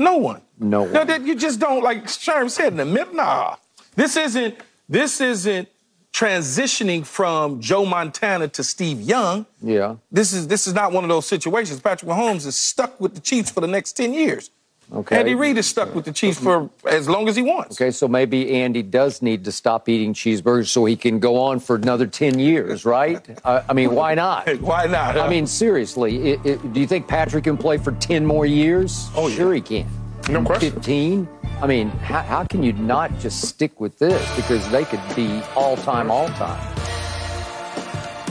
No 0.00 0.16
one. 0.16 0.40
No 0.58 0.82
one. 0.82 0.92
No, 0.92 1.04
that 1.04 1.26
you 1.26 1.34
just 1.34 1.60
don't 1.60 1.82
like. 1.82 2.06
Sherm 2.06 2.50
said 2.50 2.72
in 2.72 2.78
the 2.78 2.84
middle. 2.86 3.14
Nah, 3.14 3.56
this 3.94 4.16
isn't. 4.16 4.56
This 4.88 5.20
isn't 5.20 5.68
transitioning 6.12 7.06
from 7.06 7.60
Joe 7.60 7.84
Montana 7.84 8.48
to 8.48 8.64
Steve 8.64 9.00
Young. 9.00 9.46
Yeah. 9.62 9.96
This 10.10 10.32
is 10.32 10.48
this 10.48 10.66
is 10.66 10.74
not 10.74 10.92
one 10.92 11.04
of 11.04 11.08
those 11.08 11.26
situations. 11.26 11.80
Patrick 11.80 12.10
Mahomes 12.10 12.46
is 12.46 12.56
stuck 12.56 13.00
with 13.00 13.14
the 13.14 13.20
Chiefs 13.20 13.50
for 13.50 13.60
the 13.60 13.68
next 13.68 13.92
ten 13.92 14.12
years. 14.14 14.50
Okay. 14.92 15.18
Andy 15.18 15.34
Reid 15.34 15.56
is 15.56 15.68
stuck 15.68 15.94
with 15.94 16.04
the 16.04 16.12
Chiefs 16.12 16.40
for 16.40 16.68
as 16.84 17.08
long 17.08 17.28
as 17.28 17.36
he 17.36 17.42
wants. 17.42 17.80
Okay, 17.80 17.92
so 17.92 18.08
maybe 18.08 18.50
Andy 18.60 18.82
does 18.82 19.22
need 19.22 19.44
to 19.44 19.52
stop 19.52 19.88
eating 19.88 20.14
cheeseburgers 20.14 20.68
so 20.68 20.84
he 20.84 20.96
can 20.96 21.20
go 21.20 21.40
on 21.40 21.60
for 21.60 21.76
another 21.76 22.06
10 22.06 22.38
years, 22.40 22.84
right? 22.84 23.24
uh, 23.44 23.62
I 23.68 23.72
mean, 23.72 23.94
why 23.94 24.14
not? 24.14 24.48
Why 24.60 24.86
not? 24.86 25.14
huh? 25.14 25.22
I 25.22 25.28
mean, 25.28 25.46
seriously, 25.46 26.32
i 26.32 26.40
i 26.44 26.56
do 26.56 26.80
you 26.80 26.86
think 26.86 27.06
Patrick 27.06 27.44
can 27.44 27.56
play 27.56 27.78
for 27.78 27.92
10 27.92 28.26
more 28.26 28.46
years? 28.46 29.08
Oh, 29.14 29.28
yeah. 29.28 29.36
Sure, 29.36 29.54
he 29.54 29.60
can. 29.60 29.86
No 30.28 30.42
question. 30.44 30.72
15? 30.72 31.28
I 31.62 31.66
mean, 31.66 31.88
how, 31.90 32.22
how 32.22 32.44
can 32.44 32.62
you 32.62 32.72
not 32.72 33.16
just 33.20 33.42
stick 33.42 33.80
with 33.80 33.98
this? 33.98 34.36
Because 34.36 34.68
they 34.70 34.84
could 34.84 35.02
be 35.14 35.42
all 35.54 35.76
time, 35.76 36.10
all 36.10 36.28
time. 36.30 36.60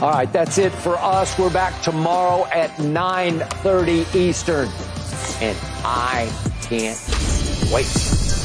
All 0.01 0.11
right, 0.11 0.31
that's 0.31 0.57
it 0.57 0.71
for 0.71 0.97
us. 0.97 1.37
We're 1.37 1.51
back 1.51 1.81
tomorrow 1.81 2.45
at 2.47 2.69
9:30 2.77 4.15
Eastern. 4.15 4.69
And 5.41 5.57
I 5.85 6.29
can't 6.61 6.99
wait. 7.71 8.38